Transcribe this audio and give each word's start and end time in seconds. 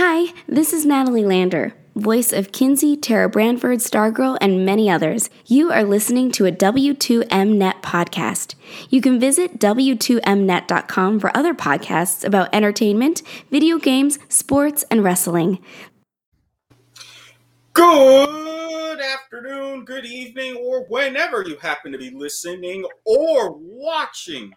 Hi, 0.00 0.32
this 0.46 0.72
is 0.72 0.86
Natalie 0.86 1.24
Lander, 1.24 1.74
voice 1.96 2.32
of 2.32 2.52
Kinsey, 2.52 2.96
Tara 2.96 3.28
Branford, 3.28 3.80
Stargirl, 3.80 4.38
and 4.40 4.64
many 4.64 4.88
others. 4.88 5.28
You 5.46 5.72
are 5.72 5.82
listening 5.82 6.30
to 6.30 6.46
a 6.46 6.52
W2Mnet 6.52 7.82
podcast. 7.82 8.54
You 8.90 9.00
can 9.00 9.18
visit 9.18 9.58
W2Mnet.com 9.58 11.18
for 11.18 11.36
other 11.36 11.52
podcasts 11.52 12.24
about 12.24 12.48
entertainment, 12.54 13.22
video 13.50 13.78
games, 13.78 14.20
sports, 14.28 14.84
and 14.88 15.02
wrestling. 15.02 15.58
Good 17.72 19.00
afternoon, 19.00 19.84
good 19.84 20.06
evening, 20.06 20.58
or 20.58 20.84
whenever 20.84 21.42
you 21.42 21.56
happen 21.56 21.90
to 21.90 21.98
be 21.98 22.10
listening 22.10 22.86
or 23.04 23.50
watching. 23.58 24.52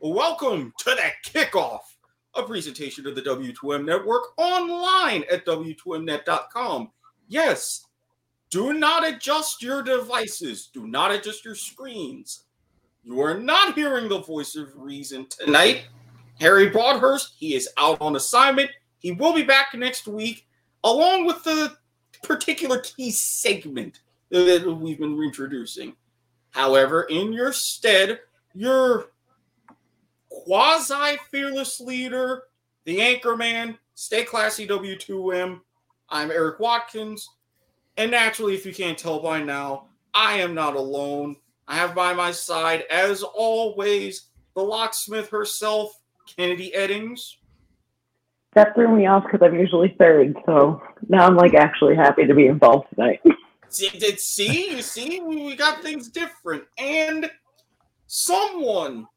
Welcome 0.00 0.72
to 0.78 0.90
the 0.90 1.12
kickoff, 1.24 1.93
a 2.36 2.42
presentation 2.42 3.06
of 3.06 3.14
the 3.14 3.22
W2M 3.22 3.84
Network 3.84 4.38
online 4.38 5.24
at 5.30 5.46
W2Mnet.com. 5.46 6.90
Yes, 7.28 7.86
do 8.50 8.72
not 8.72 9.06
adjust 9.06 9.62
your 9.62 9.82
devices, 9.82 10.70
do 10.72 10.86
not 10.86 11.10
adjust 11.10 11.44
your 11.44 11.54
screens. 11.54 12.44
You 13.02 13.20
are 13.20 13.38
not 13.38 13.74
hearing 13.74 14.08
the 14.08 14.20
voice 14.20 14.56
of 14.56 14.68
reason 14.76 15.26
tonight. 15.28 15.86
Harry 16.40 16.70
Broadhurst, 16.70 17.34
he 17.38 17.54
is 17.54 17.68
out 17.76 18.00
on 18.00 18.16
assignment. 18.16 18.70
He 18.98 19.12
will 19.12 19.34
be 19.34 19.42
back 19.42 19.74
next 19.74 20.06
week, 20.08 20.46
along 20.82 21.26
with 21.26 21.44
the 21.44 21.76
particular 22.22 22.78
key 22.80 23.10
segment 23.10 24.00
that 24.30 24.64
we've 24.66 24.98
been 24.98 25.16
reintroducing. 25.16 25.94
However, 26.50 27.02
in 27.04 27.32
your 27.32 27.52
stead, 27.52 28.20
your 28.54 29.10
quasi 30.42 31.16
fearless 31.30 31.80
leader, 31.80 32.44
the 32.84 33.00
anchor 33.00 33.36
man, 33.36 33.78
stay 33.94 34.24
classy 34.24 34.66
W2M. 34.66 35.60
I'm 36.08 36.30
Erik 36.30 36.60
Watkins. 36.60 37.30
And 37.96 38.10
naturally, 38.10 38.54
if 38.54 38.66
you 38.66 38.74
can't 38.74 38.98
tell 38.98 39.20
by 39.20 39.42
now, 39.42 39.86
I 40.12 40.38
am 40.38 40.54
not 40.54 40.74
alone. 40.74 41.36
I 41.68 41.76
have 41.76 41.94
by 41.94 42.12
my 42.12 42.32
side, 42.32 42.84
as 42.90 43.22
always, 43.22 44.26
the 44.54 44.62
locksmith 44.62 45.30
herself, 45.30 46.00
Keneddi 46.28 46.74
Eddings. 46.74 47.36
That 48.54 48.74
threw 48.74 48.94
me 48.94 49.06
off 49.06 49.24
because 49.24 49.40
I'm 49.42 49.58
usually 49.58 49.94
third, 49.98 50.36
so 50.46 50.82
now 51.08 51.26
I'm 51.26 51.36
like 51.36 51.54
actually 51.54 51.96
happy 51.96 52.26
to 52.26 52.34
be 52.34 52.46
involved 52.46 52.88
tonight. 52.94 53.20
See, 53.68 53.88
did 53.88 54.20
see 54.20 54.70
you 54.70 54.82
see 54.82 55.20
we 55.20 55.56
got 55.56 55.82
things 55.82 56.08
different, 56.08 56.62
and 56.78 57.28
someone 58.06 59.08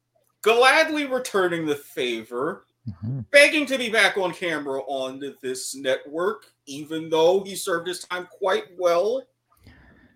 gladly 0.42 1.04
returning 1.06 1.66
the 1.66 1.76
favor, 1.76 2.64
Mhm. 3.04 3.30
begging 3.30 3.66
to 3.66 3.76
be 3.76 3.90
back 3.90 4.16
on 4.16 4.32
camera 4.32 4.80
on 4.86 5.22
this 5.42 5.74
network, 5.74 6.46
even 6.66 7.10
though 7.10 7.42
he 7.44 7.54
served 7.54 7.86
his 7.86 8.04
time 8.04 8.26
quite 8.30 8.64
well. 8.78 9.22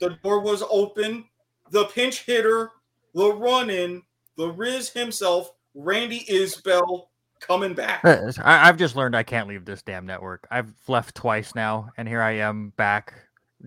The 0.01 0.11
door 0.23 0.41
was 0.41 0.62
open. 0.70 1.27
The 1.70 1.84
pinch 1.87 2.25
hitter, 2.25 2.70
the 3.14 3.33
run 3.33 3.70
in, 3.70 4.03
the 4.37 4.48
Riz 4.48 4.89
himself, 4.91 5.53
Randy 5.75 6.25
Isbelle, 6.29 7.11
coming 7.41 7.75
back. 7.75 8.05
Uh, 8.05 8.33
I, 8.42 8.69
I've 8.69 8.77
just 8.79 8.97
learned 8.97 9.17
I 9.17 9.23
can't 9.23 9.48
leave 9.48 9.64
this 9.64 9.83
damn 9.83 10.07
network. 10.07 10.47
I've 10.51 10.73
left 10.89 11.14
twice 11.14 11.55
now, 11.55 11.91
and 11.97 12.09
here 12.09 12.23
I 12.23 12.33
am 12.33 12.70
back, 12.77 13.14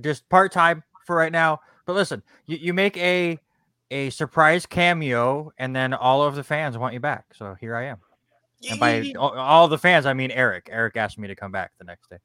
just 0.01 0.27
part 0.29 0.51
time 0.51 0.83
for 1.05 1.15
right 1.15 1.31
now. 1.31 1.61
But 1.85 1.93
listen, 1.93 2.23
you, 2.47 2.57
you 2.57 2.73
make 2.73 2.97
a 2.97 3.39
a 3.91 4.09
surprise 4.09 4.65
cameo, 4.65 5.51
and 5.57 5.75
then 5.75 5.93
all 5.93 6.23
of 6.23 6.35
the 6.35 6.43
fans 6.43 6.77
want 6.77 6.93
you 6.93 6.99
back. 6.99 7.25
So 7.33 7.55
here 7.59 7.75
I 7.75 7.85
am. 7.85 7.97
And 8.69 8.79
by 8.79 9.13
all, 9.17 9.37
all 9.37 9.67
the 9.67 9.77
fans, 9.77 10.05
I 10.05 10.13
mean 10.13 10.31
Erik. 10.31 10.69
Erik 10.71 10.97
asked 10.97 11.19
me 11.19 11.27
to 11.27 11.35
come 11.35 11.51
back 11.51 11.71
the 11.77 11.85
next 11.85 12.09
day. 12.09 12.17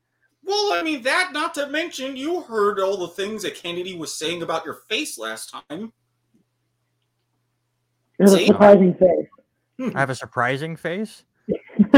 Well, 0.43 0.73
I 0.73 0.83
mean, 0.83 1.03
that 1.03 1.33
not 1.33 1.55
to 1.55 1.69
mention, 1.69 2.17
you 2.17 2.41
heard 2.43 2.81
all 2.81 2.97
the 2.97 3.09
things 3.09 3.43
that 3.43 3.55
Keneddi 3.55 3.99
was 3.99 4.15
saying 4.15 4.43
about 4.43 4.65
your 4.65 4.81
face 4.89 5.19
last 5.19 5.55
time. 5.69 5.93
It 8.19 8.23
was 8.23 8.35
a 8.35 8.47
surprising 8.47 8.95
face. 8.95 9.27
Hmm. 9.79 9.97
I 9.97 10.01
have 10.01 10.11
a 10.11 10.15
surprising 10.15 10.77
face. 10.77 11.25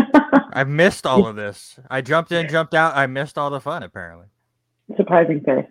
I 0.53 0.65
missed 0.65 1.07
all 1.07 1.27
of 1.27 1.37
this. 1.37 1.79
I 1.91 2.01
jumped 2.01 2.33
in, 2.33 2.49
jumped 2.49 2.75
out. 2.75 2.97
I 2.97 3.07
missed 3.07 3.39
all 3.39 3.51
the 3.51 3.61
fun. 3.61 3.83
Apparently, 3.83 4.27
surprising 4.97 5.41
face. 5.41 5.67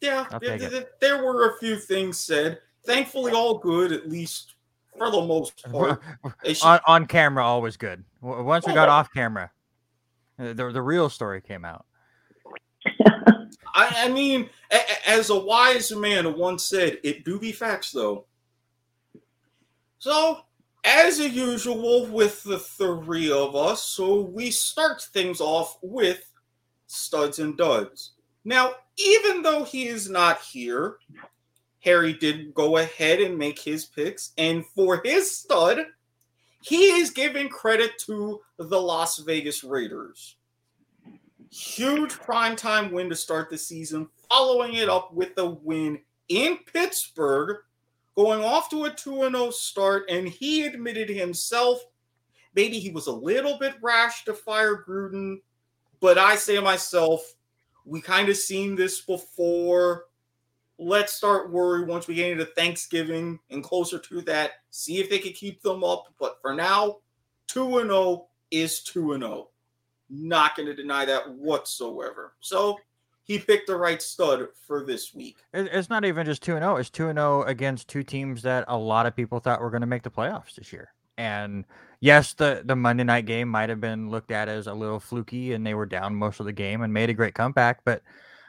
Yeah, 0.00 0.26
I'll 0.30 0.40
th- 0.40 0.52
take 0.52 0.60
th- 0.60 0.72
it. 0.72 0.74
th- 0.74 0.88
there 1.00 1.24
were 1.24 1.50
a 1.50 1.58
few 1.58 1.76
things 1.76 2.18
said. 2.18 2.58
Thankfully, 2.88 3.32
all 3.32 3.58
good, 3.58 3.92
at 3.92 4.08
least 4.08 4.54
for 4.96 5.10
the 5.10 5.20
most 5.20 5.62
part. 5.70 6.02
On, 6.62 6.80
on 6.86 7.06
camera, 7.06 7.44
always 7.44 7.76
good. 7.76 8.02
Once 8.22 8.66
we 8.66 8.72
got 8.72 8.88
off 8.88 9.12
camera, 9.12 9.50
uh, 10.38 10.54
the 10.54 10.72
the 10.72 10.80
real 10.82 11.10
story 11.10 11.42
came 11.42 11.66
out. 11.66 11.84
I, 13.74 14.04
I 14.04 14.08
mean, 14.08 14.48
a- 14.72 15.08
as 15.10 15.28
a 15.28 15.38
wise 15.38 15.92
man 15.92 16.36
once 16.38 16.64
said, 16.64 16.98
it 17.04 17.24
do 17.24 17.38
be 17.38 17.52
facts, 17.52 17.92
though. 17.92 18.24
So, 19.98 20.40
as 20.82 21.18
usual 21.20 22.06
with 22.06 22.42
the 22.42 22.58
three 22.58 23.30
of 23.30 23.54
us, 23.54 23.82
so 23.84 24.22
we 24.22 24.50
start 24.50 25.02
things 25.02 25.42
off 25.42 25.78
with 25.82 26.24
studs 26.86 27.38
and 27.38 27.56
duds. 27.56 28.12
Now, 28.44 28.72
even 28.96 29.42
though 29.42 29.64
he 29.64 29.88
is 29.88 30.08
not 30.08 30.40
here, 30.40 30.96
Harry 31.88 32.12
did 32.12 32.54
go 32.54 32.76
ahead 32.76 33.20
and 33.20 33.38
make 33.38 33.58
his 33.58 33.86
picks, 33.86 34.32
and 34.36 34.64
for 34.66 35.00
his 35.04 35.34
stud, 35.34 35.86
he 36.62 37.00
is 37.00 37.10
giving 37.10 37.48
credit 37.48 37.98
to 38.06 38.40
the 38.58 38.80
Las 38.80 39.18
Vegas 39.18 39.64
Raiders 39.64 40.36
huge 41.50 42.12
primetime 42.14 42.92
win 42.92 43.08
to 43.08 43.16
start 43.16 43.50
the 43.50 43.58
season, 43.58 44.08
following 44.28 44.74
it 44.74 44.88
up 44.88 45.12
with 45.12 45.36
a 45.38 45.46
win 45.46 46.00
in 46.28 46.58
Pittsburgh, 46.72 47.58
going 48.16 48.42
off 48.42 48.70
to 48.70 48.84
a 48.84 48.90
2 48.90 49.30
0 49.30 49.50
start. 49.50 50.04
And 50.08 50.28
he 50.28 50.66
admitted 50.66 51.08
himself 51.08 51.80
maybe 52.54 52.78
he 52.78 52.90
was 52.90 53.06
a 53.06 53.12
little 53.12 53.58
bit 53.58 53.74
rash 53.80 54.24
to 54.24 54.34
fire 54.34 54.84
Gruden, 54.86 55.40
but 56.00 56.18
I 56.18 56.36
say 56.36 56.56
to 56.56 56.62
myself, 56.62 57.34
we 57.84 58.00
kind 58.00 58.28
of 58.28 58.36
seen 58.36 58.74
this 58.74 59.00
before. 59.00 60.04
Let's 60.78 61.12
start 61.12 61.50
worry 61.50 61.84
once 61.84 62.06
we 62.06 62.14
get 62.14 62.30
into 62.30 62.44
Thanksgiving 62.44 63.40
and 63.50 63.64
closer 63.64 63.98
to 63.98 64.20
that. 64.22 64.52
See 64.70 64.98
if 64.98 65.10
they 65.10 65.18
can 65.18 65.32
keep 65.32 65.62
them 65.62 65.82
up. 65.82 66.14
But 66.20 66.38
for 66.40 66.54
now, 66.54 66.98
2 67.48 67.78
and 67.78 67.90
0 67.90 68.28
is 68.50 68.82
2 68.82 69.12
and 69.14 69.22
0 69.22 69.48
not 70.10 70.56
going 70.56 70.66
to 70.66 70.74
deny 70.74 71.04
that 71.04 71.30
whatsoever. 71.30 72.34
So 72.40 72.78
he 73.24 73.38
picked 73.38 73.66
the 73.66 73.76
right 73.76 74.00
stud 74.00 74.48
for 74.66 74.84
this 74.84 75.14
week. 75.14 75.36
It's 75.52 75.90
not 75.90 76.04
even 76.04 76.24
just 76.24 76.42
two 76.42 76.56
and 76.56 76.62
zero. 76.62 76.76
It's 76.76 76.90
two 76.90 77.08
and 77.08 77.18
zero 77.18 77.42
against 77.42 77.88
two 77.88 78.02
teams 78.02 78.42
that 78.42 78.64
a 78.68 78.76
lot 78.76 79.06
of 79.06 79.14
people 79.14 79.40
thought 79.40 79.60
were 79.60 79.70
going 79.70 79.82
to 79.82 79.86
make 79.86 80.02
the 80.02 80.10
playoffs 80.10 80.54
this 80.54 80.72
year. 80.72 80.92
And 81.16 81.64
yes, 82.00 82.34
the 82.34 82.62
the 82.64 82.76
Monday 82.76 83.04
night 83.04 83.26
game 83.26 83.48
might 83.48 83.68
have 83.68 83.80
been 83.80 84.08
looked 84.08 84.30
at 84.30 84.48
as 84.48 84.66
a 84.66 84.74
little 84.74 85.00
fluky, 85.00 85.52
and 85.52 85.66
they 85.66 85.74
were 85.74 85.86
down 85.86 86.14
most 86.14 86.40
of 86.40 86.46
the 86.46 86.52
game 86.52 86.80
and 86.82 86.92
made 86.92 87.10
a 87.10 87.14
great 87.14 87.34
comeback. 87.34 87.80
But 87.84 88.02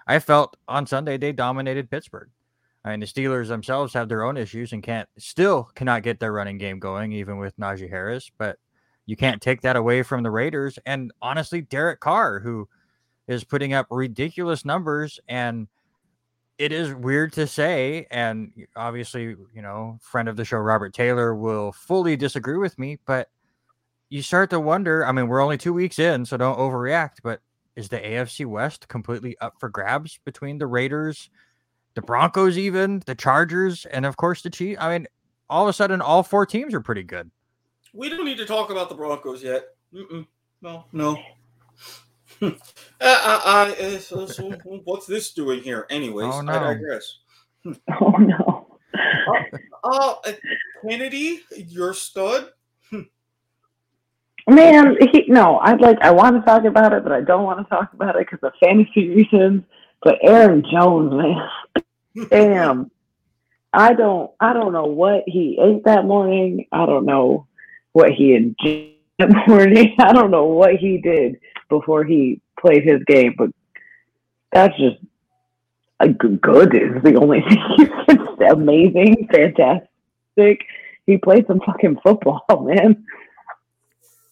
I 0.09 0.17
felt 0.17 0.57
on 0.67 0.87
Sunday 0.87 1.17
they 1.17 1.31
dominated 1.31 1.91
Pittsburgh. 1.91 2.29
I 2.83 2.89
mean, 2.89 2.99
the 2.99 3.05
Steelers 3.05 3.47
themselves 3.47 3.93
have 3.93 4.09
their 4.09 4.23
own 4.23 4.37
issues 4.37 4.73
and 4.73 4.81
can't 4.81 5.07
still 5.19 5.69
cannot 5.75 6.01
get 6.01 6.19
their 6.19 6.33
running 6.33 6.57
game 6.57 6.79
going, 6.79 7.11
even 7.11 7.37
with 7.37 7.55
Najee 7.57 7.89
Harris. 7.89 8.31
But 8.35 8.57
you 9.05 9.15
can't 9.15 9.39
take 9.39 9.61
that 9.61 9.75
away 9.75 10.01
from 10.01 10.23
the 10.23 10.31
Raiders. 10.31 10.79
And 10.83 11.11
honestly, 11.21 11.61
Derek 11.61 11.99
Carr, 11.99 12.39
who 12.39 12.67
is 13.27 13.43
putting 13.43 13.73
up 13.73 13.85
ridiculous 13.91 14.65
numbers 14.65 15.19
and 15.29 15.67
it 16.57 16.71
is 16.73 16.93
weird 16.93 17.31
to 17.33 17.45
say 17.45 18.07
and 18.09 18.51
obviously 18.75 19.35
you 19.53 19.61
know 19.61 19.97
friend 20.01 20.27
of 20.27 20.35
the 20.35 20.43
show 20.43 20.57
robert 20.57 20.93
taylor 20.93 21.35
will 21.35 21.71
fully 21.71 22.17
disagree 22.17 22.57
with 22.57 22.77
me 22.79 22.97
but 23.05 23.29
you 24.09 24.21
start 24.23 24.49
to 24.49 24.59
wonder 24.59 25.05
i 25.05 25.11
mean 25.11 25.27
we're 25.27 25.41
only 25.41 25.59
two 25.59 25.71
weeks 25.71 25.99
in 25.99 26.25
so 26.25 26.37
don't 26.37 26.57
overreact 26.57 27.17
but 27.23 27.39
is 27.79 27.89
the 27.89 27.99
afc 27.99 28.45
west 28.45 28.87
completely 28.89 29.37
up 29.39 29.53
for 29.59 29.69
grabs 29.69 30.19
between 30.25 30.57
the 30.57 30.67
raiders 30.67 31.29
the 31.95 32.01
broncos 32.01 32.57
even 32.57 33.01
the 33.05 33.15
chargers 33.15 33.85
and 33.87 34.05
of 34.05 34.17
course 34.17 34.41
the 34.41 34.49
chiefs 34.49 34.79
i 34.81 34.89
mean 34.97 35.07
all 35.49 35.63
of 35.63 35.69
a 35.69 35.73
sudden 35.73 36.01
all 36.01 36.21
four 36.21 36.45
teams 36.45 36.73
are 36.73 36.81
pretty 36.81 37.03
good 37.03 37.31
We 37.93 38.09
don't 38.09 38.25
need 38.25 38.37
to 38.37 38.45
talk 38.45 38.69
about 38.69 38.87
the 38.89 38.93
Broncos 38.95 39.41
yet. 39.41 39.63
Mm-mm. 39.91 40.27
No, 40.61 40.85
no. 40.91 41.17
uh, 42.41 42.51
uh, 43.01 43.41
uh, 43.45 43.73
uh, 43.81 43.97
so, 43.97 44.27
so 44.27 44.51
what's 44.83 45.07
this 45.07 45.33
doing 45.33 45.63
here? 45.63 45.87
Anyways, 45.89 46.35
Oh, 46.35 46.41
no. 46.41 46.53
I 46.53 46.73
digress. 46.73 47.17
Oh 47.99 48.11
no. 48.11 48.67
Oh, 49.83 50.19
uh, 50.25 50.31
Keneddi, 50.83 51.39
your 51.55 51.93
stud. 51.95 52.51
Man, 54.49 54.97
he, 55.11 55.25
no, 55.27 55.59
I'd 55.59 55.81
like 55.81 55.99
I 56.01 56.11
want 56.11 56.35
to 56.35 56.41
talk 56.41 56.63
about 56.65 56.93
it, 56.93 57.03
but 57.03 57.11
I 57.11 57.21
don't 57.21 57.43
want 57.43 57.59
to 57.59 57.69
talk 57.69 57.93
about 57.93 58.15
it 58.15 58.27
because 58.29 58.39
of 58.41 58.53
fantasy 58.59 59.09
reasons. 59.09 59.63
But 60.01 60.17
Aaron 60.23 60.63
Jones, 60.71 61.13
man, 61.13 61.49
damn, 62.29 62.91
I 63.73 63.93
don't, 63.93 64.31
I 64.39 64.53
don't 64.53 64.73
know 64.73 64.85
what 64.85 65.23
he 65.27 65.59
ate 65.61 65.83
that 65.85 66.05
morning. 66.05 66.65
I 66.71 66.85
don't 66.85 67.05
know 67.05 67.47
what 67.91 68.11
he 68.11 68.33
enjoyed 68.33 68.93
that 69.19 69.47
morning. 69.47 69.95
I 69.99 70.13
don't 70.13 70.31
know 70.31 70.45
what 70.45 70.75
he 70.75 70.97
did, 70.97 71.39
before 71.69 72.03
he 72.03 72.41
played 72.59 72.83
his 72.83 73.03
game, 73.05 73.35
but 73.37 73.49
that's 74.51 74.75
just 74.77 74.97
a 75.99 76.09
good 76.09 76.73
is 76.73 77.03
the 77.03 77.15
only 77.19 77.41
thing. 77.49 77.57
it's 78.07 78.51
amazing, 78.51 79.27
fantastic. 79.31 80.65
He 81.05 81.17
played 81.17 81.45
some 81.47 81.61
fucking 81.65 81.99
football, 82.03 82.45
man. 82.61 83.05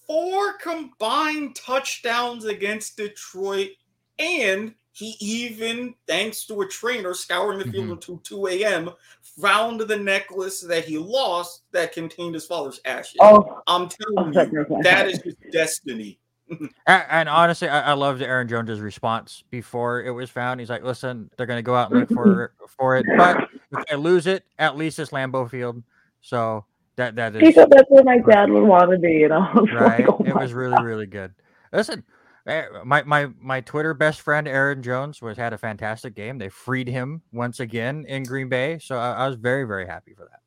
Four 0.08 0.54
combined 0.54 1.56
touchdowns 1.56 2.46
against 2.46 2.98
Detroit, 2.98 3.72
and 4.20 4.74
he 4.98 5.16
even, 5.20 5.94
thanks 6.08 6.46
to 6.46 6.62
a 6.62 6.68
trainer 6.68 7.14
scouring 7.14 7.60
the 7.60 7.66
field 7.66 7.84
mm-hmm. 7.84 7.94
until 7.94 8.18
2 8.18 8.48
a.m., 8.48 8.90
found 9.22 9.80
the 9.82 9.98
necklace 9.98 10.62
that 10.62 10.86
he 10.86 10.98
lost 10.98 11.64
that 11.72 11.94
contained 11.94 12.34
his 12.34 12.48
father's 12.48 12.80
ashes. 12.84 13.18
Oh, 13.20 13.62
I'm 13.68 13.90
telling 13.90 14.36
oh, 14.36 14.42
you, 14.52 14.82
that 14.82 15.08
is 15.08 15.22
his 15.22 15.36
destiny. 15.52 16.20
and, 16.50 16.72
and, 16.88 17.30
honestly, 17.30 17.68
I, 17.68 17.92
I 17.92 17.94
loved 17.94 18.24
Aaron 18.24 18.48
Jones's 18.48 18.80
response 18.80 19.44
before 19.52 20.02
it 20.02 20.12
was 20.12 20.30
found. 20.30 20.60
He's 20.62 20.70
like, 20.70 20.84
"Listen, 20.84 21.30
they're 21.36 21.46
going 21.46 21.60
to 21.60 21.64
go 21.64 21.76
out 21.76 21.92
and 21.92 22.00
look 22.00 22.10
for 22.10 22.54
for 22.68 22.98
it, 22.98 23.06
but 23.18 23.50
if 23.72 23.86
they 23.86 23.98
lose 23.98 24.28
it, 24.28 24.46
at 24.58 24.78
least 24.78 24.98
it's 24.98 25.12
Lambeau 25.12 25.50
Field." 25.50 25.84
So 26.22 26.66
that 26.98 27.16
that 27.16 27.36
is. 27.36 27.42
He 27.42 27.52
said 27.52 27.70
that's 27.70 27.90
where 27.90 28.04
my 28.04 28.18
dad 28.18 28.50
would 28.50 28.64
want 28.64 28.92
to 28.92 28.98
be, 28.98 29.14
you 29.14 29.30
know. 29.30 29.48
Right. 29.72 30.00
Like, 30.00 30.10
oh 30.10 30.24
it 30.26 30.36
was 30.36 30.54
really 30.54 30.84
really 30.84 31.06
good. 31.06 31.34
Listen, 31.72 32.04
eh, 32.46 32.66
my 32.84 33.04
my 33.04 33.30
my 33.40 33.62
Twitter 33.62 33.94
best 33.94 34.22
friend 34.22 34.48
Aaron 34.48 34.84
Jones 34.84 35.22
was 35.22 35.38
had 35.38 35.54
a 35.54 35.58
fantastic 35.58 36.16
game. 36.16 36.38
They 36.38 36.50
freed 36.50 36.88
him 36.88 37.22
once 37.32 37.60
again 37.60 38.06
in 38.08 38.24
Green 38.24 38.50
Bay, 38.50 38.80
so 38.80 38.98
I, 38.98 39.12
I 39.14 39.28
was 39.28 39.38
very 39.38 39.64
very 39.64 39.86
happy 39.88 40.14
for 40.14 40.26
that. 40.26 40.42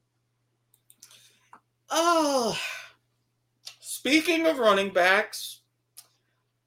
Oh, 1.88 2.58
speaking 3.80 4.46
of 4.46 4.58
running 4.58 4.92
backs, 4.92 5.60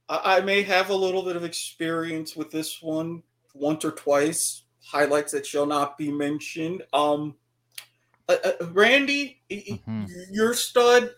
I, 0.07 0.37
I 0.37 0.41
may 0.41 0.63
have 0.63 0.89
a 0.89 0.95
little 0.95 1.23
bit 1.23 1.35
of 1.35 1.43
experience 1.43 2.35
with 2.35 2.51
this 2.51 2.81
one 2.81 3.23
once 3.53 3.83
or 3.83 3.91
twice. 3.91 4.63
Highlights 4.85 5.31
that 5.31 5.45
shall 5.45 5.65
not 5.65 5.97
be 5.97 6.11
mentioned. 6.11 6.83
Um, 6.91 7.35
uh, 8.29 8.35
uh, 8.43 8.65
Randy, 8.71 9.41
mm-hmm. 9.51 10.05
your 10.31 10.53
stud. 10.53 11.11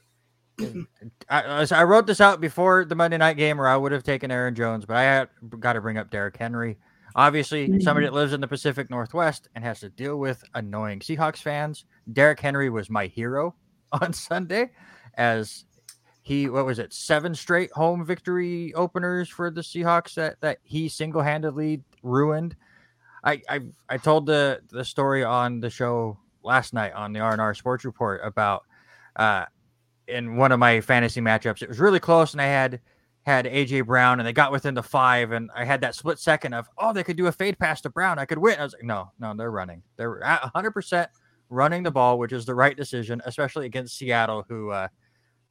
I, 1.29 1.67
I 1.69 1.83
wrote 1.83 2.07
this 2.07 2.21
out 2.21 2.39
before 2.39 2.85
the 2.85 2.95
Monday 2.95 3.17
night 3.17 3.37
game, 3.37 3.59
or 3.59 3.67
I 3.67 3.77
would 3.77 3.91
have 3.91 4.03
taken 4.03 4.31
Aaron 4.31 4.55
Jones, 4.55 4.85
but 4.85 4.97
I 4.97 5.03
had 5.03 5.29
got 5.59 5.73
to 5.73 5.81
bring 5.81 5.97
up 5.97 6.09
Derrick 6.09 6.37
Henry. 6.37 6.77
Obviously, 7.15 7.67
mm-hmm. 7.67 7.81
somebody 7.81 8.05
that 8.07 8.13
lives 8.13 8.33
in 8.33 8.41
the 8.41 8.47
Pacific 8.47 8.89
Northwest 8.89 9.47
and 9.55 9.63
has 9.63 9.79
to 9.81 9.89
deal 9.89 10.17
with 10.17 10.43
annoying 10.53 10.99
Seahawks 10.99 11.41
fans. 11.41 11.85
Derrick 12.11 12.39
Henry 12.39 12.69
was 12.69 12.89
my 12.89 13.07
hero 13.07 13.55
on 13.91 14.13
Sunday, 14.13 14.71
as 15.15 15.65
he 16.21 16.49
what 16.49 16.65
was 16.65 16.79
it 16.79 16.91
seven 16.91 17.35
straight 17.35 17.71
home 17.71 18.03
victory 18.03 18.73
openers 18.73 19.29
for 19.29 19.51
the 19.51 19.61
Seahawks 19.61 20.15
that 20.15 20.41
that 20.41 20.57
he 20.63 20.89
single 20.89 21.21
handedly 21.21 21.83
ruined. 22.01 22.55
I, 23.23 23.41
I 23.47 23.59
I 23.89 23.97
told 23.97 24.25
the 24.25 24.61
the 24.71 24.83
story 24.83 25.23
on 25.23 25.59
the 25.59 25.69
show 25.69 26.17
last 26.45 26.73
night 26.73 26.93
on 26.93 27.11
the 27.13 27.19
R 27.19 27.31
and 27.31 27.41
R 27.41 27.53
Sports 27.53 27.83
Report 27.85 28.21
about 28.23 28.63
uh 29.15 29.45
in 30.07 30.37
one 30.37 30.51
of 30.51 30.59
my 30.59 30.81
fantasy 30.81 31.19
matchups. 31.19 31.61
It 31.61 31.69
was 31.69 31.79
really 31.79 31.99
close, 31.99 32.33
and 32.33 32.41
I 32.41 32.45
had 32.45 32.79
had 33.23 33.45
AJ 33.45 33.87
Brown, 33.87 34.19
and 34.19 34.27
they 34.27 34.33
got 34.33 34.51
within 34.51 34.75
the 34.75 34.83
five, 34.83 35.31
and 35.31 35.49
I 35.55 35.65
had 35.65 35.81
that 35.81 35.95
split 35.95 36.19
second 36.19 36.53
of 36.53 36.69
oh 36.77 36.93
they 36.93 37.03
could 37.03 37.17
do 37.17 37.27
a 37.27 37.31
fade 37.31 37.57
pass 37.59 37.81
to 37.81 37.89
Brown, 37.89 38.19
I 38.19 38.25
could 38.25 38.37
win. 38.37 38.59
I 38.59 38.63
was 38.63 38.73
like 38.73 38.83
no 38.83 39.11
no 39.19 39.33
they're 39.35 39.51
running, 39.51 39.81
they're 39.97 40.23
at 40.23 40.41
hundred 40.55 40.71
percent 40.71 41.09
running 41.49 41.83
the 41.83 41.91
ball, 41.91 42.19
which 42.19 42.31
is 42.33 42.45
the 42.45 42.55
right 42.55 42.77
decision, 42.77 43.21
especially 43.25 43.65
against 43.65 43.97
Seattle, 43.97 44.45
who. 44.47 44.69
uh 44.69 44.87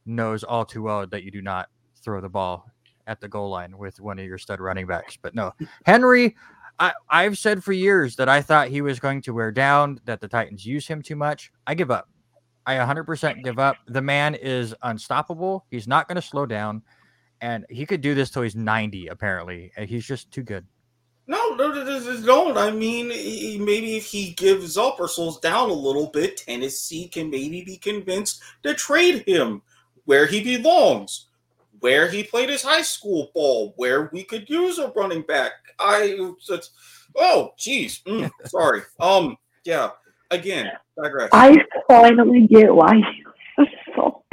knows 0.05 0.43
all 0.43 0.65
too 0.65 0.83
well 0.83 1.07
that 1.07 1.23
you 1.23 1.31
do 1.31 1.41
not 1.41 1.69
throw 2.03 2.21
the 2.21 2.29
ball 2.29 2.69
at 3.07 3.19
the 3.19 3.27
goal 3.27 3.49
line 3.49 3.77
with 3.77 3.99
one 3.99 4.19
of 4.19 4.25
your 4.25 4.37
stud 4.37 4.59
running 4.59 4.87
backs. 4.87 5.17
But 5.19 5.35
no, 5.35 5.51
Henry, 5.85 6.35
I, 6.79 6.93
I've 7.09 7.37
said 7.37 7.63
for 7.63 7.71
years 7.71 8.17
that 8.17 8.27
I 8.27 8.41
thought 8.41 8.67
he 8.67 8.81
was 8.81 8.99
going 8.99 9.21
to 9.23 9.33
wear 9.33 9.51
down, 9.51 9.99
that 10.05 10.19
the 10.19 10.27
Titans 10.27 10.65
use 10.65 10.87
him 10.87 11.01
too 11.01 11.15
much. 11.15 11.51
I 11.65 11.73
give 11.73 11.91
up. 11.91 12.09
I 12.65 12.75
100% 12.75 13.43
give 13.43 13.59
up. 13.59 13.77
The 13.87 14.01
man 14.01 14.35
is 14.35 14.75
unstoppable. 14.81 15.65
He's 15.69 15.87
not 15.87 16.07
going 16.07 16.15
to 16.15 16.21
slow 16.21 16.45
down. 16.45 16.81
And 17.41 17.65
he 17.69 17.85
could 17.85 18.01
do 18.01 18.15
this 18.15 18.29
till 18.29 18.41
he's 18.41 18.55
90, 18.55 19.07
apparently. 19.07 19.71
He's 19.77 20.05
just 20.05 20.31
too 20.31 20.43
good. 20.43 20.65
No, 21.27 21.55
no, 21.55 21.71
don't. 22.23 22.57
I 22.57 22.71
mean, 22.71 23.07
maybe 23.07 23.97
if 23.97 24.05
he 24.05 24.31
gives 24.31 24.77
up 24.77 24.99
or 24.99 25.07
slows 25.07 25.39
down 25.39 25.69
a 25.69 25.73
little 25.73 26.07
bit, 26.07 26.37
Tennessee 26.37 27.07
can 27.07 27.29
maybe 27.29 27.63
be 27.63 27.77
convinced 27.77 28.41
to 28.63 28.73
trade 28.75 29.23
him 29.25 29.61
where 30.05 30.27
he 30.27 30.43
belongs, 30.43 31.27
where 31.85 32.07
he 32.07 32.23
played 32.23 32.49
his 32.49 32.63
high 32.63 32.81
school 32.81 33.29
ball, 33.35 33.75
where 33.77 34.09
we 34.11 34.23
could 34.23 34.49
use 34.49 34.79
a 34.79 34.91
running 34.95 35.21
back. 35.21 35.51
I 35.77 36.17
oh 37.15 37.53
geez, 37.59 38.01
mm, 38.07 38.27
sorry. 38.47 38.81
Um, 38.99 39.37
yeah. 39.65 39.91
Again, 40.31 40.71
digress. 40.99 41.29
I 41.31 41.63
finally 41.87 42.47
get 42.47 42.73
why 42.73 42.95
you 42.95 43.67
so. 43.95 44.23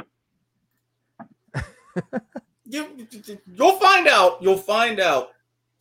you, 2.65 3.07
you'll 3.55 3.79
find 3.79 4.09
out. 4.09 4.43
You'll 4.43 4.57
find 4.57 4.99
out. 4.99 5.33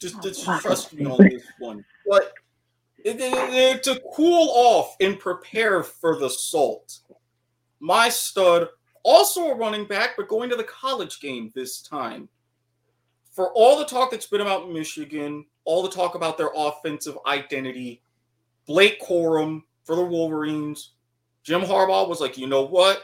Just, 0.01 0.21
just 0.21 0.43
trust 0.43 0.93
me 0.93 1.05
on 1.05 1.23
this 1.29 1.45
one. 1.59 1.85
But 2.05 2.33
it, 3.05 3.15
it, 3.21 3.33
it, 3.53 3.83
to 3.83 4.01
cool 4.13 4.49
off 4.53 4.97
and 4.99 5.17
prepare 5.17 5.83
for 5.83 6.19
the 6.19 6.29
salt, 6.29 6.99
my 7.79 8.09
stud 8.09 8.67
also 9.03 9.47
a 9.47 9.55
running 9.55 9.85
back, 9.85 10.11
but 10.17 10.27
going 10.27 10.49
to 10.49 10.55
the 10.55 10.63
college 10.63 11.19
game 11.19 11.51
this 11.55 11.81
time. 11.81 12.29
For 13.31 13.51
all 13.53 13.77
the 13.77 13.85
talk 13.85 14.11
that's 14.11 14.27
been 14.27 14.41
about 14.41 14.71
Michigan, 14.71 15.45
all 15.63 15.83
the 15.83 15.89
talk 15.89 16.15
about 16.15 16.37
their 16.37 16.51
offensive 16.55 17.17
identity, 17.25 18.01
Blake 18.65 19.01
Corum 19.01 19.63
for 19.83 19.95
the 19.95 20.03
Wolverines, 20.03 20.91
Jim 21.43 21.61
Harbaugh 21.61 22.07
was 22.07 22.19
like, 22.21 22.37
you 22.37 22.47
know 22.47 22.63
what? 22.63 23.03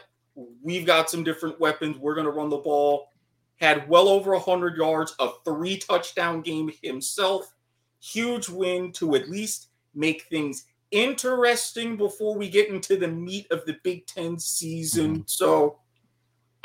We've 0.62 0.86
got 0.86 1.10
some 1.10 1.24
different 1.24 1.58
weapons. 1.58 1.96
We're 1.98 2.14
going 2.14 2.26
to 2.26 2.32
run 2.32 2.50
the 2.50 2.58
ball. 2.58 3.08
Had 3.56 3.88
well 3.88 4.08
over 4.08 4.32
100 4.32 4.76
yards, 4.76 5.14
a 5.18 5.30
three 5.44 5.78
touchdown 5.78 6.42
game 6.42 6.70
himself. 6.82 7.54
Huge 8.00 8.48
win 8.48 8.92
to 8.92 9.16
at 9.16 9.28
least 9.28 9.68
make 9.94 10.22
things 10.30 10.66
interesting 10.92 11.96
before 11.96 12.36
we 12.36 12.48
get 12.48 12.68
into 12.68 12.96
the 12.96 13.08
meat 13.08 13.46
of 13.50 13.64
the 13.66 13.76
Big 13.82 14.06
Ten 14.06 14.38
season. 14.38 15.14
Mm-hmm. 15.16 15.22
So 15.26 15.78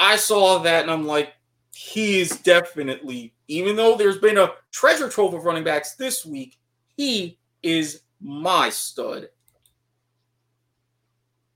I 0.03 0.17
saw 0.17 0.59
that 0.59 0.81
and 0.81 0.91
I'm 0.91 1.07
like, 1.07 1.33
he 1.71 2.19
is 2.19 2.31
definitely, 2.39 3.33
even 3.47 3.77
though 3.77 3.95
there's 3.95 4.17
been 4.17 4.37
a 4.37 4.51
treasure 4.69 5.07
trove 5.07 5.33
of 5.33 5.45
running 5.45 5.63
backs 5.63 5.95
this 5.95 6.25
week, 6.25 6.57
he 6.97 7.39
is 7.63 8.01
my 8.19 8.69
stud. 8.69 9.29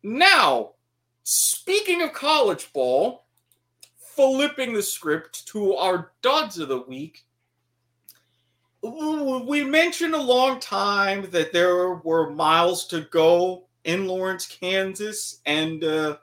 Now, 0.02 0.76
speaking 1.24 2.02
of 2.02 2.14
college 2.14 2.72
ball, 2.72 3.26
flipping 4.16 4.74
the 4.74 4.82
script 4.82 5.46
to 5.48 5.76
our 5.76 6.14
duds 6.22 6.58
of 6.58 6.70
the 6.70 6.80
week, 6.80 7.26
we 8.82 9.66
mentioned 9.66 10.16
a 10.16 10.22
long 10.22 10.62
time 10.62 11.30
that 11.32 11.52
there 11.52 11.96
were 11.96 12.30
miles 12.30 12.88
to 12.88 13.02
go 13.12 13.66
in 13.84 14.08
Lawrence, 14.08 14.46
Kansas, 14.46 15.42
and 15.46 15.84
uh, 15.84 16.18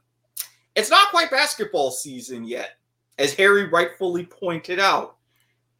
it's 0.74 0.90
not 0.90 1.10
quite 1.10 1.30
basketball 1.30 1.90
season 1.90 2.44
yet, 2.44 2.78
as 3.18 3.34
Harry 3.34 3.64
rightfully 3.64 4.26
pointed 4.26 4.78
out. 4.78 5.16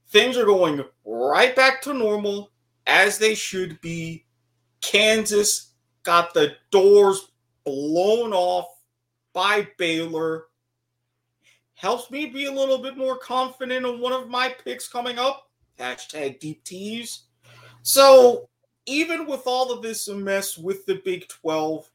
Things 0.08 0.36
are 0.36 0.44
going 0.44 0.84
right 1.04 1.54
back 1.56 1.82
to 1.82 1.94
normal 1.94 2.50
as 2.86 3.18
they 3.18 3.34
should 3.34 3.80
be. 3.80 4.24
Kansas 4.80 5.72
got 6.02 6.34
the 6.34 6.54
doors 6.70 7.32
blown 7.64 8.32
off 8.32 8.68
by 9.32 9.66
Baylor. 9.78 10.44
Helps 11.74 12.10
me 12.10 12.26
be 12.26 12.44
a 12.44 12.52
little 12.52 12.78
bit 12.78 12.96
more 12.96 13.18
confident 13.18 13.84
in 13.84 14.00
one 14.00 14.12
of 14.12 14.28
my 14.28 14.54
picks 14.64 14.88
coming 14.88 15.18
up. 15.18 15.50
Hashtag 15.78 16.38
deep 16.38 16.62
tease. 16.64 17.24
So, 17.82 18.48
even 18.86 19.26
with 19.26 19.42
all 19.46 19.72
of 19.72 19.82
this 19.82 20.08
mess 20.08 20.56
with 20.56 20.86
the 20.86 21.00
Big 21.04 21.26
12, 21.28 21.90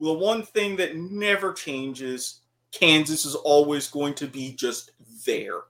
the 0.00 0.12
one 0.12 0.42
thing 0.42 0.76
that 0.76 0.96
never 0.96 1.52
changes 1.52 2.40
Kansas 2.72 3.24
is 3.24 3.34
always 3.34 3.88
going 3.88 4.14
to 4.14 4.26
be 4.26 4.52
just 4.52 4.90
there. 5.24 5.60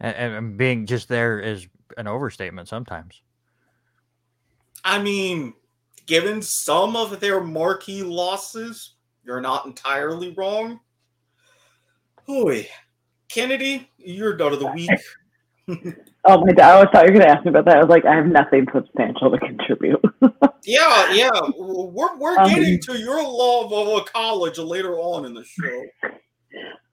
And, 0.00 0.34
and, 0.34 0.56
being 0.56 0.86
just 0.86 1.08
there 1.08 1.40
is 1.40 1.66
an 1.96 2.06
overstatement 2.06 2.68
sometimes. 2.68 3.22
I 4.84 5.02
mean, 5.02 5.54
given 6.06 6.40
some 6.40 6.94
of 6.94 7.18
their 7.20 7.40
marquee 7.40 8.02
losses, 8.02 8.94
you're 9.24 9.40
not 9.40 9.66
entirely 9.66 10.34
wrong. 10.36 10.78
Boy, 12.26 12.68
Keneddi, 13.28 13.86
you're 13.96 14.36
done 14.36 14.52
of 14.52 14.60
the 14.60 14.72
week. 14.72 14.90
oh 16.24 16.44
my 16.44 16.52
god, 16.52 16.60
I 16.60 16.80
was 16.80 16.88
thought 16.92 17.06
you 17.06 17.12
were 17.12 17.18
gonna 17.18 17.32
ask 17.32 17.44
me 17.44 17.50
about 17.50 17.64
that. 17.64 17.78
I 17.78 17.80
was 17.80 17.88
like, 17.88 18.04
I 18.04 18.14
have 18.14 18.26
nothing 18.26 18.66
substantial 18.72 19.30
to 19.30 19.38
contribute. 19.38 19.97
Yeah, 20.64 21.12
yeah. 21.12 21.30
We're 21.56 22.16
we're 22.16 22.38
um, 22.38 22.48
getting 22.48 22.80
to 22.80 22.98
your 22.98 23.22
love 23.22 23.72
of 23.72 24.02
a 24.02 24.04
college 24.04 24.58
later 24.58 24.98
on 24.98 25.24
in 25.24 25.34
the 25.34 25.44
show. 25.44 25.84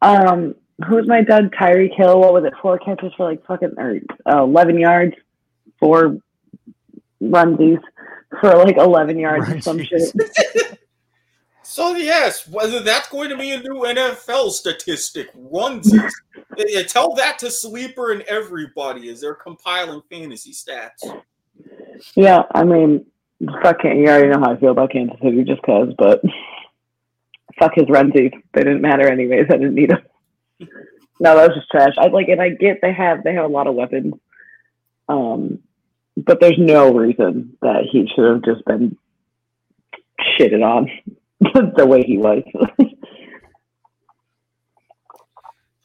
Um 0.01 0.55
who's 0.87 1.07
my 1.07 1.21
dad? 1.21 1.51
Tyreek 1.59 1.95
Hill. 1.95 2.19
What 2.19 2.33
was 2.33 2.43
it? 2.45 2.53
Four 2.61 2.77
catches 2.79 3.13
for 3.15 3.29
like 3.29 3.45
fucking 3.45 3.73
or 3.77 3.99
uh, 4.31 4.43
eleven 4.43 4.79
yards, 4.79 5.15
four 5.79 6.17
runsies 7.21 7.81
for 8.41 8.55
like 8.57 8.77
eleven 8.77 9.17
yards 9.17 9.49
or 9.49 9.61
some 9.61 9.81
shit. 9.81 10.13
So 11.67 11.95
yes, 11.95 12.47
whether 12.47 12.79
that's 12.79 13.09
going 13.09 13.29
to 13.29 13.37
be 13.37 13.51
a 13.51 13.59
new 13.59 13.81
NFL 13.81 14.51
statistic, 14.51 15.33
runsies. 15.35 16.11
Yeah, 16.57 16.83
tell 16.83 17.13
that 17.15 17.37
to 17.39 17.51
Sleeper 17.51 18.13
and 18.13 18.21
everybody 18.21 19.09
as 19.09 19.19
they're 19.19 19.33
compiling 19.33 20.01
fantasy 20.09 20.53
stats. 20.53 21.21
Yeah, 22.15 22.43
I 22.53 22.63
mean, 22.63 23.05
fuck. 23.61 23.83
You 23.83 24.07
already 24.07 24.29
know 24.29 24.39
how 24.39 24.53
I 24.53 24.59
feel 24.59 24.71
about 24.71 24.91
Kansas 24.91 25.17
City 25.21 25.43
just 25.43 25.61
cause, 25.63 25.93
but 25.97 26.21
fuck 27.59 27.73
his 27.75 27.85
runsies. 27.85 28.33
They 28.53 28.63
didn't 28.63 28.81
matter 28.81 29.07
anyways. 29.07 29.45
I 29.49 29.57
didn't 29.57 29.75
need 29.75 29.91
them. 29.91 30.01
no, 31.19 31.35
that 31.35 31.47
was 31.47 31.57
just 31.57 31.69
trash. 31.69 31.93
I 31.97 32.07
like, 32.07 32.27
and 32.29 32.41
I 32.41 32.49
get 32.49 32.79
they 32.81 32.93
have 32.93 33.23
they 33.23 33.33
have 33.33 33.45
a 33.45 33.53
lot 33.53 33.67
of 33.67 33.75
weapons, 33.75 34.13
um, 35.09 35.59
but 36.17 36.39
there's 36.39 36.57
no 36.57 36.93
reason 36.93 37.57
that 37.61 37.83
he 37.91 38.09
should 38.15 38.25
have 38.25 38.43
just 38.43 38.65
been 38.65 38.97
shitted 40.37 40.63
on 40.63 40.89
the 41.77 41.85
way 41.85 42.03
he 42.03 42.17
was. 42.17 42.43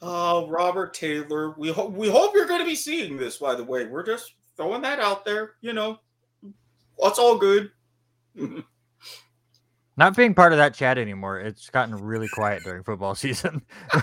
Uh, 0.03 0.45
Robert 0.47 0.95
Taylor. 0.95 1.51
We 1.51 1.71
we 1.71 2.09
hope 2.09 2.33
you're 2.33 2.47
going 2.47 2.61
to 2.61 2.65
be 2.65 2.75
seeing 2.75 3.17
this. 3.17 3.37
By 3.37 3.53
the 3.53 3.63
way, 3.63 3.85
we're 3.85 4.03
just 4.03 4.33
throwing 4.57 4.81
that 4.81 4.99
out 4.99 5.25
there. 5.25 5.51
You 5.61 5.73
know, 5.73 5.99
that's 7.01 7.19
all 7.19 7.37
good. 7.37 7.71
Not 9.97 10.15
being 10.15 10.33
part 10.33 10.53
of 10.53 10.57
that 10.57 10.73
chat 10.73 10.97
anymore, 10.97 11.39
it's 11.39 11.69
gotten 11.69 11.95
really 11.95 12.29
quiet 12.29 12.63
during 12.63 12.83
football 12.83 13.15
season. 13.15 13.61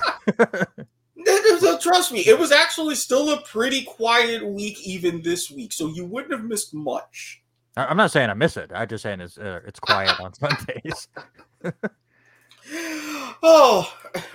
So 1.58 1.78
Trust 1.78 2.12
me, 2.12 2.20
it 2.20 2.38
was 2.38 2.52
actually 2.52 2.94
still 2.94 3.30
a 3.32 3.40
pretty 3.42 3.82
quiet 3.84 4.44
week 4.46 4.80
even 4.86 5.22
this 5.22 5.50
week, 5.50 5.72
so 5.72 5.88
you 5.88 6.04
wouldn't 6.04 6.32
have 6.32 6.44
missed 6.44 6.74
much. 6.74 7.42
I'm 7.76 7.96
not 7.96 8.10
saying 8.10 8.30
I 8.30 8.34
miss 8.34 8.56
it. 8.56 8.70
I'm 8.74 8.88
just 8.88 9.02
saying 9.02 9.20
it's 9.20 9.38
uh, 9.38 9.60
it's 9.66 9.80
quiet 9.80 10.18
on 10.20 10.32
Sundays. 10.34 11.08
Oh, 13.42 13.92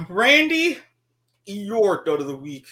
Randy, 0.09 0.77
your 1.45 2.03
dud 2.03 2.21
of 2.21 2.27
the 2.27 2.35
week. 2.35 2.65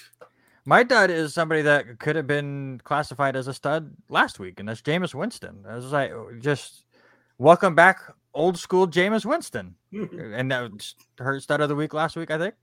My 0.65 0.83
dud 0.83 1.09
is 1.09 1.33
somebody 1.33 1.63
that 1.63 1.99
could 1.99 2.15
have 2.15 2.27
been 2.27 2.79
classified 2.83 3.35
as 3.35 3.47
a 3.47 3.53
stud 3.53 3.91
last 4.09 4.39
week, 4.39 4.59
and 4.59 4.69
that's 4.69 4.81
Jameis 4.81 5.15
Winston. 5.15 5.65
I 5.67 5.75
was 5.75 5.91
like, 5.91 6.11
just 6.39 6.83
welcome 7.39 7.73
back, 7.73 7.99
old 8.33 8.57
school 8.57 8.87
Jameis 8.87 9.25
Winston, 9.25 9.75
and 9.91 10.51
that 10.51 10.71
was 10.71 10.95
her 11.17 11.39
stud 11.39 11.61
of 11.61 11.69
the 11.69 11.75
week 11.75 11.93
last 11.93 12.15
week, 12.15 12.29
I 12.29 12.37
think. 12.37 12.55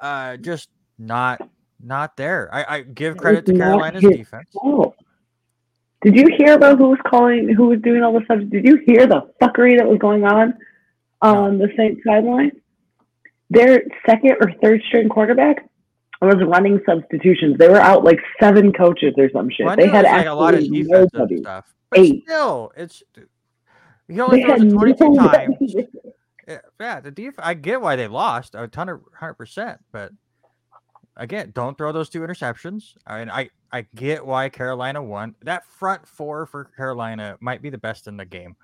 Uh, 0.00 0.36
just 0.36 0.68
not 0.98 1.40
not 1.80 2.16
there. 2.16 2.52
I, 2.52 2.76
I 2.76 2.80
give 2.82 3.16
credit 3.16 3.46
to 3.46 3.52
Carolina's 3.56 4.02
defense. 4.02 4.48
fault. 4.52 4.96
Did 6.02 6.16
you 6.16 6.26
hear 6.36 6.54
about 6.54 6.78
who 6.78 6.90
was 6.90 6.98
calling, 7.06 7.52
who 7.54 7.68
was 7.68 7.80
doing 7.80 8.02
all 8.02 8.12
the 8.12 8.24
stuff? 8.24 8.40
Did 8.50 8.64
you 8.64 8.80
hear 8.86 9.06
the 9.06 9.32
fuckery 9.40 9.76
that 9.78 9.88
was 9.88 9.98
going 9.98 10.24
on 10.24 10.54
on 11.22 11.58
the 11.58 11.68
Saints 11.76 12.02
sideline? 12.04 12.52
Their 13.50 13.82
second 14.06 14.36
or 14.40 14.52
third 14.62 14.82
string 14.86 15.08
quarterback 15.08 15.67
was 16.26 16.36
running 16.44 16.80
substitutions. 16.84 17.58
They 17.58 17.68
were 17.68 17.80
out 17.80 18.04
like 18.04 18.18
seven 18.40 18.72
coaches 18.72 19.14
or 19.16 19.30
some 19.30 19.50
shit. 19.50 19.66
Well, 19.66 19.76
they 19.76 19.88
had 19.88 20.04
like 20.04 20.26
a 20.26 20.32
lot 20.32 20.54
of 20.54 20.60
defensive 20.60 21.10
nobody. 21.14 21.38
stuff, 21.38 21.72
but 21.90 22.00
Eight. 22.00 22.22
still, 22.24 22.72
it's 22.76 23.02
he 24.08 24.20
only 24.20 24.42
throws 24.42 24.60
had 24.60 24.68
it 24.68 24.72
22 24.72 25.10
no 25.10 25.28
times. 25.28 25.74
Yeah, 26.80 27.00
the 27.00 27.10
def- 27.10 27.34
I 27.38 27.52
get 27.52 27.82
why 27.82 27.94
they 27.96 28.08
lost 28.08 28.54
a 28.54 28.66
ton 28.68 28.88
of 28.88 29.02
hundred 29.12 29.34
percent, 29.34 29.80
but 29.92 30.12
again, 31.14 31.52
don't 31.54 31.76
throw 31.76 31.92
those 31.92 32.08
two 32.08 32.20
interceptions. 32.20 32.94
I 33.06 33.18
mean, 33.18 33.30
I 33.30 33.50
I 33.70 33.86
get 33.94 34.24
why 34.24 34.48
Carolina 34.48 35.02
won. 35.02 35.34
That 35.42 35.66
front 35.66 36.08
four 36.08 36.46
for 36.46 36.64
Carolina 36.64 37.36
might 37.40 37.60
be 37.60 37.68
the 37.68 37.76
best 37.76 38.06
in 38.06 38.16
the 38.16 38.24
game. 38.24 38.56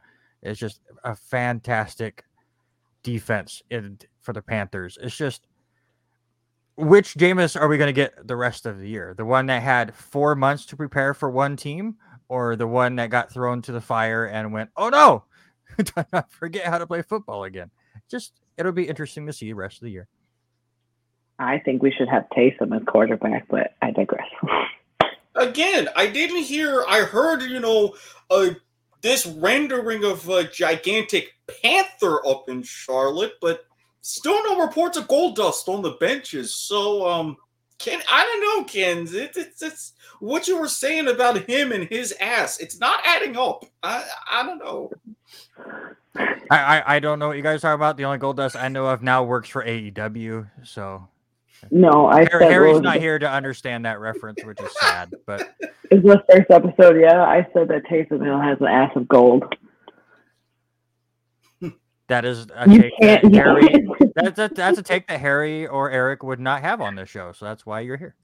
It's 0.42 0.58
just 0.58 0.80
a 1.04 1.14
fantastic 1.14 2.24
defense 3.02 3.62
in, 3.68 3.98
for 4.22 4.32
the 4.32 4.40
Panthers. 4.40 4.96
It's 5.02 5.14
just 5.16 5.46
which 6.76 7.14
Jameis 7.14 7.60
are 7.60 7.68
we 7.68 7.78
going 7.78 7.88
to 7.88 7.92
get 7.92 8.26
the 8.26 8.36
rest 8.36 8.66
of 8.66 8.78
the 8.78 8.88
year? 8.88 9.14
The 9.16 9.24
one 9.24 9.46
that 9.46 9.62
had 9.62 9.94
four 9.94 10.34
months 10.34 10.66
to 10.66 10.76
prepare 10.76 11.14
for 11.14 11.30
one 11.30 11.56
team, 11.56 11.96
or 12.28 12.56
the 12.56 12.66
one 12.66 12.96
that 12.96 13.10
got 13.10 13.32
thrown 13.32 13.62
to 13.62 13.72
the 13.72 13.80
fire 13.80 14.26
and 14.26 14.52
went, 14.52 14.70
"Oh 14.76 14.88
no, 14.88 15.24
I 16.12 16.24
forget 16.28 16.66
how 16.66 16.78
to 16.78 16.86
play 16.86 17.02
football 17.02 17.44
again." 17.44 17.70
Just 18.10 18.32
it'll 18.56 18.72
be 18.72 18.88
interesting 18.88 19.26
to 19.26 19.32
see 19.32 19.46
the 19.46 19.54
rest 19.54 19.76
of 19.76 19.86
the 19.86 19.92
year. 19.92 20.08
I 21.38 21.58
think 21.58 21.82
we 21.82 21.90
should 21.90 22.08
have 22.08 22.26
Taysom 22.36 22.74
as 22.76 22.82
quarterback, 22.86 23.48
but 23.48 23.74
I 23.82 23.90
digress. 23.90 24.28
Again, 25.36 25.88
I 25.96 26.06
didn't 26.06 26.44
hear. 26.44 26.84
I 26.88 27.00
heard, 27.00 27.42
you 27.42 27.58
know, 27.58 27.96
uh, 28.30 28.50
this 29.02 29.26
rendering 29.26 30.04
of 30.04 30.28
a 30.28 30.44
gigantic 30.44 31.34
panther 31.60 32.24
up 32.24 32.48
in 32.48 32.62
Charlotte, 32.62 33.32
but 33.40 33.66
still 34.04 34.42
no 34.44 34.64
reports 34.64 34.98
of 34.98 35.08
gold 35.08 35.34
dust 35.34 35.66
on 35.66 35.80
the 35.80 35.92
benches. 35.92 36.54
So, 36.54 37.08
um, 37.08 37.36
Ken, 37.78 38.00
I 38.12 38.22
don't 38.24 38.40
know, 38.40 38.64
Ken. 38.64 38.98
It, 39.08 39.32
it's 39.36 39.62
it's 39.62 39.92
what 40.20 40.46
you 40.46 40.58
were 40.60 40.68
saying 40.68 41.08
about 41.08 41.48
him 41.48 41.72
and 41.72 41.84
his 41.84 42.14
ass. 42.20 42.58
It's 42.60 42.78
not 42.78 43.00
adding 43.04 43.36
up. 43.36 43.64
I 43.82 44.04
I 44.30 44.42
don't 44.44 44.58
know. 44.58 44.90
I, 46.16 46.36
I 46.50 46.96
I 46.96 47.00
don't 47.00 47.18
know 47.18 47.28
what 47.28 47.36
you 47.36 47.42
guys 47.42 47.64
are 47.64 47.72
about. 47.72 47.96
The 47.96 48.04
only 48.04 48.18
gold 48.18 48.36
dust 48.36 48.56
I 48.56 48.68
know 48.68 48.86
of 48.86 49.02
now 49.02 49.24
works 49.24 49.48
for 49.48 49.64
AEW, 49.64 50.48
so 50.62 51.08
No, 51.70 52.06
I 52.06 52.24
Har- 52.24 52.40
said 52.40 52.50
Harry's 52.52 52.80
not 52.80 52.98
here 52.98 53.18
to 53.18 53.28
understand 53.28 53.86
that 53.86 53.98
reference, 54.00 54.44
which 54.44 54.60
is 54.60 54.70
sad. 54.80 55.12
But 55.26 55.54
it? 55.60 55.74
Is 55.90 56.02
the 56.02 56.22
first 56.30 56.50
episode? 56.50 57.00
Yeah, 57.00 57.22
I 57.22 57.46
said 57.52 57.68
that 57.68 57.84
Taysom 57.90 58.24
Hill 58.24 58.40
has 58.40 58.58
an 58.60 58.66
ass 58.66 58.92
of 58.96 59.08
gold. 59.08 59.44
That 62.08 62.24
is 62.24 62.46
a 62.54 62.70
You 62.70 62.82
take 62.82 62.92
that 63.00 63.22
can't. 63.22 63.34
Harry. 63.34 63.88
That's 64.14 64.38
a, 64.38 64.48
that's 64.54 64.78
a 64.78 64.82
take 64.82 65.08
that 65.08 65.18
Harry 65.20 65.66
or 65.66 65.90
Erik 65.90 66.22
would 66.22 66.38
not 66.38 66.60
have 66.62 66.80
on 66.80 66.94
this 66.94 67.08
show. 67.08 67.32
So 67.32 67.46
that's 67.46 67.66
why 67.66 67.80
you're 67.80 67.96
here. 67.96 68.14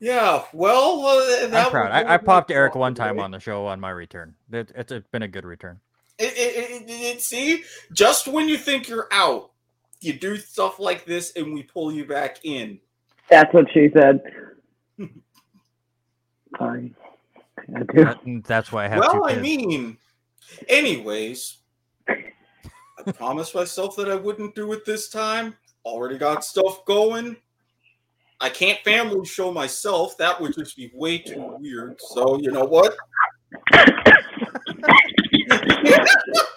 yeah, 0.00 0.42
well, 0.52 1.04
uh, 1.06 1.46
that 1.48 1.66
I'm 1.66 1.70
proud. 1.70 1.90
was- 1.90 2.04
I, 2.10 2.14
I 2.14 2.16
popped 2.18 2.50
Erik 2.50 2.74
one 2.74 2.94
time 2.94 3.18
on 3.18 3.30
the 3.30 3.40
show 3.40 3.66
on 3.66 3.80
my 3.80 3.90
return. 3.90 4.34
It, 4.52 4.72
it's 4.74 4.92
a, 4.92 5.00
been 5.12 5.22
a 5.22 5.28
good 5.28 5.44
return. 5.44 5.80
It, 6.18 6.32
it, 6.36 6.82
it, 6.82 6.90
it- 6.90 7.22
see, 7.22 7.64
just 7.92 8.28
when 8.28 8.48
you 8.48 8.58
think 8.58 8.88
you're 8.88 9.08
out, 9.10 9.50
you 10.04 10.12
do 10.12 10.36
stuff 10.36 10.78
like 10.78 11.04
this, 11.04 11.32
and 11.36 11.52
we 11.52 11.62
pull 11.62 11.92
you 11.92 12.04
back 12.04 12.38
in. 12.44 12.78
That's 13.30 13.52
what 13.54 13.66
she 13.72 13.90
said. 13.94 14.20
Sorry. 16.58 16.94
I 17.74 17.78
do. 17.80 18.04
That- 18.04 18.20
that's 18.46 18.72
why 18.72 18.84
I 18.84 18.88
have 18.88 19.10
two 19.10 19.20
Well, 19.20 19.30
I 19.30 19.36
mean, 19.36 19.96
anyways, 20.68 21.58
I 22.08 22.22
promised 23.14 23.54
myself 23.54 23.96
that 23.96 24.10
I 24.10 24.14
wouldn't 24.14 24.54
do 24.54 24.72
it 24.72 24.84
this 24.84 25.08
time. 25.08 25.56
Already 25.84 26.18
got 26.18 26.44
stuff 26.44 26.84
going. 26.84 27.36
I 28.40 28.50
can't 28.50 28.78
family 28.80 29.24
show 29.26 29.52
myself. 29.52 30.16
That 30.18 30.40
would 30.40 30.54
just 30.54 30.76
be 30.76 30.90
way 30.94 31.18
too 31.18 31.56
weird. 31.58 32.00
So, 32.00 32.38
you 32.38 32.50
know 32.50 32.64
what? 32.64 32.96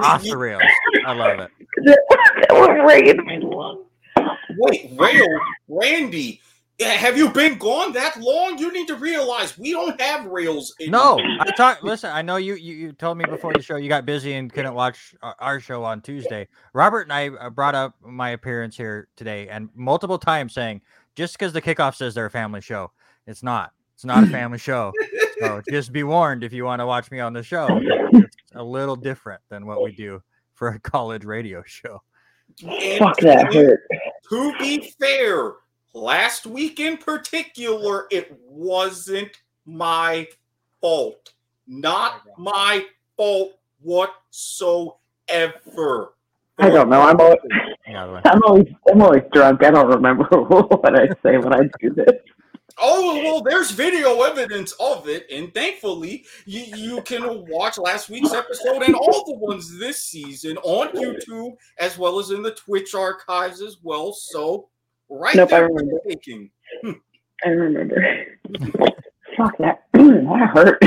Off 0.00 0.22
the 0.22 0.36
rails. 0.36 0.62
I 1.06 1.12
love 1.12 1.40
it. 1.40 1.50
that 1.84 2.48
was 2.52 2.68
right 2.84 3.06
in 3.06 3.24
my 3.24 3.38
lung. 3.38 3.84
Wait, 4.58 4.90
Rail, 4.96 5.26
Randy, 5.68 6.40
have 6.80 7.16
you 7.16 7.30
been 7.30 7.58
gone 7.58 7.92
that 7.92 8.18
long? 8.20 8.58
You 8.58 8.72
need 8.72 8.86
to 8.88 8.96
realize 8.96 9.56
we 9.58 9.72
don't 9.72 9.98
have 10.00 10.26
rails. 10.26 10.74
No. 10.80 11.18
I 11.40 11.50
talk. 11.56 11.82
Listen, 11.82 12.10
I 12.12 12.22
know 12.22 12.36
you, 12.36 12.54
you. 12.54 12.74
You 12.74 12.92
told 12.92 13.18
me 13.18 13.24
before 13.24 13.52
the 13.52 13.62
show 13.62 13.76
you 13.76 13.88
got 13.88 14.04
busy 14.04 14.34
and 14.34 14.52
couldn't 14.52 14.74
watch 14.74 15.14
our, 15.22 15.36
our 15.38 15.60
show 15.60 15.84
on 15.84 16.00
Tuesday. 16.00 16.48
Robert 16.74 17.02
and 17.02 17.12
I 17.12 17.28
uh, 17.28 17.50
brought 17.50 17.74
up 17.74 17.94
my 18.02 18.30
appearance 18.30 18.76
here 18.76 19.08
today, 19.16 19.48
and 19.48 19.70
multiple 19.74 20.18
times 20.18 20.52
saying 20.52 20.82
just 21.14 21.38
because 21.38 21.52
the 21.52 21.62
kickoff 21.62 21.94
says 21.94 22.14
they're 22.14 22.26
a 22.26 22.30
family 22.30 22.60
show, 22.60 22.92
it's 23.26 23.42
not. 23.42 23.72
It's 23.96 24.04
not 24.04 24.22
a 24.24 24.26
family 24.30 24.58
show. 24.58 24.92
So 25.40 25.62
just 25.70 25.90
be 25.92 26.02
warned 26.04 26.44
if 26.44 26.52
you 26.52 26.64
want 26.64 26.80
to 26.80 26.86
watch 26.86 27.10
me 27.10 27.18
on 27.18 27.32
the 27.32 27.42
show. 27.42 27.66
It's 28.12 28.36
a 28.54 28.62
little 28.62 28.94
different 28.96 29.40
than 29.48 29.66
what 29.66 29.82
we 29.82 29.90
do 29.92 30.22
for 30.54 30.68
a 30.68 30.78
college 30.78 31.24
radio 31.24 31.62
show. 31.66 32.02
And 32.62 32.98
Fuck 32.98 33.16
that 33.20 33.50
to- 33.50 33.58
hurt. 33.58 33.80
To 34.30 34.52
be 34.58 34.92
fair, 35.00 35.52
last 35.94 36.46
week 36.46 36.78
in 36.80 36.96
particular, 36.98 38.06
it 38.10 38.36
wasn't 38.46 39.30
my 39.64 40.26
fault. 40.80 41.32
Not 41.66 42.22
my 42.38 42.84
fault 43.16 43.52
whatsoever. 43.80 44.92
I 46.58 46.70
don't 46.70 46.88
know. 46.88 47.00
I'm 47.02 47.20
always, 47.20 47.38
I'm 48.24 48.42
always, 48.44 48.66
I'm 48.90 49.02
always 49.02 49.22
drunk. 49.32 49.62
I 49.64 49.70
don't 49.70 49.88
remember 49.88 50.24
what 50.30 50.98
I 50.98 51.08
say 51.22 51.38
when 51.38 51.54
I 51.54 51.68
do 51.80 51.90
this. 51.94 52.20
Oh 52.78 53.16
well, 53.22 53.42
there's 53.42 53.70
video 53.70 54.22
evidence 54.22 54.72
of 54.78 55.08
it, 55.08 55.26
and 55.32 55.52
thankfully, 55.54 56.26
you, 56.44 56.64
you 56.76 57.02
can 57.02 57.46
watch 57.48 57.78
last 57.78 58.10
week's 58.10 58.34
episode 58.34 58.82
and 58.82 58.94
all 58.94 59.24
the 59.24 59.38
ones 59.38 59.78
this 59.78 60.04
season 60.04 60.58
on 60.58 60.88
YouTube 60.88 61.56
as 61.78 61.96
well 61.96 62.18
as 62.18 62.30
in 62.30 62.42
the 62.42 62.54
Twitch 62.54 62.94
archives 62.94 63.62
as 63.62 63.78
well. 63.82 64.12
So, 64.12 64.68
right 65.08 65.34
Nope, 65.34 65.52
I 65.52 65.58
remember. 65.58 65.98
taking. 66.06 66.50
I 67.44 67.48
remember. 67.48 67.96
Fuck 69.36 69.56
that. 69.58 69.84
that 69.92 70.50
hurt. 70.52 70.84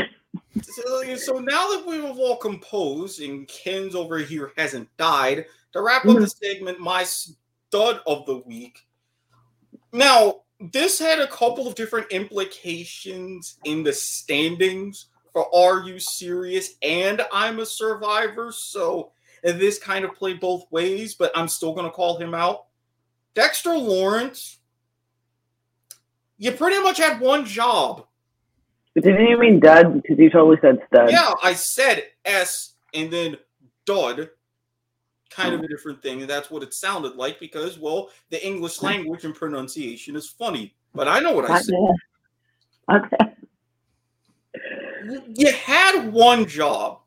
So, 0.61 1.15
so 1.15 1.39
now 1.39 1.69
that 1.69 1.85
we've 1.87 2.03
all 2.03 2.37
composed 2.37 3.21
and 3.21 3.47
Ken's 3.47 3.95
over 3.95 4.17
here 4.19 4.51
hasn't 4.57 4.89
died, 4.97 5.45
to 5.73 5.81
wrap 5.81 6.05
up 6.05 6.11
mm-hmm. 6.11 6.21
the 6.21 6.27
segment, 6.27 6.79
my 6.79 7.03
stud 7.03 8.01
of 8.05 8.25
the 8.25 8.37
week. 8.45 8.79
Now, 9.93 10.41
this 10.59 10.99
had 10.99 11.19
a 11.19 11.27
couple 11.27 11.67
of 11.67 11.75
different 11.75 12.11
implications 12.11 13.57
in 13.63 13.83
the 13.83 13.93
standings 13.93 15.07
for 15.31 15.53
Are 15.55 15.87
You 15.87 15.99
Serious 15.99 16.75
and 16.81 17.21
I'm 17.31 17.59
a 17.59 17.65
Survivor. 17.65 18.51
So 18.51 19.11
this 19.43 19.79
kind 19.79 20.03
of 20.03 20.15
played 20.15 20.39
both 20.39 20.69
ways, 20.71 21.15
but 21.15 21.31
I'm 21.35 21.47
still 21.47 21.73
going 21.73 21.85
to 21.85 21.91
call 21.91 22.17
him 22.17 22.33
out. 22.33 22.65
Dexter 23.35 23.77
Lawrence, 23.77 24.59
you 26.37 26.51
pretty 26.51 26.81
much 26.81 26.97
had 26.97 27.21
one 27.21 27.45
job. 27.45 28.05
Didn't 28.95 29.27
you 29.27 29.39
mean 29.39 29.61
dud? 29.61 30.01
Because 30.01 30.17
you 30.19 30.29
totally 30.29 30.57
said 30.61 30.79
stud. 30.87 31.11
Yeah, 31.11 31.33
I 31.41 31.53
said 31.53 32.03
S 32.25 32.73
and 32.93 33.09
then 33.11 33.37
dud. 33.85 34.29
Kind 35.29 35.53
of 35.53 35.61
a 35.61 35.67
different 35.67 36.01
thing, 36.01 36.21
and 36.21 36.29
that's 36.29 36.49
what 36.49 36.63
it 36.63 36.73
sounded 36.73 37.15
like 37.15 37.39
because, 37.39 37.77
well, 37.77 38.09
the 38.29 38.45
English 38.45 38.81
language 38.81 39.25
and 39.25 39.35
pronunciation 39.35 40.15
is 40.15 40.27
funny. 40.27 40.73
But 40.93 41.07
I 41.07 41.19
know 41.19 41.33
what 41.33 41.49
I 41.49 41.61
said. 41.61 41.75
Okay. 42.91 43.17
You 45.35 45.51
had 45.51 46.11
one 46.11 46.47
job. 46.47 47.01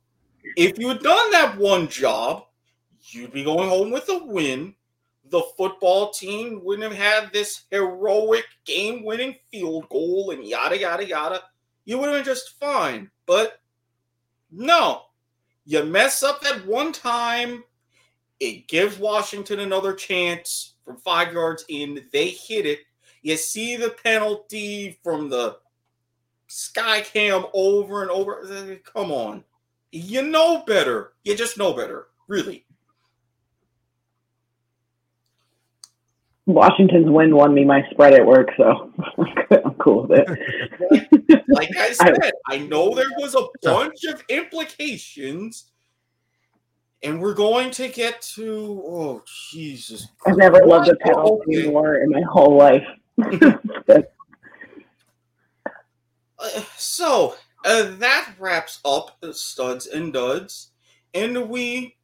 If 0.57 0.79
you 0.79 0.89
had 0.89 1.01
done 1.01 1.31
that 1.33 1.59
one 1.59 1.89
job, 1.89 2.47
you'd 3.07 3.33
be 3.33 3.43
going 3.43 3.69
home 3.69 3.91
with 3.91 4.09
a 4.09 4.25
win. 4.25 4.75
The 5.31 5.43
football 5.57 6.11
team 6.11 6.61
wouldn't 6.63 6.93
have 6.93 6.97
had 6.97 7.33
this 7.33 7.63
heroic 7.71 8.45
game 8.65 9.05
winning 9.05 9.37
field 9.51 9.89
goal 9.89 10.31
and 10.31 10.45
yada, 10.45 10.79
yada, 10.79 11.05
yada. 11.05 11.43
You 11.85 11.99
would 11.99 12.11
have 12.11 12.19
been 12.19 12.25
just 12.25 12.61
fine. 12.61 13.11
But 13.27 13.61
no, 14.51 15.03
you 15.65 15.85
mess 15.85 16.23
up 16.23 16.43
that 16.43 16.67
one 16.67 16.93
time. 16.93 17.65
It 18.43 18.67
gives 18.67 18.99
Washington 18.99 19.61
another 19.61 19.93
chance 19.93 20.75
from 20.85 20.97
five 20.97 21.33
yards 21.33 21.65
in. 21.69 22.05
They 22.13 22.31
hit 22.31 22.67
it. 22.67 22.81
You 23.23 23.37
see 23.37 23.77
the 23.77 23.91
penalty 23.91 24.99
from 25.05 25.31
the 25.31 25.59
sky 26.49 27.03
cam 27.03 27.45
over 27.55 28.03
and 28.03 28.11
over. 28.11 28.81
Come 28.93 29.13
on. 29.13 29.45
You 29.93 30.23
know 30.23 30.65
better. 30.67 31.13
You 31.23 31.37
just 31.37 31.57
know 31.57 31.73
better. 31.73 32.09
Really. 32.27 32.67
Washington's 36.47 37.09
win 37.09 37.37
won 37.37 37.55
me 37.55 37.65
my 37.65 37.89
spread 37.93 38.13
at 38.13 38.27
work, 38.27 38.49
so 38.57 38.93
I'm 39.65 39.75
cool 39.75 40.09
with 40.09 40.25
it. 40.29 41.09
Like 41.49 41.71
I 41.79 41.93
said, 41.93 42.17
I 42.49 42.59
know 42.59 42.95
there 42.95 43.11
was 43.19 43.35
a 43.35 43.47
bunch 43.63 44.05
of 44.05 44.23
implications, 44.29 45.72
and 47.03 47.21
we're 47.21 47.35
going 47.35 47.71
to 47.73 47.89
get 47.89 48.21
to. 48.35 48.83
Oh, 48.87 49.23
Jesus. 49.51 50.09
I've 50.27 50.37
never 50.37 50.65
loved 50.67 50.89
a 50.89 50.97
penalty 50.97 51.59
Okay. 51.59 51.71
more 51.71 51.97
in 51.97 52.11
my 52.11 52.23
whole 52.23 52.57
life. 52.57 52.85
Uh, 56.39 56.61
so 56.77 57.37
uh, 57.65 57.85
that 57.99 58.35
wraps 58.37 58.81
up 58.85 59.17
studs 59.31 59.87
and 59.87 60.13
duds, 60.13 60.73
and 61.15 61.49
we 61.49 61.95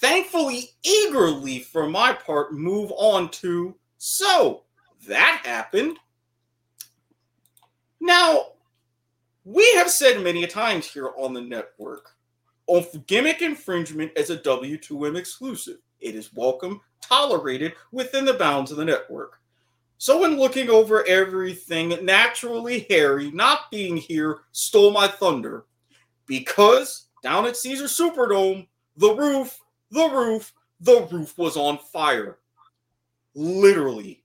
thankfully, 0.00 0.70
eagerly 0.82 1.60
for 1.60 1.88
my 1.88 2.12
part, 2.12 2.52
move 2.52 2.90
on 2.96 3.30
to 3.30 3.76
so 3.98 4.64
that 5.06 5.42
happened. 5.44 5.98
Now, 8.00 8.52
we 9.44 9.70
have 9.74 9.90
said 9.90 10.22
many 10.22 10.42
a 10.42 10.48
times 10.48 10.86
here 10.86 11.10
on 11.18 11.34
the 11.34 11.40
network, 11.40 12.10
of 12.70 13.06
gimmick 13.06 13.42
infringement 13.42 14.12
as 14.16 14.30
a 14.30 14.38
W2M 14.38 15.16
exclusive. 15.16 15.78
It 16.00 16.14
is 16.14 16.32
welcome, 16.32 16.80
tolerated 17.02 17.74
within 17.92 18.24
the 18.24 18.34
bounds 18.34 18.70
of 18.70 18.76
the 18.76 18.84
network. 18.84 19.40
So, 19.98 20.24
in 20.24 20.38
looking 20.38 20.70
over 20.70 21.06
everything, 21.06 21.94
naturally, 22.04 22.86
Harry, 22.88 23.30
not 23.32 23.70
being 23.70 23.96
here, 23.96 24.38
stole 24.52 24.92
my 24.92 25.08
thunder. 25.08 25.66
Because 26.26 27.08
down 27.22 27.44
at 27.44 27.56
Caesars 27.56 27.96
Superdome, 27.98 28.66
the 28.96 29.14
roof, 29.14 29.58
the 29.90 30.08
roof, 30.08 30.52
the 30.80 31.06
roof 31.12 31.36
was 31.36 31.56
on 31.56 31.76
fire. 31.76 32.38
Literally. 33.34 34.24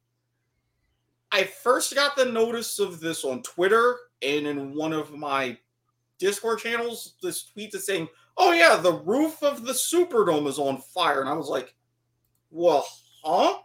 I 1.32 1.44
first 1.44 1.94
got 1.94 2.16
the 2.16 2.26
notice 2.26 2.80
of 2.80 3.02
this 3.02 3.26
on 3.26 3.42
Twitter 3.42 3.98
and 4.22 4.48
in 4.48 4.74
one 4.74 4.94
of 4.94 5.14
my 5.14 5.58
Discord 6.26 6.58
channels. 6.58 7.14
This 7.22 7.44
tweet 7.44 7.76
is 7.76 7.86
saying, 7.86 8.08
Oh, 8.36 8.52
yeah, 8.52 8.78
the 8.78 8.94
roof 8.94 9.44
of 9.44 9.64
the 9.64 9.74
Superdome 9.74 10.48
is 10.48 10.58
on 10.58 10.82
fire. 10.82 11.22
And 11.22 11.30
I 11.30 11.34
was 11.34 11.50
like, 11.50 11.76
Well, 12.50 12.86
huh? 13.24 13.60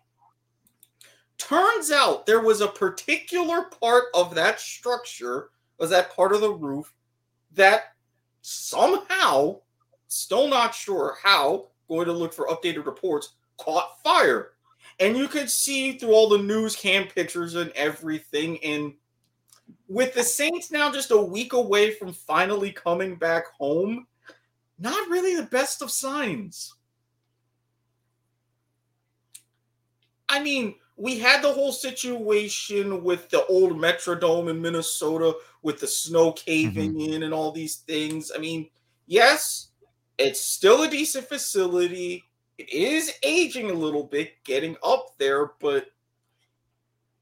Turns 1.39 1.91
out 1.91 2.27
there 2.27 2.43
was 2.43 2.61
a 2.61 2.69
particular 2.69 3.63
part 3.81 4.05
of 4.15 4.35
that 4.35 4.61
structure, 4.61 5.49
was 5.79 5.89
that 5.89 6.15
part 6.15 6.35
of 6.35 6.43
the 6.43 6.53
roof, 6.53 6.93
that 7.55 7.95
somehow, 8.43 9.61
still 10.07 10.47
not 10.47 10.75
sure 10.75 11.17
how, 11.23 11.69
going 11.89 12.07
to 12.07 12.13
look 12.13 12.35
for 12.35 12.47
updated 12.49 12.85
reports, 12.85 13.37
caught 13.57 14.03
fire. 14.03 14.51
And 14.99 15.17
you 15.17 15.29
could 15.29 15.49
see 15.49 15.97
through 15.97 16.13
all 16.13 16.29
the 16.29 16.37
news 16.37 16.77
cam 16.77 17.07
pictures 17.07 17.55
and 17.55 17.71
everything. 17.71 18.63
And 18.63 18.93
with 19.91 20.15
the 20.15 20.23
Saints 20.23 20.71
now 20.71 20.93
just 20.93 21.11
a 21.11 21.21
week 21.21 21.53
away 21.53 21.91
from 21.91 22.13
finally 22.13 22.71
coming 22.71 23.17
back 23.17 23.47
home, 23.59 24.07
not 24.79 25.11
really 25.11 25.35
the 25.35 25.49
best 25.49 25.83
of 25.83 25.91
signs. 25.91 26.73
I 30.29 30.41
mean, 30.41 30.77
we 30.97 31.19
had 31.19 31.43
the 31.43 31.53
whole 31.53 31.73
situation 31.73 33.03
with 33.03 33.31
the 33.31 33.45
old 33.47 33.73
Metrodome 33.73 34.51
in 34.51 34.63
Minnesota 34.63 35.35
with 35.63 35.81
the 35.81 35.89
snow 35.89 36.31
caving 36.33 36.93
mm-hmm. 36.93 37.13
in 37.15 37.23
and 37.25 37.35
all 37.35 37.51
these 37.51 37.79
things. 37.79 38.31
I 38.33 38.39
mean, 38.39 38.71
yes, 39.09 39.71
it's 40.19 40.41
still 40.41 40.85
a 40.85 40.89
decent 40.89 41.27
facility. 41.27 42.23
It 42.59 42.73
is 42.73 43.13
aging 43.25 43.71
a 43.71 43.75
little 43.75 44.05
bit, 44.05 44.35
getting 44.45 44.77
up 44.85 45.19
there, 45.19 45.51
but 45.59 45.87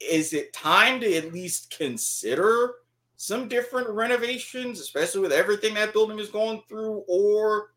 is 0.01 0.33
it 0.33 0.53
time 0.53 1.01
to 1.01 1.17
at 1.17 1.33
least 1.33 1.77
consider 1.77 2.75
some 3.17 3.49
different 3.49 3.89
renovations, 3.89 4.81
especially 4.81 5.21
with 5.21 5.33
everything 5.33 5.75
that 5.75 5.93
building 5.93 6.19
is 6.19 6.29
going 6.29 6.63
through? 6.69 7.05
Or 7.09 7.73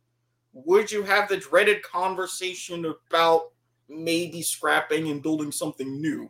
would 0.53 0.91
you 0.91 1.03
have 1.03 1.29
the 1.29 1.37
dreaded 1.37 1.81
conversation 1.83 2.85
about 3.09 3.51
maybe 3.89 4.41
scrapping 4.41 5.09
and 5.09 5.21
building 5.21 5.51
something 5.51 6.01
new? 6.01 6.29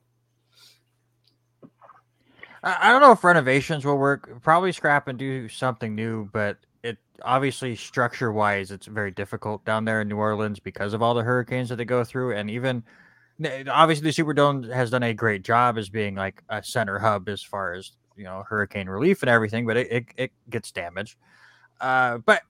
I, 2.64 2.92
don't 2.92 3.02
know 3.02 3.12
if 3.12 3.24
renovations 3.24 3.86
will 3.86 3.98
work. 3.98 4.42
Probably 4.44 4.72
scrap 4.72 5.08
and 5.08 5.18
do 5.18 5.50
something 5.50 5.96
new, 5.96 6.30
but 6.32 6.58
it 6.84 6.98
obviously 7.24 7.76
structure 7.76 8.32
wise, 8.32 8.70
it's 8.70 8.86
very 8.86 9.10
difficult 9.10 9.66
down 9.66 9.84
there 9.84 10.02
in 10.02 10.08
New 10.08 10.18
Orleans 10.18 10.60
because 10.60 10.94
of 10.94 11.02
all 11.02 11.16
the 11.16 11.24
hurricanes 11.24 11.70
that 11.70 11.78
they 11.78 11.86
go 11.86 12.04
through, 12.04 12.36
and 12.36 12.52
even 12.52 12.84
obviously 13.70 14.10
the 14.10 14.24
Superdome 14.24 14.72
has 14.72 14.90
done 14.92 15.04
a 15.04 15.14
great 15.14 15.44
job 15.44 15.78
as 15.78 15.90
being 15.90 16.16
like 16.16 16.42
a 16.50 16.64
center 16.64 17.00
hub 17.00 17.30
as 17.30 17.42
far 17.42 17.74
as 17.74 17.92
you 18.16 18.24
know 18.24 18.44
hurricane 18.48 18.88
relief 18.88 19.22
and 19.22 19.30
everything, 19.30 19.66
but 19.66 19.78
it 19.78 19.92
it, 19.92 20.06
it 20.18 20.32
gets 20.50 20.72
damaged. 20.72 21.18
Uh, 21.80 22.20
but 22.20 22.44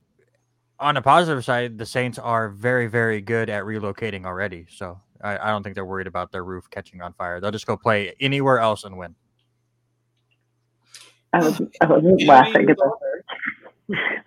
on 0.79 0.95
the 0.95 1.01
positive 1.01 1.45
side, 1.45 1.77
the 1.77 1.85
Saints 1.85 2.17
are 2.17 2.49
very, 2.49 2.87
very 2.87 3.21
good 3.21 3.49
at 3.49 3.63
relocating 3.63 4.25
already. 4.25 4.65
So 4.69 4.99
I, 5.23 5.37
I 5.37 5.49
don't 5.49 5.63
think 5.63 5.75
they're 5.75 5.85
worried 5.85 6.07
about 6.07 6.31
their 6.31 6.43
roof 6.43 6.69
catching 6.69 7.01
on 7.01 7.13
fire. 7.13 7.39
They'll 7.39 7.51
just 7.51 7.67
go 7.67 7.77
play 7.77 8.15
anywhere 8.19 8.59
else 8.59 8.83
and 8.83 8.97
win. 8.97 9.15
I 11.33 11.39
was 11.39 11.61
I 11.79 11.85
wasn't 11.85 12.23
laughing 12.25 12.69
at 12.69 12.77
the 12.77 12.91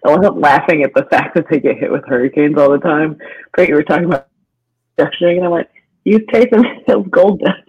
I 0.04 0.16
wasn't 0.16 0.38
laughing 0.38 0.82
at 0.84 0.94
the 0.94 1.04
fact 1.04 1.34
that 1.34 1.46
they 1.50 1.60
get 1.60 1.78
hit 1.78 1.90
with 1.90 2.06
hurricanes 2.06 2.56
all 2.56 2.70
the 2.70 2.78
time. 2.78 3.18
But 3.54 3.68
you 3.68 3.74
were 3.74 3.82
talking 3.82 4.06
about 4.06 4.28
structuring, 4.98 5.36
and 5.36 5.44
I 5.44 5.48
went, 5.48 5.68
"Use 6.04 6.22
pay 6.28 6.46
them 6.46 6.64
build 6.86 7.10
gold 7.10 7.40
dust 7.40 7.62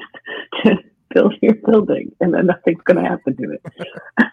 to 0.63 0.78
build 1.13 1.36
your 1.41 1.56
building, 1.56 2.12
and 2.21 2.34
then 2.34 2.48
nothing's 2.48 2.82
going 2.84 3.04
to 3.04 3.10
happen 3.10 3.36
to 3.38 3.52
it." 3.52 3.62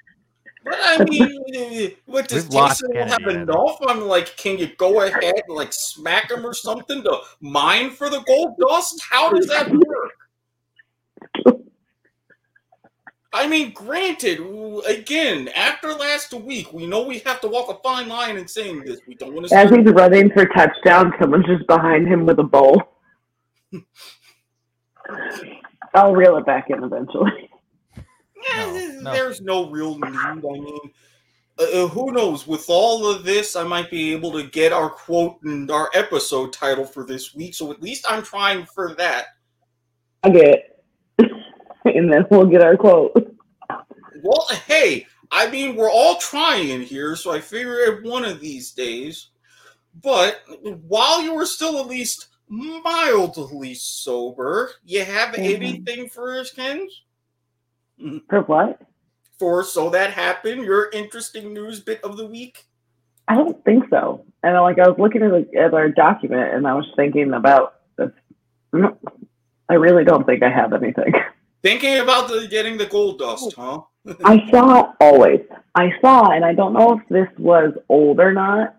But 0.65 0.79
I 0.81 1.05
mean, 1.05 1.93
what 2.07 2.29
does 2.29 2.45
We've 2.45 2.53
Jason 2.53 2.95
have 2.95 3.09
Keneddi, 3.09 3.13
I 3.13 3.17
think. 3.17 3.51
enough? 3.51 3.79
I'm 3.89 4.01
like, 4.03 4.37
can 4.37 4.59
you 4.59 4.69
go 4.77 5.03
ahead 5.03 5.25
and 5.25 5.57
like 5.57 5.73
smack 5.73 6.31
him 6.31 6.47
or 6.47 6.55
something 6.55 7.03
to 7.03 7.19
mine 7.41 7.91
for 7.91 8.09
the 8.09 8.21
gold 8.21 8.55
dust? 8.61 9.03
How 9.11 9.31
does 9.33 9.49
that 9.49 9.71
work? 9.71 10.13
I 13.35 13.49
mean, 13.49 13.73
granted, 13.73 14.41
again, 14.87 15.49
after 15.57 15.89
last 15.95 16.35
week, 16.35 16.71
we 16.73 16.87
know 16.87 17.03
we 17.03 17.19
have 17.21 17.41
to 17.41 17.49
walk 17.49 17.71
a 17.71 17.83
fine 17.83 18.07
line 18.09 18.37
in 18.37 18.47
saying 18.47 18.85
this. 18.85 19.01
We 19.07 19.15
don't 19.15 19.33
want 19.33 19.49
to. 19.49 19.55
As 19.57 19.71
he's 19.71 19.87
running 19.87 20.31
for 20.31 20.45
touchdown, 20.47 21.15
someone's 21.19 21.47
just 21.47 21.67
behind 21.67 22.07
him 22.07 22.27
with 22.27 22.39
a 22.39 22.45
bowl. 22.45 22.92
I'll 25.95 26.15
reel 26.15 26.37
it 26.37 26.47
back 26.47 26.71
in 26.71 26.83
eventually. 26.83 27.51
Eh, 27.97 28.03
No, 28.55 29.01
no. 29.03 29.13
There's 29.13 29.41
no 29.41 29.71
real 29.71 29.99
need. 29.99 30.15
I 30.17 30.35
mean, 30.35 30.79
uh, 31.59 31.85
uh, 31.85 31.89
who 31.89 32.13
knows? 32.13 32.47
With 32.47 32.65
all 32.69 33.07
of 33.07 33.25
this, 33.25 33.57
I 33.57 33.65
might 33.65 33.91
be 33.91 34.13
able 34.13 34.33
to 34.33 34.43
get 34.45 34.73
our 34.73 34.91
quote 34.91 35.39
and 35.43 35.71
our 35.71 35.91
episode 35.95 36.53
title 36.53 36.85
for 36.85 37.05
this 37.05 37.35
week. 37.35 37.55
So 37.55 37.71
at 37.71 37.83
least 37.83 38.07
I'm 38.09 38.23
trying 38.23 38.67
for 38.67 38.95
that. 38.95 39.27
I 40.23 40.31
get 40.31 40.49
it. 40.49 40.85
and 41.85 42.13
then 42.13 42.27
we'll 42.31 42.47
get 42.47 42.63
our 42.63 42.77
quote. 42.77 43.13
Well, 44.23 44.47
hey, 44.67 45.07
I 45.31 45.51
mean, 45.51 45.77
we're 45.77 45.91
all 45.91 46.17
trying 46.17 46.83
here, 46.83 47.17
so 47.17 47.33
I 47.33 47.41
figure 47.41 48.01
one 48.03 48.25
of 48.25 48.41
these 48.41 48.73
days. 48.73 49.29
But 50.03 50.41
while 50.87 51.21
you 51.23 51.35
were 51.35 51.45
still 51.47 51.81
at 51.81 51.87
least 51.87 52.29
mildly 52.53 53.75
sober, 53.75 54.71
you 54.85 55.05
have 55.05 55.35
Mhm. 55.35 55.55
anything 55.55 56.09
for 56.09 56.39
us, 56.39 56.53
Kens? 56.53 57.03
For 58.29 58.43
what? 58.43 58.81
For 59.39 59.65
so 59.65 59.91
that 59.91 60.11
happened, 60.11 60.65
your 60.65 60.91
interesting 60.91 61.53
news 61.53 61.81
bit 61.81 62.03
of 62.05 62.17
the 62.17 62.27
week. 62.27 62.67
I 63.29 63.35
don't 63.37 63.65
think 63.65 63.89
so. 63.89 64.25
And 64.43 64.55
like 64.61 64.79
I 64.79 64.89
was 64.89 64.99
looking 64.99 65.23
at, 65.23 65.31
the, 65.31 65.59
at 65.59 65.75
our 65.75 65.89
document 65.89 66.55
and 66.55 66.67
I 66.67 66.75
was 66.75 66.87
thinking 66.97 67.33
about 67.33 67.75
this. 67.97 68.11
I 69.69 69.75
really 69.75 70.05
don't 70.05 70.27
think 70.27 70.43
I 70.43 70.51
have 70.51 70.73
anything. 70.73 71.13
Thinking 71.63 72.01
about 72.01 72.29
the 72.29 72.49
getting 72.49 72.77
the 72.77 72.87
gold 72.87 73.21
dust, 73.21 73.55
huh? 73.57 73.83
I 74.25 74.51
saw 74.51 74.93
always. 75.01 75.41
I 75.77 75.93
saw, 76.01 76.33
and 76.33 76.45
I 76.45 76.55
don't 76.55 76.73
know 76.73 76.99
if 76.99 77.09
this 77.09 77.29
was 77.39 77.73
old 77.89 78.19
or 78.19 78.33
not, 78.33 78.75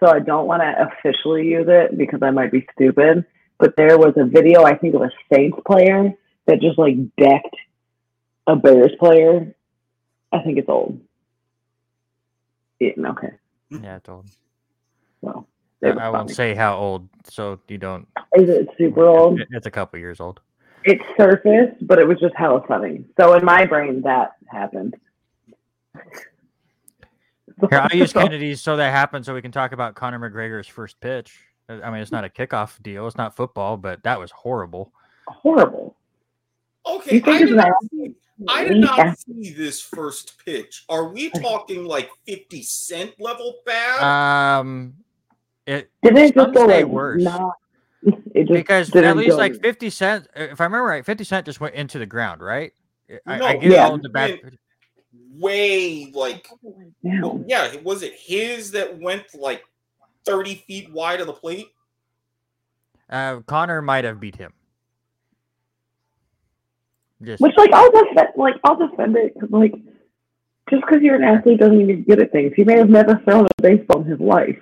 so 0.00 0.08
I 0.08 0.20
don't 0.20 0.46
want 0.46 0.62
to 0.62 0.88
officially 0.88 1.46
use 1.46 1.66
it 1.68 1.96
because 1.96 2.20
I 2.22 2.30
might 2.30 2.52
be 2.52 2.66
stupid. 2.74 3.24
But 3.58 3.74
there 3.76 3.96
was 3.96 4.14
a 4.16 4.24
video, 4.24 4.64
I 4.64 4.76
think 4.76 4.94
of 4.94 5.02
a 5.02 5.10
Saints 5.32 5.58
player 5.66 6.12
that 6.46 6.60
just 6.60 6.78
like 6.78 6.96
decked 7.16 7.56
a 8.46 8.56
Bears 8.56 8.92
player. 8.98 9.54
I 10.32 10.42
think 10.42 10.58
it's 10.58 10.68
old. 10.68 11.00
Yeah, 12.78 12.90
okay. 13.10 13.30
Yeah, 13.70 13.96
I 13.96 13.98
told. 14.00 14.26
Well, 15.22 15.46
I, 15.82 15.88
it 15.88 15.98
I 15.98 16.10
won't 16.10 16.28
funny. 16.28 16.34
say 16.34 16.54
how 16.54 16.76
old, 16.76 17.08
so 17.24 17.58
you 17.68 17.78
don't. 17.78 18.06
Is 18.36 18.48
it 18.48 18.68
super 18.76 19.06
old? 19.06 19.40
It's 19.50 19.66
a 19.66 19.70
couple 19.70 19.98
years 19.98 20.20
old. 20.20 20.40
It 20.84 21.00
surfaced, 21.16 21.86
but 21.86 21.98
it 21.98 22.06
was 22.06 22.20
just 22.20 22.34
hella 22.36 22.60
funny. 22.68 23.04
So 23.18 23.34
in 23.34 23.44
my 23.44 23.64
brain, 23.64 24.02
that 24.02 24.32
happened. 24.48 24.94
Here, 27.60 27.86
I 27.90 27.94
use 27.94 28.12
Keneddi's 28.12 28.60
so 28.60 28.76
that 28.76 28.90
happens 28.90 29.26
so 29.26 29.34
we 29.34 29.42
can 29.42 29.52
talk 29.52 29.72
about 29.72 29.94
Conor 29.94 30.18
McGregor's 30.18 30.66
first 30.66 31.00
pitch. 31.00 31.38
Uh, 31.68 31.80
I 31.82 31.90
mean, 31.90 32.00
it's 32.00 32.12
not 32.12 32.24
a 32.24 32.28
kickoff 32.28 32.82
deal. 32.82 33.06
It's 33.06 33.16
not 33.16 33.34
football, 33.36 33.76
but 33.76 34.02
that 34.02 34.18
was 34.18 34.30
horrible. 34.30 34.92
Horrible. 35.28 35.96
Okay, 36.86 37.20
I 37.24 37.38
did, 37.38 37.56
not 37.56 37.72
see, 37.90 38.14
I 38.46 38.64
did 38.64 38.76
not 38.76 39.18
see 39.18 39.50
this 39.50 39.80
first 39.80 40.38
pitch. 40.44 40.84
Are 40.88 41.08
we 41.08 41.30
talking 41.30 41.84
like 41.84 42.10
50 42.26 42.62
cent 42.62 43.14
level 43.18 43.56
bad? 43.64 44.60
Um, 44.60 44.94
it 45.66 45.90
Didn't 46.02 46.18
it 46.18 46.34
just 46.34 46.54
go 46.54 46.66
like 46.66 46.86
worse. 46.86 47.22
not? 47.22 47.52
It 48.36 48.42
just 48.44 48.52
because 48.52 48.94
at 48.94 49.16
least 49.16 49.30
go- 49.30 49.36
like 49.36 49.60
fifty 49.62 49.90
cent, 49.90 50.28
if 50.36 50.60
I 50.60 50.64
remember 50.64 50.86
right, 50.86 51.04
fifty 51.04 51.24
cent 51.24 51.46
just 51.46 51.58
went 51.58 51.74
into 51.74 51.98
the 51.98 52.06
ground, 52.06 52.40
right? 52.40 52.72
I, 53.26 53.40
I 53.40 53.56
get 53.56 53.72
yeah. 53.72 53.86
all 53.86 53.94
of 53.94 54.02
the 54.02 54.10
bad. 54.10 54.38
Way 55.38 56.10
like, 56.14 56.48
Yeah. 57.02 57.20
well, 57.22 57.44
yeah, 57.46 57.76
was 57.82 58.02
it 58.02 58.14
his 58.14 58.70
that 58.72 58.98
went 58.98 59.24
like 59.34 59.64
30 60.24 60.54
feet 60.66 60.90
wide 60.92 61.20
of 61.20 61.26
the 61.26 61.32
plate? 61.32 61.68
Uh, 63.10 63.40
Conor 63.46 63.82
might 63.82 64.04
have 64.04 64.18
beat 64.20 64.36
him. 64.36 64.52
Just 67.22 67.40
Which 67.42 67.56
like 67.56 67.72
I'll 67.72 67.90
defend, 67.90 68.28
like 68.36 68.54
I'll 68.64 68.76
defend 68.76 69.16
it 69.16 69.32
'cause, 69.38 69.50
like 69.50 69.72
just 70.70 70.82
because 70.82 71.00
you're 71.02 71.14
an 71.16 71.24
athlete 71.24 71.58
doesn't 71.60 71.76
mean 71.78 71.88
you're 71.88 71.98
good 72.16 72.20
at 72.20 72.32
things. 72.32 72.52
He 72.56 72.64
may 72.64 72.76
have 72.76 72.90
never 72.90 73.16
thrown 73.24 73.46
a 73.46 73.62
baseball 73.62 74.02
in 74.02 74.06
his 74.08 74.20
life. 74.20 74.58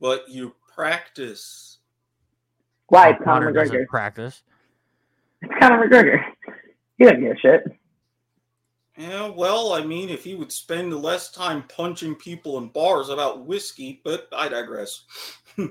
But 0.00 0.28
you 0.28 0.54
practice. 0.74 1.78
Why? 2.88 3.10
It's 3.10 3.22
Conor 3.24 3.52
doesn't 3.52 3.74
McGregor. 3.76 3.86
practice. 3.88 4.42
It's 5.40 5.52
Conor 5.58 5.88
McGregor. 5.88 6.22
He 6.98 7.04
doesn't 7.04 7.20
give 7.20 7.32
a 7.32 7.38
shit. 7.38 7.64
Yeah, 8.96 9.28
well, 9.30 9.72
I 9.72 9.82
mean, 9.84 10.10
if 10.10 10.22
he 10.24 10.34
would 10.34 10.52
spend 10.52 10.94
less 11.02 11.30
time 11.30 11.64
punching 11.74 12.16
people 12.16 12.58
in 12.58 12.68
bars 12.68 13.08
about 13.08 13.46
whiskey, 13.46 14.00
but 14.04 14.28
I 14.32 14.48
digress. 14.48 15.04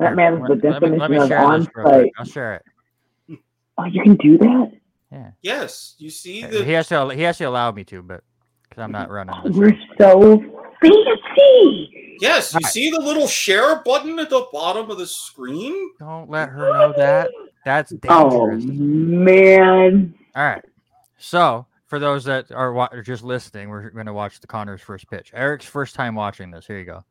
That 0.00 0.14
man 0.14 0.34
is 0.34 0.42
the 0.46 0.54
Let- 0.54 0.62
let 0.62 0.62
me- 0.62 0.70
definition 0.70 0.98
let 1.00 1.10
me 1.10 1.16
of 1.16 1.26
share 1.28 1.38
on-site. 1.40 2.12
I'll 2.18 2.24
share 2.24 2.54
it. 2.54 3.38
Oh, 3.78 3.84
you 3.84 4.00
can 4.02 4.14
do 4.14 4.38
that? 4.38 4.70
Yeah. 5.10 5.30
Yes, 5.42 5.96
you 5.98 6.08
see 6.10 6.44
the 6.44 6.62
He 6.64 6.70
has 6.70 6.86
to. 6.88 7.08
He 7.08 7.22
has 7.22 7.36
to 7.38 7.44
allow 7.44 7.72
me 7.72 7.82
to, 7.84 8.00
but 8.02 8.22
because 8.62 8.80
I'm 8.82 8.92
not 8.92 9.10
running. 9.10 9.34
the 9.44 9.50
We're 9.58 9.76
so 9.98 10.38
fancy. 10.80 12.16
yes, 12.20 12.52
you 12.54 12.58
Right. 12.62 12.72
see 12.72 12.90
the 12.92 13.00
little 13.00 13.26
share 13.26 13.82
button 13.84 14.20
at 14.20 14.30
the 14.30 14.46
bottom 14.52 14.88
of 14.88 14.98
the 14.98 15.06
screen. 15.06 15.90
Don't 15.98 16.30
let 16.30 16.50
her 16.50 16.72
know 16.72 16.92
that. 16.96 17.30
That's 17.64 17.92
oh, 18.08 18.50
dangerous. 18.50 18.64
Oh 18.64 18.72
man. 18.72 20.14
All 20.36 20.44
right. 20.44 20.64
So 21.18 21.66
for 21.88 21.98
those 21.98 22.24
that 22.24 22.52
are 22.52 22.72
wa- 22.72 22.88
are 22.92 23.02
just 23.02 23.24
listening, 23.24 23.68
we're 23.70 23.90
going 23.90 24.06
to 24.06 24.12
watch 24.12 24.40
the 24.40 24.46
Conor's 24.46 24.80
first 24.82 25.08
pitch. 25.10 25.30
Erik's 25.34 25.66
first 25.66 25.94
time 25.94 26.14
watching 26.14 26.50
this. 26.50 26.66
Here 26.66 26.78
you 26.78 26.84
go. 26.84 27.04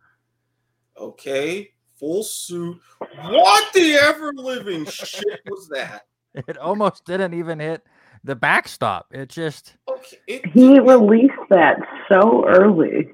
Okay, 0.97 1.71
full 1.99 2.23
suit. 2.23 2.79
What 2.99 3.73
the 3.73 3.95
ever 3.95 4.31
living 4.33 4.85
shit 4.85 5.41
was 5.47 5.67
that? 5.69 6.03
It 6.47 6.55
almost 6.59 7.03
didn't 7.05 7.33
even 7.33 7.59
hit 7.59 7.83
the 8.23 8.35
backstop. 8.35 9.07
It 9.11 9.27
just 9.29 9.75
Okay, 9.89 10.17
it, 10.27 10.45
He 10.45 10.79
released 10.79 11.33
that 11.49 11.77
so 12.11 12.45
early. 12.47 13.09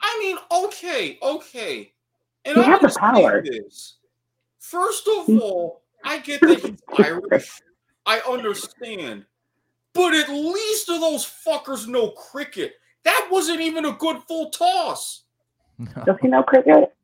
I 0.00 0.18
mean, 0.18 0.38
okay, 0.64 1.18
okay. 1.22 1.92
And 2.46 2.56
He 2.56 2.62
I 2.62 2.64
had 2.64 2.80
the 2.80 2.96
power. 2.98 3.42
This. 3.44 3.98
First 4.58 5.06
of 5.06 5.28
all, 5.38 5.82
I 6.02 6.20
get 6.20 6.40
that 6.42 6.60
he's 6.60 6.78
Irish. 6.98 7.60
I 8.06 8.20
understand. 8.20 9.26
But 9.94 10.14
at 10.14 10.28
least 10.28 10.88
of 10.88 11.00
those 11.00 11.24
fuckers 11.24 11.86
know 11.86 12.10
cricket. 12.10 12.74
That 13.04 13.28
wasn't 13.30 13.60
even 13.60 13.84
a 13.84 13.92
good 13.92 14.22
full 14.28 14.50
toss. 14.50 15.22
Does 16.06 16.16
he 16.20 16.28
know 16.28 16.42
cricket? 16.42 16.94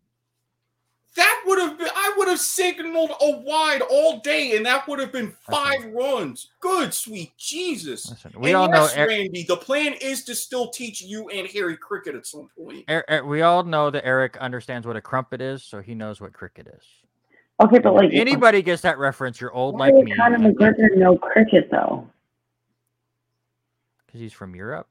That 1.16 1.42
would 1.46 1.58
have 1.58 1.76
been 1.76 1.88
I 1.92 2.14
would 2.16 2.28
have 2.28 2.38
signaled 2.38 3.10
a 3.10 3.38
wide 3.38 3.82
all 3.82 4.20
day, 4.20 4.56
and 4.56 4.64
that 4.66 4.86
would 4.86 5.00
have 5.00 5.10
been 5.10 5.34
five 5.50 5.84
runs. 5.92 6.50
Good 6.60 6.94
sweet 6.94 7.36
Jesus. 7.36 8.08
listen. 8.10 8.32
We 8.38 8.50
and 8.50 8.56
all 8.56 8.68
yes, 8.68 8.94
know. 8.94 9.02
Er- 9.02 9.08
Randy, 9.08 9.42
the 9.42 9.56
plan 9.56 9.94
is 9.94 10.22
to 10.24 10.34
still 10.36 10.68
teach 10.68 11.02
you 11.02 11.28
and 11.30 11.48
Harry 11.48 11.76
cricket 11.76 12.14
at 12.14 12.24
some 12.24 12.48
point. 12.56 12.84
Er- 12.88 13.04
Er- 13.10 13.24
we 13.24 13.42
all 13.42 13.64
know 13.64 13.90
that 13.90 14.06
Erik 14.06 14.36
understands 14.36 14.86
what 14.86 14.94
a 14.94 15.00
crumpet 15.00 15.40
is, 15.40 15.64
so 15.64 15.80
he 15.80 15.92
knows 15.92 16.20
what 16.20 16.32
cricket 16.32 16.68
is. 16.68 16.84
Okay, 17.60 17.80
but 17.80 17.94
like 17.94 18.12
if 18.12 18.20
anybody 18.20 18.62
gets 18.62 18.82
that 18.82 18.98
reference, 18.98 19.40
you're 19.40 19.52
old 19.52 19.74
why 19.74 19.86
like 19.86 19.94
would 19.94 20.04
me 20.04 20.14
Conor 20.14 20.38
McGregor 20.38 20.96
know 20.96 21.16
cricket 21.16 21.68
though? 21.68 22.08
Because 24.18 24.32
he's 24.32 24.36
from 24.36 24.54
Europe. 24.54 24.88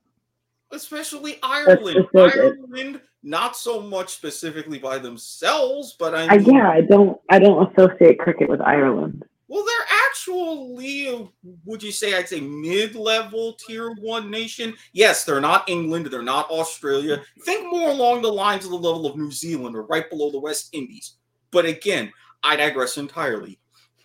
especially 0.71 1.39
Ireland. 1.43 1.97
just 2.01 2.13
like 2.13 2.35
it. 2.35 2.55
Ireland, 2.69 3.01
not 3.23 3.55
so 3.55 3.81
much 3.81 4.13
specifically 4.13 4.79
by 4.79 4.97
themselves, 4.97 5.95
but 5.99 6.13
I 6.15 6.27
I, 6.27 6.33
yeah, 6.35 6.69
I 6.69 6.81
don't. 6.81 7.19
I 7.29 7.39
don't 7.39 7.71
associate 7.71 8.19
cricket 8.19 8.49
with 8.49 8.61
Ireland. 8.61 9.23
well, 9.47 9.63
they're 9.65 9.97
actually, 10.07 11.07
uh, 11.07 11.25
would 11.65 11.81
you 11.83 11.91
say, 11.91 12.17
I'd 12.17 12.27
say 12.27 12.41
mid-level 12.41 13.53
tier 13.53 13.91
one 14.01 14.29
nation. 14.29 14.73
Yes, 14.93 15.23
they're 15.23 15.41
not 15.41 15.69
England, 15.69 16.07
they're 16.07 16.21
not 16.21 16.49
Australia. 16.49 17.21
Think 17.45 17.71
more 17.71 17.89
along 17.89 18.21
the 18.21 18.31
lines 18.31 18.65
of 18.65 18.71
the 18.71 18.77
level 18.77 19.05
of 19.05 19.15
New 19.15 19.31
Zealand 19.31 19.75
or 19.75 19.83
right 19.83 20.09
below 20.09 20.31
the 20.31 20.39
West 20.39 20.69
Indies. 20.73 21.15
But 21.51 21.65
again, 21.65 22.11
I 22.43 22.55
digress 22.55 22.97
entirely. 22.97 23.57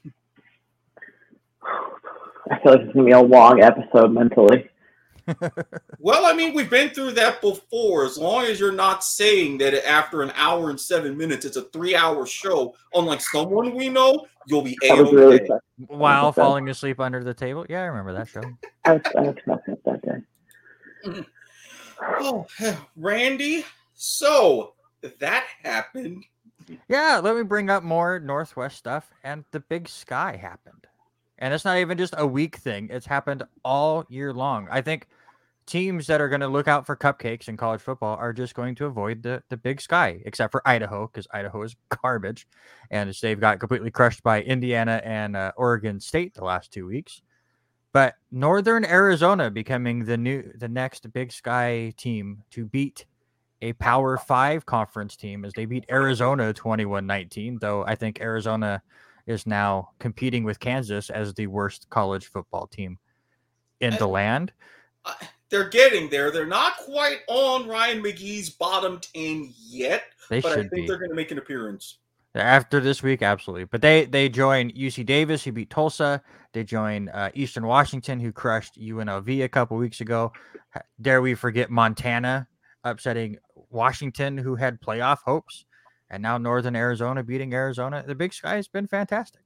I 2.50 2.58
feel 2.60 2.72
like 2.72 2.80
it's 2.82 2.92
gonna 2.92 3.06
be 3.06 3.12
a 3.12 3.20
long 3.20 3.62
episode 3.62 4.12
mentally. 4.12 4.68
Well, 5.98 6.26
I 6.26 6.32
mean, 6.32 6.52
we've 6.52 6.68
been 6.70 6.90
through 6.90 7.12
that 7.12 7.40
before. 7.40 8.04
As 8.04 8.18
long 8.18 8.44
as 8.46 8.58
you're 8.58 8.72
not 8.72 9.04
saying 9.04 9.58
that 9.58 9.88
after 9.88 10.22
an 10.22 10.32
hour 10.34 10.68
and 10.70 10.80
seven 10.80 11.16
minutes, 11.16 11.44
it's 11.44 11.56
a 11.56 11.62
three-hour 11.62 12.26
show. 12.26 12.74
Unlike 12.94 13.20
someone 13.20 13.72
we 13.76 13.88
know, 13.88 14.26
you'll 14.48 14.62
be 14.62 14.76
That 14.82 14.98
was 14.98 15.12
really 15.12 15.36
a 15.44 15.46
fun. 15.46 15.60
While 15.86 16.26
Okay. 16.28 16.40
falling 16.42 16.68
asleep 16.68 16.98
under 16.98 17.22
the 17.22 17.34
table. 17.34 17.64
Yeah, 17.68 17.82
I 17.82 17.84
remember 17.84 18.12
that 18.14 18.26
show. 18.26 18.42
I 18.84 18.94
was, 18.94 19.02
I 19.16 19.20
was 19.20 19.36
messing 19.46 19.74
up 19.74 19.82
that 19.84 20.02
day. 21.04 21.24
Oh, 22.20 22.46
Randy. 22.96 23.64
So 23.94 24.74
that 25.20 25.46
happened. 25.62 26.24
Yeah, 26.88 27.20
let 27.22 27.36
me 27.36 27.44
bring 27.44 27.70
up 27.70 27.84
more 27.84 28.18
Northwest 28.18 28.76
stuff. 28.76 29.08
And 29.22 29.44
the 29.52 29.60
big 29.60 29.88
sky 29.88 30.36
happened. 30.36 30.86
And 31.42 31.52
it's 31.52 31.64
not 31.64 31.78
even 31.78 31.98
just 31.98 32.14
a 32.16 32.26
week 32.26 32.56
thing, 32.56 32.88
it's 32.90 33.04
happened 33.04 33.42
all 33.64 34.06
year 34.08 34.32
long. 34.32 34.68
I 34.70 34.80
think 34.80 35.08
teams 35.66 36.06
that 36.06 36.20
are 36.20 36.28
going 36.28 36.40
to 36.40 36.46
look 36.46 36.68
out 36.68 36.86
for 36.86 36.96
cupcakes 36.96 37.48
in 37.48 37.56
college 37.56 37.80
football 37.80 38.16
are 38.16 38.32
just 38.32 38.54
going 38.54 38.76
to 38.76 38.86
avoid 38.86 39.24
the, 39.24 39.42
the 39.48 39.56
big 39.56 39.80
sky, 39.80 40.20
except 40.24 40.52
for 40.52 40.62
Idaho, 40.64 41.08
because 41.08 41.26
Idaho 41.34 41.62
is 41.62 41.74
garbage. 42.02 42.46
And 42.92 43.12
they've 43.20 43.40
got 43.40 43.58
completely 43.58 43.90
crushed 43.90 44.22
by 44.22 44.42
Indiana 44.42 45.02
and 45.04 45.36
uh, 45.36 45.50
Oregon 45.56 45.98
State 45.98 46.34
the 46.34 46.44
last 46.44 46.72
two 46.72 46.86
weeks. 46.86 47.22
But 47.92 48.14
Northern 48.30 48.84
Arizona 48.84 49.50
becoming 49.50 50.04
the 50.04 50.16
new 50.16 50.48
the 50.54 50.68
next 50.68 51.12
big 51.12 51.32
sky 51.32 51.92
team 51.96 52.44
to 52.52 52.66
beat 52.66 53.04
a 53.62 53.72
Power 53.74 54.16
5 54.16 54.64
conference 54.64 55.16
team 55.16 55.44
as 55.44 55.52
they 55.54 55.64
beat 55.64 55.86
Arizona 55.90 56.54
21-19, 56.54 57.58
though 57.58 57.84
I 57.84 57.96
think 57.96 58.20
Arizona 58.20 58.80
is 59.26 59.46
now 59.46 59.90
competing 59.98 60.44
with 60.44 60.60
Kansas 60.60 61.10
as 61.10 61.34
the 61.34 61.46
worst 61.46 61.88
college 61.90 62.26
football 62.26 62.66
team 62.66 62.98
in 63.80 63.96
the 63.96 64.06
land. 64.06 64.52
They're 65.50 65.68
getting 65.68 66.08
there. 66.08 66.30
They're 66.30 66.46
not 66.46 66.76
quite 66.78 67.18
on 67.28 67.68
Ryan 67.68 68.02
McGee's 68.02 68.50
bottom 68.50 69.00
10 69.14 69.52
yet, 69.58 70.04
They 70.30 70.40
but 70.40 70.52
I 70.52 70.56
think 70.56 70.70
be. 70.70 70.86
they're 70.86 70.98
going 70.98 71.10
to 71.10 71.16
make 71.16 71.30
an 71.30 71.38
appearance. 71.38 71.98
After 72.34 72.80
this 72.80 73.02
week, 73.02 73.20
absolutely. 73.20 73.64
But 73.64 73.82
they 73.82 74.06
they 74.06 74.30
join 74.30 74.70
UC 74.70 75.04
Davis, 75.04 75.44
who 75.44 75.52
beat 75.52 75.68
Tulsa. 75.68 76.22
They 76.54 76.64
join 76.64 77.10
uh, 77.10 77.30
Eastern 77.34 77.66
Washington, 77.66 78.18
who 78.18 78.32
crushed 78.32 78.80
UNLV 78.80 79.44
a 79.44 79.48
couple 79.48 79.76
weeks 79.76 80.00
ago. 80.00 80.32
Dare 81.02 81.20
we 81.20 81.34
forget 81.34 81.68
Montana 81.68 82.48
upsetting 82.84 83.36
Washington, 83.70 84.38
who 84.38 84.56
had 84.56 84.80
playoff 84.80 85.18
hopes, 85.24 85.66
and 86.12 86.22
now 86.22 86.36
Northern 86.38 86.76
Arizona 86.76 87.24
beating 87.24 87.54
Arizona. 87.54 88.04
The 88.06 88.14
Big 88.14 88.32
Sky 88.34 88.56
has 88.56 88.68
been 88.68 88.86
fantastic. 88.86 89.40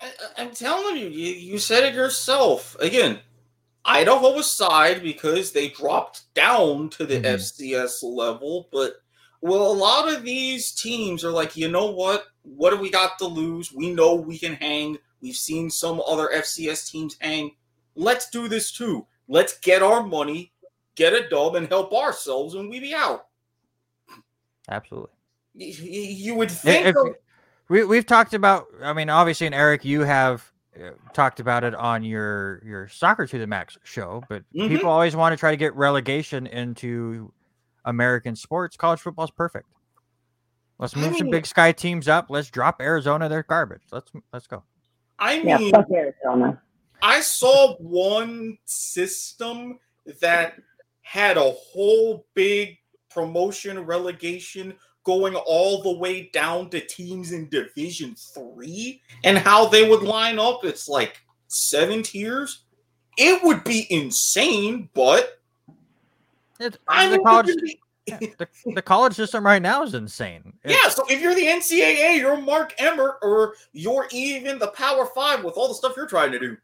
I, 0.00 0.12
I'm 0.36 0.50
telling 0.52 0.96
you, 0.96 1.08
you, 1.08 1.32
you 1.34 1.58
said 1.58 1.82
it 1.84 1.94
yourself. 1.94 2.76
Again, 2.78 3.18
Idaho 3.84 4.34
was 4.34 4.46
aside 4.46 5.02
because 5.02 5.52
they 5.52 5.68
dropped 5.70 6.32
down 6.34 6.90
to 6.90 7.06
the 7.06 7.16
Mhm. 7.20 7.24
FCS 7.34 8.02
level, 8.02 8.68
but 8.70 9.02
well, 9.40 9.66
a 9.66 9.72
lot 9.72 10.12
of 10.12 10.22
these 10.22 10.70
teams 10.72 11.24
are 11.24 11.30
like, 11.30 11.56
you 11.56 11.66
know 11.68 11.86
what? 11.90 12.26
What 12.42 12.70
do 12.70 12.76
we 12.76 12.90
got 12.90 13.18
to 13.18 13.26
lose? 13.26 13.72
We 13.72 13.90
know 13.90 14.14
we 14.14 14.38
can 14.38 14.52
hang. 14.52 14.98
We've 15.22 15.34
seen 15.34 15.70
some 15.70 16.02
other 16.06 16.28
FCS 16.30 16.90
teams 16.90 17.16
hang. 17.20 17.56
Let's 17.94 18.28
do 18.28 18.48
this 18.48 18.70
too. 18.70 19.06
Let's 19.28 19.58
get 19.58 19.82
our 19.82 20.02
money, 20.02 20.52
get 20.94 21.14
a 21.14 21.26
dub, 21.26 21.54
and 21.54 21.68
help 21.68 21.94
ourselves, 21.94 22.54
and 22.54 22.68
we 22.68 22.80
be 22.80 22.94
out. 22.94 23.28
Absolutely. 24.68 25.14
Y- 25.60 25.74
y- 25.78 25.86
You 25.88 26.34
would 26.36 26.50
think. 26.50 26.86
if- 26.86 26.96
of- 26.96 27.14
we 27.68 27.84
we've 27.84 28.06
talked 28.06 28.34
about. 28.34 28.66
I 28.82 28.92
mean, 28.92 29.08
obviously, 29.10 29.46
and 29.46 29.54
Erik, 29.54 29.84
you 29.84 30.00
have 30.00 30.50
uh, 30.76 30.90
talked 31.12 31.38
about 31.40 31.62
it 31.64 31.74
on 31.74 32.02
your 32.02 32.62
your 32.64 32.88
soccer 32.88 33.26
to 33.26 33.38
the 33.38 33.46
max 33.46 33.76
show, 33.84 34.22
but 34.28 34.42
Mhm. 34.54 34.68
people 34.68 34.90
always 34.90 35.14
want 35.14 35.32
to 35.32 35.36
try 35.36 35.50
to 35.50 35.56
get 35.56 35.74
relegation 35.76 36.46
into 36.46 37.32
American 37.84 38.34
sports. 38.34 38.76
College 38.76 39.00
football 39.00 39.24
is 39.26 39.30
perfect. 39.30 39.66
Let's 40.78 40.96
I 40.96 41.00
move 41.00 41.16
some 41.16 41.28
Big 41.30 41.46
Sky 41.46 41.72
teams 41.72 42.08
up. 42.08 42.26
Let's 42.30 42.50
drop 42.50 42.80
Arizona. 42.80 43.28
They're 43.28 43.42
garbage. 43.42 43.82
Let's 43.92 44.10
let's 44.32 44.46
go. 44.46 44.62
I 45.18 45.34
Yeah, 45.34 45.58
mean, 45.58 45.70
fuck 45.72 45.90
Arizona. 45.92 46.60
I 47.02 47.20
saw 47.20 47.76
one 47.76 48.58
system 48.64 49.78
that 50.20 50.54
had 51.02 51.36
a 51.36 51.50
whole 51.50 52.26
big 52.34 52.78
promotion 53.10 53.78
relegation 53.84 54.74
going 55.10 55.34
all 55.34 55.82
the 55.82 55.90
way 55.96 56.30
down 56.32 56.70
to 56.70 56.80
teams 56.80 57.32
in 57.32 57.48
Division 57.48 58.14
Three, 58.14 59.02
and 59.24 59.36
how 59.36 59.66
they 59.66 59.88
would 59.88 60.02
line 60.02 60.38
up. 60.38 60.64
It's 60.64 60.88
like 60.88 61.20
seven 61.48 62.04
tiers. 62.04 62.62
It 63.18 63.42
would 63.42 63.64
be 63.64 63.86
insane, 63.90 64.88
but 64.94 65.40
It's, 66.60 66.78
the 66.86 67.20
college 67.24 67.48
you're 67.48 68.18
the- 68.38 68.48
the, 68.74 68.82
college 68.82 69.14
system 69.14 69.44
right 69.44 69.60
now 69.60 69.82
is 69.82 69.94
insane. 69.94 70.52
It's- 70.64 70.78
yeah. 70.80 70.88
So 70.90 71.04
if 71.08 71.20
you're 71.20 71.34
the 71.34 71.46
NCAA, 71.46 72.18
you're 72.18 72.40
Mark 72.40 72.72
Emmert, 72.78 73.16
or 73.22 73.54
you're 73.72 74.06
even 74.12 74.58
the 74.60 74.68
Power 74.68 75.06
Five 75.06 75.42
with 75.44 75.54
all 75.56 75.66
the 75.68 75.74
stuff 75.74 75.94
you're 75.96 76.06
trying 76.06 76.30
to 76.32 76.38
do. 76.38 76.56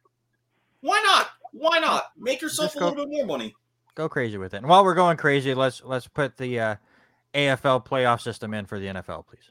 Why 0.83 1.03
not? 1.05 1.31
Why 1.53 1.81
not 1.81 2.13
make 2.17 2.41
yourself 2.41 2.69
Just 2.69 2.77
a 2.77 2.81
go- 2.81 2.89
little 2.91 3.07
bit 3.07 3.13
more 3.17 3.27
money? 3.27 3.55
go 3.97 4.09
crazy 4.11 4.37
with 4.39 4.53
it. 4.55 4.59
And 4.59 4.69
while 4.69 4.85
we're 4.85 4.95
going 4.95 5.17
crazy, 5.17 5.53
let's 5.55 5.83
let's 5.85 6.07
put 6.07 6.37
the 6.37 6.61
uh, 6.61 6.77
AFL 7.37 7.85
playoff 7.87 8.21
system 8.23 8.55
in 8.55 8.65
for 8.67 8.79
the 8.81 8.87
NFL, 8.87 9.27
please. 9.27 9.51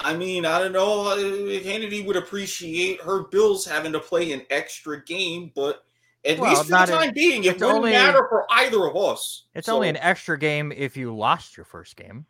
I 0.00 0.14
mean, 0.16 0.44
I 0.44 0.58
don't 0.58 0.72
know. 0.72 1.06
uh, 1.08 1.16
Keneddi 1.16 2.04
would 2.04 2.16
appreciate 2.16 3.00
her 3.02 3.22
Bills 3.28 3.64
having 3.64 3.92
to 3.92 4.00
play 4.00 4.32
an 4.32 4.42
extra 4.50 5.02
game, 5.04 5.52
but 5.54 5.84
at 6.24 6.38
Well, 6.38 6.50
least 6.50 6.64
for 6.64 6.70
the 6.70 6.82
in- 6.82 6.88
time 6.88 7.12
being, 7.14 7.44
it 7.44 7.52
it's 7.52 7.60
wouldn't 7.60 7.76
only- 7.78 7.92
matter 7.92 8.26
for 8.28 8.44
either 8.50 8.84
of 8.86 8.96
us. 8.96 9.44
It's 9.54 9.66
So, 9.66 9.76
only 9.76 9.88
an 9.88 9.96
extra 9.98 10.36
game 10.38 10.72
if 10.72 10.96
you 10.96 11.14
lost 11.14 11.56
your 11.56 11.64
first 11.64 11.96
game. 11.96 12.26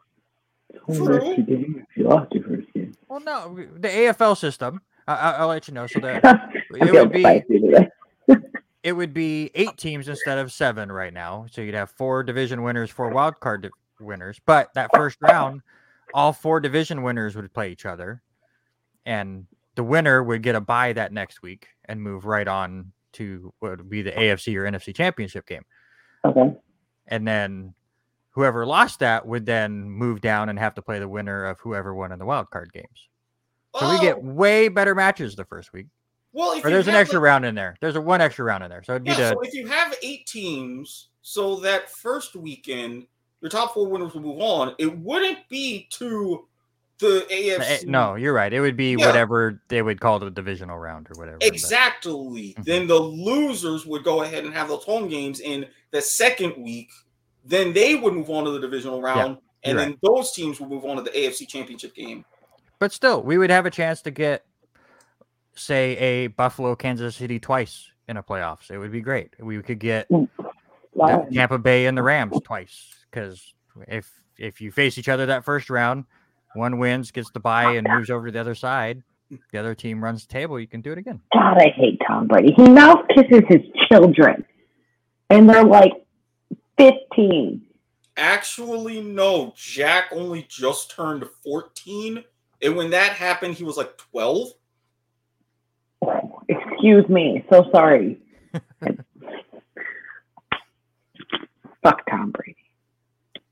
True. 0.94 1.16
If 1.32 1.38
you 1.38 1.44
did, 1.44 1.60
if 1.88 1.96
you 1.96 2.04
lost 2.08 2.32
your 2.32 2.44
first 2.44 2.72
game. 2.74 2.94
Well, 3.08 3.20
no, 3.20 3.54
the 3.78 3.88
AFL 3.88 4.34
system. 4.36 4.82
I, 5.08 5.14
I, 5.14 5.30
I'll 5.32 5.48
let 5.48 5.66
you 5.68 5.74
know. 5.74 5.86
So 5.86 5.98
that 6.00 6.22
it 6.70 6.92
would 6.92 7.12
be 7.12 7.20
spicy 7.20 7.58
today. 7.60 7.88
It 8.82 8.92
would 8.92 9.14
be 9.14 9.50
eight 9.54 9.76
teams 9.76 10.08
instead 10.08 10.38
of 10.38 10.52
seven 10.52 10.90
right 10.90 11.12
now. 11.12 11.46
So 11.50 11.60
you'd 11.60 11.74
have 11.74 11.90
four 11.90 12.22
division 12.22 12.62
winners, 12.62 12.90
four 12.90 13.10
wild 13.10 13.38
card 13.40 13.62
di- 13.62 13.70
winners. 14.00 14.40
But 14.44 14.74
that 14.74 14.90
first 14.94 15.18
round, 15.20 15.62
all 16.14 16.32
four 16.32 16.60
division 16.60 17.02
winners 17.02 17.36
would 17.36 17.52
play 17.54 17.70
each 17.70 17.86
other, 17.86 18.22
and 19.06 19.46
the 19.76 19.84
winner 19.84 20.22
would 20.22 20.42
get 20.42 20.54
a 20.54 20.60
bye 20.60 20.92
that 20.92 21.12
next 21.12 21.42
week 21.42 21.68
and 21.86 22.02
move 22.02 22.26
right 22.26 22.46
on 22.48 22.92
to 23.12 23.52
what 23.60 23.78
would 23.78 23.88
be 23.90 24.02
the 24.02 24.12
AFC 24.12 24.56
or 24.56 24.64
NFC 24.64 24.94
championship 24.94 25.46
game. 25.46 25.64
Okay. 26.24 26.54
And 27.06 27.26
then 27.26 27.74
whoever 28.30 28.64
lost 28.66 29.00
that 29.00 29.26
would 29.26 29.44
then 29.46 29.82
move 29.90 30.20
down 30.20 30.48
and 30.48 30.58
have 30.58 30.74
to 30.74 30.82
play 30.82 30.98
the 30.98 31.08
winner 31.08 31.44
of 31.44 31.60
whoever 31.60 31.94
won 31.94 32.12
in 32.12 32.18
the 32.18 32.24
wild 32.24 32.50
card 32.50 32.72
games. 32.72 33.08
So 33.78 33.90
we 33.90 33.98
get 34.00 34.16
Oh, 34.16 34.20
way 34.20 34.68
better 34.68 34.94
matches 34.94 35.34
the 35.36 35.44
first 35.44 35.72
week. 35.72 35.86
Well. 36.32 36.52
If 36.52 36.64
Or 36.64 36.70
there's 36.70 36.88
an 36.88 36.94
extra 36.94 37.18
like- 37.18 37.24
round 37.26 37.44
in 37.44 37.54
there. 37.54 37.76
There's 37.80 37.96
a 37.96 38.00
one 38.00 38.20
extra 38.20 38.44
round 38.44 38.64
in 38.64 38.70
there. 38.70 38.82
So 38.82 38.92
it'd 38.92 39.04
be 39.04 39.10
Yeah, 39.10 39.16
the 39.16 39.28
so 39.30 39.40
if 39.42 39.54
you 39.54 39.66
have 39.68 39.94
eight 40.02 40.26
teams, 40.26 41.08
so 41.22 41.56
that 41.56 41.90
first 41.90 42.34
weekend, 42.36 43.06
your 43.40 43.48
top 43.50 43.74
four 43.74 43.86
winners 43.88 44.14
will 44.14 44.22
move 44.22 44.40
on. 44.40 44.74
It 44.78 44.98
wouldn't 44.98 45.48
be 45.48 45.86
to 45.92 46.46
the 46.98 47.26
AFC. 47.30 47.86
no, 47.86 48.14
you're 48.14 48.32
right. 48.32 48.52
It 48.52 48.60
would 48.60 48.76
be 48.76 48.92
Yeah. 48.92 49.06
whatever 49.06 49.60
they 49.68 49.82
would 49.82 50.00
call 50.00 50.20
the 50.20 50.30
divisional 50.30 50.78
round 50.78 51.08
or 51.10 51.18
whatever. 51.18 51.38
Exactly. 51.40 52.54
Mhm. 52.58 52.64
Then 52.64 52.86
the 52.86 52.98
losers 53.00 53.84
would 53.86 54.04
go 54.04 54.22
ahead 54.22 54.44
and 54.44 54.54
have 54.54 54.68
those 54.68 54.84
home 54.84 55.08
games 55.08 55.40
in 55.40 55.66
the 55.90 56.00
second 56.00 56.62
week. 56.62 56.90
Then 57.44 57.72
they 57.72 57.96
would 57.96 58.14
move 58.14 58.30
on 58.30 58.44
to 58.44 58.52
the 58.52 58.60
divisional 58.60 59.02
round, 59.02 59.38
and 59.64 59.76
you're 59.76 59.84
then 59.86 59.98
those 60.02 60.30
teams 60.32 60.60
would 60.60 60.70
move 60.70 60.84
on 60.84 60.96
to 60.96 61.02
the 61.02 61.10
AFC 61.10 61.44
Championship 61.44 61.92
game. 61.94 62.24
But 62.78 62.92
still, 62.92 63.20
we 63.22 63.36
would 63.36 63.50
have 63.50 63.66
a 63.66 63.70
chance 63.70 64.00
to 64.02 64.12
get, 64.12 64.44
say, 65.54 65.96
a 65.96 66.26
Buffalo, 66.28 66.74
Kansas 66.74 67.16
City 67.16 67.38
twice 67.38 67.90
in 68.08 68.16
a 68.16 68.22
playoffs. 68.22 68.70
It 68.70 68.78
would 68.78 68.92
be 68.92 69.00
great. 69.00 69.34
We 69.38 69.62
could 69.62 69.78
get 69.78 70.08
mm. 70.08 70.28
the 70.36 70.50
Wow. 70.94 71.26
Tampa 71.32 71.58
Bay 71.58 71.86
and 71.86 71.96
the 71.96 72.02
Rams 72.02 72.38
twice 72.44 72.94
because 73.10 73.54
if 73.88 74.10
if 74.38 74.60
you 74.60 74.70
face 74.70 74.98
each 74.98 75.08
other 75.08 75.26
that 75.26 75.44
first 75.44 75.70
round, 75.70 76.04
one 76.54 76.78
wins, 76.78 77.10
gets 77.10 77.30
the 77.30 77.40
bye, 77.40 77.72
and 77.72 77.86
moves 77.88 78.10
over 78.10 78.26
to 78.26 78.32
the 78.32 78.40
other 78.40 78.54
side. 78.54 79.02
The 79.52 79.58
other 79.58 79.74
team 79.74 80.04
runs 80.04 80.26
the 80.26 80.32
table. 80.32 80.60
You 80.60 80.66
can 80.66 80.82
do 80.82 80.92
it 80.92 80.98
again. 80.98 81.20
God, 81.32 81.56
I 81.56 81.72
hate 81.74 81.98
Tom 82.06 82.26
Brady. 82.26 82.52
He 82.54 82.68
mouth 82.68 83.06
kisses 83.08 83.42
his 83.48 83.62
children, 83.88 84.44
and 85.30 85.48
they're 85.48 85.64
like 85.64 85.92
fifteen. 86.76 87.62
Actually, 88.16 89.00
no. 89.00 89.54
Jack 89.56 90.08
only 90.12 90.46
just 90.48 90.90
turned 90.90 91.24
14. 91.44 92.22
And 92.60 92.76
when 92.76 92.90
that 92.90 93.12
happened, 93.12 93.54
he 93.54 93.64
was 93.64 93.78
like 93.78 93.96
12. 93.96 94.48
Excuse 96.48 97.08
me. 97.08 97.44
So 97.50 97.68
sorry. 97.72 98.18
Fuck 101.82 102.02
Tom 102.08 102.30
Brady. 102.30 102.56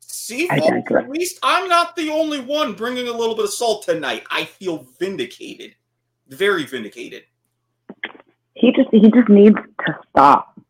See, 0.00 0.46
folks, 0.48 0.92
at 0.96 1.08
least 1.10 1.38
I'm 1.42 1.68
not 1.68 1.96
the 1.96 2.10
only 2.10 2.38
one 2.40 2.74
bringing 2.74 3.08
a 3.08 3.12
little 3.12 3.34
bit 3.34 3.44
of 3.46 3.52
salt 3.52 3.84
tonight. 3.84 4.22
I 4.30 4.44
feel 4.44 4.86
vindicated. 5.00 5.74
Very 6.28 6.64
vindicated. 6.64 7.24
He 8.54 8.70
just 8.72 8.88
he 8.92 9.00
just 9.10 9.28
needs 9.28 9.56
to 9.56 9.98
stop. 10.10 10.60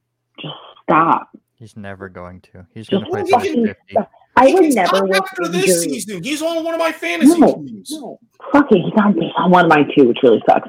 Just 0.40 0.54
stop. 0.82 1.28
He's 1.56 1.76
never 1.76 2.08
going 2.08 2.40
to. 2.52 2.66
He's 2.72 2.86
Just 2.86 3.04
going 3.10 3.26
to 3.26 3.30
play 3.30 3.36
Well, 3.36 3.40
he 3.40 3.52
can- 3.54 3.66
50. 3.66 3.96
I 4.36 4.46
He 4.46 4.54
would 4.54 4.62
can 4.62 4.74
never 4.74 4.96
stop 4.96 5.08
risk 5.10 5.22
after 5.22 5.48
this 5.48 5.64
injury. 5.84 5.94
season. 6.00 6.22
He's 6.22 6.40
on 6.40 6.64
one 6.64 6.72
of 6.72 6.78
my 6.80 6.92
fantasy 6.92 7.38
No, 7.38 7.54
teams. 7.56 7.90
no, 7.90 8.18
fuck 8.52 8.70
it. 8.70 8.80
He's 8.80 8.92
on, 8.96 9.12
he's 9.20 9.32
on 9.36 9.50
one 9.50 9.64
of 9.66 9.68
mine 9.68 9.90
too, 9.94 10.08
which 10.08 10.18
really 10.22 10.40
sucks. 10.48 10.68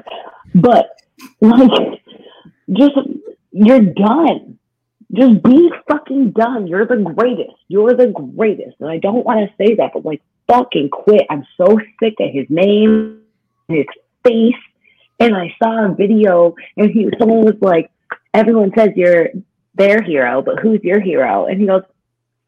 But 0.56 0.90
like, 1.40 2.02
just 2.72 2.96
you're 3.52 3.80
done. 3.80 4.58
Just 5.12 5.42
be 5.42 5.70
fucking 5.88 6.30
done. 6.30 6.66
You're 6.66 6.86
the 6.86 6.96
greatest. 6.96 7.56
You're 7.68 7.94
the 7.94 8.08
greatest. 8.08 8.76
And 8.80 8.88
I 8.88 8.98
don't 8.98 9.26
want 9.26 9.40
to 9.40 9.54
say 9.62 9.74
that, 9.74 9.90
but 9.92 10.04
like 10.04 10.22
fucking 10.48 10.88
quit. 10.90 11.26
I'm 11.28 11.46
so 11.56 11.78
sick 12.02 12.14
of 12.18 12.30
his 12.32 12.46
name, 12.48 13.20
his 13.68 13.84
face. 14.24 14.54
And 15.20 15.36
I 15.36 15.54
saw 15.62 15.84
a 15.84 15.94
video 15.94 16.54
and 16.76 16.90
he 16.90 17.08
someone 17.18 17.44
was 17.44 17.56
like, 17.60 17.90
Everyone 18.34 18.72
says 18.76 18.90
you're 18.96 19.28
their 19.74 20.02
hero, 20.02 20.40
but 20.42 20.58
who's 20.58 20.80
your 20.82 21.00
hero? 21.00 21.46
And 21.46 21.60
he 21.60 21.66
goes, 21.66 21.82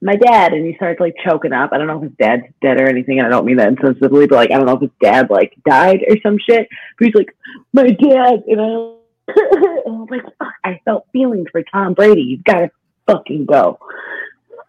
My 0.00 0.16
dad. 0.16 0.52
And 0.52 0.66
he 0.66 0.74
starts 0.76 1.00
like 1.00 1.14
choking 1.24 1.52
up. 1.52 1.70
I 1.72 1.78
don't 1.78 1.86
know 1.86 1.96
if 1.96 2.02
his 2.02 2.18
dad's 2.18 2.44
dead 2.60 2.80
or 2.80 2.88
anything, 2.88 3.18
and 3.18 3.26
I 3.26 3.30
don't 3.30 3.46
mean 3.46 3.56
that 3.56 3.72
insensitively, 3.74 4.28
but 4.28 4.36
like 4.36 4.50
I 4.50 4.56
don't 4.56 4.66
know 4.66 4.76
if 4.76 4.82
his 4.82 4.90
dad 5.00 5.30
like 5.30 5.54
died 5.66 6.00
or 6.08 6.16
some 6.22 6.38
shit. 6.38 6.68
But 6.98 7.06
he's 7.06 7.14
like, 7.14 7.34
My 7.72 7.88
dad 7.88 8.44
and 8.46 8.60
I 8.60 8.94
was 9.26 10.08
like, 10.10 10.24
fuck, 10.38 10.52
I 10.64 10.80
felt 10.84 11.06
feelings 11.12 11.48
for 11.50 11.62
Tom 11.62 11.94
Brady. 11.94 12.22
You've 12.22 12.44
got 12.44 12.60
to 12.60 12.70
fucking 13.06 13.46
go. 13.46 13.78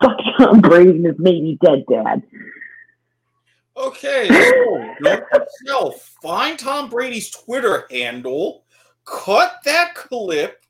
Fuck 0.02 0.18
Tom 0.38 0.62
Brady 0.62 0.92
and 0.92 1.06
his 1.06 1.16
maybe 1.20 1.58
dead 1.64 1.84
dad. 1.90 2.24
Okay, 3.78 4.30
so 5.66 5.92
find 6.22 6.58
Tom 6.58 6.90
Brady's 6.90 7.30
Twitter 7.30 7.86
handle, 7.92 8.64
cut 9.04 9.58
that 9.66 9.96
clip, 9.96 10.65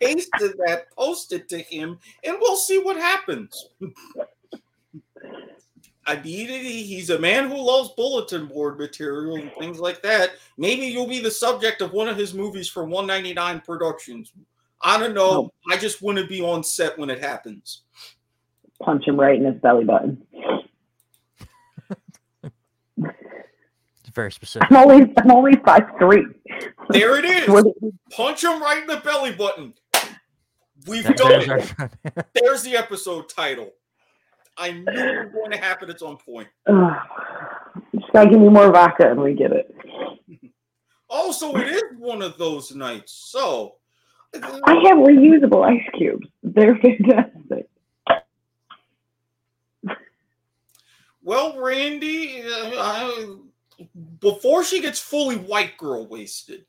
paste 0.00 0.30
that, 0.38 0.86
post 0.96 1.32
it 1.32 1.48
to 1.48 1.58
him, 1.58 1.98
and 2.24 2.36
we'll 2.40 2.56
see 2.56 2.78
what 2.78 2.96
happens. 2.96 3.68
I 6.06 6.16
mean, 6.22 6.48
he's 6.48 7.10
a 7.10 7.18
man 7.18 7.48
who 7.48 7.64
loves 7.64 7.90
bulletin 7.90 8.46
board 8.46 8.78
material 8.78 9.36
and 9.36 9.52
things 9.58 9.78
like 9.78 10.02
that. 10.02 10.32
Maybe 10.58 10.86
you'll 10.86 11.06
be 11.06 11.20
the 11.20 11.30
subject 11.30 11.82
of 11.82 11.92
one 11.92 12.08
of 12.08 12.16
his 12.16 12.34
movies 12.34 12.68
for 12.68 12.84
199 12.84 13.60
Productions. 13.60 14.32
I 14.82 14.98
don't 14.98 15.14
know. 15.14 15.42
No. 15.42 15.52
I 15.70 15.76
just 15.76 16.02
want 16.02 16.18
to 16.18 16.26
be 16.26 16.40
on 16.40 16.64
set 16.64 16.98
when 16.98 17.10
it 17.10 17.20
happens. 17.20 17.82
Punch 18.82 19.06
him 19.06 19.20
right 19.20 19.38
in 19.38 19.44
his 19.44 19.60
belly 19.60 19.84
button. 19.84 20.26
It's 22.96 23.99
very 24.14 24.32
specific. 24.32 24.68
I'm 24.70 24.76
only 24.76 25.12
I'm 25.18 25.30
only 25.30 25.56
five 25.64 25.82
three. 25.98 26.24
There 26.90 27.18
it 27.18 27.24
is. 27.48 27.64
Punch 28.10 28.44
him 28.44 28.60
right 28.62 28.80
in 28.82 28.86
the 28.86 28.98
belly 28.98 29.32
button. 29.32 29.74
We've 30.86 31.04
That- 31.04 31.16
done 31.16 31.28
there's 31.28 31.70
it. 31.70 31.74
our- 31.78 31.90
There's 32.34 32.62
the 32.62 32.76
episode 32.76 33.28
title. 33.28 33.72
I 34.56 34.72
knew 34.72 34.84
it 34.86 35.24
was 35.24 35.32
going 35.32 35.50
to 35.52 35.56
happen. 35.58 35.88
It's 35.90 36.02
on 36.02 36.16
point. 36.18 36.48
Ugh. 36.66 36.92
Just 37.98 38.12
gotta 38.12 38.28
give 38.30 38.40
me 38.40 38.48
more 38.48 38.70
vodka 38.70 39.10
and 39.10 39.20
we 39.20 39.34
get 39.34 39.52
it. 39.52 39.74
Also, 41.08 41.54
it 41.56 41.66
is 41.68 41.82
one 41.98 42.20
of 42.22 42.36
those 42.38 42.74
nights. 42.74 43.12
So, 43.12 43.76
I 44.34 44.74
have 44.86 44.98
reusable 44.98 45.64
ice 45.66 45.82
cubes. 45.96 46.26
They're 46.42 46.76
fantastic. 46.76 47.68
well, 51.22 51.58
Randy, 51.60 52.42
uh, 52.42 52.70
I, 52.76 53.36
before 54.20 54.64
she 54.64 54.80
gets 54.80 55.00
fully 55.00 55.36
white 55.36 55.76
girl 55.76 56.06
wasted, 56.06 56.64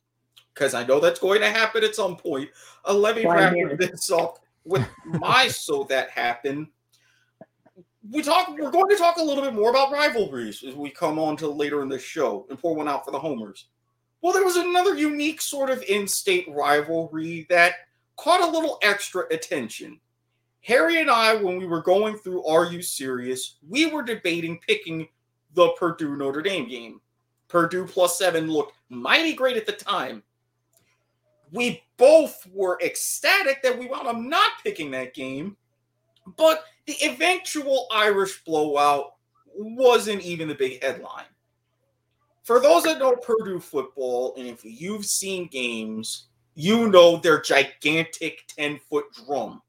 because 0.53 0.73
I 0.73 0.85
know 0.85 0.99
that's 0.99 1.19
going 1.19 1.41
to 1.41 1.49
happen 1.49 1.83
at 1.83 1.95
some 1.95 2.17
point, 2.17 2.49
uh, 2.85 2.93
let 2.93 3.15
me 3.15 3.25
wrap 3.25 3.53
this 3.77 4.11
up 4.11 4.39
with 4.63 4.87
my 5.05 5.47
so 5.49 5.83
that 5.85 6.09
happened. 6.09 6.67
We 8.09 8.23
talk. 8.23 8.49
We're 8.57 8.71
going 8.71 8.89
to 8.89 8.95
talk 8.95 9.17
a 9.17 9.23
little 9.23 9.43
bit 9.43 9.53
more 9.53 9.69
about 9.69 9.91
rivalries 9.91 10.63
as 10.63 10.75
we 10.75 10.89
come 10.89 11.19
on 11.19 11.37
to 11.37 11.47
later 11.47 11.81
in 11.81 11.89
the 11.89 11.99
show 11.99 12.47
and 12.49 12.57
pour 12.57 12.75
one 12.75 12.87
out 12.87 13.05
for 13.05 13.11
the 13.11 13.19
homers. 13.19 13.67
Well, 14.21 14.33
there 14.33 14.45
was 14.45 14.55
another 14.55 14.95
unique 14.95 15.41
sort 15.41 15.69
of 15.69 15.81
in-state 15.83 16.47
rivalry 16.49 17.47
that 17.49 17.73
caught 18.17 18.41
a 18.41 18.51
little 18.51 18.77
extra 18.83 19.25
attention. 19.31 19.99
Harry 20.61 20.99
and 21.01 21.09
I, 21.09 21.35
when 21.35 21.57
we 21.57 21.65
were 21.65 21.81
going 21.81 22.17
through 22.17 22.45
Are 22.45 22.71
You 22.71 22.83
Serious, 22.83 23.57
we 23.67 23.87
were 23.87 24.03
debating 24.03 24.59
picking 24.59 25.07
the 25.53 25.69
Purdue 25.77 26.15
Notre 26.15 26.41
Dame 26.41 26.67
game. 26.67 27.01
Purdue 27.47 27.85
plus 27.85 28.17
seven 28.17 28.49
looked 28.49 28.77
mighty 28.89 29.33
great 29.33 29.57
at 29.57 29.65
the 29.65 29.73
time. 29.73 30.23
We 31.51 31.83
both 31.97 32.47
were 32.53 32.79
ecstatic 32.81 33.61
that 33.61 33.77
we 33.77 33.87
wound 33.87 34.07
up 34.07 34.17
not 34.17 34.51
picking 34.63 34.91
that 34.91 35.13
game, 35.13 35.57
but 36.37 36.63
the 36.85 36.95
eventual 37.03 37.87
Irish 37.91 38.43
blowout 38.45 39.15
wasn't 39.53 40.21
even 40.21 40.47
the 40.47 40.55
big 40.55 40.81
headline. 40.81 41.25
For 42.43 42.59
those 42.59 42.83
that 42.83 42.99
know 42.99 43.15
Purdue 43.17 43.59
football, 43.59 44.33
and 44.37 44.47
if 44.47 44.61
you've 44.63 45.05
seen 45.05 45.47
games, 45.47 46.27
you 46.55 46.87
know 46.87 47.17
their 47.17 47.41
gigantic 47.41 48.43
10 48.57 48.79
foot 48.89 49.05
drum 49.25 49.61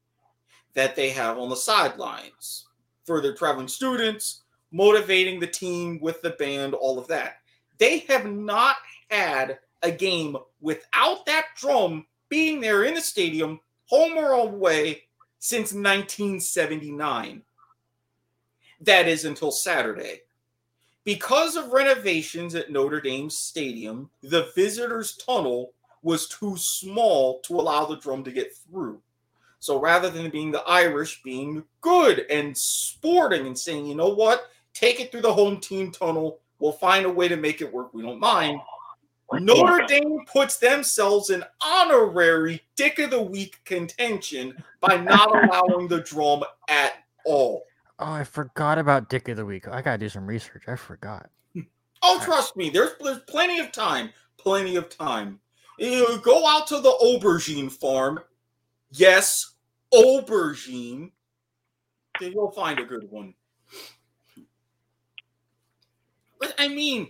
that 0.73 0.95
they 0.95 1.09
have 1.09 1.37
on 1.37 1.49
the 1.49 1.55
sidelines 1.55 2.67
for 3.05 3.21
their 3.21 3.35
traveling 3.35 3.67
students, 3.67 4.42
motivating 4.73 5.39
the 5.39 5.47
team 5.47 5.99
with 6.01 6.21
the 6.21 6.31
band, 6.31 6.73
all 6.73 6.99
of 6.99 7.07
that. 7.07 7.37
They 7.77 7.99
have 8.09 8.25
not 8.25 8.75
had 9.09 9.59
a 9.83 9.91
game 9.91 10.35
without 10.59 11.25
that 11.27 11.45
drum 11.55 12.05
being 12.27 12.59
there 12.59 12.83
in 12.83 12.95
the 12.95 13.01
stadium, 13.01 13.59
home 13.85 14.17
or 14.17 14.31
away, 14.31 15.03
since 15.39 15.73
1979. 15.73 17.43
That 18.81 19.07
is 19.07 19.25
until 19.25 19.51
Saturday. 19.51 20.21
Because 21.03 21.55
of 21.55 21.73
renovations 21.73 22.55
at 22.55 22.71
Notre 22.71 23.01
Dame 23.01 23.29
Stadium, 23.29 24.09
the 24.21 24.51
visitors' 24.55 25.17
tunnel 25.17 25.73
was 26.01 26.27
too 26.27 26.55
small 26.57 27.39
to 27.41 27.55
allow 27.59 27.85
the 27.85 27.97
drum 27.97 28.23
to 28.23 28.31
get 28.31 28.55
through. 28.55 29.01
So 29.59 29.79
rather 29.79 30.09
than 30.09 30.29
being 30.29 30.51
the 30.51 30.63
Irish 30.63 31.21
being 31.23 31.63
good 31.81 32.25
and 32.29 32.57
sporting 32.57 33.47
and 33.47 33.57
saying, 33.57 33.85
you 33.85 33.95
know 33.95 34.09
what, 34.09 34.49
take 34.73 34.99
it 34.99 35.11
through 35.11 35.21
the 35.21 35.33
home 35.33 35.59
team 35.59 35.91
tunnel, 35.91 36.39
we'll 36.59 36.71
find 36.71 37.05
a 37.05 37.11
way 37.11 37.27
to 37.27 37.35
make 37.35 37.61
it 37.61 37.71
work, 37.71 37.93
we 37.93 38.01
don't 38.01 38.19
mind. 38.19 38.59
Notre 39.31 39.85
Dame 39.87 40.19
puts 40.31 40.57
themselves 40.57 41.29
in 41.29 41.43
honorary 41.61 42.61
Dick 42.75 42.99
of 42.99 43.09
the 43.09 43.21
Week 43.21 43.59
contention 43.65 44.55
by 44.79 44.97
not 44.97 45.29
allowing 45.43 45.87
the 45.87 46.01
drum 46.01 46.43
at 46.69 46.93
all. 47.25 47.63
oh, 47.99 48.11
I 48.11 48.23
forgot 48.23 48.77
about 48.77 49.09
Dick 49.09 49.27
of 49.29 49.37
the 49.37 49.45
Week. 49.45 49.67
I 49.67 49.81
gotta 49.81 49.97
do 49.97 50.09
some 50.09 50.27
research. 50.27 50.63
I 50.67 50.75
forgot. 50.75 51.29
Oh, 52.03 52.19
trust 52.23 52.57
me, 52.57 52.69
there's 52.69 52.91
there's 52.99 53.19
plenty 53.19 53.59
of 53.59 53.71
time. 53.71 54.11
Plenty 54.37 54.75
of 54.75 54.89
time. 54.89 55.39
You 55.79 56.19
go 56.21 56.45
out 56.45 56.67
to 56.67 56.79
the 56.81 56.91
aubergine 56.91 57.71
farm. 57.71 58.19
Yes, 58.91 59.53
aubergine. 59.93 61.11
Then 62.19 62.33
you'll 62.33 62.51
find 62.51 62.79
a 62.79 62.83
good 62.85 63.09
one. 63.09 63.33
But 66.43 66.55
I 66.59 66.67
mean, 66.67 67.09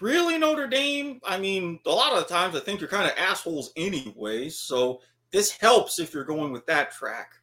really, 0.00 0.36
Notre 0.36 0.66
Dame? 0.66 1.20
I 1.24 1.38
mean, 1.38 1.78
a 1.86 1.90
lot 1.90 2.12
of 2.12 2.18
the 2.18 2.34
times 2.34 2.56
I 2.56 2.60
think 2.60 2.80
you're 2.80 2.88
kind 2.88 3.08
of 3.08 3.16
assholes 3.16 3.72
anyway, 3.76 4.48
so 4.48 5.00
this 5.30 5.52
helps 5.52 6.00
if 6.00 6.12
you're 6.12 6.24
going 6.24 6.50
with 6.50 6.66
that 6.66 6.90
track. 6.90 7.34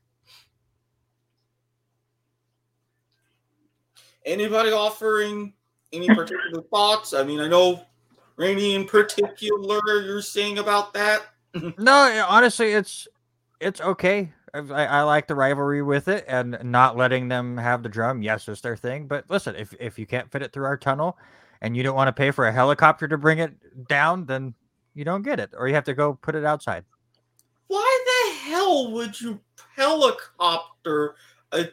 Anybody 4.26 4.72
offering 4.72 5.54
any 5.94 6.08
particular 6.16 6.64
thoughts? 6.70 7.14
I 7.14 7.24
mean, 7.24 7.40
I 7.40 7.48
know 7.48 7.82
Randy 8.36 8.76
in 8.76 8.86
particular, 8.86 9.80
you're 10.04 10.22
saying 10.22 10.60
about 10.60 10.94
that. 10.94 11.22
No, 11.78 12.26
honestly, 12.30 12.72
it's 12.72 13.10
it's 13.60 13.82
okay. 13.82 14.32
I, 14.54 14.86
I 14.86 15.02
like 15.04 15.28
the 15.28 15.36
rivalry 15.36 15.82
with 15.82 16.08
it 16.08 16.26
and 16.28 16.58
not 16.64 16.98
letting 16.98 17.30
them 17.30 17.58
have 17.58 17.84
the 17.84 17.90
drum. 17.90 18.22
Yes, 18.22 18.48
it's 18.48 18.62
their 18.62 18.76
thing. 18.76 19.08
But 19.08 19.26
listen, 19.30 19.56
if 19.56 19.74
if 19.80 19.98
you 19.98 20.06
can't 20.06 20.32
fit 20.32 20.42
it 20.42 20.52
through 20.52 20.66
our 20.66 20.78
tunnel, 20.78 21.18
and 21.62 21.78
you 21.78 21.84
don't 21.84 21.96
want 21.96 22.08
to 22.08 22.14
pay 22.14 22.32
for 22.32 22.48
a 22.48 22.52
helicopter 22.52 23.08
to 23.08 23.18
bring 23.18 23.40
it 23.40 23.88
down, 23.88 24.26
then 24.26 24.54
you 24.94 25.06
don't 25.06 25.22
get 25.22 25.40
it, 25.40 25.52
or 25.58 25.68
you 25.68 25.74
have 25.74 25.86
to 25.86 25.94
go 25.94 26.16
put 26.16 26.36
it 26.36 26.44
outside. 26.44 26.84
Why 27.68 28.06
the 28.06 28.50
hell 28.50 28.92
would 28.92 29.20
you 29.22 29.40
helicopter 29.76 31.16
a 31.54 31.70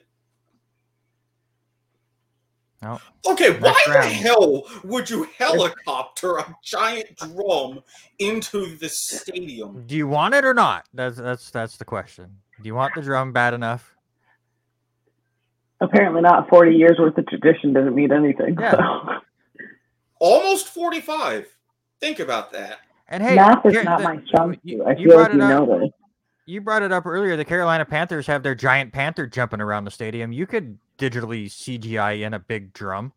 No. 2.81 3.01
Okay, 3.27 3.59
why 3.59 3.71
Next 3.71 3.87
the 3.87 4.03
hell 4.03 4.63
would 4.85 5.11
you 5.11 5.25
helicopter 5.37 6.37
a 6.37 6.57
giant 6.63 7.17
drum 7.17 7.81
into 8.21 8.77
the 8.77 8.89
stadium? 8.89 9.85
Do 9.87 9.97
you 9.97 10.07
want 10.07 10.35
it 10.35 10.45
or 10.45 10.55
not? 10.55 10.87
That's 10.95 11.17
that's 11.17 11.51
that's 11.51 11.77
the 11.77 11.85
question. 11.85 12.37
Do 12.61 12.67
you 12.67 12.75
want 12.75 12.95
the 12.95 13.03
drum 13.03 13.33
bad 13.33 13.55
enough? 13.55 13.95
Apparently 15.81 16.21
not 16.23 16.49
40 16.49 16.73
years 16.75 16.97
worth 16.99 17.17
of 17.17 17.27
tradition 17.29 17.73
doesn't 17.73 17.95
mean 17.95 18.13
anything. 18.13 18.57
Yeah. 18.59 18.73
So. 18.73 19.21
Almost 20.19 20.69
45. 20.69 21.47
Think 22.01 22.19
about 22.19 22.53
that. 22.53 22.79
And 23.09 23.23
hey, 23.23 23.37
Math 23.37 23.65
is 23.65 23.73
here- 23.73 23.85
not 23.85 23.99
the- 23.99 24.05
my 24.05 24.23
strong 24.27 24.57
you- 24.65 24.79
suit. 24.79 24.87
I 24.87 24.91
you 24.93 24.97
feel 25.09 25.17
brought 25.17 25.23
like 25.31 25.33
you 25.35 25.39
it 25.41 25.53
up. 25.53 25.69
know 25.69 25.79
this. 25.81 25.91
You 26.47 26.61
brought 26.63 26.83
it 26.83 26.91
up 26.93 27.07
earlier. 27.07 27.37
The 27.37 27.45
Carolina 27.45 27.85
Panthers 27.85 28.27
have 28.27 28.43
their 28.43 28.55
giant 28.55 28.93
panther 28.93 29.27
jumping 29.27 29.61
around 29.61 29.85
the 29.85 29.91
stadium. 29.91 30.33
You 30.33 30.47
could 30.47 30.79
digitally 30.99 31.45
CGI 31.51 32.23
in 32.23 32.35
a 32.35 32.39
big 32.39 32.73
drum. 32.73 33.13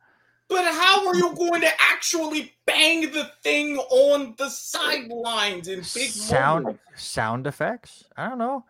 But 0.50 0.66
how 0.66 1.08
are 1.08 1.16
you 1.16 1.34
going 1.34 1.62
to 1.62 1.70
actually 1.80 2.54
bang 2.66 3.10
the 3.12 3.32
thing 3.42 3.78
on 3.78 4.36
the 4.38 4.50
sidelines 4.50 5.70
in 5.70 5.80
big 5.80 5.86
sound 6.10 6.64
moments? 6.66 6.84
sound 6.98 7.48
effects. 7.48 8.04
I 8.18 8.28
don't 8.30 8.38
know. 8.38 8.66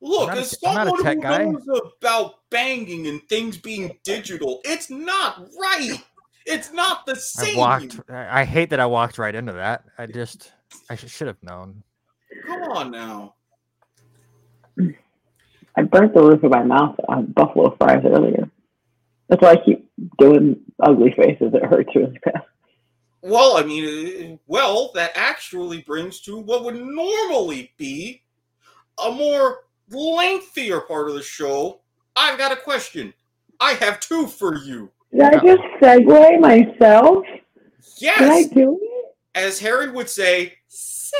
Look, 0.00 0.28
not 0.28 0.36
a- 0.36 0.40
as 0.40 0.58
I'm 0.64 0.74
not 0.74 0.86
a 0.86 0.90
someone 0.90 1.04
tech 1.04 1.16
who 1.16 1.22
guy. 1.22 1.44
knows 1.44 1.68
about 2.00 2.34
banging 2.50 3.06
and 3.06 3.22
things 3.28 3.56
being 3.56 3.98
digital, 4.04 4.60
it's 4.64 4.90
not 4.90 5.46
right. 5.60 5.98
It's 6.44 6.72
not 6.72 7.06
the 7.06 7.16
same. 7.16 7.44
I 7.44 7.80
same. 7.80 7.90
walked. 7.98 8.10
I 8.10 8.42
I 8.42 8.44
hate 8.44 8.70
that 8.70 8.80
I 8.80 8.86
walked 8.86 9.18
right 9.18 9.34
into 9.34 9.52
that. 9.54 9.84
I 9.98 10.06
just, 10.06 10.52
I 10.90 10.94
should 10.96 11.26
have 11.26 11.42
known. 11.42 11.82
Come 12.46 12.62
on 12.62 12.90
now. 12.90 13.34
I 15.78 15.82
burnt 15.82 16.14
the 16.14 16.22
roof 16.22 16.42
of 16.42 16.50
my 16.50 16.62
mouth 16.62 16.96
on 17.08 17.32
buffalo 17.32 17.74
fries 17.76 18.02
earlier. 18.04 18.48
That's 19.28 19.42
why 19.42 19.52
I 19.52 19.56
keep 19.64 19.90
doing 20.18 20.60
ugly 20.82 21.12
faces. 21.16 21.52
It 21.52 21.64
hurts 21.64 21.90
really 21.94 22.18
bad. 22.24 22.42
Well, 23.22 23.56
I 23.56 23.62
mean, 23.64 24.34
uh, 24.34 24.36
well, 24.46 24.92
that 24.94 25.12
actually 25.16 25.82
brings 25.82 26.20
to 26.22 26.38
what 26.38 26.64
would 26.64 26.76
normally 26.76 27.72
be 27.76 28.22
a 29.04 29.10
more 29.10 29.60
lengthier 29.90 30.80
part 30.80 31.08
of 31.08 31.14
the 31.14 31.22
show. 31.22 31.80
I've 32.14 32.38
got 32.38 32.52
a 32.52 32.56
question. 32.56 33.12
I 33.60 33.72
have 33.74 34.00
two 34.00 34.26
for 34.26 34.56
you. 34.56 34.90
Did 35.12 35.22
I 35.22 35.38
just 35.38 35.62
segue 35.80 36.40
myself? 36.40 37.24
Yes. 37.98 38.18
Did 38.18 38.30
I 38.30 38.42
do 38.54 38.78
it? 38.80 38.86
as 39.36 39.60
Harry 39.60 39.90
would 39.90 40.08
say, 40.08 40.54
segue. 40.68 41.12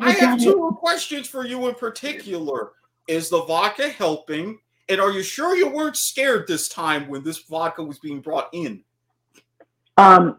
I 0.00 0.10
have 0.10 0.38
done 0.38 0.40
it. 0.40 0.44
two 0.44 0.76
questions 0.78 1.26
for 1.26 1.44
you 1.44 1.66
in 1.68 1.74
particular. 1.74 2.72
Is 3.08 3.30
the 3.30 3.42
vodka 3.42 3.88
helping? 3.88 4.58
And 4.88 5.00
are 5.00 5.10
you 5.10 5.22
sure 5.22 5.56
you 5.56 5.68
weren't 5.68 5.96
scared 5.96 6.46
this 6.46 6.68
time 6.68 7.08
when 7.08 7.24
this 7.24 7.38
vodka 7.38 7.82
was 7.82 7.98
being 7.98 8.20
brought 8.20 8.48
in? 8.52 8.84
Um, 9.96 10.38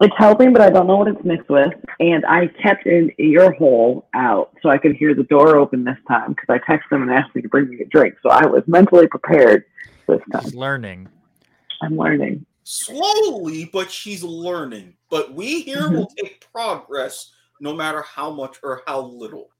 it's 0.00 0.14
helping, 0.18 0.52
but 0.52 0.60
I 0.60 0.70
don't 0.70 0.86
know 0.86 0.96
what 0.96 1.08
it's 1.08 1.24
mixed 1.24 1.48
with. 1.48 1.72
And 2.00 2.24
I 2.26 2.48
kept 2.48 2.86
an 2.86 3.10
ear 3.18 3.52
hole 3.52 4.08
out 4.14 4.54
so 4.62 4.68
I 4.68 4.78
could 4.78 4.94
hear 4.94 5.14
the 5.14 5.24
door 5.24 5.56
open 5.56 5.84
this 5.84 5.98
time 6.06 6.34
because 6.34 6.48
I 6.48 6.58
texted 6.70 6.90
them 6.90 7.02
and 7.02 7.10
asked 7.10 7.34
me 7.34 7.42
to 7.42 7.48
bring 7.48 7.68
me 7.70 7.80
a 7.80 7.86
drink. 7.86 8.16
So 8.22 8.28
I 8.28 8.46
was 8.46 8.62
mentally 8.66 9.06
prepared 9.06 9.64
this 10.06 10.20
time. 10.32 10.42
Just 10.42 10.54
learning. 10.54 11.08
I'm 11.82 11.96
learning. 11.96 12.44
Slowly, 12.64 13.70
but 13.72 13.90
she's 13.90 14.22
learning. 14.22 14.94
But 15.10 15.32
we 15.32 15.62
here 15.62 15.88
will 15.90 16.06
take 16.16 16.46
progress 16.52 17.32
no 17.60 17.74
matter 17.74 18.02
how 18.02 18.30
much 18.30 18.58
or 18.62 18.82
how 18.86 19.00
little. 19.00 19.50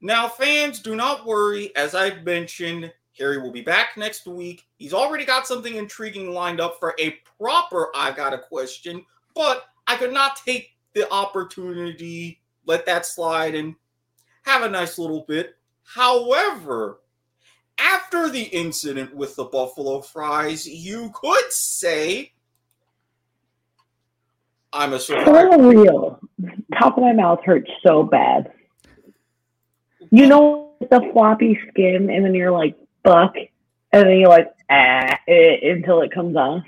Now, 0.00 0.28
fans, 0.28 0.80
do 0.80 0.96
not 0.96 1.24
worry. 1.24 1.74
As 1.76 1.94
I've 1.94 2.24
mentioned, 2.24 2.92
Harry 3.18 3.38
will 3.38 3.52
be 3.52 3.60
back 3.60 3.96
next 3.96 4.26
week. 4.26 4.64
He's 4.78 4.94
already 4.94 5.24
got 5.24 5.46
something 5.46 5.76
intriguing 5.76 6.32
lined 6.32 6.60
up 6.60 6.78
for 6.78 6.94
a 6.98 7.16
proper 7.38 7.88
I 7.94 8.12
Got 8.12 8.32
a 8.32 8.38
Question, 8.38 9.04
but 9.34 9.64
I 9.86 9.96
could 9.96 10.12
not 10.12 10.36
take 10.36 10.70
the 10.94 11.10
opportunity, 11.12 12.40
let 12.66 12.86
that 12.86 13.06
slide, 13.06 13.54
and 13.54 13.74
have 14.44 14.62
a 14.62 14.68
nice 14.68 14.98
little 14.98 15.24
bit. 15.28 15.56
However, 15.84 17.00
after 17.78 18.28
the 18.30 18.42
incident 18.42 19.14
with 19.14 19.36
the 19.36 19.44
Buffalo 19.44 20.00
Fries, 20.00 20.66
you 20.66 21.10
could 21.14 21.52
say, 21.52 22.32
I'm 24.72 24.94
a 24.94 25.00
survivor. 25.00 25.52
For 25.52 25.68
real. 25.68 26.20
Top 26.78 26.96
of 26.96 27.02
my 27.02 27.12
mouth 27.12 27.40
hurts 27.44 27.70
so 27.86 28.02
bad. 28.02 28.52
You 30.10 30.26
know 30.26 30.72
the 30.80 31.10
floppy 31.12 31.58
skin, 31.68 32.10
and 32.10 32.24
then 32.24 32.34
you're 32.34 32.50
like, 32.50 32.76
fuck. 33.04 33.34
And 33.92 34.08
then 34.08 34.18
you're 34.18 34.28
like, 34.28 34.52
ah, 34.70 35.18
eh, 35.28 35.70
until 35.70 36.00
it 36.02 36.12
comes 36.12 36.36
off. 36.36 36.64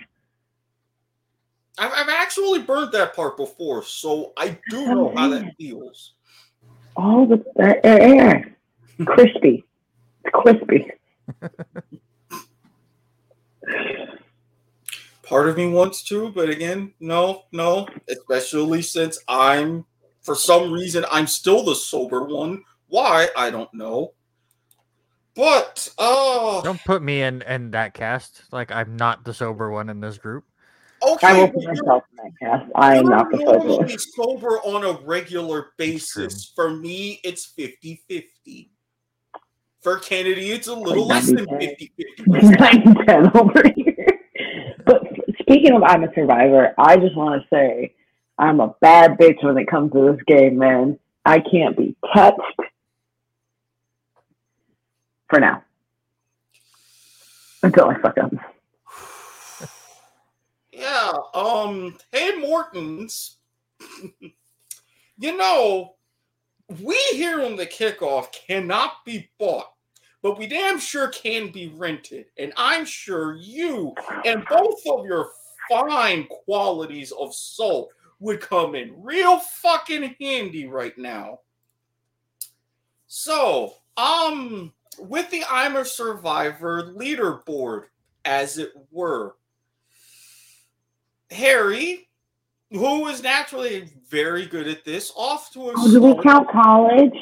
I've, 1.78 1.92
I've 1.92 2.08
actually 2.08 2.60
burnt 2.62 2.92
that 2.92 3.16
part 3.16 3.36
before, 3.36 3.82
so 3.82 4.32
I 4.36 4.58
do 4.70 4.86
know 4.86 5.12
how 5.16 5.28
that 5.28 5.54
feels. 5.58 6.12
All 6.96 7.26
the 7.26 7.44
uh, 7.58 7.74
air. 7.82 8.56
Crispy. 9.04 9.64
It's 10.24 10.32
crispy. 10.32 10.90
Part 15.24 15.48
of 15.48 15.56
me 15.56 15.68
wants 15.68 16.02
to, 16.04 16.30
but 16.30 16.48
again, 16.50 16.92
no, 17.00 17.44
no. 17.50 17.88
Especially 18.08 18.82
since 18.82 19.18
I'm, 19.26 19.84
for 20.20 20.34
some 20.34 20.70
reason, 20.70 21.04
I'm 21.10 21.26
still 21.26 21.64
the 21.64 21.74
sober 21.74 22.24
one. 22.24 22.62
Why? 22.88 23.28
I 23.36 23.50
don't 23.50 23.72
know. 23.74 24.12
But, 25.36 25.92
oh, 25.98 26.60
Don't 26.62 26.82
put 26.84 27.02
me 27.02 27.22
in 27.22 27.42
in 27.42 27.72
that 27.72 27.94
cast. 27.94 28.42
Like 28.52 28.70
I'm 28.70 28.96
not 28.96 29.24
the 29.24 29.34
sober 29.34 29.70
one 29.70 29.88
in 29.88 30.00
this 30.00 30.16
group. 30.16 30.44
okay. 31.02 31.26
I 31.26 31.32
will 31.32 31.48
put 31.48 31.64
myself 31.64 32.04
in 32.12 32.16
that 32.24 32.32
cast. 32.40 32.70
I 32.76 32.96
am 32.96 33.06
not 33.06 33.30
the 33.30 33.38
sober. 33.38 33.64
normally 33.64 33.98
sober 33.98 34.60
on 34.60 34.84
a 34.84 35.00
regular 35.04 35.72
basis. 35.76 36.52
For 36.54 36.70
me, 36.70 37.20
it's 37.24 37.46
50 37.46 38.02
50. 38.08 38.70
For 39.82 39.98
Keneddi, 39.98 40.48
it's 40.50 40.68
a 40.68 40.74
little 40.74 41.06
less 41.06 41.26
than 41.26 41.46
50 41.46 41.92
50. 42.16 42.24
910 42.26 43.36
over 43.36 43.62
here. 43.76 44.06
But 44.86 45.02
speaking 45.40 45.72
of 45.72 45.82
I'm 45.82 46.04
a 46.04 46.14
survivor, 46.14 46.74
I 46.78 46.96
just 46.96 47.16
want 47.16 47.42
to 47.42 47.48
say 47.48 47.94
I'm 48.38 48.60
a 48.60 48.74
bad 48.80 49.18
bitch 49.18 49.42
when 49.42 49.58
it 49.58 49.66
comes 49.66 49.92
to 49.92 50.12
this 50.12 50.22
game, 50.26 50.58
man. 50.58 50.98
I 51.24 51.40
can't 51.40 51.76
be 51.76 51.96
touched 52.14 52.38
for 55.34 55.40
now. 55.40 55.64
Until 57.64 57.88
I 57.88 57.98
fuck 57.98 58.18
up. 58.18 58.32
Yeah, 60.72 61.12
um, 61.34 61.96
hey 62.12 62.36
Mortons. 62.38 63.38
you 65.18 65.36
know, 65.36 65.96
we 66.80 66.96
here 67.12 67.42
on 67.42 67.56
the 67.56 67.66
kickoff 67.66 68.32
cannot 68.32 69.04
be 69.04 69.28
bought, 69.40 69.72
but 70.22 70.38
we 70.38 70.46
damn 70.46 70.78
sure 70.78 71.08
can 71.08 71.50
be 71.50 71.66
rented. 71.76 72.26
And 72.38 72.52
I'm 72.56 72.84
sure 72.84 73.34
you 73.34 73.92
and 74.24 74.44
both 74.48 74.86
of 74.86 75.04
your 75.04 75.30
fine 75.68 76.28
qualities 76.44 77.10
of 77.10 77.34
salt 77.34 77.90
would 78.20 78.40
come 78.40 78.76
in 78.76 79.02
real 79.02 79.38
fucking 79.38 80.14
handy 80.20 80.66
right 80.66 80.96
now. 80.96 81.40
So, 83.08 83.74
um, 83.96 84.72
with 84.98 85.30
the 85.30 85.44
I'm 85.50 85.76
a 85.76 85.84
Survivor 85.84 86.94
leaderboard, 86.96 87.84
as 88.24 88.58
it 88.58 88.72
were, 88.90 89.36
Harry, 91.30 92.08
who 92.70 93.06
is 93.08 93.22
naturally 93.22 93.90
very 94.08 94.46
good 94.46 94.68
at 94.68 94.84
this, 94.84 95.12
off 95.16 95.52
to 95.52 95.70
a 95.70 95.74
Oh, 95.76 95.90
do 95.90 96.00
we 96.00 96.22
count 96.22 96.48
college? 96.48 97.14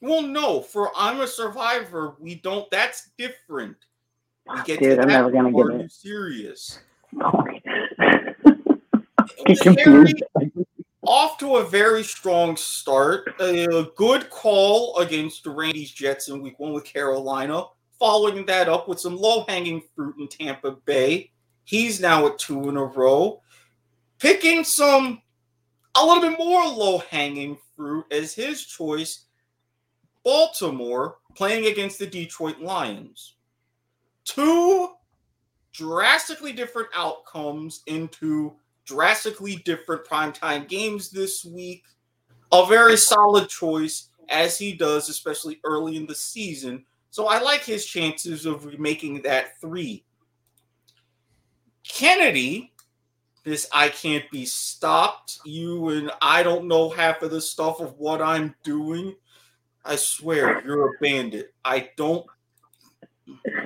Well, 0.00 0.22
no, 0.22 0.60
for 0.60 0.90
I'm 0.96 1.20
a 1.20 1.26
Survivor, 1.26 2.14
we 2.20 2.36
don't. 2.36 2.70
That's 2.70 3.10
different. 3.18 3.76
We 4.46 4.58
ah, 4.58 4.62
get 4.64 4.80
Dude, 4.80 4.98
I'm 5.00 5.08
never 5.08 5.30
gonna 5.30 5.52
get 5.52 5.66
it. 5.66 5.82
you 5.82 5.88
Serious. 5.88 6.78
Get 9.46 9.78
Harry. 9.80 10.12
Off 11.02 11.38
to 11.38 11.56
a 11.56 11.68
very 11.68 12.02
strong 12.02 12.56
start. 12.56 13.28
A 13.40 13.86
good 13.96 14.30
call 14.30 14.98
against 14.98 15.44
the 15.44 15.50
Randy's 15.50 15.90
Jets 15.90 16.28
in 16.28 16.42
week 16.42 16.58
one 16.58 16.72
with 16.72 16.84
Carolina. 16.84 17.64
Following 17.98 18.46
that 18.46 18.68
up 18.68 18.88
with 18.88 19.00
some 19.00 19.16
low 19.16 19.44
hanging 19.48 19.82
fruit 19.94 20.16
in 20.18 20.28
Tampa 20.28 20.72
Bay. 20.84 21.30
He's 21.64 22.00
now 22.00 22.26
at 22.26 22.38
two 22.38 22.68
in 22.68 22.76
a 22.76 22.84
row. 22.84 23.42
Picking 24.18 24.64
some, 24.64 25.22
a 25.94 26.04
little 26.04 26.22
bit 26.22 26.38
more 26.38 26.64
low 26.64 26.98
hanging 27.10 27.58
fruit 27.76 28.04
as 28.10 28.34
his 28.34 28.64
choice. 28.64 29.24
Baltimore 30.24 31.18
playing 31.34 31.66
against 31.66 31.98
the 31.98 32.06
Detroit 32.06 32.60
Lions. 32.60 33.36
Two 34.24 34.90
drastically 35.72 36.52
different 36.52 36.88
outcomes 36.94 37.82
into 37.86 38.54
drastically 38.88 39.56
different 39.56 40.04
primetime 40.04 40.66
games 40.66 41.10
this 41.10 41.44
week. 41.44 41.84
A 42.50 42.66
very 42.66 42.96
solid 42.96 43.48
choice, 43.48 44.08
as 44.30 44.58
he 44.58 44.72
does, 44.72 45.10
especially 45.10 45.60
early 45.64 45.96
in 45.96 46.06
the 46.06 46.14
season. 46.14 46.84
So 47.10 47.26
I 47.26 47.40
like 47.40 47.62
his 47.62 47.84
chances 47.84 48.46
of 48.46 48.78
making 48.78 49.22
that 49.22 49.60
three. 49.60 50.04
Keneddi, 51.86 52.70
this 53.44 53.68
I 53.72 53.90
can't 53.90 54.30
be 54.30 54.46
stopped. 54.46 55.38
You 55.44 55.90
and 55.90 56.10
I 56.22 56.42
don't 56.42 56.66
know 56.66 56.88
half 56.88 57.22
of 57.22 57.30
the 57.30 57.40
stuff 57.40 57.80
of 57.80 57.98
what 57.98 58.22
I'm 58.22 58.54
doing. 58.62 59.14
I 59.84 59.96
swear, 59.96 60.62
you're 60.64 60.94
a 60.94 60.98
bandit. 61.00 61.54
I 61.64 61.90
don't. 61.96 62.26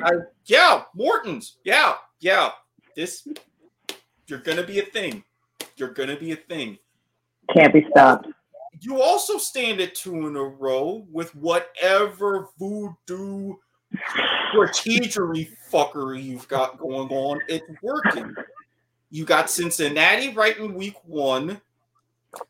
I, 0.03 0.11
yeah, 0.47 0.83
Morton's. 0.95 1.59
Yeah, 1.65 1.95
yeah. 2.21 2.51
This, 2.97 3.27
you're 4.27 4.41
gonna 4.41 4.65
be 4.65 4.81
a 4.81 4.85
thing. 4.85 5.25
You're 5.77 5.93
gonna 5.93 6.17
be 6.17 6.33
a 6.33 6.37
thing. 6.37 6.79
Can't 7.55 7.73
be 7.73 7.87
stopped. 7.91 8.29
You 8.81 9.01
also 9.03 9.39
stand 9.39 9.81
at 9.81 9.95
two 9.95 10.27
in 10.27 10.37
a 10.37 10.43
row 10.43 11.07
with 11.11 11.35
whatever 11.35 12.49
voodoo 12.59 13.55
strategery 14.55 15.49
fuckery 15.71 16.23
you've 16.23 16.49
got 16.49 16.79
going 16.79 17.09
on. 17.11 17.41
It's 17.49 17.65
working. 17.83 18.35
You 19.11 19.25
got 19.25 19.51
Cincinnati 19.51 20.33
right 20.33 20.57
in 20.59 20.75
week 20.75 20.97
one. 21.05 21.61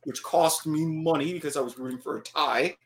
which 0.04 0.22
cost 0.22 0.66
me 0.66 0.84
money 0.84 1.32
because 1.32 1.56
I 1.56 1.60
was 1.60 1.78
rooting 1.78 1.98
for 1.98 2.18
a 2.18 2.22
tie. 2.22 2.76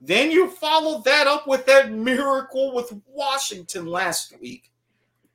Then 0.00 0.30
you 0.30 0.48
followed 0.48 1.04
that 1.04 1.26
up 1.26 1.46
with 1.46 1.66
that 1.66 1.90
miracle 1.90 2.72
with 2.74 2.94
Washington 3.06 3.86
last 3.86 4.38
week. 4.40 4.70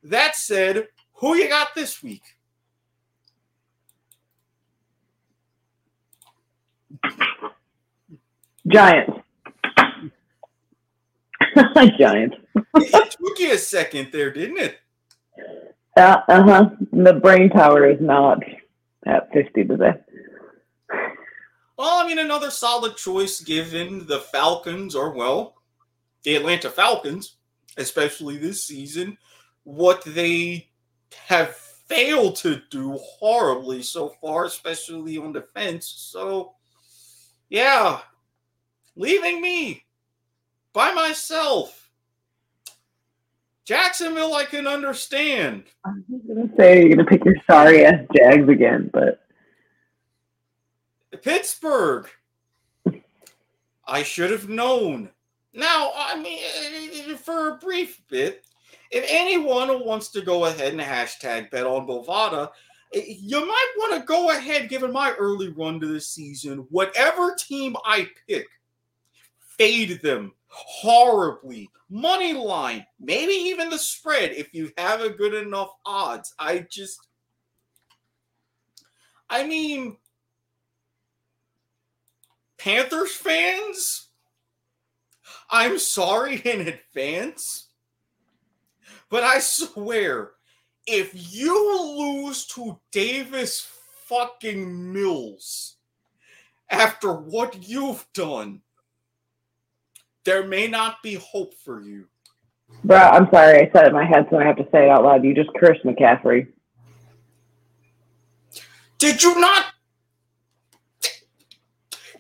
That 0.04 0.36
said, 0.36 0.88
who 1.14 1.36
you 1.36 1.49
got 1.49 1.76
this 1.76 2.01
week? 2.01 2.24
Giants. 8.68 9.12
Giants. 11.99 12.38
it 12.76 13.12
took 13.12 13.39
you 13.39 13.54
a 13.54 13.58
second 13.58 14.10
there, 14.12 14.32
didn't 14.32 14.58
it? 14.58 14.80
Uh 15.95 16.22
huh. 16.28 16.70
The 16.91 17.14
brain 17.14 17.49
power 17.49 17.88
is 17.88 18.01
not 18.01 18.39
at 19.06 19.32
50 19.34 19.66
today. 19.66 19.93
Well, 21.78 22.04
I 22.04 22.08
mean, 22.08 22.20
another 22.20 22.49
solid 22.49 22.97
choice 22.97 23.41
given 23.41 24.06
the 24.06 24.20
Falcons 24.20 24.95
are, 24.95 25.12
well, 25.12 25.56
the 26.24 26.36
Atlanta 26.36 26.70
Falcons, 26.70 27.36
especially 27.78 28.38
this 28.38 28.64
season, 28.64 29.18
what 29.64 30.04
they 30.06 30.70
have 31.26 31.56
failed 31.88 32.36
to 32.38 32.62
do 32.70 32.97
horribly 32.97 33.84
so 33.84 34.10
far, 34.22 34.45
especially 34.45 35.18
on 35.18 35.34
defense. 35.34 35.93
So, 35.97 36.54
yeah, 37.54 37.99
leaving 38.95 39.39
me 39.39 39.86
by 40.74 40.91
myself. 40.91 41.91
Jacksonville, 43.64 44.34
I 44.34 44.43
can 44.43 44.66
understand. 44.66 45.66
I 45.86 45.91
was 46.10 46.22
going 46.28 46.49
to 46.49 46.56
say 46.58 46.80
you're 46.80 46.95
going 46.95 46.97
to 46.97 47.06
pick 47.06 47.24
your 47.24 47.36
sorry 47.47 47.86
ass 47.86 48.06
Jags 48.18 48.49
again, 48.49 48.89
but. 48.91 49.22
Pittsburgh. 51.22 52.10
I 53.86 54.01
should 54.01 54.32
have 54.32 54.49
known. 54.49 55.10
Now, 55.54 55.91
I 55.95 56.20
mean, 56.20 57.16
for 57.18 57.49
a 57.49 57.58
brief 57.58 58.01
bit, 58.10 58.47
if 58.89 59.06
anyone 59.08 59.86
wants 59.86 60.10
to 60.10 60.22
go 60.22 60.45
ahead 60.45 60.74
and 60.74 60.82
hashtag 60.82 61.51
bet 61.51 61.68
on 61.68 61.86
Bovada, 61.86 62.49
you 62.94 63.39
might 63.46 63.74
want 63.78 63.94
to 64.00 64.06
go 64.06 64.30
ahead, 64.32 64.70
given 64.70 64.91
my 64.91 65.14
early 65.14 65.50
run 65.50 65.80
to 65.80 65.88
the 65.88 66.02
season, 66.02 66.68
whatever 66.70 67.36
team 67.36 67.76
I 67.86 68.08
pick, 68.28 68.48
fade 69.58 70.02
them 70.02 70.34
horribly. 70.48 71.70
Money 71.89 72.34
line, 72.34 72.86
maybe 73.00 73.34
even 73.34 73.70
the 73.70 73.78
spread 73.78 74.32
if 74.32 74.54
you 74.54 74.72
have 74.78 75.02
a 75.02 75.10
good 75.10 75.34
enough 75.34 75.72
odds. 75.86 76.34
I 76.39 76.66
just, 76.70 77.08
I 79.30 79.46
mean, 79.46 79.98
Panthers 82.58 83.14
fans, 83.16 84.08
I'm 85.50 85.78
sorry 85.80 86.38
in 86.38 86.68
advance, 86.68 87.68
but 89.10 89.24
I 89.24 89.39
swear, 89.39 90.33
if 90.86 91.12
you 91.34 91.98
lose 91.98 92.46
to 92.48 92.80
Davis 92.92 93.68
fucking 94.06 94.94
Mills 94.94 95.78
after 96.70 97.14
what 97.14 97.68
you've 97.68 98.06
done, 98.14 98.62
there 100.26 100.48
may 100.48 100.68
not 100.68 101.02
be 101.04 101.16
hope 101.16 101.54
for 101.54 101.82
you. 101.82 102.06
Bro, 102.84 102.98
I'm 102.98 103.30
sorry. 103.32 103.62
I 103.62 103.72
said 103.72 103.86
it 103.86 103.88
in 103.90 103.94
my 103.94 104.06
head, 104.06 104.28
so 104.30 104.38
I 104.38 104.46
have 104.46 104.58
to 104.58 104.68
say 104.72 104.86
it 104.86 104.90
out 104.90 105.04
loud. 105.04 105.24
You 105.24 105.34
just 105.34 105.50
cursed 105.60 105.84
McCaffrey. 105.84 106.48
Did 108.98 109.22
you 109.22 109.40
not? 109.40 109.66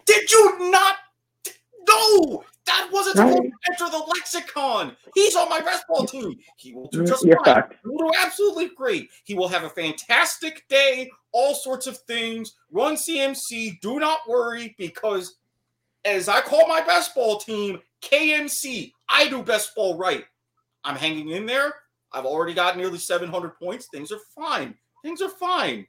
Did 0.05 0.31
you 0.31 0.69
not? 0.71 0.95
No, 1.87 2.43
that 2.65 2.89
wasn't 2.91 3.17
Right. 3.17 3.31
supposed 3.33 3.51
to 3.51 3.71
enter 3.71 3.91
the 3.91 4.03
lexicon. 4.03 4.97
He's 5.13 5.35
on 5.35 5.49
my 5.49 5.59
basketball 5.59 6.05
team. 6.05 6.39
He 6.57 6.73
will 6.73 6.87
do 6.87 7.05
just 7.05 7.25
You're 7.25 7.43
fine. 7.43 7.63
He 7.83 7.89
will 7.89 8.09
do 8.09 8.11
absolutely 8.17 8.69
great. 8.69 9.09
He 9.25 9.33
will 9.35 9.47
have 9.49 9.63
a 9.63 9.69
fantastic 9.69 10.67
day, 10.69 11.11
all 11.31 11.55
sorts 11.55 11.87
of 11.87 11.97
things. 11.99 12.55
Run 12.71 12.95
CMC. 12.95 13.79
Do 13.81 13.99
not 13.99 14.19
worry 14.27 14.75
because, 14.77 15.37
as 16.05 16.29
I 16.29 16.41
call 16.41 16.67
my 16.67 16.81
best 16.81 17.13
ball 17.13 17.37
team, 17.39 17.81
KMC, 18.01 18.93
I 19.09 19.27
do 19.27 19.43
best 19.43 19.75
ball 19.75 19.97
right. 19.97 20.25
I'm 20.83 20.95
hanging 20.95 21.29
in 21.29 21.45
there. 21.45 21.73
I've 22.11 22.25
already 22.25 22.53
got 22.53 22.77
nearly 22.77 22.97
700 22.99 23.57
points. 23.57 23.87
Things 23.91 24.11
are 24.11 24.19
fine. 24.35 24.75
Things 25.03 25.21
are 25.21 25.29
fine. 25.29 25.87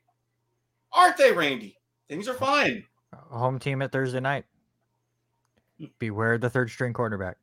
Aren't 0.93 1.17
they, 1.17 1.33
Randy? 1.33 1.77
Things 2.09 2.29
are 2.29 2.35
fine. 2.35 2.85
Home 3.31 3.59
team 3.59 3.83
at 3.83 3.93
Thursday 3.93 4.21
night. 4.21 4.45
Beware 5.99 6.39
the 6.39 6.51
third 6.51 6.71
string 6.71 6.93
quarterback. 6.93 7.37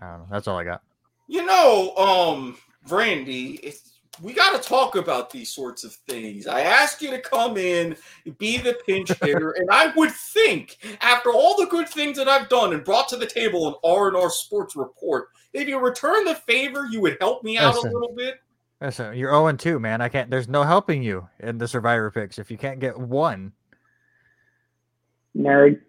I 0.00 0.10
don't 0.10 0.18
know. 0.20 0.26
That's 0.30 0.48
all 0.48 0.58
I 0.58 0.64
got. 0.64 0.82
You 1.28 1.46
know, 1.46 1.94
um, 1.96 2.56
Randy, 2.88 3.60
it's, 3.62 3.92
we 4.20 4.32
got 4.32 4.60
to 4.60 4.68
talk 4.68 4.96
about 4.96 5.30
these 5.30 5.48
sorts 5.48 5.84
of 5.84 5.94
things. 6.08 6.46
I 6.46 6.62
asked 6.62 7.00
you 7.00 7.10
to 7.10 7.20
come 7.20 7.56
in, 7.56 7.96
be 8.38 8.58
the 8.58 8.76
pinch 8.86 9.08
hitter, 9.22 9.52
and 9.52 9.68
I 9.70 9.92
would 9.96 10.10
think, 10.10 10.78
after 11.00 11.30
all 11.30 11.56
the 11.56 11.66
good 11.66 11.88
things 11.88 12.18
that 12.18 12.28
I've 12.28 12.48
done 12.48 12.72
and 12.72 12.84
brought 12.84 13.08
to 13.10 13.16
the 13.16 13.26
table 13.26 13.68
in 13.68 13.74
R 13.84 14.08
and 14.08 14.16
R 14.16 14.28
Sports 14.28 14.76
Report, 14.76 15.28
if 15.52 15.68
you 15.68 15.78
return 15.78 16.24
the 16.24 16.34
favor, 16.34 16.86
you 16.90 17.00
would 17.00 17.16
help 17.20 17.44
me 17.44 17.56
out 17.56 17.74
Listen. 17.74 17.90
a 17.90 17.94
little 17.94 18.14
bit. 18.14 18.40
Listen, 18.80 19.16
you're 19.16 19.30
0 19.30 19.52
2, 19.52 19.78
man. 19.78 20.00
I 20.00 20.08
can't. 20.08 20.28
There's 20.28 20.48
no 20.48 20.64
helping 20.64 21.02
you 21.02 21.28
in 21.38 21.56
the 21.56 21.68
survivor 21.68 22.10
picks 22.10 22.38
if 22.38 22.50
you 22.50 22.58
can't 22.58 22.80
get 22.80 22.98
one. 22.98 23.52
Nerd. 25.36 25.80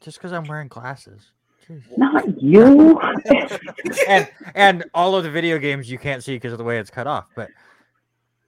Just 0.00 0.18
because 0.18 0.32
I'm 0.32 0.44
wearing 0.44 0.68
glasses. 0.68 1.32
Jeez. 1.68 1.82
Not 1.96 2.40
you. 2.40 3.00
and 4.08 4.28
and 4.54 4.84
all 4.94 5.16
of 5.16 5.24
the 5.24 5.30
video 5.30 5.58
games 5.58 5.90
you 5.90 5.98
can't 5.98 6.22
see 6.22 6.36
because 6.36 6.52
of 6.52 6.58
the 6.58 6.64
way 6.64 6.78
it's 6.78 6.90
cut 6.90 7.06
off. 7.06 7.28
But 7.34 7.50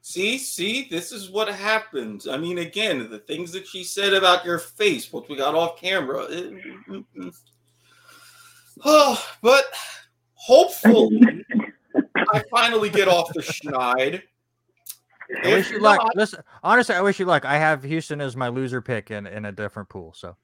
See, 0.01 0.39
see, 0.39 0.89
this 0.91 1.13
is 1.13 1.29
what 1.29 1.49
happens. 1.49 2.27
I 2.27 2.39
mean, 2.39 2.59
again, 2.59 3.11
the 3.11 3.19
things 3.19 3.53
that 3.53 3.67
she 3.67 3.85
said 3.85 4.15
about 4.15 4.43
your 4.43 4.59
face, 4.59 5.13
what 5.13 5.29
we 5.29 5.37
got 5.37 5.55
off 5.55 5.79
camera. 5.79 6.23
it- 6.23 6.55
mm, 6.89 7.05
mm. 7.15 7.35
Oh, 8.87 9.23
but 9.43 9.65
hopefully, 10.33 11.45
I 12.17 12.43
finally 12.51 12.89
get 12.89 13.07
off 13.07 13.31
the 13.35 13.43
schneid. 13.43 14.23
I 15.45 15.49
wish 15.49 15.71
you 15.71 15.79
luck. 15.81 15.99
not- 16.03 16.17
Listen, 16.17 16.43
honestly, 16.63 16.95
I 16.95 17.03
wish 17.03 17.19
you 17.19 17.27
luck. 17.27 17.45
I 17.45 17.57
have 17.59 17.83
Houston 17.83 18.21
as 18.21 18.37
my 18.37 18.49
loser 18.49 18.81
pick 18.81 19.11
in, 19.11 19.27
in 19.27 19.45
a 19.45 19.53
different 19.53 19.89
pool. 19.89 20.13
So 20.17 20.37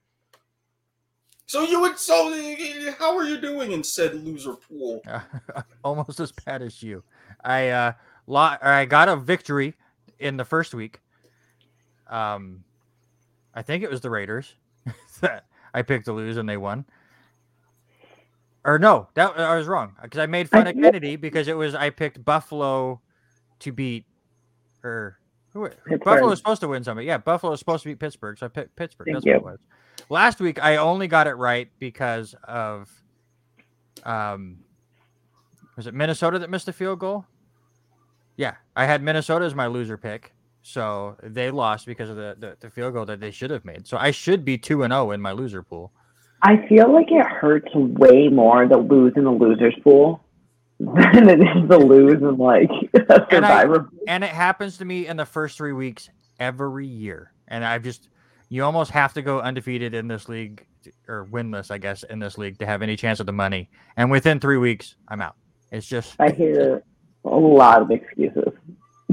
So 1.47 1.63
you 1.63 1.81
would. 1.81 1.99
So 1.99 2.33
uh, 2.33 2.93
how 2.99 3.17
are 3.17 3.25
you 3.25 3.41
doing 3.41 3.73
in 3.73 3.83
said 3.83 4.15
loser 4.25 4.55
pool? 4.55 5.03
almost 5.85 6.21
as 6.21 6.33
bad 6.33 6.63
as 6.63 6.83
you. 6.83 7.03
I 7.43 7.69
uh, 7.69 7.93
lo- 8.27 8.57
I 8.63 8.85
got 8.85 9.09
a 9.09 9.17
victory 9.17 9.75
in 10.19 10.37
the 10.37 10.45
first 10.45 10.75
week. 10.75 11.01
Um, 12.09 12.65
I 13.55 13.63
think 13.63 13.83
it 13.83 13.91
was 13.91 14.01
the 14.01 14.11
Raiders 14.11 14.55
that 15.21 15.47
I 15.73 15.83
picked 15.83 16.05
to 16.07 16.13
lose 16.13 16.37
and 16.37 16.49
they 16.49 16.57
won. 16.57 16.85
Or 18.67 18.79
no, 18.79 19.09
that 19.15 19.39
I 19.39 19.57
was 19.57 19.67
wrong 19.67 19.95
because 20.03 20.19
I 20.19 20.27
made 20.27 20.49
fun 20.49 20.67
of 20.67 20.75
Keneddi 20.75 21.21
because 21.21 21.49
it 21.49 21.57
was 21.57 21.75
I 21.75 21.91
picked 21.91 22.25
Buffalo 22.25 23.01
to 23.61 23.73
beat 23.73 24.07
or 24.85 25.19
who 25.53 25.69
Buffalo 25.69 25.87
Pittsburgh. 25.87 26.25
was 26.25 26.39
supposed 26.39 26.61
to 26.63 26.69
win 26.69 26.85
something. 26.85 27.07
Yeah, 27.07 27.19
Buffalo 27.19 27.53
was 27.53 27.61
supposed 27.61 27.83
to 27.85 27.89
beat 27.89 27.99
Pittsburgh, 27.99 28.39
so 28.39 28.47
I 28.47 28.49
picked 28.49 28.77
Pittsburgh. 28.77 29.07
Thank 29.07 29.17
That's 29.17 29.27
you. 29.27 29.33
what 29.35 29.39
it 29.39 29.45
was. 29.45 29.59
Last 30.11 30.41
week 30.41 30.63
I 30.63 30.77
only 30.77 31.07
got 31.07 31.27
it 31.27 31.35
right 31.35 31.69
because 31.79 32.35
of 32.45 32.91
um 34.05 34.59
was 35.77 35.87
it 35.87 35.95
Minnesota 35.95 36.39
that 36.39 36.51
missed 36.51 36.69
a 36.69 36.73
field 36.73 36.99
goal? 36.99 37.25
Yeah, 38.37 38.55
I 38.77 38.87
had 38.87 39.03
Minnesota 39.03 39.45
as 39.45 39.55
my 39.55 39.67
loser 39.67 39.97
pick. 39.97 40.33
So 40.63 41.17
they 41.23 41.51
lost 41.51 41.85
because 41.85 42.09
of 42.09 42.17
the, 42.17 42.37
the, 42.39 42.57
the 42.59 42.71
field 42.71 42.95
goal 42.95 43.05
that 43.05 43.21
they 43.21 43.31
should 43.31 43.51
have 43.51 43.67
made. 43.67 43.87
So 43.87 43.99
I 43.99 44.13
should 44.13 44.47
be 44.47 44.57
2 44.57 44.83
and 44.83 44.93
0 44.93 45.11
in 45.11 45.21
my 45.21 45.33
loser 45.33 45.63
pool. 45.63 45.93
I 46.43 46.67
feel 46.69 46.91
like 46.91 47.09
it 47.11 47.27
hurts 47.27 47.69
way 47.75 48.29
more 48.29 48.65
to 48.65 48.79
lose 48.79 49.13
in 49.17 49.25
the 49.25 49.31
losers 49.31 49.75
pool 49.83 50.24
than 50.81 51.29
it 51.29 51.41
is 51.41 51.69
to 51.71 51.79
lose 51.79 52.21
in 52.23 52.37
like 52.37 52.71
a 52.95 53.27
And 53.31 53.47
I- 53.47 53.65
And 54.09 54.25
it 54.25 54.31
happens 54.31 54.79
to 54.79 54.85
me 54.85 55.07
in 55.07 55.17
the 55.17 55.27
first 55.27 55.57
3 55.59 55.73
weeks 55.73 56.11
every 56.41 56.87
year. 56.87 57.33
And 57.49 57.65
I've 57.65 57.83
just 57.83 58.09
you 58.49 58.63
almost 58.65 58.91
have 58.91 59.15
to 59.15 59.23
go 59.23 59.41
undefeated 59.41 59.95
in 59.95 60.07
this 60.09 60.29
league 60.29 60.67
or 61.09 61.27
winless, 61.27 61.71
I 61.71 61.79
guess, 61.79 62.03
in 62.05 62.19
this 62.19 62.37
league 62.39 62.59
to 62.59 62.67
have 62.67 62.83
any 62.83 62.97
chance 62.97 63.19
of 63.21 63.27
the 63.27 63.33
money. 63.33 63.71
And 63.97 64.11
within 64.11 64.41
3 64.41 64.59
weeks, 64.59 64.97
I'm 65.09 65.21
out. 65.23 65.37
It's 65.71 65.87
just 65.87 66.17
I 66.21 66.31
hear 66.31 66.83
a 67.25 67.37
lot 67.37 67.83
of 67.83 67.91
excuses. 67.91 68.53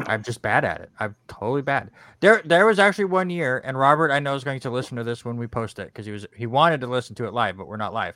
I'm 0.07 0.23
just 0.23 0.41
bad 0.41 0.65
at 0.65 0.81
it. 0.81 0.89
I'm 0.99 1.15
totally 1.27 1.61
bad. 1.61 1.91
There, 2.21 2.41
there 2.43 2.65
was 2.65 2.79
actually 2.79 3.05
one 3.05 3.29
year, 3.29 3.61
and 3.63 3.77
Robert, 3.77 4.09
I 4.11 4.19
know 4.19 4.35
is 4.35 4.43
going 4.43 4.59
to 4.61 4.69
listen 4.71 4.97
to 4.97 5.03
this 5.03 5.23
when 5.23 5.37
we 5.37 5.47
post 5.47 5.79
it 5.79 5.87
because 5.87 6.05
he 6.05 6.11
was 6.11 6.25
he 6.35 6.47
wanted 6.47 6.81
to 6.81 6.87
listen 6.87 7.15
to 7.17 7.25
it 7.25 7.33
live, 7.33 7.55
but 7.57 7.67
we're 7.67 7.77
not 7.77 7.93
live. 7.93 8.15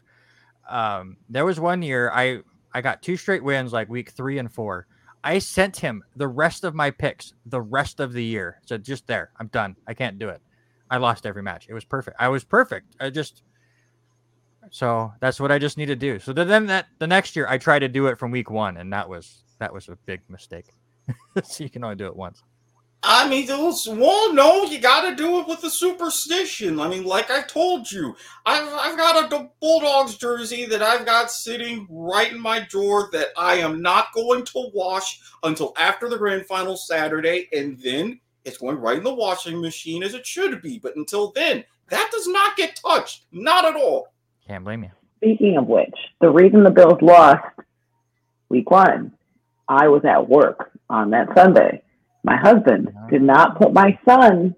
Um, 0.69 1.17
there 1.29 1.45
was 1.45 1.59
one 1.59 1.81
year 1.81 2.11
I 2.11 2.41
I 2.75 2.81
got 2.81 3.01
two 3.01 3.15
straight 3.15 3.41
wins 3.41 3.71
like 3.71 3.87
week 3.87 4.09
three 4.09 4.37
and 4.37 4.51
four. 4.51 4.85
I 5.23 5.39
sent 5.39 5.77
him 5.77 6.03
the 6.17 6.27
rest 6.27 6.65
of 6.65 6.75
my 6.75 6.91
picks 6.91 7.33
the 7.45 7.61
rest 7.61 8.01
of 8.01 8.11
the 8.11 8.23
year. 8.23 8.59
So 8.65 8.77
just 8.77 9.07
there, 9.07 9.31
I'm 9.39 9.47
done. 9.47 9.77
I 9.87 9.93
can't 9.93 10.19
do 10.19 10.27
it. 10.27 10.41
I 10.91 10.97
lost 10.97 11.25
every 11.25 11.41
match. 11.41 11.67
It 11.69 11.73
was 11.73 11.85
perfect. 11.85 12.17
I 12.19 12.27
was 12.27 12.43
perfect. 12.43 12.93
I 12.99 13.09
just 13.11 13.43
so 14.71 15.13
that's 15.21 15.39
what 15.39 15.53
I 15.53 15.57
just 15.57 15.77
need 15.77 15.85
to 15.85 15.95
do. 15.95 16.19
So 16.19 16.33
then 16.33 16.65
that 16.65 16.87
the 16.99 17.07
next 17.07 17.37
year 17.37 17.47
I 17.47 17.57
try 17.57 17.79
to 17.79 17.87
do 17.87 18.07
it 18.07 18.19
from 18.19 18.31
week 18.31 18.51
one, 18.51 18.75
and 18.75 18.91
that 18.91 19.07
was 19.07 19.45
that 19.59 19.73
was 19.73 19.87
a 19.87 19.95
big 20.05 20.21
mistake. 20.27 20.65
so 21.43 21.63
you 21.63 21.69
can 21.69 21.81
only 21.81 21.95
do 21.95 22.07
it 22.07 22.15
once. 22.15 22.43
I 23.03 23.29
mean, 23.29 23.45
those, 23.45 23.87
well, 23.87 24.33
no, 24.33 24.63
you 24.63 24.79
got 24.79 25.07
to 25.07 25.15
do 25.15 25.39
it 25.39 25.47
with 25.47 25.61
the 25.61 25.69
superstition. 25.69 26.79
I 26.79 26.87
mean, 26.87 27.03
like 27.03 27.29
I 27.29 27.43
told 27.43 27.91
you, 27.91 28.15
I've, 28.47 28.67
I've 28.73 28.97
got 28.97 29.31
a 29.31 29.49
Bulldogs 29.61 30.15
jersey 30.15 30.65
that 30.65 30.81
I've 30.81 31.05
got 31.05 31.29
sitting 31.29 31.85
right 31.89 32.31
in 32.31 32.39
my 32.39 32.65
drawer 32.67 33.09
that 33.11 33.27
I 33.37 33.55
am 33.55 33.81
not 33.81 34.13
going 34.13 34.43
to 34.45 34.71
wash 34.73 35.21
until 35.43 35.73
after 35.77 36.09
the 36.09 36.17
grand 36.17 36.47
final 36.47 36.75
Saturday, 36.75 37.47
and 37.53 37.79
then 37.79 38.19
it's 38.43 38.57
going 38.57 38.77
right 38.77 38.97
in 38.97 39.03
the 39.03 39.13
washing 39.13 39.61
machine 39.61 40.01
as 40.01 40.15
it 40.15 40.25
should 40.25 40.61
be. 40.63 40.79
But 40.79 40.95
until 40.95 41.31
then, 41.31 41.63
that 41.89 42.09
does 42.11 42.27
not 42.27 42.57
get 42.57 42.75
touched. 42.75 43.25
Not 43.31 43.65
at 43.65 43.75
all. 43.75 44.13
Can't 44.47 44.63
blame 44.63 44.83
you. 44.83 44.91
Speaking 45.17 45.57
of 45.57 45.67
which, 45.67 45.95
the 46.21 46.29
reason 46.29 46.63
the 46.63 46.71
Bills 46.71 47.01
lost 47.01 47.43
week 48.49 48.69
one, 48.71 49.11
I 49.67 49.87
was 49.87 50.03
at 50.05 50.27
work 50.27 50.71
on 50.89 51.09
that 51.11 51.29
Sunday. 51.35 51.81
My 52.25 52.37
husband 52.37 52.87
uh-huh. 52.87 53.07
did 53.11 53.21
not 53.21 53.57
put 53.57 53.71
my 53.71 53.97
son. 54.03 54.55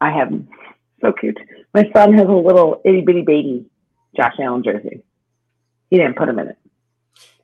I 0.00 0.10
have 0.10 0.32
so 1.02 1.12
cute. 1.12 1.38
My 1.74 1.88
son 1.94 2.14
has 2.14 2.26
a 2.26 2.32
little 2.32 2.80
itty 2.84 3.02
bitty 3.02 3.22
baby 3.22 3.66
Josh 4.16 4.32
Allen 4.40 4.64
jersey. 4.64 5.02
He 5.90 5.98
didn't 5.98 6.16
put 6.16 6.30
him 6.30 6.38
in 6.38 6.48
it. 6.48 6.58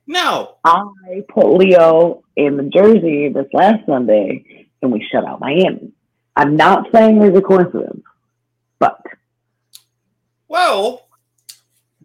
No. 0.07 0.55
I 0.63 1.23
put 1.29 1.55
Leo 1.57 2.23
in 2.35 2.57
the 2.57 2.63
jersey 2.63 3.29
this 3.29 3.45
last 3.53 3.85
Sunday 3.85 4.67
and 4.81 4.91
we 4.91 5.07
shut 5.11 5.25
out 5.25 5.39
Miami. 5.39 5.91
I'm 6.35 6.55
not 6.55 6.87
saying 6.91 7.19
there's 7.19 7.37
a 7.37 7.41
coincidence, 7.41 8.01
but. 8.79 8.99
Well, 10.47 11.07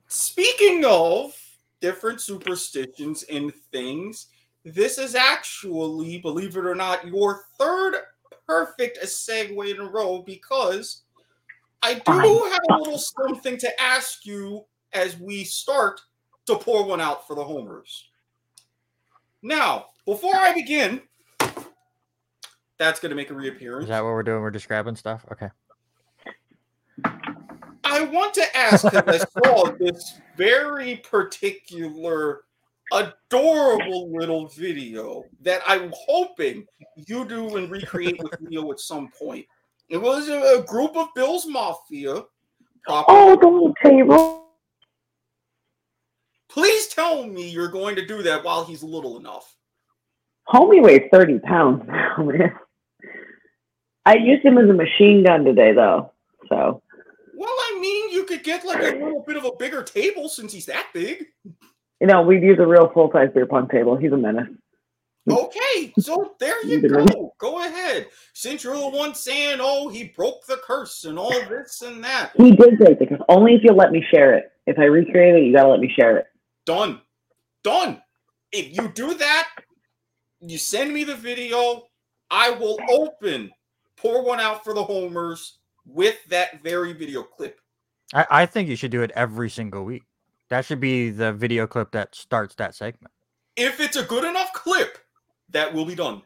speaking 0.09 0.85
of 0.85 1.35
different 1.81 2.21
superstitions 2.21 3.23
and 3.23 3.53
things, 3.73 4.27
this 4.67 4.99
is 4.99 5.15
actually, 5.15 6.19
believe 6.19 6.57
it 6.57 6.67
or 6.67 6.75
not, 6.75 7.07
your 7.07 7.45
third 7.57 7.95
perfect 8.49 8.99
segue 9.05 9.73
in 9.73 9.81
a 9.81 9.89
row 9.89 10.23
because 10.27 11.03
I 11.83 11.95
do 11.95 12.51
have 12.51 12.63
a 12.71 12.77
little 12.77 12.99
something 12.99 13.59
to 13.59 13.81
ask 13.81 14.27
you 14.27 14.65
as 14.93 15.17
we 15.19 15.45
start 15.45 16.01
to 16.47 16.57
pour 16.57 16.85
one 16.85 17.01
out 17.01 17.29
for 17.29 17.37
the 17.37 17.45
homers. 17.45 18.09
Now, 19.41 19.87
before 20.05 20.35
I 20.35 20.53
begin, 20.53 21.01
that's 22.77 22.99
going 22.99 23.11
to 23.11 23.17
make 23.17 23.31
a 23.31 23.35
reappearance. 23.35 23.85
Is 23.85 23.89
that 23.91 24.03
what 24.03 24.11
we're 24.11 24.25
doing? 24.25 24.43
We're 24.43 24.51
just 24.51 24.67
grabbing 24.67 24.97
stuff? 24.97 25.25
Okay. 25.31 25.49
I 27.85 28.05
want 28.05 28.35
to 28.35 28.57
ask 28.57 28.83
because 28.91 29.25
I 29.35 29.41
saw 29.41 29.71
this 29.79 30.21
very 30.37 30.97
particular 30.97 32.46
adorable 32.93 34.13
little 34.13 34.49
video 34.49 35.25
that 35.43 35.63
I'm 35.67 35.93
hoping 36.07 36.67
you 36.97 37.25
do 37.25 37.57
and 37.57 37.71
recreate 37.71 38.23
with 38.23 38.41
Leo 38.41 38.71
at 38.71 38.81
some 38.81 39.09
point. 39.19 39.47
It 39.89 39.99
was 39.99 40.29
a, 40.29 40.63
group 40.63 40.97
of 40.97 41.09
Bills 41.15 41.47
Mafia. 41.47 42.25
Oh, 42.89 43.37
the 43.37 43.89
table. 43.89 44.47
Please 46.49 46.89
tell 46.89 47.27
me 47.27 47.49
you're 47.49 47.69
going 47.69 47.97
to 47.97 48.07
do 48.07 48.23
that 48.23 48.43
while 48.43 48.65
he's 48.65 48.83
little 48.83 49.19
enough. 49.19 49.55
Homie 50.49 50.83
weighs 50.83 51.09
30 51.13 51.41
pounds 51.41 51.85
now, 51.87 52.17
man. 52.19 52.53
I 54.05 54.15
used 54.17 54.45
him 54.45 54.57
as 54.59 54.71
a 54.71 54.73
machine 54.73 55.25
gun 55.25 55.45
today, 55.45 55.73
though. 55.73 56.13
So. 56.49 56.83
Well, 57.35 57.49
I 57.51 57.79
mean, 57.81 58.11
you 58.11 58.25
could 58.25 58.45
get 58.45 58.65
like 58.65 58.79
a 58.79 58.97
little 58.97 59.25
bit 59.27 59.37
of 59.37 59.45
a 59.45 59.53
bigger 59.59 59.83
table 59.83 60.29
since 60.29 60.53
he's 60.53 60.67
that 60.67 60.87
big. 60.95 61.27
You 62.01 62.07
know, 62.07 62.23
we'd 62.23 62.43
use 62.43 62.59
a 62.59 62.67
real 62.67 62.91
full 62.93 63.11
size 63.13 63.31
beer 63.35 63.47
pong 63.47 63.69
table. 63.69 63.97
He's 63.97 64.13
a 64.13 64.17
menace. 64.17 64.49
Okay, 65.29 65.93
so 65.99 66.35
there 66.39 66.65
you 66.65 66.89
go. 66.89 67.35
Go 67.39 67.65
ahead. 67.65 68.07
Since 68.33 68.63
you're 68.63 68.77
the 68.77 68.89
one 68.89 69.13
saying, 69.13 69.59
"Oh, 69.61 69.89
he 69.89 70.05
broke 70.05 70.47
the 70.47 70.59
curse 70.65 71.05
and 71.05 71.19
all 71.19 71.33
this 71.33 71.83
and 71.83 72.05
that," 72.05 72.31
he 72.37 72.53
did 72.53 72.79
break 72.79 73.01
the 73.01 73.07
curse. 73.07 73.21
Only 73.29 73.55
if 73.55 73.65
you 73.65 73.73
let 73.73 73.91
me 73.91 74.05
share 74.09 74.35
it. 74.35 74.53
If 74.67 74.79
I 74.79 74.85
recreate 74.85 75.35
it, 75.35 75.45
you 75.45 75.53
gotta 75.53 75.69
let 75.69 75.81
me 75.81 75.93
share 75.99 76.17
it. 76.17 76.27
Done. 76.65 77.01
Done. 77.65 78.03
If 78.53 78.77
you 78.77 78.89
do 78.89 79.15
that, 79.15 79.49
you 80.41 80.59
send 80.59 80.95
me 80.95 81.03
the 81.03 81.17
video. 81.17 81.89
I 82.31 82.51
will 82.51 82.79
open, 82.89 83.51
pour 83.97 84.25
one 84.25 84.39
out 84.39 84.63
for 84.63 84.75
the 84.75 84.85
homers 84.85 85.59
with 85.85 86.25
that 86.27 86.63
very 86.63 86.93
video 86.93 87.23
clip. 87.23 87.61
I, 88.15 88.27
I 88.31 88.47
think 88.47 88.69
you 88.69 88.77
should 88.77 88.91
do 88.93 89.03
it 89.03 89.11
every 89.15 89.51
single 89.51 89.85
week. 89.85 90.05
That 90.49 90.65
should 90.65 90.81
be 90.81 91.11
the 91.11 91.33
video 91.33 91.67
clip 91.67 91.91
that 91.93 92.15
starts 92.15 92.55
that 92.57 92.75
segment. 92.75 93.13
If 93.57 93.81
it's 93.81 93.97
a 93.97 94.05
good 94.05 94.25
enough 94.25 94.53
clip, 94.53 94.99
that 95.51 95.73
will 95.73 95.85
be 95.85 95.95
done. 95.95 96.23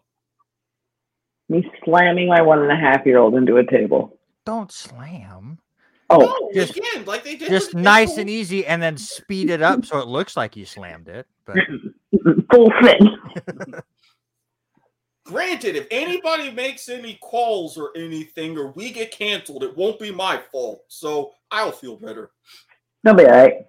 Me 1.48 1.68
slamming 1.84 2.28
my 2.28 2.42
one 2.42 2.60
and 2.60 2.70
a 2.70 2.76
half 2.76 3.06
year 3.06 3.18
old 3.18 3.34
into 3.34 3.56
a 3.56 3.66
table. 3.66 4.18
Don't 4.44 4.70
slam. 4.70 5.58
Oh, 6.10 6.18
no, 6.18 6.50
just 6.52 6.76
again, 6.76 7.04
like 7.04 7.22
they 7.22 7.36
did. 7.36 7.48
Just 7.48 7.74
nice 7.74 8.16
and 8.18 8.28
easy, 8.28 8.66
and 8.66 8.82
then 8.82 8.96
speed 8.96 9.48
it 9.48 9.62
up 9.62 9.84
so 9.84 9.98
it 10.00 10.08
looks 10.08 10.36
like 10.36 10.56
you 10.56 10.64
slammed 10.64 11.08
it. 11.08 11.26
But 11.44 11.58
full 12.52 12.72
thing. 12.82 13.16
Granted, 15.24 15.76
if 15.76 15.86
anybody 15.92 16.50
makes 16.50 16.88
any 16.88 17.14
calls 17.22 17.78
or 17.78 17.92
anything, 17.96 18.58
or 18.58 18.72
we 18.72 18.90
get 18.90 19.12
canceled, 19.12 19.62
it 19.62 19.76
won't 19.76 20.00
be 20.00 20.10
my 20.10 20.40
fault. 20.50 20.82
So 20.88 21.30
I'll 21.52 21.70
feel 21.70 21.96
better. 21.96 22.32
They'll 23.04 23.14
be 23.14 23.26
all 23.26 23.30
right. 23.30 23.66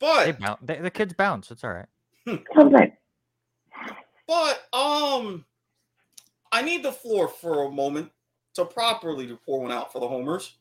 Yeah. 0.00 0.08
But 0.08 0.24
they 0.24 0.32
bounce, 0.32 0.60
they, 0.62 0.76
the 0.78 0.90
kids 0.90 1.14
bounce. 1.14 1.50
It's 1.50 1.64
all 1.64 1.72
right. 1.72 1.86
Okay. 2.56 2.94
But 4.26 4.62
um, 4.72 5.44
I 6.52 6.62
need 6.62 6.84
the 6.84 6.92
floor 6.92 7.26
for 7.26 7.64
a 7.64 7.70
moment 7.70 8.12
to 8.54 8.64
properly 8.64 9.26
to 9.26 9.36
pour 9.36 9.62
one 9.62 9.72
out 9.72 9.92
for 9.92 9.98
the 9.98 10.06
homers. 10.06 10.56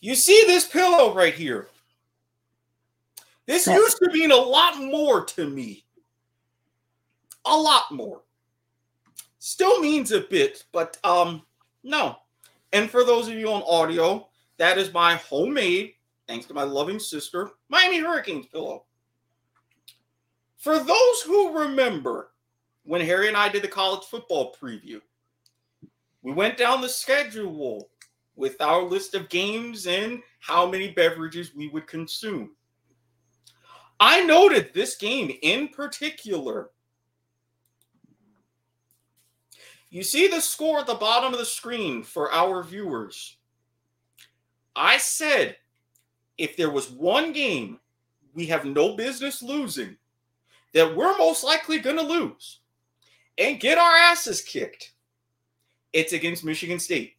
You 0.00 0.14
see 0.14 0.44
this 0.46 0.66
pillow 0.66 1.14
right 1.14 1.34
here? 1.34 1.68
This 3.46 3.66
used 3.66 3.98
to 3.98 4.10
mean 4.12 4.30
a 4.30 4.36
lot 4.36 4.78
more 4.78 5.24
to 5.24 5.48
me. 5.48 5.84
A 7.44 7.56
lot 7.56 7.84
more. 7.90 8.22
Still 9.38 9.80
means 9.80 10.12
a 10.12 10.22
bit, 10.22 10.64
but 10.72 10.96
um, 11.04 11.42
no. 11.84 12.16
And 12.72 12.90
for 12.90 13.04
those 13.04 13.28
of 13.28 13.34
you 13.34 13.48
on 13.50 13.62
audio, 13.66 14.28
that 14.58 14.78
is 14.78 14.92
my 14.92 15.16
homemade, 15.16 15.94
thanks 16.26 16.46
to 16.46 16.54
my 16.54 16.62
loving 16.62 16.98
sister, 16.98 17.50
Miami 17.68 17.98
Hurricanes 17.98 18.46
pillow. 18.46 18.84
For 20.56 20.78
those 20.78 21.22
who 21.22 21.58
remember 21.58 22.30
when 22.84 23.00
Harry 23.00 23.28
and 23.28 23.36
I 23.36 23.48
did 23.48 23.62
the 23.62 23.68
college 23.68 24.04
football 24.04 24.54
preview, 24.60 25.00
we 26.22 26.32
went 26.32 26.56
down 26.56 26.80
the 26.80 26.88
schedule 26.88 27.90
with 28.34 28.60
our 28.60 28.82
list 28.82 29.14
of 29.14 29.28
games 29.28 29.86
and 29.86 30.22
how 30.40 30.68
many 30.68 30.90
beverages 30.90 31.54
we 31.54 31.68
would 31.68 31.86
consume. 31.86 32.50
I 33.98 34.22
noted 34.24 34.72
this 34.74 34.96
game 34.96 35.32
in 35.42 35.68
particular. 35.68 36.70
You 39.90 40.02
see 40.02 40.26
the 40.26 40.40
score 40.40 40.80
at 40.80 40.86
the 40.86 40.94
bottom 40.94 41.32
of 41.32 41.38
the 41.38 41.46
screen 41.46 42.02
for 42.02 42.30
our 42.32 42.62
viewers. 42.62 43.36
I 44.76 44.98
said 44.98 45.56
if 46.38 46.56
there 46.56 46.70
was 46.70 46.90
one 46.90 47.32
game 47.32 47.80
we 48.34 48.46
have 48.46 48.66
no 48.66 48.94
business 48.94 49.42
losing, 49.42 49.96
that 50.74 50.94
we're 50.94 51.16
most 51.16 51.42
likely 51.42 51.78
going 51.78 51.96
to 51.96 52.02
lose 52.02 52.60
and 53.38 53.58
get 53.58 53.78
our 53.78 53.96
asses 53.96 54.42
kicked, 54.42 54.92
it's 55.94 56.12
against 56.12 56.44
Michigan 56.44 56.78
State. 56.78 57.14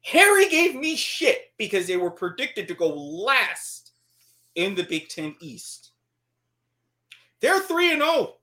Harry 0.00 0.48
gave 0.48 0.74
me 0.74 0.96
shit 0.96 1.52
because 1.58 1.86
they 1.86 1.98
were 1.98 2.10
predicted 2.10 2.68
to 2.68 2.74
go 2.74 2.88
last 2.88 3.92
in 4.54 4.74
the 4.74 4.84
Big 4.84 5.08
Ten 5.08 5.34
East. 5.40 5.90
They're 7.40 7.60
3 7.60 7.92
and 7.92 8.02
0. 8.02 8.36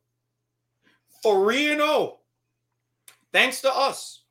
3 1.23 1.71
and 1.71 1.81
0. 1.81 2.19
Thanks 3.31 3.61
to 3.61 3.73
us. 3.73 4.21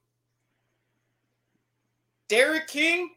D'Eriq 2.29 2.69
King, 2.69 3.11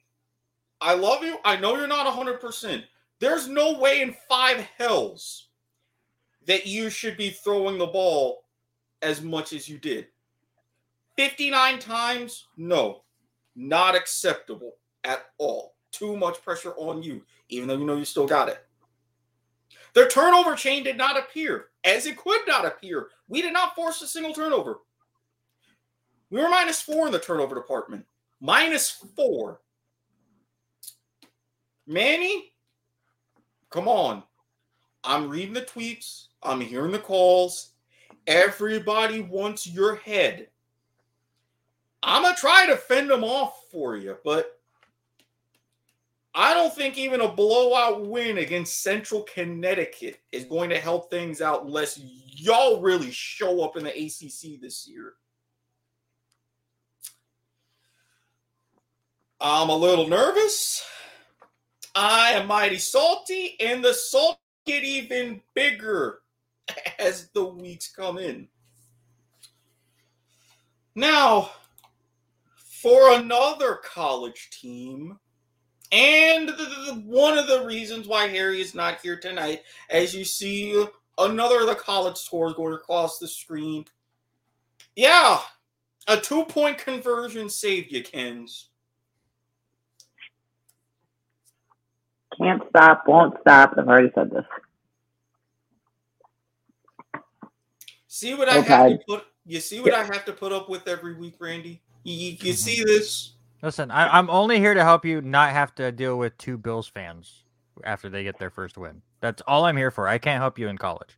I 0.84 0.96
love 0.96 1.24
you. 1.24 1.38
I 1.46 1.56
know 1.56 1.78
you're 1.78 1.88
not 1.88 2.06
100%. 2.06 2.84
There's 3.20 3.48
no 3.48 3.80
way 3.80 4.02
in 4.02 4.16
five 4.28 4.58
hells 4.78 5.48
that 6.46 6.68
you 6.68 6.90
should 6.90 7.16
be 7.16 7.30
throwing 7.30 7.78
the 7.78 7.88
ball 7.88 8.44
as 9.02 9.22
much 9.22 9.54
as 9.54 9.70
you 9.70 9.78
did. 9.78 10.08
59 11.16 11.80
times? 11.80 12.48
No, 12.58 13.04
not 13.56 13.96
acceptable 13.96 14.74
at 15.06 15.28
all. 15.38 15.76
Too 15.94 16.18
much 16.18 16.44
pressure 16.44 16.74
on 16.76 17.02
you, 17.02 17.22
even 17.48 17.70
though 17.70 17.78
you 17.78 17.86
know 17.86 17.96
you 17.96 18.04
still 18.04 18.28
got 18.28 18.50
it. 18.50 18.66
The 19.94 20.08
turnover 20.08 20.56
chain 20.56 20.84
did 20.84 20.98
not 20.98 21.18
appear, 21.18 21.68
as 21.86 22.06
it 22.08 22.18
could 22.18 22.42
not 22.46 22.66
appear. 22.66 23.08
We 23.30 23.42
did 23.42 23.54
not 23.54 23.74
force 23.74 24.02
a 24.02 24.08
single 24.08 24.34
turnover. 24.34 24.80
We 26.30 26.42
were 26.42 26.50
minus 26.50 26.82
four 26.82 27.06
in 27.06 27.14
the 27.14 27.20
turnover 27.20 27.56
department. 27.56 28.06
Minus 28.42 28.90
four. 28.90 29.62
Manny, 31.86 32.54
come 33.70 33.88
on. 33.88 34.24
I'm 35.04 35.30
reading 35.30 35.54
the 35.54 35.62
tweets. 35.62 36.28
I'm 36.42 36.62
hearing 36.62 36.92
the 36.92 37.00
calls. 37.00 37.72
Everybody 38.28 39.22
wants 39.22 39.68
your 39.68 39.96
head. 39.96 40.48
I'm 42.02 42.24
going 42.24 42.36
to 42.36 42.40
try 42.40 42.66
to 42.68 42.76
fend 42.76 43.10
them 43.10 43.24
off 43.24 43.66
for 43.72 43.96
you, 43.96 44.18
but 44.24 44.60
I 46.36 46.54
don't 46.54 46.74
think 46.74 46.98
even 46.98 47.22
a 47.22 47.32
blowout 47.32 48.06
win 48.08 48.40
against 48.40 48.82
Central 48.82 49.22
Connecticut 49.34 50.20
is 50.32 50.46
going 50.46 50.70
to 50.72 50.80
help 50.80 51.10
things 51.10 51.42
out 51.42 51.66
unless 51.66 52.00
y'all 52.28 52.82
really 52.82 53.12
show 53.12 53.62
up 53.62 53.78
in 53.78 53.84
the 53.84 53.92
ACC 53.92 54.60
this 54.60 54.88
year. 54.88 55.14
I'm 59.40 59.70
a 59.70 59.76
little 59.76 60.08
nervous. 60.08 60.84
I 61.96 62.32
am 62.32 62.48
mighty 62.48 62.78
salty, 62.78 63.56
and 63.60 63.84
the 63.84 63.94
salt 63.94 64.40
get 64.66 64.84
even 64.84 65.42
bigger 65.54 66.20
as 67.00 67.30
the 67.30 67.44
weeks 67.44 67.94
come 67.94 68.18
in. 68.18 68.48
Now, 70.96 71.52
for 72.56 73.14
another 73.14 73.80
college 73.84 74.50
team, 74.52 75.18
and 75.92 76.50
the, 76.50 76.54
the, 76.54 77.04
one 77.06 77.38
of 77.38 77.48
the 77.48 77.64
reasons 77.66 78.08
why 78.08 78.28
Harry 78.28 78.62
is 78.62 78.74
not 78.74 79.00
here 79.02 79.20
tonight, 79.20 79.62
as 79.90 80.14
you 80.14 80.26
see 80.26 80.86
another 81.18 81.62
of 81.62 81.68
the 81.68 81.76
college 81.76 82.18
scores 82.18 82.54
going 82.54 82.74
across 82.74 83.20
the 83.20 83.28
screen. 83.28 83.86
Yeah, 84.96 85.40
a 86.08 86.18
two 86.18 86.46
point 86.46 86.78
conversion 86.78 87.50
saved 87.50 87.92
you, 87.92 88.04
Kens. 88.04 88.70
Can't 92.38 92.62
stop, 92.70 93.04
won't 93.08 93.36
stop. 93.42 93.74
I've 93.78 93.88
already 93.88 94.12
said 94.16 94.32
this. 94.32 94.46
See 98.08 98.34
what 98.34 98.50
I 98.50 98.60
Okay. 98.60 98.68
have 98.74 98.88
to 98.92 99.00
put. 99.08 99.26
You 99.46 99.60
see 99.60 99.82
what 99.82 99.94
I 99.94 100.04
have 100.04 100.24
to 100.26 100.34
put 100.34 100.54
up 100.54 100.70
with 100.70 100.88
every 100.88 101.16
week, 101.16 101.36
Randy. 101.40 101.82
You, 102.04 102.14
you, 102.14 102.38
you 102.40 102.54
see 102.54 102.84
this? 102.84 103.34
Listen, 103.62 103.92
I, 103.92 104.18
I'm 104.18 104.30
only 104.30 104.60
here 104.60 104.74
to 104.74 104.84
help 104.84 105.06
you 105.06 105.22
not 105.22 105.52
have 105.52 105.74
to 105.76 105.92
deal 105.92 106.18
with 106.18 106.38
two 106.38 106.58
Bills 106.58 106.88
fans 106.88 107.44
after 107.84 108.10
they 108.10 108.24
get 108.24 108.38
their 108.38 108.50
first 108.50 108.78
win. 108.78 109.02
That's 109.20 109.42
all 109.48 109.66
I'm 109.66 109.78
here 109.78 109.92
for. 109.92 110.08
I 110.08 110.18
can't 110.18 110.42
help 110.42 110.60
you 110.60 110.68
in 110.68 110.78
college. 110.78 111.18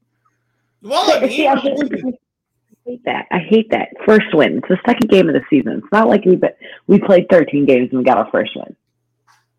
Well, 0.81 1.11
I 1.11 1.27
See, 1.27 1.47
I 1.47 1.55
mean, 1.55 1.75
hate, 1.91 2.03
I 2.05 2.89
hate 2.89 3.05
that. 3.05 3.25
I 3.31 3.39
hate 3.39 3.69
that. 3.71 3.89
First 4.05 4.33
win. 4.33 4.57
It's 4.59 4.67
the 4.67 4.77
second 4.85 5.09
game 5.09 5.27
of 5.27 5.33
the 5.33 5.41
season. 5.49 5.81
It's 5.83 5.91
not 5.91 6.07
like 6.07 6.25
we 6.25 6.35
but 6.35 6.57
we 6.87 6.99
played 6.99 7.27
13 7.29 7.65
games 7.65 7.89
and 7.89 7.99
we 7.99 8.05
got 8.05 8.17
our 8.17 8.29
first 8.31 8.55
win. 8.55 8.75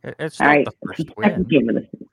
It- 0.07 0.17
It's 0.19 0.41
not 0.41 0.47
right, 0.47 0.65
the 0.65 0.71
it's 0.71 0.99
the 0.99 1.05
first 1.05 1.15
second 1.21 1.49
win. 1.51 1.61
game 1.61 1.69
of 1.69 1.75
the 1.75 1.83
season. 1.93 2.09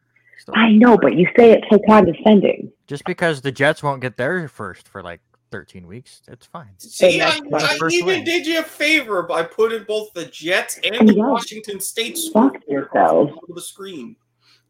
I 0.53 0.71
know, 0.71 0.97
but 0.97 1.15
you 1.15 1.27
say 1.37 1.51
it 1.51 1.63
so 1.71 1.79
condescending. 1.87 2.69
Just 2.87 3.05
because 3.05 3.41
the 3.41 3.51
Jets 3.51 3.81
won't 3.81 4.01
get 4.01 4.17
their 4.17 4.47
first 4.49 4.89
for 4.89 5.01
like 5.01 5.21
13 5.51 5.87
weeks, 5.87 6.21
it's 6.27 6.45
fine. 6.47 6.71
see, 6.79 7.21
I, 7.21 7.39
I 7.53 7.77
even 7.91 8.05
win. 8.07 8.23
did 8.25 8.45
you 8.45 8.59
a 8.59 8.63
favor 8.63 9.23
by 9.23 9.43
putting 9.43 9.83
both 9.83 10.11
the 10.13 10.25
Jets 10.25 10.79
and 10.83 11.07
the 11.07 11.13
Yeah. 11.15 11.27
Washington 11.27 11.79
State 11.79 12.17
Fuck 12.33 12.57
yourselves. 12.67 13.31
on 13.31 13.55
the 13.55 13.61
screen. 13.61 14.17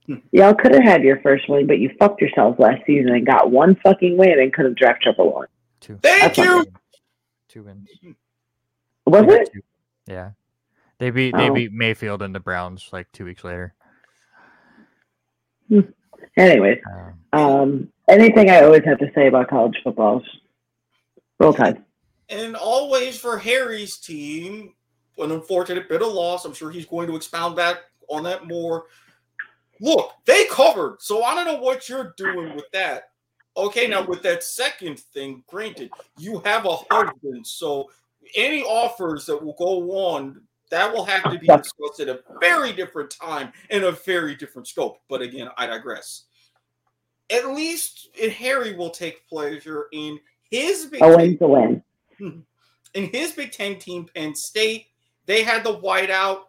Y'all 0.32 0.54
could 0.54 0.74
have 0.76 0.84
had 0.84 1.02
your 1.02 1.22
first 1.22 1.48
win, 1.50 1.66
but 1.66 1.80
you 1.80 1.90
fucked 1.98 2.22
yourselves 2.22 2.60
last 2.60 2.86
season 2.86 3.10
and 3.16 3.26
got 3.26 3.50
one 3.50 3.74
fucking 3.78 4.16
win 4.18 4.38
and 4.40 4.54
could 4.54 4.66
have 4.66 4.76
draft 4.76 5.02
triple 5.02 5.34
one. 5.34 5.48
Two. 5.80 5.98
Thank 6.04 6.36
That's 6.36 6.38
you. 6.38 6.66
Two 7.48 7.64
wins. 7.64 7.90
Was 9.06 9.24
it? 9.28 9.50
two. 9.54 9.62
Yeah. 10.08 10.32
They 11.04 11.10
beat 11.10 11.36
they 11.36 11.50
Oh. 11.50 11.54
beat 11.54 11.74
Mayfield 11.74 12.22
and 12.22 12.34
the 12.34 12.40
Browns 12.40 12.88
like 12.94 13.12
two 13.12 13.26
weeks 13.26 13.44
later. 13.44 13.76
Anyways, 16.38 16.80
Um, 16.90 17.20
um, 17.34 17.94
anything 18.08 18.50
I 18.50 18.62
always 18.62 18.86
have 18.86 19.00
to 19.00 19.12
say 19.14 19.28
about 19.28 19.50
college 19.50 19.78
football 19.84 20.22
is 20.22 20.28
roll 21.42 21.54
tide. 21.54 21.84
And 22.30 22.56
always 22.56 23.20
for 23.20 23.38
Harry's 23.38 23.98
team, 23.98 24.76
an 25.18 25.32
unfortunate 25.34 25.90
bit 25.90 26.02
of 26.02 26.14
loss. 26.14 26.46
I'm 26.46 26.54
sure 26.54 26.72
he's 26.72 26.86
going 26.86 27.08
to 27.08 27.18
expound 27.18 27.58
back 27.58 27.80
on 28.08 28.24
that 28.24 28.48
more. 28.48 28.86
Look, 29.82 30.14
they 30.24 30.46
covered, 30.46 31.02
so 31.02 31.22
I 31.22 31.36
don't 31.36 31.46
know 31.46 31.62
what 31.62 31.90
you're 31.90 32.14
doing 32.16 32.56
with 32.56 32.72
that. 32.72 33.10
Okay, 33.58 33.88
now 33.88 34.06
with 34.06 34.24
that 34.24 34.42
second 34.42 35.02
thing, 35.02 35.44
granted, 35.48 35.92
you 36.18 36.40
have 36.46 36.66
a 36.66 36.78
husband, 36.90 37.46
so 37.46 37.92
any 38.38 38.64
offers 38.64 39.26
that 39.26 39.44
will 39.44 39.56
go 39.60 39.92
on, 39.92 40.42
that 40.74 40.92
will 40.92 41.06
have 41.06 41.24
to 41.32 41.38
be 41.38 41.46
discussed 41.46 42.00
at 42.00 42.10
a 42.10 42.22
very 42.42 42.74
different 42.74 43.12
time 43.12 43.54
and 43.70 43.84
a 43.84 43.92
very 43.92 44.34
different 44.34 44.68
scope. 44.68 44.98
But 45.08 45.22
again, 45.22 45.50
I 45.56 45.68
digress. 45.68 46.24
At 47.30 47.50
least 47.50 48.10
Harry 48.40 48.76
will 48.76 48.90
take 48.90 49.28
pleasure 49.30 49.86
in 49.94 50.20
his 50.50 50.88
big 50.88 51.04
A 51.04 51.16
win's 51.16 51.42
a 51.42 51.48
win. 51.48 51.84
in 52.20 53.10
his 53.12 53.34
Big 53.34 53.52
Ten 53.52 53.78
team, 53.78 54.08
Penn 54.16 54.34
State, 54.34 54.88
they 55.28 55.44
had 55.44 55.64
the 55.64 55.78
whiteout. 55.78 56.46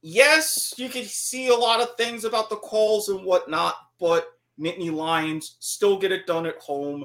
Yes, 0.00 0.72
you 0.78 0.88
could 0.88 1.06
see 1.06 1.48
a 1.48 1.54
lot 1.54 1.80
of 1.80 1.94
things 1.96 2.24
about 2.24 2.48
the 2.48 2.56
calls 2.56 3.10
and 3.10 3.22
whatnot, 3.22 3.74
but 4.00 4.28
Nittany 4.58 4.90
Lions 4.90 5.56
still 5.60 5.98
get 5.98 6.12
it 6.12 6.26
done 6.26 6.46
at 6.46 6.58
home, 6.58 7.04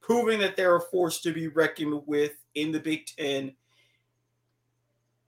proving 0.00 0.40
that 0.40 0.56
they're 0.56 0.76
a 0.76 0.80
force 0.80 1.20
to 1.20 1.32
be 1.32 1.46
reckoned 1.46 2.02
with 2.06 2.32
in 2.56 2.72
the 2.72 2.80
Big 2.80 3.06
Ten. 3.06 3.54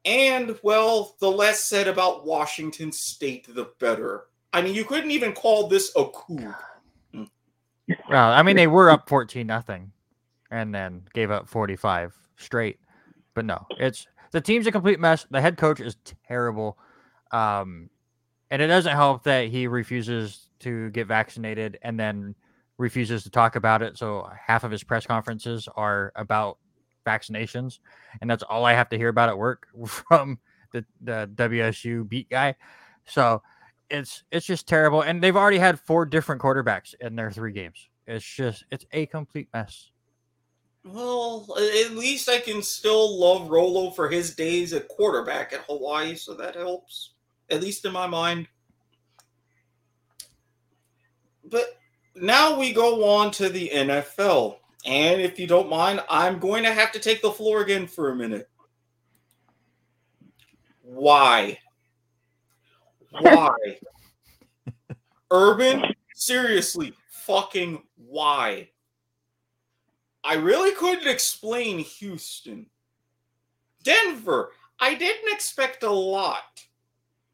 And, 0.05 0.59
well, 0.63 1.17
the 1.19 1.31
less 1.31 1.65
said 1.65 1.89
about 1.89 2.27
Washington 2.27 2.93
State, 2.93 3.47
the 3.55 3.71
better. 3.79 4.25
I 4.53 4.63
mean, 4.63 4.75
you 4.75 4.85
couldn't 4.85 5.11
even 5.11 5.33
call 5.33 5.67
this 5.67 5.93
a 5.97 6.05
coup. 6.05 6.55
well, 8.09 8.33
I 8.33 8.43
mean 8.43 8.57
they 8.57 8.67
were 8.67 8.91
up 8.91 9.09
14 9.09 9.47
nothing 9.47 9.93
and 10.51 10.75
then 10.75 11.03
gave 11.13 11.31
up 11.31 11.49
45 11.49 12.15
straight. 12.37 12.79
But 13.35 13.45
no, 13.47 13.67
it's 13.79 14.07
the 14.31 14.41
team's 14.41 14.67
a 14.67 14.73
complete 14.73 15.01
mess. 15.01 15.27
The 15.31 15.41
head 15.41 15.57
coach 15.57 15.81
is 15.81 15.97
terrible. 16.27 16.79
Um 17.33 17.91
and 18.51 18.63
it 18.63 18.69
doesn't 18.69 18.95
help 18.95 19.25
that 19.25 19.49
he 19.49 19.67
refuses 19.67 20.49
to 20.61 20.91
get 20.91 21.09
vaccinated 21.09 21.79
and 21.83 21.99
then 21.99 22.37
refuses 22.79 23.25
to 23.25 23.31
talk 23.31 23.57
about 23.57 23.83
it. 23.83 23.99
So 23.99 24.31
half 24.47 24.63
of 24.63 24.71
his 24.71 24.85
press 24.85 25.07
conferences 25.07 25.69
are 25.75 26.13
about 26.15 26.59
vaccinations, 27.05 27.79
and 28.21 28.29
that's 28.29 28.43
all 28.43 28.65
I 28.65 28.73
have 28.73 28.89
to 28.91 28.99
hear 28.99 29.09
about 29.09 29.29
at 29.29 29.39
work 29.39 29.67
from 29.87 30.39
the, 30.73 30.85
the 31.01 31.31
WSU 31.35 32.09
beat 32.09 32.31
guy. 32.31 32.55
So 33.07 33.43
it's 33.91 34.25
it's 34.31 34.47
just 34.47 34.67
terrible. 34.67 35.03
And 35.03 35.23
they've 35.23 35.37
already 35.37 35.59
had 35.59 35.81
four 35.81 36.07
different 36.07 36.41
quarterbacks 36.41 36.95
in 37.01 37.17
their 37.17 37.31
three 37.31 37.53
games. 37.53 37.89
It's 38.07 38.25
just 38.25 38.65
it's 38.71 38.87
a 38.93 39.07
complete 39.07 39.49
mess. 39.53 39.91
Well, 40.85 41.47
at 41.57 41.93
least 41.93 42.29
I 42.29 42.41
can 42.41 42.63
still 42.63 43.19
love 43.19 43.49
Rolo 43.49 43.91
for 43.91 44.09
his 44.09 44.35
days 44.35 44.75
at 44.75 44.89
quarterback 44.89 45.55
at 45.55 45.61
Hawaii, 45.61 46.15
so 46.15 46.35
that 46.35 46.55
helps. 46.55 47.15
At 47.49 47.63
least 47.63 47.87
in 47.87 47.93
my 47.93 48.07
mind. 48.07 48.49
But 51.43 51.79
now 52.15 52.59
we 52.59 52.73
go 52.73 53.05
on 53.09 53.31
to 53.33 53.49
the 53.49 53.71
NFL. 53.73 54.57
And 54.85 55.21
if 55.21 55.39
you 55.39 55.47
don't 55.47 55.71
mind, 55.71 56.03
I'm 56.11 56.39
going 56.39 56.65
to 56.65 56.73
have 56.73 56.93
to 56.93 56.99
take 56.99 57.23
the 57.23 57.31
floor 57.31 57.63
again 57.63 57.87
for 57.87 58.11
a 58.11 58.17
minute. 58.17 58.49
Why? 60.83 61.59
Why? 63.11 63.51
Urban, 65.31 65.95
seriously, 66.15 66.93
fucking 67.09 67.83
why? 67.97 68.69
I 70.23 70.35
really 70.35 70.73
couldn't 70.73 71.09
explain 71.09 71.79
Houston. 71.79 72.67
Denver, 73.83 74.53
I 74.81 74.95
didn't 74.95 75.33
expect 75.33 75.83
a 75.83 75.91
lot. 75.91 76.65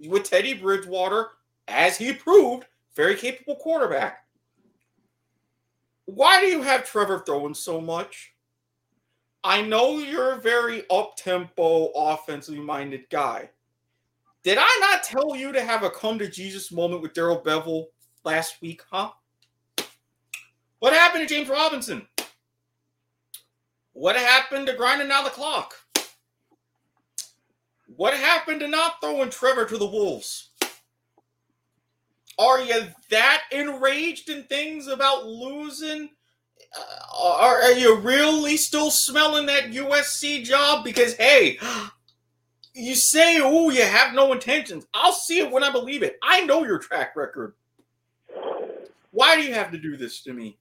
With 0.01 0.25
Teddy 0.25 0.55
Bridgewater, 0.55 1.29
as 1.69 1.97
he 1.97 2.13
proved, 2.13 2.65
very 2.97 3.15
capable 3.17 3.57
quarterback. 3.57 4.25
Why 6.15 6.41
do 6.41 6.49
you 6.49 6.63
have 6.63 6.85
Trevor 6.85 7.23
throwing 7.25 7.55
so 7.55 7.81
much? 7.81 8.33
I 9.45 9.63
know 9.63 9.99
you're 9.99 10.33
a 10.33 10.41
very 10.41 10.83
up 10.91 11.15
tempo, 11.17 11.87
offensively 11.95 12.61
minded 12.61 13.09
guy. 13.11 13.51
Did 14.43 14.59
I 14.61 14.79
not 14.81 15.05
tell 15.05 15.37
you 15.37 15.53
to 15.53 15.63
have 15.63 15.85
a 15.85 15.91
come 15.91 16.19
to 16.19 16.29
Jesus 16.29 16.73
moment 16.73 17.01
with 17.01 17.15
Darrell 17.15 17.41
Bevell 17.41 17.87
last 18.25 18.61
week, 18.61 18.83
huh? 18.91 19.11
What 20.81 20.93
happened 20.93 21.29
to 21.29 21.33
James 21.33 21.49
Robinson? 21.49 22.07
What 23.93 24.17
happened 24.17 24.67
to 24.67 24.73
grinding 24.73 25.13
out 25.13 25.25
the 25.25 25.31
clock? 25.31 25.75
What 27.95 28.15
happened 28.15 28.59
to 28.61 28.69
not 28.69 29.01
throwing 29.01 29.31
Trevor 29.31 29.65
to 29.65 29.79
the 29.79 29.87
Wolves? 29.87 30.50
Are 32.41 32.62
you 32.62 32.86
that 33.11 33.43
enraged 33.53 34.30
in 34.30 34.45
things 34.45 34.86
about 34.86 35.26
losing? 35.26 36.09
Uh, 36.74 37.34
are, 37.38 37.62
are 37.64 37.72
you 37.72 37.97
really 37.97 38.57
still 38.57 38.91
smelling 38.91 39.45
that 39.45 39.72
USC 39.72 40.43
job? 40.43 40.82
Because 40.82 41.14
hey, 41.16 41.59
you 42.74 42.95
say, 42.95 43.41
"Oh, 43.43 43.68
you 43.68 43.82
have 43.82 44.14
no 44.14 44.32
intentions." 44.32 44.86
I'll 44.95 45.12
see 45.12 45.41
it 45.41 45.51
when 45.51 45.62
I 45.62 45.70
believe 45.70 46.03
it. 46.03 46.18
I 46.22 46.41
know 46.47 46.64
your 46.64 46.78
track 46.78 47.14
record. 47.14 47.53
Why 49.11 49.36
do 49.36 49.43
you 49.43 49.53
have 49.53 49.70
to 49.72 49.78
do 49.78 49.99
this 49.99 50.22
to 50.22 50.32
me? 50.32 50.57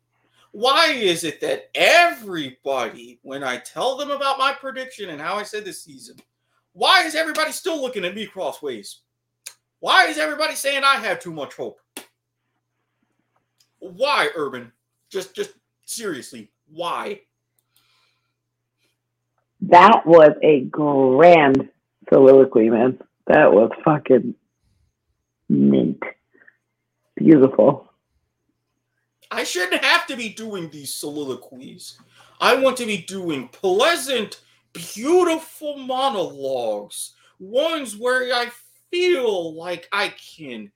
Why 0.51 0.87
is 0.87 1.23
it 1.23 1.39
that 1.39 1.69
everybody, 1.75 3.19
when 3.21 3.41
I 3.41 3.55
tell 3.57 3.95
them 3.95 4.11
about 4.11 4.37
my 4.37 4.51
prediction 4.51 5.11
and 5.11 5.21
how 5.21 5.35
I 5.35 5.43
said 5.43 5.63
this 5.63 5.83
season, 5.83 6.17
why 6.73 7.03
is 7.03 7.15
everybody 7.15 7.53
still 7.53 7.79
looking 7.79 8.03
at 8.03 8.15
me 8.15 8.25
crossways? 8.25 8.99
Why 9.79 10.07
is 10.07 10.17
everybody 10.17 10.55
saying 10.55 10.83
I 10.83 10.95
have 10.95 11.19
too 11.19 11.31
much 11.31 11.55
hope? 11.55 11.79
Why, 13.79 14.29
Urban? 14.35 14.71
Just, 15.09 15.35
just 15.35 15.53
seriously, 15.85 16.51
why? 16.67 17.21
That 19.61 20.05
was 20.05 20.31
a 20.43 20.61
grand 20.61 21.69
soliloquy, 22.09 22.69
man. 22.69 22.99
That 23.27 23.51
was 23.53 23.71
fucking 23.83 24.35
mint. 25.47 26.01
Beautiful. 27.15 27.89
I 29.31 29.43
shouldn't 29.43 29.83
have 29.83 30.07
to 30.07 30.15
be 30.15 30.29
doing 30.29 30.69
these 30.69 30.93
soliloquies. 30.93 31.99
I 32.41 32.55
want 32.55 32.77
to 32.77 32.85
be 32.85 32.97
doing 32.97 33.47
pleasant, 33.49 34.41
beautiful 34.73 35.77
monologues, 35.77 37.13
ones 37.39 37.95
where 37.95 38.33
I 38.33 38.49
feel 38.91 39.53
like 39.53 39.87
I 39.91 40.09
can 40.09 40.71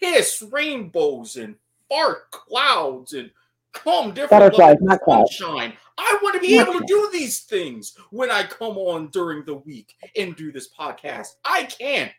piss 0.00 0.42
rainbows 0.50 1.36
and 1.36 1.56
fart 1.88 2.30
clouds 2.30 3.12
and 3.12 3.30
come 3.72 4.12
different 4.12 4.30
Butterflies, 4.30 4.76
not 4.80 5.00
clouds. 5.00 5.36
sunshine. 5.36 5.72
I 5.96 6.18
want 6.22 6.34
to 6.34 6.40
be 6.40 6.58
able 6.58 6.74
to 6.74 6.84
do 6.86 7.08
these 7.12 7.40
things 7.40 7.96
when 8.10 8.30
I 8.30 8.44
come 8.44 8.78
on 8.78 9.08
during 9.08 9.44
the 9.44 9.56
week 9.56 9.96
and 10.16 10.36
do 10.36 10.52
this 10.52 10.68
podcast. 10.68 11.34
I 11.44 11.64
can't. 11.64 12.12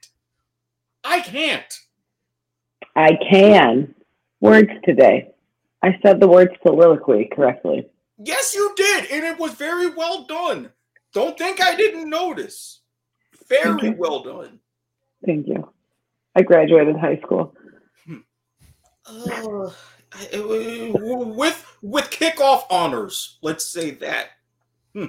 I 1.04 1.22
can't. 1.22 1.80
I 2.96 3.18
can. 3.30 3.96
Words 4.42 4.72
today. 4.84 5.32
I 5.82 5.98
said 6.04 6.20
the 6.20 6.28
word 6.28 6.58
soliloquy 6.62 7.30
correctly. 7.32 7.88
Yes, 8.18 8.54
you 8.54 8.74
did, 8.76 9.10
and 9.12 9.24
it 9.24 9.40
was 9.40 9.54
very 9.54 9.90
well 9.90 10.26
done. 10.26 10.72
Don't 11.14 11.38
think 11.38 11.62
I 11.62 11.76
didn't 11.76 12.10
notice. 12.10 12.82
Very 13.48 13.92
well 13.92 14.22
done. 14.22 14.60
Thank 15.26 15.48
you. 15.48 15.72
I 16.36 16.42
graduated 16.42 16.98
high 16.98 17.18
school. 17.18 17.56
Uh, 19.06 19.70
with 20.34 21.78
with 21.82 22.10
kickoff 22.10 22.64
honors, 22.70 23.38
let's 23.42 23.66
say 23.66 23.92
that. 23.92 24.28
Hmm. 24.94 25.06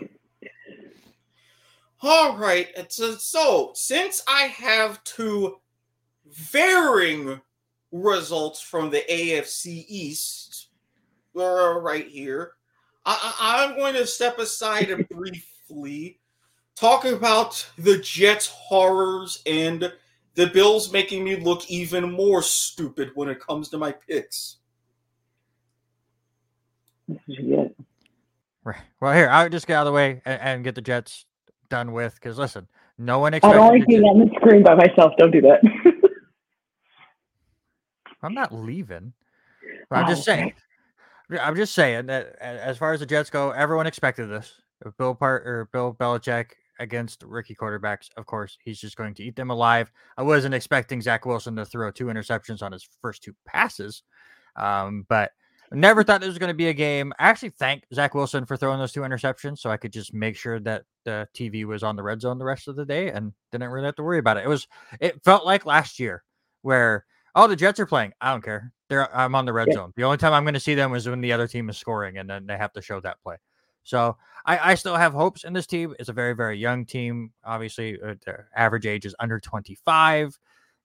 All 2.02 2.36
right. 2.36 2.68
So, 2.90 3.12
so 3.16 3.72
since 3.74 4.22
I 4.26 4.44
have 4.44 5.04
two 5.04 5.56
varying 6.26 7.40
results 7.92 8.60
from 8.60 8.90
the 8.90 9.02
AFC 9.10 9.84
East 9.88 10.68
uh, 11.36 11.78
right 11.78 12.06
here, 12.06 12.52
I, 13.04 13.34
I'm 13.40 13.76
going 13.76 13.94
to 13.94 14.06
step 14.06 14.38
aside 14.38 15.06
briefly 15.10 16.19
talk 16.80 17.04
about 17.04 17.68
the 17.76 17.98
Jets 17.98 18.46
horrors 18.46 19.42
and 19.46 19.92
the 20.34 20.46
Bills 20.46 20.92
making 20.92 21.22
me 21.22 21.36
look 21.36 21.70
even 21.70 22.10
more 22.10 22.42
stupid 22.42 23.10
when 23.14 23.28
it 23.28 23.38
comes 23.38 23.68
to 23.68 23.78
my 23.78 23.92
picks. 23.92 24.56
This 27.06 27.18
is 27.18 27.22
what 27.26 27.38
you 27.38 27.56
get. 27.56 27.76
Right. 28.64 28.80
Well, 29.00 29.12
here 29.12 29.28
I'll 29.28 29.48
just 29.48 29.66
get 29.66 29.76
out 29.76 29.86
of 29.86 29.92
the 29.92 29.96
way 29.96 30.22
and, 30.24 30.40
and 30.40 30.64
get 30.64 30.74
the 30.74 30.80
Jets 30.80 31.26
done 31.68 31.92
with. 31.92 32.14
Because 32.14 32.38
listen, 32.38 32.66
no 32.98 33.18
one 33.18 33.34
I'm 33.34 33.38
expected. 33.38 33.60
only 33.60 33.80
the 33.80 33.86
seeing 33.88 34.02
on 34.04 34.18
the 34.20 34.34
screen 34.36 34.62
by 34.62 34.74
myself. 34.74 35.12
Don't 35.18 35.30
do 35.30 35.40
that. 35.42 35.60
I'm 38.22 38.34
not 38.34 38.54
leaving. 38.54 39.12
But 39.88 39.96
I'm 39.96 40.04
oh, 40.06 40.08
just 40.08 40.28
Oh, 40.28 40.32
saying. 40.32 40.52
I'm 41.40 41.56
just 41.56 41.74
saying 41.74 42.06
that 42.06 42.36
as 42.40 42.76
far 42.76 42.92
as 42.92 43.00
the 43.00 43.06
Jets 43.06 43.30
go, 43.30 43.50
everyone 43.50 43.86
expected 43.86 44.26
this. 44.26 44.52
Bill 44.98 45.14
Part 45.14 45.46
or 45.46 45.68
Bill 45.72 45.94
Belichick 45.94 46.50
against 46.80 47.22
rookie 47.22 47.54
quarterbacks, 47.54 48.08
of 48.16 48.26
course, 48.26 48.58
he's 48.64 48.80
just 48.80 48.96
going 48.96 49.14
to 49.14 49.22
eat 49.22 49.36
them 49.36 49.50
alive. 49.50 49.92
I 50.16 50.22
wasn't 50.22 50.54
expecting 50.54 51.00
Zach 51.00 51.24
Wilson 51.26 51.54
to 51.56 51.64
throw 51.64 51.90
two 51.92 52.06
interceptions 52.06 52.62
on 52.62 52.72
his 52.72 52.88
first 53.00 53.22
two 53.22 53.34
passes, 53.46 54.02
um, 54.56 55.06
but 55.08 55.30
never 55.72 56.02
thought 56.02 56.20
this 56.20 56.28
was 56.28 56.38
going 56.38 56.48
to 56.48 56.54
be 56.54 56.68
a 56.68 56.72
game. 56.74 57.12
I 57.18 57.28
actually 57.28 57.50
thank 57.50 57.84
Zach 57.94 58.14
Wilson 58.14 58.44
for 58.44 58.56
throwing 58.56 58.80
those 58.80 58.92
two 58.92 59.02
interceptions, 59.02 59.58
so 59.60 59.70
I 59.70 59.76
could 59.76 59.92
just 59.92 60.12
make 60.12 60.36
sure 60.36 60.58
that 60.60 60.82
the 61.04 61.28
TV 61.34 61.64
was 61.64 61.82
on 61.82 61.94
the 61.96 62.02
red 62.02 62.20
zone 62.20 62.38
the 62.38 62.44
rest 62.44 62.66
of 62.66 62.76
the 62.76 62.84
day 62.84 63.10
and 63.10 63.32
didn't 63.52 63.68
really 63.68 63.86
have 63.86 63.94
to 63.96 64.02
worry 64.02 64.18
about 64.18 64.36
it. 64.36 64.44
It 64.44 64.48
was 64.48 64.66
it 65.00 65.22
felt 65.24 65.46
like 65.46 65.66
last 65.66 66.00
year 66.00 66.24
where 66.62 67.04
oh 67.34 67.46
the 67.46 67.56
Jets 67.56 67.78
are 67.78 67.86
playing. 67.86 68.12
I 68.20 68.32
don't 68.32 68.42
care. 68.44 68.72
They're 68.88 69.14
I'm 69.16 69.34
on 69.36 69.44
the 69.44 69.52
red 69.52 69.68
Yeah. 69.68 69.74
zone. 69.74 69.92
The 69.96 70.02
only 70.04 70.18
time 70.18 70.32
I'm 70.32 70.42
going 70.44 70.54
to 70.54 70.60
see 70.60 70.74
them 70.74 70.94
is 70.94 71.08
when 71.08 71.20
the 71.20 71.32
other 71.32 71.46
team 71.46 71.70
is 71.70 71.78
scoring, 71.78 72.18
and 72.18 72.28
then 72.28 72.46
they 72.46 72.56
have 72.56 72.72
to 72.72 72.82
show 72.82 73.00
that 73.00 73.22
play. 73.22 73.36
So 73.82 74.16
I, 74.46 74.72
I 74.72 74.74
still 74.74 74.96
have 74.96 75.12
hopes 75.12 75.44
in 75.44 75.52
this 75.52 75.66
team. 75.66 75.94
It's 75.98 76.08
a 76.08 76.14
very 76.14 76.34
very 76.34 76.58
young 76.58 76.84
team. 76.84 77.32
Obviously, 77.44 77.98
uh, 78.00 78.14
their 78.24 78.48
average 78.54 78.86
age 78.86 79.04
is 79.06 79.14
under 79.20 79.40
25. 79.40 80.38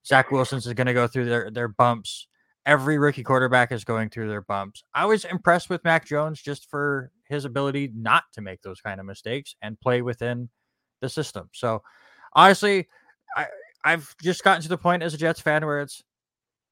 Zach 0.06 0.30
Wilson's 0.30 0.66
is 0.66 0.74
going 0.74 0.86
to 0.86 0.94
go 0.94 1.06
through 1.06 1.26
their 1.26 1.50
their 1.50 1.68
bumps. 1.68 2.28
Every 2.64 2.98
rookie 2.98 3.22
quarterback 3.22 3.70
is 3.70 3.84
going 3.84 4.10
through 4.10 4.28
their 4.28 4.42
bumps. 4.42 4.82
I 4.92 5.06
was 5.06 5.24
impressed 5.24 5.70
with 5.70 5.84
Mac 5.84 6.04
Jones 6.04 6.42
just 6.42 6.68
for 6.68 7.12
his 7.28 7.44
ability 7.44 7.92
not 7.94 8.24
to 8.32 8.40
make 8.40 8.62
those 8.62 8.80
kind 8.80 8.98
of 8.98 9.06
mistakes 9.06 9.54
and 9.62 9.80
play 9.80 10.02
within 10.02 10.48
the 11.00 11.08
system. 11.08 11.48
So 11.52 11.82
honestly, 12.32 12.88
I 13.36 13.46
I've 13.84 14.16
just 14.20 14.42
gotten 14.42 14.62
to 14.62 14.68
the 14.68 14.78
point 14.78 15.02
as 15.02 15.14
a 15.14 15.18
Jets 15.18 15.40
fan 15.40 15.64
where 15.64 15.80
it's 15.80 16.02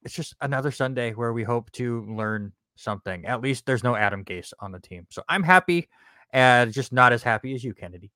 it's 0.03 0.15
just 0.15 0.35
another 0.41 0.71
Sunday 0.71 1.13
where 1.13 1.33
we 1.33 1.45
hope 1.45 1.71
to 1.73 2.05
learn 2.07 2.53
something. 2.77 3.25
At 3.25 3.41
least 3.41 3.67
there's 3.67 3.85
no 3.85 3.97
Adam 3.97 4.25
Gase 4.25 4.53
on 4.61 4.73
the 4.73 4.81
team. 4.81 5.07
So 5.11 5.23
I'm 5.29 5.43
happy 5.43 5.89
and 6.35 6.71
just 6.73 6.93
not 6.93 7.13
as 7.15 7.23
happy 7.23 7.55
as 7.55 7.65
you, 7.65 7.73
Keneddi. 7.73 8.11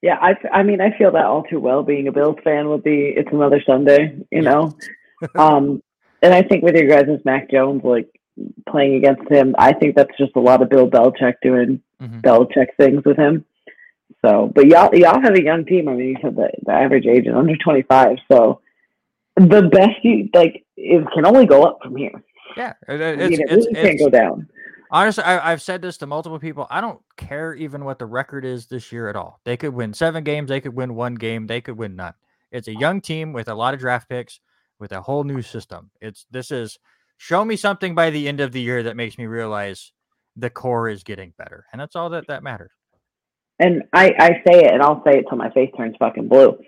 yeah, 0.00 0.18
I, 0.20 0.34
I 0.52 0.62
mean, 0.64 0.80
I 0.80 0.96
feel 0.98 1.12
that 1.12 1.24
all 1.26 1.44
too 1.44 1.60
well. 1.60 1.84
Being 1.84 2.08
a 2.08 2.12
Bills 2.12 2.38
fan 2.42 2.68
would 2.70 2.82
be 2.82 3.12
it's 3.16 3.28
another 3.30 3.62
Sunday, 3.64 4.16
you 4.32 4.42
know. 4.42 4.74
um, 5.36 5.80
and 6.22 6.34
I 6.34 6.42
think 6.42 6.64
with 6.64 6.74
your 6.74 6.88
guys' 6.88 7.08
as 7.08 7.24
Mac 7.24 7.50
Jones, 7.50 7.82
like 7.84 8.08
playing 8.68 8.94
against 8.96 9.30
him, 9.30 9.54
I 9.58 9.72
think 9.74 9.94
that's 9.94 10.16
just 10.18 10.32
a 10.34 10.40
lot 10.40 10.62
of 10.62 10.70
Bill 10.70 10.88
Belichick 10.90 11.34
doing 11.42 11.80
Mhm. 12.02 12.20
Belichick 12.22 12.68
things 12.76 13.04
with 13.04 13.16
him. 13.16 13.44
So, 14.24 14.50
but 14.54 14.66
y'all 14.66 14.92
y'all 14.94 15.20
have 15.20 15.34
a 15.34 15.42
young 15.42 15.64
team. 15.64 15.88
I 15.88 15.92
mean, 15.94 16.08
you 16.10 16.16
said 16.22 16.34
the, 16.36 16.48
the 16.64 16.72
average 16.72 17.06
age 17.06 17.26
is 17.26 17.34
under 17.34 17.56
twenty 17.56 17.82
five. 17.82 18.16
So, 18.30 18.60
the 19.36 19.62
best 19.70 20.02
you 20.02 20.28
like 20.34 20.64
it 20.76 21.04
can 21.14 21.26
only 21.26 21.46
go 21.46 21.62
up 21.64 21.78
from 21.82 21.94
here. 21.96 22.22
Yeah, 22.56 22.72
it- 22.88 23.00
I 23.02 23.16
mean, 23.16 23.32
it's, 23.32 23.38
it 23.38 23.44
it's, 23.50 23.66
really 23.66 23.74
can't 23.74 23.94
it's 23.94 24.02
go 24.02 24.10
down. 24.10 24.48
Honestly, 24.92 25.24
I, 25.24 25.50
I've 25.50 25.62
said 25.62 25.82
this 25.82 25.96
to 25.98 26.06
multiple 26.06 26.38
people. 26.38 26.66
I 26.70 26.80
don't 26.80 27.00
care 27.16 27.54
even 27.54 27.84
what 27.84 27.98
the 27.98 28.06
record 28.06 28.44
is 28.44 28.66
this 28.66 28.92
year 28.92 29.08
at 29.08 29.16
all. 29.16 29.40
They 29.44 29.56
could 29.56 29.74
win 29.74 29.94
seven 29.94 30.22
games, 30.22 30.48
they 30.48 30.60
could 30.60 30.76
win 30.76 30.94
one 30.94 31.14
game, 31.16 31.46
they 31.46 31.60
could 31.60 31.76
win 31.76 31.96
none. 31.96 32.14
It's 32.52 32.68
a 32.68 32.78
young 32.78 33.00
team 33.00 33.32
with 33.32 33.48
a 33.48 33.54
lot 33.54 33.74
of 33.74 33.80
draft 33.80 34.08
picks, 34.08 34.38
with 34.78 34.92
a 34.92 35.00
whole 35.00 35.24
new 35.24 35.42
system. 35.42 35.90
It's 36.00 36.26
this 36.30 36.50
is 36.50 36.78
show 37.16 37.44
me 37.44 37.56
something 37.56 37.94
by 37.94 38.10
the 38.10 38.28
end 38.28 38.40
of 38.40 38.52
the 38.52 38.60
year 38.60 38.82
that 38.82 38.96
makes 38.96 39.16
me 39.16 39.26
realize 39.26 39.92
the 40.36 40.50
core 40.50 40.88
is 40.88 41.02
getting 41.02 41.32
better, 41.38 41.64
and 41.72 41.80
that's 41.80 41.96
all 41.96 42.10
that 42.10 42.26
that 42.28 42.42
matters. 42.42 42.70
And 43.58 43.84
I, 43.92 44.12
I 44.18 44.28
say 44.46 44.64
it, 44.64 44.72
and 44.72 44.82
I'll 44.82 45.02
say 45.04 45.18
it 45.18 45.26
till 45.28 45.38
my 45.38 45.50
face 45.50 45.70
turns 45.76 45.94
fucking 45.98 46.28
blue. 46.28 46.58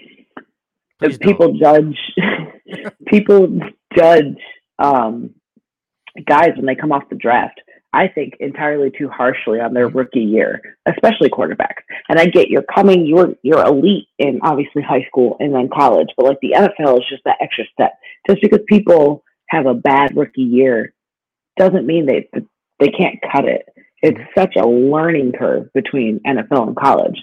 Please 1.01 1.19
don't. 1.19 1.29
people 1.29 1.59
judge 1.59 1.99
people 3.07 3.59
judge 3.97 4.37
um, 4.79 5.31
guys 6.27 6.51
when 6.57 6.67
they 6.67 6.77
come 6.77 6.93
off 6.93 7.03
the 7.11 7.17
draft. 7.17 7.61
I 7.95 8.09
think 8.09 8.35
entirely 8.41 8.91
too 8.91 9.09
harshly 9.09 9.61
on 9.61 9.73
their 9.73 9.89
mm-hmm. 9.89 9.99
rookie 9.99 10.21
year, 10.21 10.77
especially 10.87 11.31
quarterbacks. 11.31 11.83
And 12.09 12.19
I 12.19 12.27
get 12.27 12.49
you're 12.49 12.65
coming, 12.75 13.07
you're 13.07 13.35
you're 13.43 13.65
elite 13.65 14.09
in 14.19 14.41
obviously 14.43 14.83
high 14.83 15.05
school 15.07 15.37
and 15.41 15.55
then 15.55 15.69
college, 15.73 16.09
but 16.17 16.27
like 16.27 16.41
the 16.43 16.55
NFL 16.57 16.99
is 16.99 17.09
just 17.09 17.25
that 17.25 17.39
extra 17.41 17.65
step. 17.73 17.93
Just 18.29 18.43
because 18.43 18.61
people 18.69 19.23
have 19.49 19.67
a 19.67 19.75
bad 19.75 20.17
rookie 20.17 20.43
year 20.43 20.93
doesn't 21.57 21.87
mean 21.87 22.07
they 22.07 22.29
they 22.81 22.89
can't 22.89 23.19
cut 23.33 23.45
it. 23.45 23.67
Mm-hmm. 23.69 23.81
It's 24.03 24.21
such 24.37 24.57
a 24.57 24.67
learning 24.67 25.33
curve 25.39 25.73
between 25.73 26.21
NFL 26.27 26.69
and 26.69 26.77
college. 26.77 27.19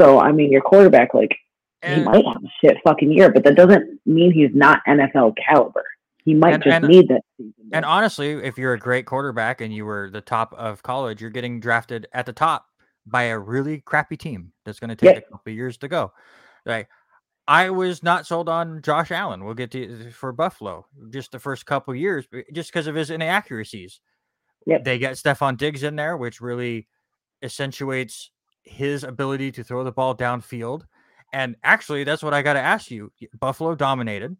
So 0.00 0.18
I 0.18 0.32
mean, 0.32 0.50
your 0.50 0.62
quarterback 0.62 1.14
like 1.14 1.36
he 1.84 2.00
might 2.00 2.24
have 2.24 2.42
a 2.44 2.48
shit 2.64 2.76
fucking 2.84 3.10
year, 3.10 3.32
but 3.32 3.44
that 3.44 3.56
doesn't 3.56 4.00
mean 4.06 4.32
he's 4.32 4.54
not 4.54 4.80
NFL 4.86 5.34
caliber. 5.36 5.84
He 6.24 6.34
might 6.34 6.54
And- 6.54 6.62
just 6.62 6.74
and- 6.74 6.88
need 6.88 7.08
that 7.08 7.22
season. 7.36 7.54
And 7.72 7.84
honestly, 7.84 8.32
if 8.32 8.56
you're 8.58 8.74
a 8.74 8.78
great 8.78 9.06
quarterback 9.06 9.60
and 9.60 9.74
you 9.74 9.84
were 9.84 10.10
the 10.10 10.20
top 10.20 10.52
of 10.54 10.82
college, 10.82 11.20
you're 11.20 11.30
getting 11.30 11.58
drafted 11.60 12.06
at 12.12 12.26
the 12.26 12.32
top 12.32 12.66
by 13.06 13.24
a 13.24 13.38
really 13.38 13.80
crappy 13.80 14.16
team 14.16 14.52
that's 14.64 14.78
going 14.78 14.90
to 14.90 14.96
take 14.96 15.14
Yeah. 15.14 15.18
a 15.18 15.22
couple 15.22 15.50
of 15.50 15.54
years 15.56 15.76
to 15.78 15.88
go. 15.88 16.12
Like 16.64 16.88
I 17.48 17.70
was 17.70 18.02
not 18.04 18.26
sold 18.26 18.48
on 18.48 18.82
Josh 18.82 19.10
Allen. 19.10 19.44
We'll 19.44 19.54
get 19.54 19.72
to 19.72 20.10
for 20.12 20.30
Buffalo 20.32 20.86
just 21.10 21.32
the 21.32 21.40
first 21.40 21.66
couple 21.66 21.92
years, 21.94 22.26
just 22.52 22.70
because 22.72 22.86
of 22.86 22.94
his 22.94 23.10
inaccuracies. 23.10 24.00
Yep. 24.66 24.84
They 24.84 24.98
get 24.98 25.14
Stefon 25.14 25.56
Diggs 25.56 25.82
in 25.82 25.96
there, 25.96 26.16
which 26.16 26.40
really 26.40 26.86
accentuates 27.42 28.30
his 28.62 29.02
ability 29.02 29.50
to 29.52 29.64
throw 29.64 29.82
the 29.82 29.90
ball 29.90 30.16
downfield. 30.16 30.82
And 31.32 31.56
actually, 31.64 32.04
that's 32.04 32.22
what 32.22 32.32
I 32.34 32.42
got 32.42 32.52
to 32.52 32.60
ask 32.60 32.90
you. 32.92 33.10
Buffalo 33.40 33.74
dominated. 33.74 34.36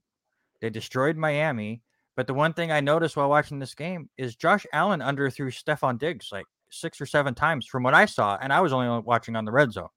They 0.62 0.70
destroyed 0.70 1.16
Miami. 1.18 1.82
But 2.16 2.26
the 2.26 2.34
one 2.34 2.52
thing 2.54 2.70
I 2.70 2.80
noticed 2.80 3.16
while 3.16 3.28
watching 3.28 3.58
this 3.58 3.74
game 3.74 4.08
is 4.16 4.36
Josh 4.36 4.64
Allen 4.72 5.00
underthrew 5.00 5.48
Stefon 5.52 5.98
Diggs 5.98 6.28
like 6.30 6.46
six 6.70 7.00
or 7.00 7.06
seven 7.06 7.34
times 7.34 7.66
from 7.66 7.82
what 7.82 7.94
I 7.94 8.06
saw, 8.06 8.38
and 8.40 8.52
I 8.52 8.60
was 8.60 8.72
only 8.72 9.02
watching 9.02 9.34
on 9.36 9.44
the 9.44 9.52
red 9.52 9.72
zone. 9.72 9.88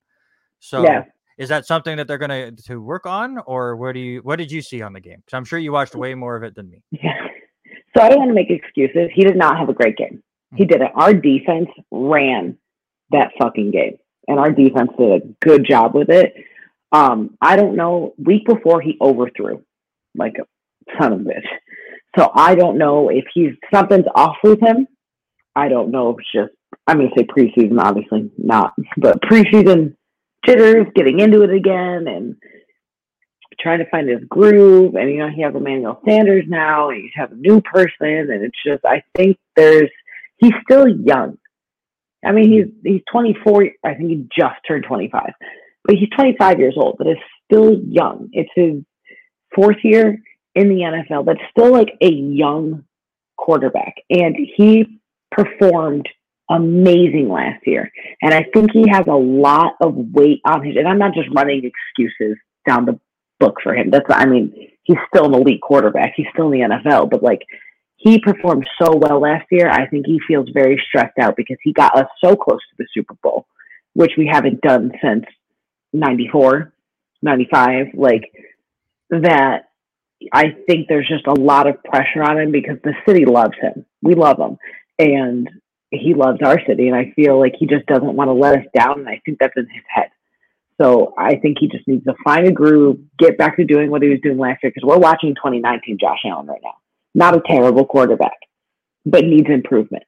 So 0.59 0.83
Yeah. 0.83 1.03
is 1.37 1.49
that 1.49 1.65
something 1.65 1.97
that 1.97 2.07
they're 2.07 2.17
gonna 2.17 2.51
to 2.51 2.81
work 2.81 3.05
on, 3.05 3.37
or 3.45 3.75
what 3.75 3.93
do 3.93 3.99
you 3.99 4.19
what 4.21 4.37
did 4.37 4.51
you 4.51 4.61
see 4.61 4.81
on 4.81 4.93
the 4.93 4.99
game? 4.99 5.17
Because 5.25 5.37
I'm 5.37 5.45
sure 5.45 5.59
you 5.59 5.71
watched 5.71 5.95
way 5.95 6.15
more 6.15 6.35
of 6.35 6.43
it 6.43 6.55
than 6.55 6.69
me. 6.69 6.81
Yeah. 6.91 7.27
So 7.95 8.03
I 8.03 8.09
don't 8.09 8.19
want 8.19 8.29
to 8.29 8.35
make 8.35 8.49
excuses. 8.49 9.09
He 9.13 9.23
did 9.23 9.37
not 9.37 9.57
have 9.57 9.69
a 9.69 9.73
great 9.73 9.95
game. 9.95 10.21
He 10.55 10.65
didn't. 10.65 10.91
Our 10.95 11.13
defense 11.13 11.69
ran 11.91 12.57
that 13.11 13.31
fucking 13.39 13.71
game, 13.71 13.97
and 14.27 14.39
our 14.39 14.51
defense 14.51 14.91
did 14.97 15.11
a 15.11 15.19
good 15.41 15.65
job 15.65 15.93
with 15.93 16.09
it. 16.09 16.33
Um, 16.91 17.37
I 17.41 17.55
don't 17.57 17.75
know. 17.75 18.13
Week 18.17 18.45
before, 18.45 18.79
he 18.81 18.97
overthrew 19.01 19.63
like 20.15 20.35
son 20.99 21.13
of 21.13 21.21
a 21.21 21.23
bitch. 21.23 21.47
So 22.17 22.31
I 22.33 22.55
don't 22.55 22.77
know 22.77 23.09
if 23.09 23.25
he's 23.33 23.51
something's 23.73 24.05
off 24.15 24.37
with 24.43 24.61
him. 24.61 24.87
I 25.55 25.69
don't 25.69 25.91
know 25.91 26.09
if 26.11 26.17
it's 26.19 26.31
just 26.31 26.53
I'm 26.87 26.99
to 26.99 27.09
say 27.17 27.25
preseason, 27.25 27.79
obviously 27.79 28.31
not, 28.37 28.73
but 28.97 29.21
preseason 29.21 29.95
jitters, 30.45 30.87
getting 30.95 31.19
into 31.19 31.41
it 31.41 31.49
again, 31.49 32.07
and 32.07 32.35
trying 33.59 33.79
to 33.79 33.89
find 33.89 34.07
his 34.07 34.23
groove. 34.29 34.95
And 34.95 35.09
you 35.09 35.17
know, 35.19 35.29
he 35.33 35.41
has 35.41 35.55
Emmanuel 35.55 36.01
Sanders 36.07 36.45
now, 36.47 36.89
and 36.89 37.03
you 37.03 37.09
have 37.15 37.31
a 37.31 37.35
new 37.35 37.61
person, 37.61 37.91
and 38.01 38.43
it's 38.43 38.63
just 38.65 38.85
I 38.85 39.03
think 39.15 39.37
there's 39.55 39.89
he's 40.37 40.53
still 40.63 40.87
young. 40.87 41.37
I 42.23 42.31
mean, 42.31 42.51
he's 42.51 42.65
he's 42.83 43.01
24. 43.11 43.69
I 43.83 43.93
think 43.95 44.09
he 44.09 44.27
just 44.37 44.55
turned 44.67 44.85
25, 44.87 45.21
but 45.83 45.95
he's 45.95 46.09
25 46.09 46.59
years 46.59 46.75
old. 46.77 46.95
But 46.97 47.07
it's 47.07 47.21
still 47.45 47.73
young. 47.73 48.29
It's 48.33 48.49
his 48.55 48.83
fourth 49.55 49.77
year 49.83 50.19
in 50.55 50.69
the 50.69 50.81
NFL. 50.81 51.25
That's 51.25 51.39
still 51.51 51.71
like 51.71 51.97
a 52.01 52.09
young 52.09 52.85
quarterback, 53.37 53.95
and 54.09 54.35
he 54.55 54.99
performed 55.31 56.07
amazing 56.49 57.29
last 57.29 57.65
year. 57.65 57.91
And 58.21 58.33
I 58.33 58.45
think 58.53 58.71
he 58.71 58.87
has 58.89 59.05
a 59.07 59.15
lot 59.15 59.73
of 59.81 59.95
weight 59.95 60.41
on 60.45 60.63
his. 60.63 60.75
And 60.77 60.87
I'm 60.87 60.99
not 60.99 61.13
just 61.13 61.29
running 61.35 61.63
excuses 61.65 62.37
down 62.67 62.85
the 62.85 62.99
book 63.39 63.57
for 63.63 63.75
him. 63.75 63.89
That's 63.89 64.05
I 64.09 64.25
mean, 64.25 64.69
he's 64.83 64.97
still 65.13 65.25
an 65.25 65.33
elite 65.33 65.61
quarterback. 65.61 66.13
He's 66.15 66.27
still 66.33 66.51
in 66.51 66.59
the 66.59 66.67
NFL, 66.67 67.09
but 67.09 67.23
like 67.23 67.41
he 67.97 68.19
performed 68.19 68.67
so 68.81 68.95
well 68.95 69.19
last 69.19 69.45
year. 69.51 69.69
I 69.69 69.87
think 69.87 70.05
he 70.05 70.19
feels 70.27 70.49
very 70.53 70.81
stressed 70.87 71.17
out 71.19 71.35
because 71.35 71.57
he 71.63 71.73
got 71.73 71.97
us 71.97 72.07
so 72.23 72.35
close 72.35 72.59
to 72.59 72.75
the 72.77 72.87
Super 72.93 73.15
Bowl, 73.15 73.47
which 73.93 74.11
we 74.17 74.27
haven't 74.27 74.61
done 74.61 74.91
since 75.01 75.25
94, 75.93 76.71
95. 77.21 77.87
Like 77.95 78.31
that 79.09 79.69
I 80.33 80.55
think 80.67 80.87
there's 80.87 81.07
just 81.07 81.27
a 81.27 81.33
lot 81.33 81.67
of 81.67 81.83
pressure 81.83 82.23
on 82.23 82.39
him 82.39 82.51
because 82.51 82.77
the 82.83 82.93
city 83.07 83.25
loves 83.25 83.55
him. 83.61 83.85
We 84.01 84.15
love 84.15 84.39
him. 84.39 84.57
And 84.99 85.49
he 85.91 86.13
loves 86.13 86.39
our 86.43 86.59
city. 86.65 86.87
And 86.87 86.95
I 86.95 87.11
feel 87.15 87.39
like 87.39 87.53
he 87.57 87.65
just 87.67 87.85
doesn't 87.85 88.15
want 88.15 88.29
to 88.29 88.33
let 88.33 88.59
us 88.59 88.65
down. 88.77 88.99
And 88.99 89.09
I 89.09 89.21
think 89.25 89.39
that's 89.39 89.53
in 89.57 89.63
his 89.63 89.83
head. 89.87 90.09
So 90.81 91.13
I 91.17 91.35
think 91.35 91.57
he 91.59 91.67
just 91.67 91.87
needs 91.87 92.03
to 92.05 92.15
find 92.23 92.47
a 92.47 92.51
groove, 92.51 92.97
get 93.17 93.37
back 93.37 93.57
to 93.57 93.63
doing 93.63 93.89
what 93.89 94.01
he 94.01 94.09
was 94.09 94.19
doing 94.21 94.37
last 94.37 94.63
year. 94.63 94.71
Because 94.73 94.87
we're 94.87 94.97
watching 94.97 95.35
2019 95.35 95.97
Josh 95.99 96.19
Allen 96.25 96.47
right 96.47 96.61
now. 96.63 96.75
Not 97.13 97.35
a 97.35 97.41
terrible 97.45 97.85
quarterback, 97.85 98.37
but 99.05 99.23
needs 99.23 99.49
improvement. 99.49 100.03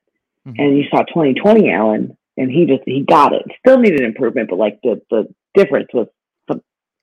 Mhm. 0.45 0.55
And 0.57 0.77
you 0.77 0.83
saw 0.89 1.03
2020 1.03 1.71
Allen, 1.71 2.17
and 2.35 2.51
he 2.51 2.65
just 2.65 2.83
he 2.85 3.01
got 3.01 3.33
it. 3.33 3.43
Still 3.59 3.79
needed 3.79 4.01
improvement, 4.01 4.49
but 4.49 4.59
like 4.59 4.79
the 4.83 5.01
the 5.09 5.33
difference 5.53 5.87
was 5.93 6.07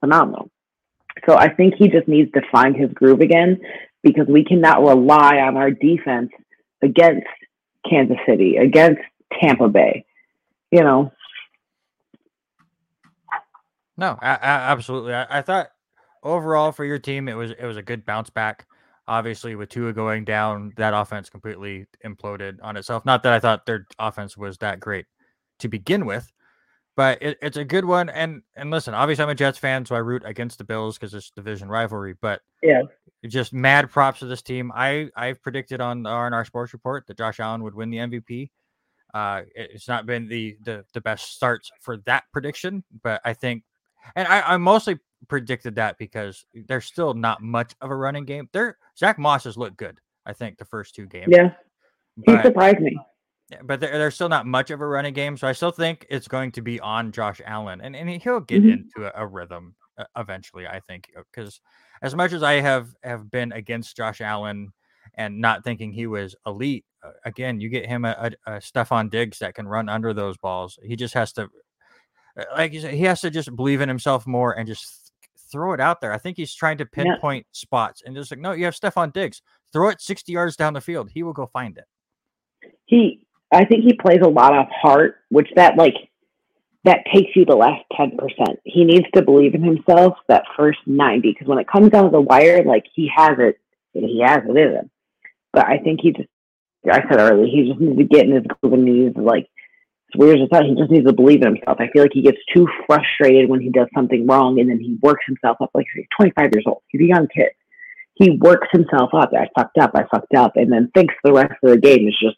phenomenal. 0.00 0.50
So 1.26 1.36
I 1.36 1.48
think 1.54 1.74
he 1.78 1.88
just 1.88 2.08
needs 2.08 2.30
to 2.32 2.42
find 2.50 2.76
his 2.76 2.90
groove 2.92 3.20
again 3.20 3.60
because 4.02 4.26
we 4.28 4.44
cannot 4.44 4.82
rely 4.82 5.38
on 5.38 5.56
our 5.56 5.70
defense 5.70 6.30
against 6.82 7.26
Kansas 7.88 8.18
City, 8.26 8.56
against 8.56 9.00
Tampa 9.40 9.68
Bay. 9.68 10.04
You 10.70 10.82
know, 10.82 11.12
No, 13.96 14.18
a- 14.20 14.26
a- 14.42 14.66
absolutely. 14.72 15.14
I, 15.14 15.38
I 15.38 15.42
thought 15.42 15.68
overall 16.22 16.72
for 16.72 16.84
your 16.84 16.98
team, 16.98 17.28
it 17.28 17.34
was 17.34 17.52
it 17.52 17.64
was 17.64 17.76
a 17.76 17.82
good 17.82 18.04
bounce 18.04 18.30
back. 18.30 18.66
Obviously, 19.06 19.54
with 19.54 19.68
Tua 19.68 19.92
going 19.92 20.24
down, 20.24 20.72
that 20.76 20.94
offense 20.94 21.28
completely 21.28 21.86
imploded 22.04 22.56
on 22.62 22.76
itself. 22.76 23.04
Not 23.04 23.22
that 23.22 23.32
I 23.34 23.38
thought 23.38 23.66
their 23.66 23.86
offense 23.98 24.36
was 24.36 24.58
that 24.58 24.80
great 24.80 25.06
to 25.60 25.68
begin 25.68 26.06
with, 26.06 26.32
but 26.96 27.22
it, 27.22 27.38
it's 27.42 27.56
a 27.56 27.64
good 27.64 27.84
one. 27.84 28.08
And 28.08 28.42
and 28.56 28.70
listen, 28.70 28.94
obviously, 28.94 29.24
I'm 29.24 29.30
a 29.30 29.34
Jets 29.34 29.58
fan, 29.58 29.84
so 29.84 29.94
I 29.94 29.98
root 29.98 30.22
against 30.24 30.58
the 30.58 30.64
Bills 30.64 30.96
because 30.98 31.14
it's 31.14 31.30
division 31.30 31.68
rivalry. 31.68 32.14
But 32.20 32.40
Yeah. 32.62 32.82
just 33.26 33.52
mad 33.52 33.90
props 33.90 34.20
to 34.20 34.26
this 34.26 34.42
team. 34.42 34.70
I 34.74 35.10
I've 35.16 35.42
predicted 35.42 35.80
on 35.80 36.02
the 36.02 36.10
R&R 36.10 36.44
Sports 36.44 36.72
Report 36.72 37.06
that 37.06 37.16
Josh 37.18 37.40
Allen 37.40 37.62
would 37.62 37.74
win 37.74 37.90
the 37.90 37.98
MVP. 37.98 38.50
Uh, 39.12 39.42
it- 39.54 39.70
it's 39.74 39.88
not 39.88 40.06
been 40.06 40.28
the 40.28 40.56
the 40.62 40.84
the 40.92 41.00
best 41.00 41.34
starts 41.34 41.70
for 41.80 41.96
that 41.98 42.24
prediction, 42.32 42.82
but 43.02 43.20
I 43.24 43.32
think 43.34 43.62
and 44.16 44.26
I, 44.28 44.40
I 44.54 44.56
mostly 44.58 44.98
predicted 45.28 45.76
that 45.76 45.96
because 45.98 46.44
there's 46.52 46.84
still 46.84 47.14
not 47.14 47.40
much 47.42 47.74
of 47.80 47.90
a 47.90 47.96
running 47.96 48.24
game. 48.26 48.48
There, 48.52 48.76
Zach 48.98 49.18
Moss 49.18 49.44
has 49.44 49.56
looked 49.56 49.78
good. 49.78 49.98
I 50.26 50.32
think 50.34 50.58
the 50.58 50.64
first 50.66 50.94
two 50.94 51.06
games. 51.06 51.28
yeah, 51.30 51.50
he 52.16 52.22
but, 52.26 52.44
surprised 52.44 52.80
me. 52.80 52.98
But 53.62 53.80
there, 53.80 53.98
there's 53.98 54.14
still 54.14 54.28
not 54.28 54.46
much 54.46 54.70
of 54.70 54.80
a 54.80 54.86
running 54.86 55.12
game, 55.14 55.36
so 55.36 55.46
I 55.46 55.52
still 55.52 55.70
think 55.70 56.06
it's 56.08 56.28
going 56.28 56.52
to 56.52 56.62
be 56.62 56.80
on 56.80 57.12
Josh 57.12 57.40
Allen, 57.44 57.80
and 57.82 57.94
and 57.94 58.08
he'll 58.22 58.40
get 58.40 58.62
Mhm. 58.62 58.72
into 58.72 59.06
a, 59.06 59.22
a 59.22 59.26
rhythm 59.26 59.74
uh, 59.98 60.04
eventually. 60.16 60.66
I 60.66 60.80
think 60.80 61.10
because 61.30 61.60
as 62.02 62.14
much 62.14 62.32
as 62.32 62.42
I 62.42 62.54
have 62.54 62.88
have 63.02 63.30
been 63.30 63.52
against 63.52 63.96
Josh 63.96 64.20
Allen 64.22 64.72
and 65.14 65.40
not 65.40 65.62
thinking 65.62 65.92
he 65.92 66.06
was 66.06 66.34
elite, 66.46 66.86
uh, 67.04 67.10
again, 67.26 67.60
you 67.60 67.68
get 67.68 67.86
him 67.86 68.06
a, 68.06 68.30
a, 68.46 68.52
a 68.54 68.56
Stefon 68.60 69.10
Diggs 69.10 69.38
that 69.40 69.54
can 69.54 69.68
run 69.68 69.88
under 69.90 70.14
those 70.14 70.38
balls. 70.38 70.78
He 70.82 70.96
just 70.96 71.12
has 71.14 71.30
to, 71.34 71.50
uh, 72.38 72.44
like 72.56 72.72
you 72.72 72.80
said, 72.80 72.94
he 72.94 73.04
has 73.04 73.20
to 73.20 73.30
just 73.30 73.54
believe 73.54 73.82
in 73.82 73.88
himself 73.90 74.26
more 74.26 74.52
and 74.58 74.66
just 74.66 75.12
throw 75.52 75.74
it 75.74 75.80
out 75.80 76.00
there. 76.00 76.12
I 76.12 76.18
think 76.18 76.38
he's 76.38 76.54
trying 76.54 76.78
to 76.78 76.88
Yeah. 76.96 77.04
pinpoint 77.04 77.46
spots 77.52 78.02
and 78.04 78.16
just 78.16 78.30
like, 78.30 78.40
no, 78.40 78.52
you 78.52 78.64
have 78.64 78.74
Stefon 78.74 79.12
Diggs, 79.12 79.42
throw 79.72 79.90
it 79.90 80.00
60 80.00 80.32
yards 80.32 80.56
down 80.56 80.72
the 80.72 80.80
field. 80.80 81.10
He 81.10 81.22
will 81.22 81.34
go 81.34 81.46
find 81.46 81.76
it. 81.76 81.84
He, 82.86 83.23
I 83.54 83.64
think 83.64 83.84
he 83.84 83.94
plays 83.94 84.20
a 84.22 84.28
lot 84.28 84.56
of 84.56 84.66
heart, 84.70 85.16
which 85.30 85.48
that 85.56 85.76
like 85.76 85.94
that 86.84 87.04
takes 87.12 87.30
you 87.34 87.44
the 87.44 87.56
last 87.56 87.82
ten 87.96 88.16
percent. 88.18 88.58
He 88.64 88.84
needs 88.84 89.06
to 89.14 89.22
believe 89.22 89.54
in 89.54 89.62
himself 89.62 90.14
that 90.28 90.44
first 90.56 90.80
ninety, 90.86 91.32
because 91.32 91.48
when 91.48 91.58
it 91.58 91.68
comes 91.68 91.90
down 91.90 92.04
to 92.04 92.10
the 92.10 92.20
wire, 92.20 92.64
like 92.64 92.84
he 92.94 93.10
has 93.14 93.36
it, 93.38 93.58
he 93.92 94.22
has 94.24 94.40
it 94.48 94.56
in 94.56 94.72
him. 94.74 94.90
But 95.52 95.66
I 95.66 95.78
think 95.78 96.00
he 96.02 96.12
just, 96.12 96.28
I 96.90 97.00
said 97.08 97.20
earlier, 97.20 97.46
he 97.46 97.68
just 97.68 97.80
needs 97.80 97.96
to 97.96 98.04
get 98.04 98.26
in 98.26 98.34
his 98.34 98.44
groove 98.44 98.74
and 98.74 98.84
needs 98.84 99.16
like. 99.16 99.48
It's 100.08 100.20
weird 100.20 100.40
as 100.40 100.48
that. 100.50 100.64
He 100.64 100.74
just 100.76 100.90
needs 100.90 101.06
to 101.06 101.12
believe 101.12 101.42
in 101.42 101.56
himself. 101.56 101.78
I 101.80 101.88
feel 101.90 102.02
like 102.02 102.12
he 102.12 102.22
gets 102.22 102.38
too 102.54 102.68
frustrated 102.86 103.48
when 103.48 103.60
he 103.60 103.70
does 103.70 103.88
something 103.94 104.26
wrong, 104.26 104.60
and 104.60 104.68
then 104.68 104.78
he 104.78 104.98
works 105.02 105.24
himself 105.26 105.56
up. 105.60 105.70
Like 105.74 105.86
he's 105.94 106.04
25 106.20 106.50
years 106.54 106.64
old. 106.66 106.82
He's 106.88 107.00
a 107.00 107.06
young 107.06 107.26
kid. 107.34 107.50
He 108.14 108.30
works 108.30 108.68
himself 108.70 109.10
up. 109.12 109.32
I 109.32 109.48
fucked 109.58 109.78
up. 109.78 109.92
I 109.94 110.04
fucked 110.12 110.34
up, 110.34 110.52
and 110.56 110.70
then 110.70 110.90
thinks 110.94 111.14
the 111.24 111.32
rest 111.32 111.54
of 111.62 111.70
the 111.70 111.78
game 111.78 112.06
is 112.06 112.14
just 112.20 112.36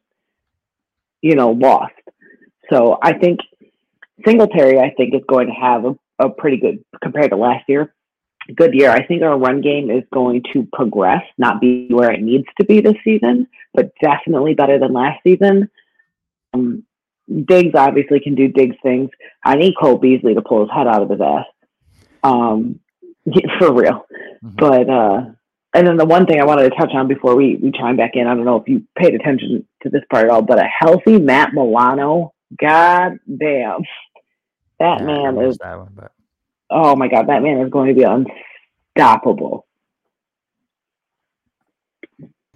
you 1.23 1.35
know, 1.35 1.51
lost. 1.51 1.95
So 2.71 2.99
I 3.03 3.13
think 3.15 3.41
Singletary, 4.25 4.79
I 4.79 4.91
think, 4.97 5.15
is 5.15 5.23
going 5.29 5.49
to 5.49 5.53
have 5.53 5.85
a, 5.85 5.97
a 6.19 6.31
pretty 6.31 6.57
good 6.57 6.85
compared 7.03 7.31
to 7.31 7.37
last 7.37 7.65
year. 7.69 7.95
Good 8.55 8.75
year. 8.75 8.91
I 8.91 9.05
think 9.05 9.23
our 9.23 9.37
run 9.37 9.61
game 9.61 9.91
is 9.91 10.05
going 10.13 10.43
to 10.53 10.69
progress, 10.73 11.23
not 11.37 11.61
be 11.61 11.89
where 11.91 12.13
it 12.13 12.23
needs 12.23 12.47
to 12.59 12.65
be 12.65 12.81
this 12.81 12.95
season, 13.03 13.49
but 13.75 13.93
definitely 14.01 14.55
better 14.55 14.79
than 14.79 14.93
last 14.93 15.21
season. 15.25 15.69
Um, 16.55 16.85
Diggs 17.29 17.75
obviously 17.75 18.21
can 18.21 18.37
do 18.37 18.47
Diggs 18.49 18.77
things. 18.83 19.11
I 19.45 19.57
need 19.57 19.75
Cole 19.81 19.99
Beasley 19.99 20.35
to 20.35 20.43
pull 20.43 20.61
his 20.61 20.71
head 20.71 20.87
out 20.87 21.03
of 21.03 21.11
his 21.11 21.21
ass. 21.21 21.47
Um, 22.23 22.81
for 23.59 23.73
real. 23.73 24.07
Mhm. 24.45 24.57
But 24.57 24.89
uh, 24.91 25.25
and 25.75 25.87
then 25.87 25.97
the 25.97 26.07
one 26.07 26.27
thing 26.27 26.41
I 26.41 26.45
wanted 26.45 26.71
to 26.71 26.77
touch 26.77 26.91
on 26.95 27.09
before 27.09 27.37
we, 27.37 27.57
we 27.57 27.71
chime 27.73 27.97
back 27.97 28.13
in, 28.15 28.27
I 28.27 28.35
don't 28.35 28.45
know 28.45 28.57
if 28.57 28.69
you 28.69 28.85
paid 28.97 29.15
attention 29.15 29.67
to 29.83 29.91
this 29.91 30.03
part 30.11 30.25
at 30.25 30.31
all, 30.31 30.43
but 30.43 30.59
a 30.59 30.65
healthy 30.65 31.19
Matt 31.19 31.53
Milano, 31.53 32.33
god 32.61 33.19
damn. 33.27 33.83
That 34.81 35.01
Yeah, 35.01 35.05
man 35.05 35.39
is 35.39 35.59
that 35.59 35.79
one, 35.79 35.93
but 35.95 36.13
oh 36.71 36.97
my 36.97 37.09
god, 37.09 37.29
that 37.29 37.43
man 37.43 37.61
is 37.61 37.71
going 37.71 37.89
to 37.89 37.95
be 37.95 38.05
unstoppable. 38.05 39.67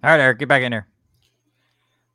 all 0.03 0.11
right, 0.11 0.21
Erik, 0.21 0.39
get 0.39 0.49
back 0.49 0.63
in 0.63 0.73
here. 0.73 0.87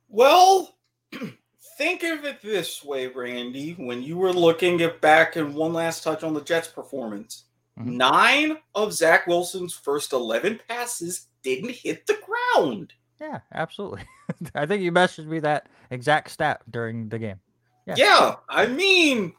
Well, 0.08 0.76
think 1.78 2.02
of 2.04 2.24
it 2.24 2.42
this 2.42 2.84
way, 2.84 3.08
Randy. 3.08 3.72
When 3.72 4.02
you 4.02 4.18
were 4.18 4.32
looking 4.32 4.82
at 4.82 5.00
back 5.00 5.36
and 5.36 5.54
one 5.54 5.72
last 5.72 6.04
touch 6.04 6.22
on 6.22 6.34
the 6.34 6.42
Jets' 6.42 6.68
performance, 6.68 7.45
Mhm. 7.78 7.96
Nine 7.96 8.58
of 8.74 8.92
Zach 8.92 9.26
Wilson's 9.26 9.74
first 9.74 10.12
11 10.12 10.60
passes 10.68 11.28
didn't 11.42 11.72
hit 11.72 12.06
the 12.06 12.18
ground. 12.24 12.94
Yeah, 13.20 13.40
absolutely. 13.52 14.02
I 14.54 14.66
think 14.66 14.82
you 14.82 14.92
messaged 14.92 15.26
me 15.26 15.40
that 15.40 15.68
exact 15.90 16.30
stat 16.30 16.62
during 16.70 17.08
the 17.08 17.18
game. 17.18 17.40
Yeah. 17.86 17.94
Yeah, 17.96 18.34
I 18.48 18.66
mean, 18.66 19.32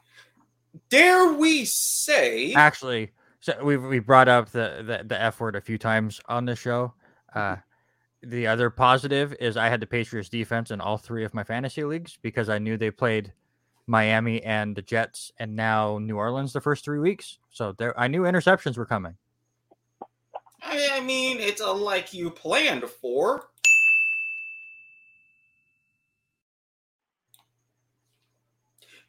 dare 0.89 1.33
we 1.33 1.65
say, 1.65 2.53
Actually, 2.53 3.11
so 3.39 3.61
we 3.63 3.77
we 3.77 3.99
brought 3.99 4.27
up 4.27 4.49
the, 4.51 4.83
the 4.85 5.03
the 5.05 5.21
F 5.21 5.39
word 5.39 5.55
a 5.55 5.61
few 5.61 5.77
times 5.77 6.21
on 6.27 6.45
the 6.45 6.55
show. 6.55 6.93
Uh, 7.33 7.57
the 8.23 8.47
other 8.47 8.69
positive 8.69 9.35
is 9.39 9.57
I 9.57 9.67
had 9.69 9.79
the 9.79 9.85
Patriots 9.85 10.29
defense 10.29 10.71
in 10.71 10.81
all 10.81 10.97
three 10.97 11.23
of 11.23 11.33
my 11.33 11.43
fantasy 11.43 11.83
leagues 11.83 12.17
because 12.21 12.49
I 12.49 12.57
knew 12.57 12.77
they 12.77 12.89
played 12.89 13.33
Miami 13.87 14.43
and 14.43 14.75
the 14.75 14.81
Jets 14.81 15.31
and 15.39 15.55
now 15.55 15.97
New 15.97 16.17
Orleans 16.17 16.53
the 16.53 16.61
first 16.61 16.83
three 16.83 16.99
weeks. 16.99 17.39
So 17.49 17.71
there, 17.71 17.97
I 17.99 18.07
knew 18.07 18.23
interceptions 18.23 18.77
were 18.77 18.85
coming. 18.85 19.15
I, 20.61 20.99
mean, 20.99 21.37
it's 21.39 21.61
a 21.61 21.71
like 21.71 22.13
you 22.13 22.29
planned 22.29 22.83
for. 22.83 23.49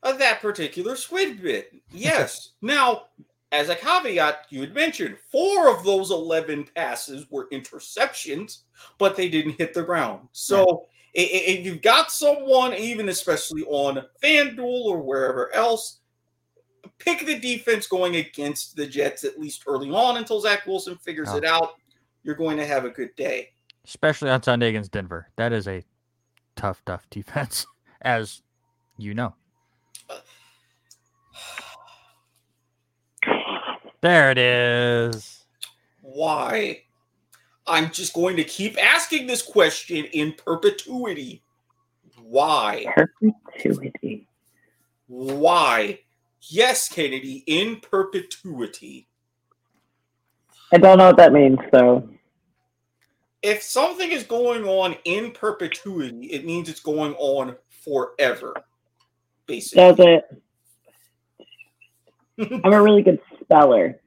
That 0.02 0.40
particular 0.40 0.96
squid 0.96 1.42
bit. 1.42 1.74
Yes. 1.90 2.52
now, 2.62 3.06
as 3.50 3.68
a 3.68 3.74
caveat, 3.74 4.46
you 4.50 4.60
had 4.60 4.74
mentioned 4.74 5.16
four 5.30 5.68
of 5.68 5.84
those 5.84 6.10
11 6.10 6.68
passes 6.74 7.30
were 7.30 7.48
interceptions, 7.50 8.60
but 8.98 9.16
they 9.16 9.28
didn't 9.28 9.58
hit 9.58 9.74
the 9.74 9.82
ground. 9.82 10.28
So 10.32 10.86
if 11.14 11.64
you've 11.66 11.82
got 11.82 12.10
someone, 12.12 12.74
even 12.74 13.08
especially 13.08 13.62
on 13.64 14.04
FanDuel 14.22 14.84
or 14.84 15.00
wherever 15.02 15.52
else, 15.54 15.98
pick 16.98 17.24
the 17.26 17.38
defense 17.38 17.86
going 17.86 18.16
against 18.16 18.76
the 18.76 18.86
Jets 18.86 19.24
at 19.24 19.38
least 19.38 19.64
early 19.66 19.90
on 19.90 20.16
until 20.16 20.40
Zach 20.40 20.66
Wilson 20.66 20.96
figures 20.96 21.28
Oh. 21.32 21.36
it 21.36 21.44
out. 21.44 21.74
You're 22.22 22.34
going 22.34 22.56
to 22.58 22.66
have 22.66 22.84
a 22.84 22.90
good 22.90 23.14
day. 23.16 23.50
especially 23.84 24.28
on 24.30 24.42
Sunday 24.42 24.68
against 24.68 24.92
Denver. 24.92 25.28
That 25.36 25.52
is 25.52 25.66
a 25.66 25.82
tough, 26.56 26.82
tough 26.84 27.06
defense, 27.10 27.66
as 28.02 28.42
you 28.98 29.14
know. 29.14 29.34
There 34.00 34.30
it 34.30 34.38
is. 34.38 35.44
Why? 36.02 36.82
I'm 37.68 37.90
just 37.90 38.14
going 38.14 38.36
to 38.36 38.44
keep 38.44 38.82
asking 38.82 39.26
this 39.26 39.42
question 39.42 40.06
in 40.06 40.32
perpetuity. 40.32 41.42
Why? 42.22 42.86
Perpetuity. 42.94 44.26
Why? 45.06 46.00
Yes, 46.42 46.88
Keneddi, 46.88 47.42
in 47.46 47.80
perpetuity. 47.80 49.08
I 50.72 50.78
don't 50.78 50.98
know 50.98 51.06
what 51.06 51.16
that 51.16 51.32
means, 51.32 51.58
though. 51.72 52.08
If 53.42 53.62
something 53.62 54.10
is 54.10 54.24
going 54.24 54.64
on 54.64 54.96
in 55.04 55.30
perpetuity, 55.30 56.26
it 56.26 56.44
means 56.44 56.68
it's 56.68 56.80
going 56.80 57.14
on 57.14 57.56
forever. 57.84 58.54
Basically. 59.46 59.82
does 59.82 59.96
it? 59.98 60.24
I'm 62.64 62.72
a 62.72 62.82
really 62.82 63.02
good 63.02 63.20
speller. 63.42 64.00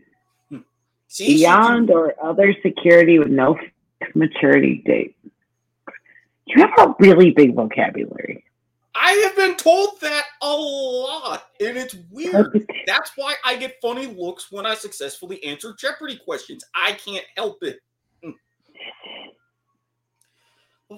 See, 1.11 1.39
Beyond 1.39 1.89
can- 1.89 1.97
or 1.97 2.15
other 2.23 2.55
security 2.63 3.19
with 3.19 3.27
no 3.27 3.59
maturity 4.15 4.81
date. 4.85 5.17
You 6.45 6.61
have 6.61 6.71
a 6.79 6.95
really 6.99 7.31
big 7.31 7.53
vocabulary. 7.53 8.45
I 8.95 9.11
have 9.25 9.35
been 9.35 9.57
told 9.57 9.99
that 9.99 10.23
a 10.41 10.49
lot, 10.49 11.43
and 11.59 11.75
it's 11.77 11.97
weird. 12.11 12.65
That's 12.87 13.11
why 13.17 13.35
I 13.43 13.57
get 13.57 13.81
funny 13.81 14.05
looks 14.05 14.53
when 14.53 14.65
I 14.65 14.73
successfully 14.73 15.43
answer 15.43 15.75
Jeopardy 15.77 16.15
questions. 16.15 16.63
I 16.73 16.93
can't 16.93 17.25
help 17.35 17.61
it. 17.61 17.79
Hmm. 18.23 18.31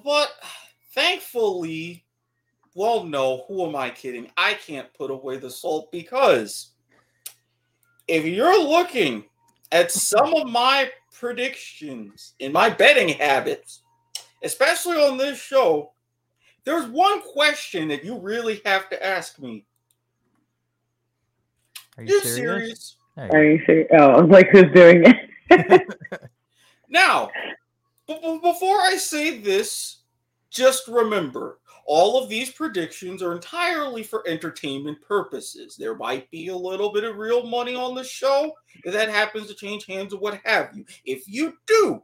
But 0.03 0.31
thankfully, 0.93 2.05
well, 2.75 3.03
no, 3.03 3.45
who 3.47 3.65
am 3.65 3.75
I 3.75 3.89
kidding? 3.89 4.29
I 4.37 4.53
can't 4.53 4.93
put 4.93 5.09
away 5.09 5.37
the 5.37 5.49
salt 5.49 5.91
because 5.91 6.73
if 8.07 8.25
you're 8.25 8.63
looking 8.63 9.25
at 9.73 9.91
some 9.91 10.33
of 10.35 10.47
my 10.47 10.89
predictions 11.11 12.35
in 12.39 12.53
my 12.53 12.69
betting 12.69 13.09
habits, 13.09 13.81
especially 14.43 14.97
on 14.97 15.17
this 15.17 15.39
show, 15.39 15.91
there's 16.63 16.85
one 16.87 17.21
question 17.21 17.87
that 17.89 18.05
you 18.05 18.19
really 18.19 18.61
have 18.65 18.87
to 18.91 19.05
ask 19.05 19.39
me. 19.39 19.65
Are 21.97 22.03
You 22.03 22.21
serious? 22.21 22.97
There 23.17 23.25
you 23.25 23.31
Are 23.33 23.43
you 23.43 23.65
serious? 23.65 23.87
Oh, 23.93 24.11
I 24.11 24.21
was 24.21 24.29
like, 24.29 24.49
who's 24.49 24.71
doing 24.73 25.03
it? 25.05 25.87
Now, 26.89 27.31
b- 28.07 28.19
b- 28.21 28.39
before 28.43 28.79
I 28.79 28.97
say 28.97 29.39
this, 29.39 30.03
just 30.51 30.87
remember 30.87 31.57
all 31.85 32.21
of 32.21 32.29
these 32.29 32.51
predictions 32.51 33.21
are 33.21 33.33
entirely 33.33 34.03
for 34.03 34.27
entertainment 34.27 35.01
purposes. 35.01 35.75
There 35.77 35.95
might 35.95 36.29
be 36.31 36.47
a 36.47 36.55
little 36.55 36.91
bit 36.91 37.03
of 37.03 37.17
real 37.17 37.45
money 37.45 37.75
on 37.75 37.95
the 37.95 38.03
show 38.03 38.53
if 38.83 38.93
that 38.93 39.09
happens 39.09 39.47
to 39.47 39.53
change 39.53 39.85
hands 39.85 40.13
or 40.13 40.19
what 40.19 40.39
have 40.43 40.75
you. 40.75 40.85
If 41.05 41.23
you 41.27 41.53
do, 41.67 42.03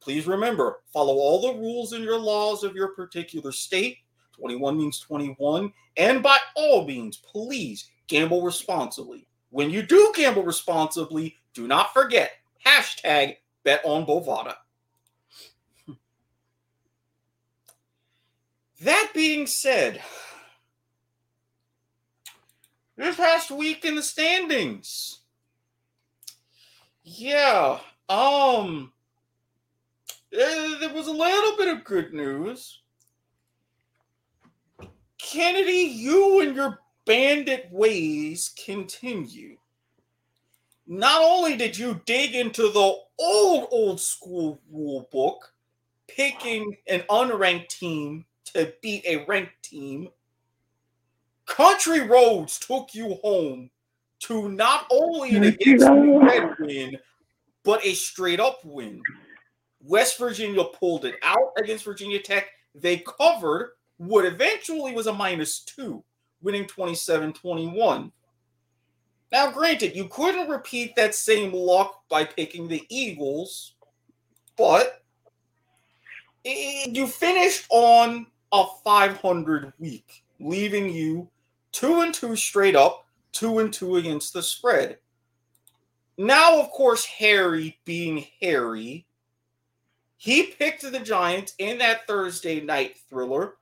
please 0.00 0.26
remember 0.26 0.80
follow 0.92 1.14
all 1.14 1.40
the 1.40 1.58
rules 1.58 1.92
and 1.92 2.04
your 2.04 2.18
laws 2.18 2.62
of 2.62 2.74
your 2.74 2.88
particular 2.88 3.52
state. 3.52 3.98
21 4.32 4.76
means 4.78 4.98
21. 5.00 5.72
And 5.96 6.22
by 6.22 6.38
all 6.54 6.86
means, 6.86 7.18
please 7.18 7.90
gamble 8.06 8.42
responsibly. 8.42 9.26
When 9.50 9.70
you 9.70 9.82
do 9.82 10.12
gamble 10.14 10.44
responsibly, 10.44 11.36
do 11.54 11.66
not 11.66 11.92
forget 11.92 12.32
hashtag 12.64 13.36
bet 13.64 13.80
on 13.84 14.06
Bovada. 14.06 14.54
That 18.80 19.10
being 19.12 19.46
said, 19.46 20.00
this 22.96 23.16
past 23.16 23.50
week 23.50 23.84
in 23.84 23.94
the 23.94 24.02
standings, 24.02 25.18
yeah, 27.04 27.78
um, 28.08 28.92
eh, 30.32 30.76
there 30.80 30.94
was 30.94 31.08
a 31.08 31.12
little 31.12 31.58
bit 31.58 31.76
of 31.76 31.84
good 31.84 32.14
news. 32.14 32.80
Keneddi, 35.22 35.94
you 35.94 36.40
and 36.40 36.56
your 36.56 36.80
bandit 37.04 37.68
ways 37.70 38.54
continue. 38.64 39.58
Not 40.86 41.20
only 41.22 41.54
did 41.54 41.76
you 41.76 42.00
dig 42.06 42.34
into 42.34 42.62
the 42.62 42.94
old, 43.18 43.68
old 43.70 44.00
school 44.00 44.58
rule 44.72 45.06
book, 45.12 45.52
picking 46.08 46.76
an 46.88 47.00
unranked 47.10 47.68
team 47.68 48.24
to 48.50 48.72
beat 48.82 49.04
a 49.06 49.24
ranked 49.26 49.62
team, 49.62 50.08
Country 51.46 52.00
Roads 52.00 52.58
took 52.58 52.94
you 52.94 53.14
home 53.22 53.70
to 54.20 54.48
not 54.50 54.86
only 54.90 55.34
an 55.34 55.44
against 55.44 55.84
the 55.84 56.56
win, 56.60 56.98
but 57.64 57.84
a 57.84 57.94
straight 57.94 58.40
up 58.40 58.64
win. 58.64 59.02
West 59.82 60.18
Virginia 60.18 60.64
pulled 60.64 61.04
it 61.04 61.16
out 61.22 61.52
against 61.58 61.84
Virginia 61.84 62.20
Tech. 62.20 62.46
They 62.74 62.98
covered 63.18 63.72
what 63.96 64.24
eventually 64.24 64.94
was 64.94 65.06
a 65.06 65.12
minus 65.12 65.60
two, 65.60 66.04
winning 66.42 66.66
27 66.66 67.32
21. 67.32 68.12
Now, 69.32 69.50
granted, 69.50 69.94
you 69.94 70.08
couldn't 70.08 70.48
repeat 70.48 70.96
that 70.96 71.14
same 71.14 71.52
luck 71.52 72.02
by 72.08 72.24
picking 72.24 72.66
the 72.66 72.84
Eagles, 72.88 73.74
but 74.56 75.02
eh, 76.44 76.86
you 76.88 77.06
finished 77.06 77.66
on 77.70 78.26
a 78.52 78.64
500 78.84 79.72
week, 79.78 80.24
leaving 80.38 80.90
you 80.90 81.28
two 81.72 82.00
and 82.00 82.12
two 82.12 82.36
straight 82.36 82.76
up, 82.76 83.06
two 83.32 83.58
and 83.58 83.72
two 83.72 83.96
against 83.96 84.32
the 84.32 84.42
spread. 84.42 84.98
Now, 86.18 86.60
of 86.60 86.70
course, 86.70 87.04
Harry 87.04 87.78
being 87.84 88.26
Harry, 88.42 89.06
he 90.16 90.42
picked 90.42 90.82
the 90.82 91.00
Giants 91.00 91.54
in 91.58 91.78
that 91.78 92.06
Thursday 92.06 92.60
night 92.60 92.98
thriller. 93.08 93.54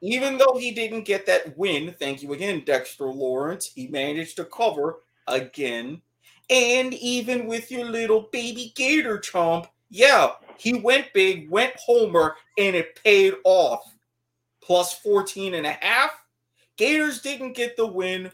Even 0.00 0.38
though 0.38 0.56
he 0.58 0.70
didn't 0.70 1.04
get 1.04 1.26
that 1.26 1.58
win, 1.58 1.94
thank 1.98 2.22
you 2.22 2.32
again, 2.32 2.62
Dexter 2.64 3.06
Lawrence, 3.06 3.70
he 3.74 3.88
managed 3.88 4.36
to 4.36 4.44
cover 4.44 5.00
again. 5.26 6.00
And 6.48 6.94
even 6.94 7.46
with 7.46 7.70
your 7.70 7.84
little 7.84 8.28
baby 8.32 8.72
gator 8.74 9.18
chomp, 9.18 9.66
yeah, 9.90 10.32
he 10.58 10.74
went 10.74 11.12
big, 11.14 11.50
went 11.50 11.74
homer, 11.76 12.36
and 12.58 12.76
it 12.76 13.00
paid 13.02 13.34
off. 13.44 13.94
Plus 14.60 14.94
14 14.98 15.54
and 15.54 15.66
a 15.66 15.72
half. 15.72 16.10
Gators 16.76 17.22
didn't 17.22 17.54
get 17.54 17.76
the 17.76 17.86
win, 17.86 18.30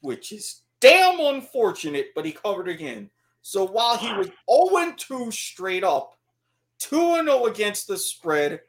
which 0.00 0.30
is 0.30 0.62
damn 0.80 1.18
unfortunate, 1.18 2.08
but 2.14 2.24
he 2.24 2.32
covered 2.32 2.68
again. 2.68 3.10
So 3.42 3.66
while 3.66 3.96
he 3.96 4.12
was 4.12 4.28
0 4.50 4.94
2 4.96 5.30
straight 5.30 5.84
up, 5.84 6.18
2 6.78 7.24
0 7.24 7.46
against 7.46 7.88
the 7.88 7.96
spread, 7.96 8.60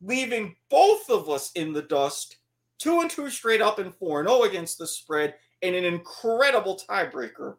leaving 0.00 0.56
both 0.68 1.08
of 1.10 1.28
us 1.28 1.52
in 1.52 1.72
the 1.72 1.82
dust, 1.82 2.36
2 2.78 3.00
and 3.00 3.10
2 3.10 3.30
straight 3.30 3.62
up 3.62 3.78
and 3.78 3.94
4 3.94 4.26
0 4.26 4.42
against 4.42 4.78
the 4.78 4.86
spread, 4.86 5.34
and 5.62 5.74
an 5.74 5.84
incredible 5.84 6.78
tiebreaker. 6.88 7.56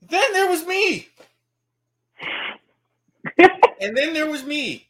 Then 0.00 0.32
there 0.32 0.50
was 0.50 0.66
me. 0.66 1.08
And 3.80 3.96
then 3.96 4.12
there 4.14 4.30
was 4.30 4.44
me. 4.44 4.88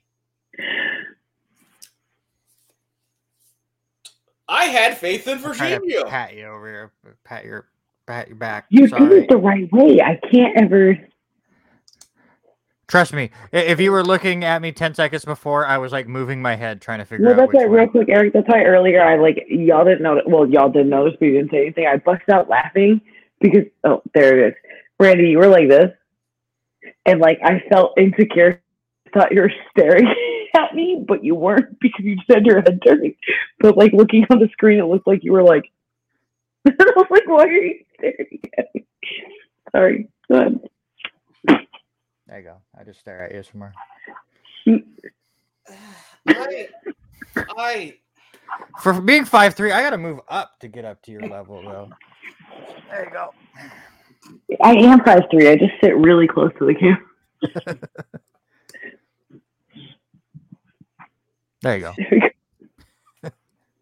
I 4.48 4.64
had 4.66 4.98
faith 4.98 5.26
in 5.28 5.38
I'm 5.44 5.54
trying 5.54 5.80
to 5.80 5.80
Virginia. 5.80 6.04
pat 6.04 6.34
you 6.34 6.46
over 6.46 6.66
here. 6.68 6.92
Pat 7.24 7.44
your 7.44 7.68
pat 8.06 8.28
your 8.28 8.36
back. 8.36 8.66
You 8.70 8.82
did 8.82 8.90
Sorry. 8.90 9.20
it 9.22 9.28
the 9.28 9.36
right 9.38 9.70
way. 9.72 10.00
I 10.02 10.20
can't 10.30 10.56
ever. 10.60 10.98
Trust 12.88 13.14
me. 13.14 13.30
If 13.52 13.80
you 13.80 13.90
were 13.92 14.04
looking 14.04 14.44
at 14.44 14.60
me 14.60 14.72
ten 14.72 14.94
seconds 14.94 15.24
before, 15.24 15.64
I 15.66 15.78
was 15.78 15.92
like 15.92 16.06
moving 16.06 16.42
my 16.42 16.56
head 16.56 16.82
trying 16.82 16.98
to 16.98 17.06
figure 17.06 17.24
No, 17.24 17.32
out 17.32 17.36
that's 17.38 17.48
which 17.48 17.56
why, 17.56 17.66
way. 17.66 17.80
real 17.80 17.88
quick, 17.88 18.08
Erik. 18.10 18.34
That's 18.34 18.48
why 18.48 18.62
earlier 18.64 19.02
I 19.02 19.16
like 19.16 19.44
y'all 19.48 19.84
didn't 19.86 20.02
know. 20.02 20.20
Well, 20.26 20.46
y'all 20.46 20.70
didn't 20.70 20.90
notice, 20.90 21.14
but 21.18 21.26
you 21.26 21.32
didn't 21.32 21.50
say 21.50 21.62
anything. 21.62 21.86
I 21.86 21.96
busted 21.96 22.30
out 22.30 22.50
laughing 22.50 23.00
because 23.40 23.64
oh, 23.84 24.02
there 24.14 24.38
it 24.38 24.48
is. 24.48 24.54
Brandy, 24.98 25.28
you 25.30 25.38
were 25.38 25.48
like 25.48 25.68
this, 25.70 25.90
and 27.06 27.20
like 27.20 27.38
I 27.44 27.62
felt 27.70 27.98
insecure. 27.98 28.60
Thought 29.14 29.32
you 29.32 29.42
were 29.42 29.52
staring 29.70 30.06
at 30.56 30.74
me, 30.74 31.04
but 31.06 31.22
you 31.22 31.34
weren't 31.34 31.78
because 31.80 32.04
you 32.04 32.16
said 32.30 32.46
your 32.46 32.62
head 32.62 32.80
turning. 32.86 33.14
But 33.60 33.76
like 33.76 33.92
looking 33.92 34.24
on 34.30 34.38
the 34.38 34.48
screen, 34.52 34.78
it 34.78 34.86
looked 34.86 35.06
like 35.06 35.22
you 35.22 35.32
were 35.32 35.42
like. 35.42 35.64
I 36.68 36.92
was 36.96 37.06
like, 37.10 37.28
why 37.28 37.44
are 37.44 37.50
you 37.50 37.80
staring 37.98 38.40
at 38.56 38.66
me? 38.74 38.86
Sorry. 39.72 40.08
Go 40.30 40.38
ahead. 40.38 40.60
There 41.46 42.38
you 42.38 42.44
go. 42.44 42.56
I 42.78 42.84
just 42.84 43.00
stare 43.00 43.22
at 43.22 43.34
you 43.34 43.42
some 43.42 43.58
more. 43.60 43.74
I, 46.28 46.68
I, 47.58 47.94
For 48.80 48.98
being 49.00 49.24
five 49.24 49.54
three, 49.54 49.72
I 49.72 49.82
got 49.82 49.90
to 49.90 49.98
move 49.98 50.20
up 50.28 50.58
to 50.60 50.68
get 50.68 50.84
up 50.84 51.02
to 51.02 51.12
your 51.12 51.22
level, 51.22 51.62
though. 51.62 51.90
There 52.90 53.04
you 53.04 53.10
go. 53.10 53.34
I 54.62 54.72
am 54.74 55.02
five 55.04 55.22
three. 55.30 55.48
I 55.48 55.56
just 55.56 55.72
sit 55.82 55.96
really 55.96 56.26
close 56.28 56.52
to 56.58 56.66
the 56.66 56.74
camera. 56.74 57.78
There 61.62 61.76
you 61.76 61.94
go. 63.22 63.30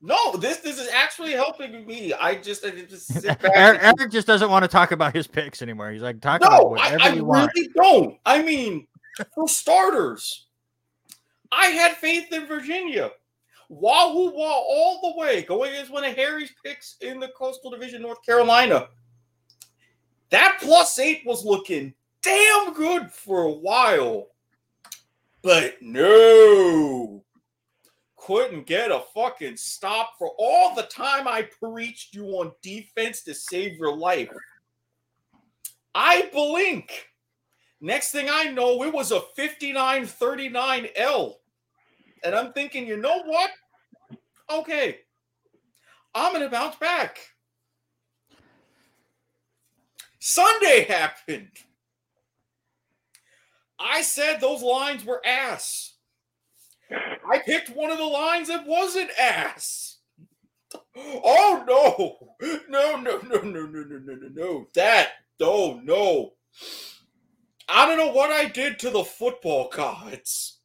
no, 0.03 0.37
this 0.37 0.59
this 0.59 0.79
is 0.79 0.89
actually 0.89 1.33
helping 1.33 1.87
me. 1.87 2.13
I 2.13 2.35
just 2.35 2.65
I 2.65 2.71
just 2.71 3.07
sit 3.13 3.25
back. 3.25 3.43
Erik, 3.55 3.83
and- 3.83 3.99
Erik 4.01 4.13
just 4.13 4.27
doesn't 4.27 4.51
want 4.51 4.65
to 4.65 4.69
talk 4.69 4.93
about 4.93 5.15
his 5.15 5.27
picks 5.27 5.63
anymore. 5.63 5.91
He's 5.91 6.03
like, 6.03 6.21
talk 6.21 6.43
about 6.43 6.61
no, 6.61 6.69
I, 6.77 6.93
whatever 6.93 7.03
I 7.03 7.07
you 7.09 7.13
really 7.15 7.23
want. 7.23 7.53
don't. 7.75 8.19
I 8.27 8.43
mean, 8.43 8.87
for 9.35 9.49
starters, 9.49 10.47
I 11.51 11.67
had 11.69 11.97
faith 11.97 12.33
in 12.33 12.47
Virginia. 12.47 13.11
Wahoo 13.71 14.31
wah 14.35 14.51
all 14.51 15.01
the 15.01 15.19
way, 15.21 15.43
going 15.43 15.73
as 15.77 15.89
one 15.91 16.05
of 16.05 16.15
Harry's 16.17 16.53
picks 16.65 16.97
in 17.01 17.21
the 17.21 17.29
Coastal 17.29 17.71
Division, 17.71 18.03
North 18.03 18.23
Carolina. 18.27 18.89
That 20.31 20.59
plus 20.61 20.99
eight 20.99 21.23
was 21.27 21.45
looking 21.45 21.95
damn 22.23 22.73
good 22.75 23.11
for 23.11 23.43
a 23.43 23.51
while. 23.51 24.29
But 25.43 25.77
no, 25.81 27.25
couldn't 28.17 28.67
get 28.67 28.91
a 28.91 29.03
fucking 29.15 29.57
stop 29.57 30.13
for 30.19 30.33
all 30.39 30.75
the 30.75 30.83
time 30.83 31.27
I 31.27 31.49
preached 31.63 32.15
you 32.15 32.27
on 32.27 32.53
defense 32.63 33.23
to 33.23 33.35
save 33.35 33.77
your 33.77 33.97
life. 33.97 34.31
I 35.95 36.29
blink. 36.33 37.09
Next 37.81 38.13
thing 38.13 38.29
I 38.31 38.45
know, 38.51 38.85
it 38.85 38.93
was 38.93 39.11
a 39.11 39.23
59 39.35 40.05
39 40.05 40.89
L. 40.97 41.41
And 42.23 42.35
I'm 42.35 42.53
thinking, 42.53 42.87
you 42.87 42.99
know 42.99 43.23
what? 43.25 43.51
Okay, 44.51 44.99
I'm 46.15 46.33
going 46.33 46.45
to 46.45 46.51
bounce 46.51 46.77
back. 46.77 47.19
Sunday 50.21 50.85
happened. 50.85 51.51
I 53.79 54.03
said 54.03 54.41
those 54.41 54.63
lines 54.63 55.05
were 55.05 55.27
ass. 55.27 55.95
I 56.93 57.39
picked 57.39 57.71
one 57.71 57.91
of 57.91 57.99
the 57.99 58.05
lines 58.05 58.49
that 58.49 58.67
wasn't 58.67 59.11
ass. 59.19 59.99
Oh 60.97 61.65
no. 61.67 62.49
No, 62.69 62.97
no, 62.97 63.19
no, 63.19 63.41
no, 63.41 63.41
no, 63.43 63.67
no, 63.67 63.99
no, 63.99 64.15
no, 64.15 64.29
no. 64.33 64.67
That, 64.75 65.09
oh 65.41 65.81
no. 65.83 66.33
I 67.69 67.87
don't 67.87 67.99
know 67.99 68.13
what 68.13 68.31
I 68.31 68.47
did 68.47 68.79
to 68.81 68.91
the 68.91 69.05
football 69.05 69.69
gods. 69.69 70.59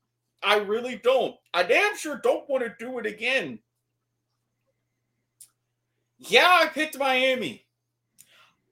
I 0.43 0.57
really 0.57 0.97
don't. 1.03 1.35
I 1.53 1.63
damn 1.63 1.97
sure 1.97 2.19
don't 2.21 2.49
want 2.49 2.63
to 2.63 2.73
do 2.79 2.99
it 2.99 3.05
again. 3.05 3.59
Yeah, 6.17 6.47
I 6.47 6.67
picked 6.67 6.97
Miami. 6.97 7.64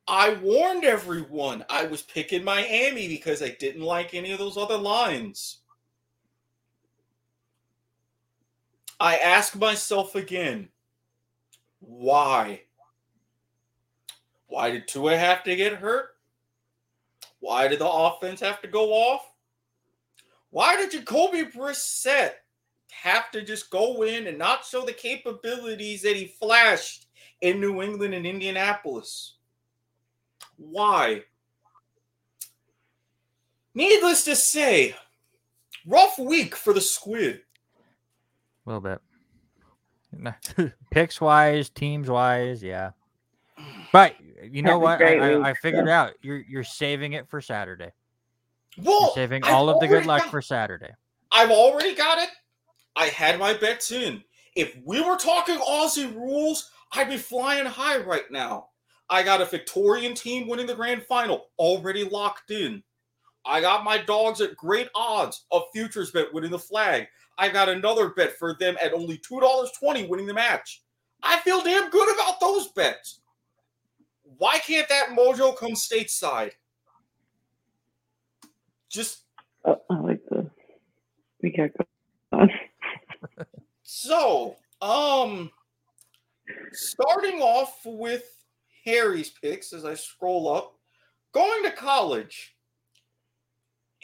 I 0.07 0.33
warned 0.41 0.83
everyone 0.83 1.63
I 1.69 1.85
was 1.85 2.01
picking 2.01 2.43
Miami 2.43 3.07
because 3.07 3.41
I 3.41 3.55
didn't 3.59 3.83
like 3.83 4.13
any 4.13 4.31
of 4.31 4.39
those 4.39 4.57
other 4.57 4.77
lines. 4.77 5.59
I 8.99 9.17
ask 9.17 9.55
myself 9.55 10.15
again, 10.15 10.69
why? 11.79 12.61
Why 14.47 14.71
did 14.71 14.87
Tua 14.87 15.17
have 15.17 15.43
to 15.43 15.55
get 15.55 15.73
hurt? 15.73 16.09
Why 17.39 17.67
did 17.67 17.79
the 17.79 17.89
offense 17.89 18.39
have 18.41 18.61
to 18.61 18.67
go 18.67 18.91
off? 18.93 19.29
Why 20.51 20.77
did 20.77 20.91
Jacoby 20.91 21.45
Brissett 21.45 22.33
have 22.91 23.31
to 23.31 23.41
just 23.41 23.69
go 23.69 24.03
in 24.03 24.27
and 24.27 24.37
not 24.37 24.65
show 24.65 24.85
the 24.85 24.93
capabilities 24.93 26.03
that 26.03 26.15
he 26.15 26.27
flashed 26.27 27.07
in 27.41 27.59
New 27.59 27.81
England 27.81 28.13
and 28.13 28.25
Indianapolis? 28.25 29.37
Why? 30.69 31.23
Needless 33.75 34.23
to 34.25 34.35
say, 34.35 34.95
rough 35.85 36.17
week 36.19 36.55
for 36.55 36.73
the 36.73 36.81
Squid. 36.81 37.41
A 38.65 38.69
little 38.69 38.81
bit. 38.81 39.01
Picks 40.91 41.19
wise, 41.19 41.69
teams 41.69 42.09
wise, 42.09 42.61
yeah. 42.61 42.91
But 43.91 44.15
you 44.43 44.61
know 44.61 44.77
what? 44.79 45.01
I, 45.01 45.17
I, 45.17 45.49
I 45.49 45.53
figured 45.55 45.87
so. 45.87 45.91
out 45.91 46.13
you're 46.21 46.43
you're 46.47 46.63
saving 46.63 47.13
it 47.13 47.27
for 47.29 47.41
Saturday. 47.41 47.91
You're 48.75 48.85
Well, 48.85 49.13
saving 49.15 49.43
I've 49.43 49.53
all 49.53 49.69
of 49.69 49.79
the 49.79 49.87
good 49.87 50.05
luck 50.05 50.21
got- 50.23 50.31
for 50.31 50.41
Saturday. 50.41 50.91
I've 51.31 51.49
already 51.51 51.95
got 51.95 52.19
it. 52.19 52.29
I 52.95 53.07
had 53.07 53.39
my 53.39 53.53
bets 53.55 53.91
in. 53.91 54.23
If 54.55 54.77
we 54.85 55.01
were 55.01 55.17
talking 55.17 55.57
Aussie 55.57 56.13
rules, 56.13 56.69
I'd 56.91 57.09
be 57.09 57.17
flying 57.17 57.65
high 57.65 57.97
right 57.97 58.29
now. 58.29 58.67
I 59.09 59.23
got 59.23 59.41
a 59.41 59.45
Victorian 59.45 60.13
team 60.13 60.47
winning 60.47 60.67
the 60.67 60.75
grand 60.75 61.03
final 61.03 61.47
already 61.59 62.03
locked 62.03 62.51
in. 62.51 62.83
I 63.45 63.61
got 63.61 63.83
my 63.83 63.97
dogs 63.97 64.41
at 64.41 64.55
great 64.55 64.87
odds 64.95 65.45
of 65.51 65.63
futures 65.73 66.11
bet 66.11 66.33
winning 66.33 66.51
the 66.51 66.59
flag. 66.59 67.07
I 67.37 67.49
got 67.49 67.69
another 67.69 68.09
bet 68.09 68.37
for 68.37 68.55
them 68.59 68.77
at 68.81 68.93
only 68.93 69.17
$2.20 69.17 70.07
winning 70.07 70.27
the 70.27 70.33
match. 70.33 70.81
I 71.21 71.39
feel 71.39 71.61
damn 71.61 71.89
good 71.89 72.13
about 72.15 72.39
those 72.39 72.69
bets. 72.69 73.19
Why 74.37 74.59
can't 74.59 74.87
that 74.89 75.09
mojo 75.09 75.55
come 75.57 75.73
stateside? 75.73 76.51
Just 78.89 79.23
Oh, 79.65 79.81
I 79.89 79.99
like 79.99 80.21
the. 80.29 80.49
We 81.41 81.51
got 81.51 81.69
on. 82.31 82.49
So, 83.85 84.55
um, 84.81 85.51
starting 86.71 87.41
off 87.41 87.81
with 87.85 88.42
Harry's 88.85 89.29
picks 89.29 89.73
as 89.73 89.85
I 89.85 89.93
scroll 89.93 90.53
up, 90.53 90.75
going 91.31 91.63
to 91.63 91.71
college. 91.71 92.55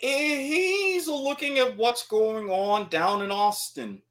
eh, 0.02 0.38
He's 0.38 1.08
looking 1.08 1.60
at 1.60 1.76
what's 1.78 2.08
going 2.08 2.50
on 2.50 2.90
down 2.90 3.22
in 3.22 3.32
Austin. 3.32 4.02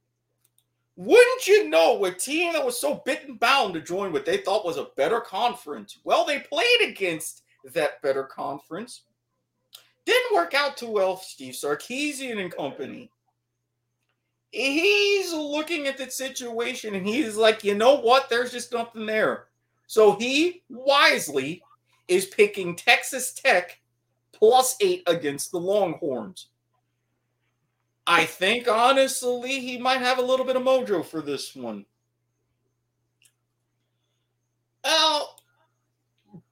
Wouldn't 0.96 1.46
you 1.46 1.68
know, 1.68 2.04
a 2.04 2.10
team 2.10 2.52
that 2.52 2.64
was 2.64 2.78
so 2.80 3.02
bitten 3.06 3.36
bound 3.36 3.74
to 3.74 3.80
join 3.80 4.12
what 4.12 4.26
they 4.26 4.38
thought 4.38 4.64
was 4.66 4.78
a 4.78 4.88
better 4.96 5.20
conference? 5.20 5.98
Well, 6.02 6.24
they 6.24 6.40
played 6.40 6.88
against 6.88 7.42
that 7.72 8.02
better 8.02 8.24
conference. 8.24 9.02
Didn't 10.04 10.34
work 10.34 10.54
out 10.54 10.76
too 10.76 10.90
well 10.90 11.16
Steve 11.16 11.54
Sarkisian 11.54 12.40
and 12.40 12.54
company 12.54 13.10
he's 14.50 15.32
looking 15.32 15.86
at 15.86 15.96
the 15.98 16.10
situation 16.10 16.94
and 16.94 17.06
he's 17.06 17.36
like, 17.36 17.64
you 17.64 17.74
know 17.74 17.96
what? 18.00 18.28
There's 18.28 18.52
just 18.52 18.72
nothing 18.72 19.06
there. 19.06 19.46
So 19.88 20.16
he 20.16 20.62
wisely 20.68 21.62
is 22.08 22.26
picking 22.26 22.76
Texas 22.76 23.32
Tech 23.32 23.80
plus 24.32 24.76
eight 24.80 25.02
against 25.06 25.50
the 25.50 25.58
Longhorns. 25.58 26.48
I 28.06 28.26
think 28.26 28.68
honestly 28.68 29.60
he 29.60 29.78
might 29.78 30.00
have 30.00 30.18
a 30.18 30.22
little 30.22 30.44
bit 30.44 30.56
of 30.56 30.62
mojo 30.62 31.04
for 31.04 31.22
this 31.22 31.56
one. 31.56 31.86
Well, 34.84 35.40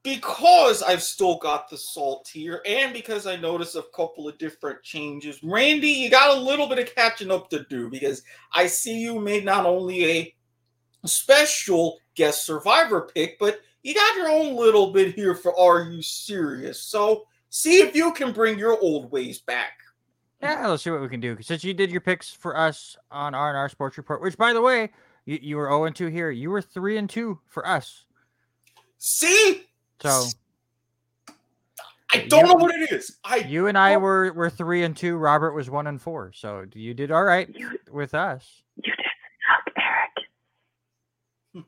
because 0.01 0.81
I've 0.81 1.03
still 1.03 1.37
got 1.37 1.69
the 1.69 1.77
salt 1.77 2.29
here, 2.31 2.61
and 2.65 2.91
because 2.91 3.27
I 3.27 3.35
noticed 3.35 3.75
a 3.75 3.83
couple 3.95 4.27
of 4.27 4.37
different 4.39 4.81
changes, 4.81 5.43
Randy, 5.43 5.89
you 5.89 6.09
got 6.09 6.35
a 6.35 6.41
little 6.41 6.67
bit 6.67 6.79
of 6.79 6.93
catching 6.95 7.31
up 7.31 7.49
to 7.51 7.65
do 7.69 7.89
because 7.89 8.23
I 8.53 8.65
see 8.65 8.99
you 8.99 9.19
made 9.19 9.45
not 9.45 9.65
only 9.65 10.05
a 10.05 10.35
special 11.05 11.99
guest 12.17 12.45
survivor 12.45 13.09
pick, 13.13 13.39
but 13.39 13.61
you 13.83 13.93
got 13.93 14.17
your 14.17 14.27
own 14.27 14.57
little 14.57 14.91
bit 14.91 15.15
here 15.15 15.33
for 15.35 15.57
Are 15.57 15.83
You 15.89 16.01
Serious? 16.01 16.81
So 16.81 17.25
see 17.49 17.77
if 17.79 17.95
you 17.95 18.11
can 18.11 18.33
bring 18.33 18.59
your 18.59 18.77
old 18.81 19.09
ways 19.11 19.39
back. 19.39 19.79
Yeah, 20.41 20.67
let's 20.67 20.83
see 20.83 20.89
what 20.91 21.01
we 21.01 21.07
can 21.09 21.21
do. 21.21 21.37
Since 21.41 21.63
you 21.63 21.73
did 21.73 21.89
your 21.89 22.01
picks 22.01 22.29
for 22.29 22.57
us 22.57 22.97
on 23.09 23.33
R 23.33 23.49
and 23.49 23.57
R 23.57 23.69
Sports 23.69 23.97
Report, 23.97 24.21
which 24.21 24.37
by 24.37 24.51
the 24.51 24.61
way, 24.61 24.91
you, 25.25 25.39
you 25.41 25.55
were 25.57 25.67
0 25.67 25.85
and 25.85 25.95
2 25.95 26.07
here. 26.07 26.29
You 26.29 26.49
were 26.49 26.61
3 26.61 26.97
and 26.97 27.09
2 27.09 27.39
for 27.47 27.65
us. 27.67 28.03
See? 28.97 29.63
So 30.01 30.25
I 32.13 32.19
don't 32.27 32.41
you- 32.41 32.47
know 32.47 32.53
what 32.55 32.75
it 32.75 32.91
is. 32.91 33.17
I 33.23 33.37
you 33.37 33.67
and 33.67 33.77
I 33.77 33.97
were 33.97 34.31
were 34.33 34.49
3 34.49 34.83
and 34.83 34.95
2. 34.97 35.17
Robert 35.17 35.53
was 35.53 35.69
1 35.69 35.87
and 35.87 36.01
4. 36.01 36.31
So 36.33 36.65
you 36.73 36.93
did 36.93 37.11
all 37.11 37.23
right 37.23 37.49
You, 37.53 37.77
with 37.91 38.13
us. 38.13 38.47
you 38.75 38.83
didn't 38.83 39.05
suck, 39.65 39.73
Erik. 41.55 41.65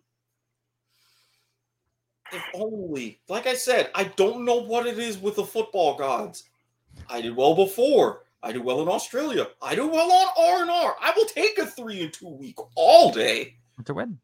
If 2.31 2.43
only. 2.53 3.19
Like 3.27 3.47
I 3.47 3.53
said, 3.55 3.89
I 3.95 4.05
don't 4.05 4.45
know 4.45 4.55
what 4.55 4.87
it 4.87 4.99
is 4.99 5.17
with 5.17 5.35
the 5.35 5.45
football 5.45 5.97
gods. 5.97 6.43
I 7.09 7.21
did 7.21 7.35
well 7.35 7.55
before. 7.55 8.23
I 8.41 8.51
did 8.51 8.63
well 8.63 8.81
in 8.81 8.87
Australia. 8.87 9.47
I 9.61 9.75
do 9.75 9.87
well 9.87 10.11
on 10.11 10.27
R 10.37 10.61
and 10.61 10.69
R. 10.71 10.95
I 11.01 11.13
will 11.15 11.25
take 11.25 11.57
a 11.57 11.65
three 11.65 12.03
and 12.03 12.13
two 12.13 12.29
week 12.29 12.55
all 12.75 13.11
day. 13.11 13.55
to 13.85 13.93
win. 13.93 14.19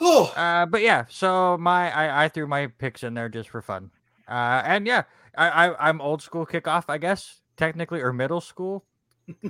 Oh, 0.00 0.32
Uh, 0.36 0.66
but 0.66 0.82
yeah, 0.82 1.04
so 1.08 1.56
my 1.58 1.90
I, 1.94 2.24
I 2.24 2.28
threw 2.28 2.46
my 2.46 2.66
picks 2.66 3.02
in 3.04 3.14
there 3.14 3.28
just 3.28 3.50
for 3.50 3.62
fun. 3.62 3.90
Uh, 4.26 4.62
and 4.64 4.86
yeah, 4.86 5.04
I, 5.36 5.68
I 5.68 5.88
I'm 5.88 6.00
old 6.00 6.22
school 6.22 6.46
kickoff, 6.46 6.84
I 6.88 6.98
guess 6.98 7.40
technically, 7.56 8.00
or 8.00 8.12
middle 8.12 8.40
school 8.40 8.84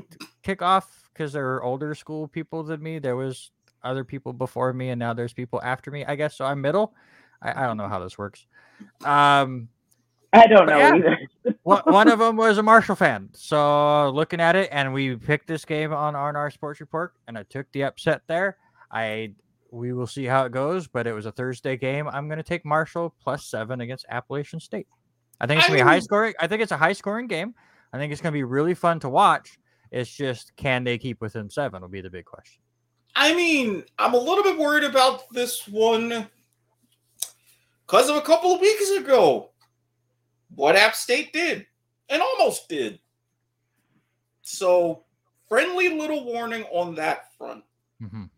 kickoff 0.45 0.85
because 1.13 1.33
there 1.33 1.55
are 1.55 1.63
older 1.63 1.95
school 1.95 2.29
people 2.29 2.63
than 2.63 2.83
me. 2.83 2.99
There 2.99 3.17
was 3.17 3.51
other 3.83 4.05
people 4.05 4.33
before 4.33 4.73
me, 4.73 4.91
and 4.91 4.99
now 4.99 5.15
there's 5.15 5.33
people 5.33 5.61
after 5.63 5.91
me. 5.91 6.05
I 6.05 6.17
guess 6.17 6.37
so. 6.37 6.45
I'm 6.45 6.61
middle. 6.61 6.95
I, 7.43 7.65
I 7.65 7.67
don't 7.67 7.77
know 7.77 7.89
how 7.89 7.99
this 7.99 8.17
works. 8.17 8.47
Um, 9.05 9.69
I 10.33 10.47
don't 10.47 10.67
know 10.67 10.79
yeah. 10.79 10.95
either. 10.95 11.19
one, 11.63 11.83
one 11.85 12.09
of 12.09 12.19
them 12.19 12.37
was 12.37 12.59
a 12.59 12.63
Marshall 12.63 12.97
fan. 12.97 13.29
So 13.33 14.11
looking 14.11 14.41
at 14.41 14.57
it, 14.57 14.69
and 14.73 14.93
we 14.93 15.17
picked 15.17 15.47
this 15.47 15.65
game 15.65 15.93
on 15.93 16.17
R&R 16.17 16.51
Sports 16.51 16.81
Report, 16.81 17.13
and 17.29 17.37
I 17.37 17.43
took 17.45 17.71
the 17.73 17.85
upset 17.85 18.23
there. 18.27 18.57
I 18.91 19.35
we 19.71 19.95
will 19.95 20.07
see 20.07 20.27
how 20.27 20.45
it 20.45 20.53
goes, 20.53 20.87
but 20.87 21.07
it 21.07 21.15
was 21.15 21.25
a 21.25 21.33
Thursday 21.33 21.79
game. 21.79 22.07
I'm 22.07 22.29
going 22.29 22.37
to 22.37 22.43
take 22.43 22.65
Marshall 22.65 23.15
plus 23.23 23.47
seven 23.47 23.81
against 23.81 24.05
Appalachian 24.11 24.61
State. 24.61 24.87
I 25.41 25.47
think 25.47 25.59
it's 25.59 25.69
going 25.69 25.79
to 25.79 25.85
be 25.85 25.89
a 25.89 25.91
high 25.91 25.99
scoring. 25.99 26.35
I 26.39 26.47
think 26.47 26.61
it's 26.61 26.73
a 26.73 26.77
high 26.77 26.93
scoring 26.93 27.27
game. 27.27 27.55
I 27.93 27.99
think 27.99 28.13
it's 28.13 28.21
going 28.21 28.33
to 28.33 28.37
be 28.37 28.45
really 28.45 28.75
fun 28.75 29.01
to 29.01 29.09
watch. 29.09 29.59
It's 29.91 30.11
just 30.11 30.55
can 30.57 30.85
they 30.85 30.99
keep 30.99 31.21
within 31.21 31.49
seven 31.51 31.81
will 31.81 31.89
be 31.89 32.03
the 32.03 32.11
big 32.11 32.27
question. 32.27 32.61
I 33.17 33.35
mean, 33.35 33.85
I'm 33.99 34.15
a 34.15 34.19
little 34.19 34.45
bit 34.45 34.59
worried 34.59 34.85
about 34.85 35.29
this 35.31 35.67
one 35.67 36.29
because 37.87 38.09
of 38.09 38.17
a 38.17 38.23
couple 38.23 38.55
of 38.55 38.61
weeks 38.61 38.91
ago. 38.91 39.51
What 40.55 40.77
App 40.77 40.95
State 40.95 41.33
did 41.33 41.67
and 42.11 42.21
almost 42.21 42.69
did. 42.69 42.99
So, 44.43 45.05
friendly 45.49 45.89
little 45.89 46.25
warning 46.25 46.65
on 46.65 46.95
that 46.97 47.35
front. 47.37 47.65
Mhm. 48.03 48.29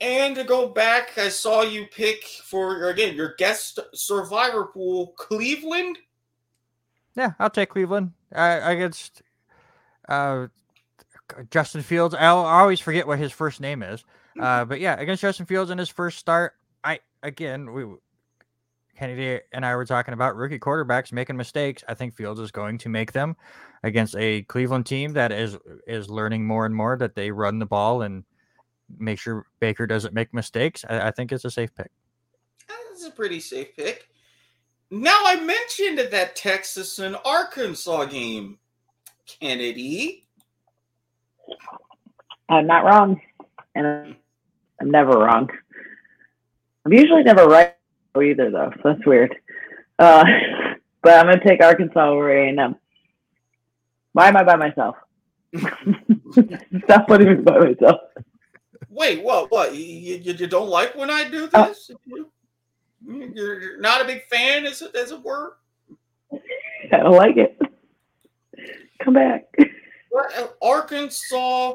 And 0.00 0.36
to 0.36 0.44
go 0.44 0.68
back, 0.68 1.16
I 1.16 1.30
saw 1.30 1.62
you 1.62 1.86
pick 1.86 2.24
for 2.24 2.90
again 2.90 3.14
your 3.14 3.34
guest 3.36 3.78
survivor 3.94 4.66
pool, 4.66 5.14
Cleveland. 5.16 5.98
Yeah, 7.16 7.32
I'll 7.38 7.48
take 7.48 7.70
Cleveland 7.70 8.12
uh, 8.34 8.60
against 8.62 9.22
uh, 10.08 10.48
Justin 11.50 11.82
Fields. 11.82 12.14
I'll, 12.14 12.44
I 12.44 12.60
always 12.60 12.80
forget 12.80 13.06
what 13.06 13.18
his 13.18 13.32
first 13.32 13.60
name 13.60 13.82
is, 13.82 14.04
uh, 14.38 14.64
but 14.64 14.80
yeah, 14.80 14.98
against 14.98 15.22
Justin 15.22 15.46
Fields 15.46 15.70
in 15.70 15.78
his 15.78 15.88
first 15.88 16.18
start. 16.18 16.54
I 16.82 17.00
again, 17.22 17.72
we 17.72 17.86
Keneddi 18.98 19.40
and 19.52 19.64
I 19.66 19.74
were 19.76 19.84
talking 19.84 20.14
about 20.14 20.36
rookie 20.36 20.58
quarterbacks 20.58 21.12
making 21.12 21.36
mistakes. 21.36 21.82
I 21.88 21.94
think 21.94 22.14
Fields 22.14 22.40
is 22.40 22.50
going 22.50 22.78
to 22.78 22.88
make 22.88 23.12
them 23.12 23.36
against 23.82 24.16
a 24.16 24.42
Cleveland 24.42 24.86
team 24.86 25.12
that 25.14 25.32
is 25.32 25.56
is 25.86 26.08
learning 26.08 26.46
more 26.46 26.66
and 26.66 26.74
more 26.74 26.96
that 26.96 27.14
they 27.14 27.30
run 27.30 27.58
the 27.58 27.66
ball 27.66 28.02
and 28.02 28.24
make 28.98 29.18
sure 29.18 29.46
Baker 29.60 29.86
doesn't 29.86 30.14
make 30.14 30.32
mistakes. 30.32 30.84
I, 30.88 31.08
I 31.08 31.10
think 31.10 31.32
it's 31.32 31.44
a 31.44 31.50
safe 31.50 31.74
pick. 31.74 31.90
That's 32.68 33.04
a 33.04 33.10
pretty 33.10 33.40
safe 33.40 33.74
pick. 33.76 34.08
Now 34.90 35.18
I 35.24 35.40
mentioned 35.40 35.98
that 36.12 36.36
Texas 36.36 36.98
and 36.98 37.16
Arkansas 37.24 38.04
game, 38.06 38.58
Keneddi. 39.26 40.22
I'm 42.48 42.66
not 42.66 42.84
wrong, 42.84 43.20
and 43.74 43.86
I'm- 43.86 44.16
I'm 44.80 44.90
never 44.90 45.12
wrong. 45.18 45.48
I'm 46.84 46.92
usually 46.92 47.22
never 47.22 47.46
right 47.46 47.74
either, 48.22 48.50
though. 48.50 48.70
So 48.76 48.80
that's 48.92 49.06
weird. 49.06 49.34
Uh, 49.98 50.24
but 51.02 51.18
I'm 51.18 51.26
gonna 51.26 51.44
take 51.44 51.62
Arkansas 51.62 52.08
over 52.08 52.30
A&M. 52.30 52.76
Why 54.12 54.28
am 54.28 54.36
I 54.36 54.44
by 54.44 54.56
myself? 54.56 54.96
Stop 56.84 57.06
putting 57.08 57.28
me 57.28 57.34
by 57.42 57.58
myself. 57.58 58.00
Wait, 58.88 59.22
what? 59.22 59.50
What? 59.50 59.74
You, 59.74 59.82
you, 60.16 60.32
you 60.32 60.46
don't 60.46 60.68
like 60.68 60.94
when 60.94 61.10
I 61.10 61.28
do 61.28 61.48
Oh. 61.52 61.66
this? 61.66 61.90
You're, 63.06 63.60
you're 63.60 63.80
not 63.80 64.00
a 64.00 64.04
big 64.04 64.24
fan, 64.26 64.66
as 64.66 64.80
it, 64.82 64.94
as 64.94 65.10
it 65.10 65.22
were? 65.22 65.56
I 66.32 66.96
don't 66.98 67.16
like 67.16 67.36
it. 67.36 67.58
Come 69.02 69.14
back. 69.14 69.44
Uh, 70.16 70.46
Arkansas 70.62 71.74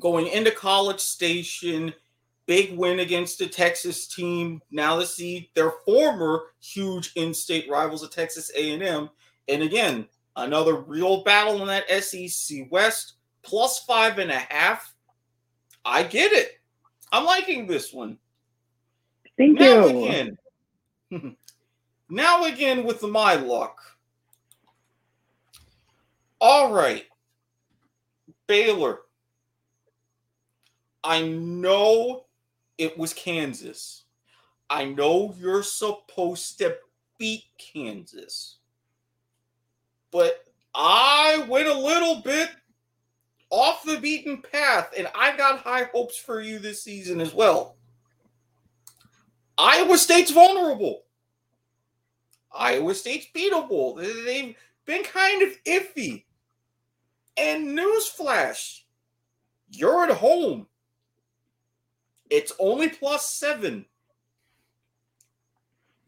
going 0.00 0.26
into 0.26 0.50
College 0.50 0.98
Station, 0.98 1.94
big 2.50 2.76
win 2.76 2.98
against 2.98 3.38
the 3.38 3.46
Texas 3.46 4.08
team. 4.08 4.60
Now 4.72 4.98
to 4.98 5.06
see 5.06 5.52
their 5.54 5.70
former 5.84 6.46
huge 6.60 7.12
in-state 7.14 7.70
rivals 7.70 8.02
of 8.02 8.10
Texas 8.10 8.50
A&M, 8.56 9.08
and 9.46 9.62
again 9.62 10.08
another 10.34 10.74
real 10.74 11.22
battle 11.22 11.60
in 11.62 11.68
that 11.68 11.88
SEC 12.02 12.66
West. 12.68 13.14
Plus 13.42 13.84
five 13.84 14.18
and 14.18 14.32
a 14.32 14.38
half. 14.38 14.92
I 15.84 16.02
get 16.02 16.32
it. 16.32 16.60
I'm 17.12 17.24
liking 17.24 17.68
this 17.68 17.92
one. 17.92 18.18
Thank 19.38 19.60
now 19.60 19.86
you. 19.86 20.04
again, 20.04 20.38
now 22.10 22.44
again 22.46 22.82
with 22.82 23.00
my 23.04 23.36
luck. 23.36 23.80
All 26.40 26.72
right, 26.72 27.04
Baylor. 28.48 29.02
I 31.04 31.22
know 31.22 32.24
it 32.80 32.96
was 32.96 33.12
Kansas. 33.12 34.04
I 34.70 34.86
know 34.86 35.34
you're 35.38 35.62
supposed 35.62 36.56
to 36.58 36.78
beat 37.18 37.44
Kansas, 37.58 38.56
but 40.10 40.44
I 40.74 41.44
went 41.46 41.68
a 41.68 41.74
little 41.78 42.22
bit 42.22 42.48
off 43.50 43.84
the 43.84 43.98
beaten 43.98 44.40
path, 44.40 44.94
and 44.96 45.08
I 45.14 45.36
got 45.36 45.58
high 45.58 45.90
hopes 45.92 46.16
for 46.16 46.40
you 46.40 46.58
this 46.58 46.82
season 46.82 47.20
as 47.20 47.34
well. 47.34 47.76
Iowa 49.58 49.98
State's 49.98 50.30
vulnerable. 50.30 51.02
Iowa 52.50 52.94
State's 52.94 53.26
beatable. 53.34 54.00
They- 54.00 54.22
They've 54.22 54.56
been 54.86 55.02
kind 55.04 55.42
of 55.42 55.50
iffy. 55.64 56.24
And 57.36 57.78
newsflash, 57.78 58.84
you're 59.68 60.04
at 60.04 60.16
home. 60.16 60.66
It's 62.30 62.52
only 62.58 62.88
plus 62.88 63.28
seven. 63.28 63.84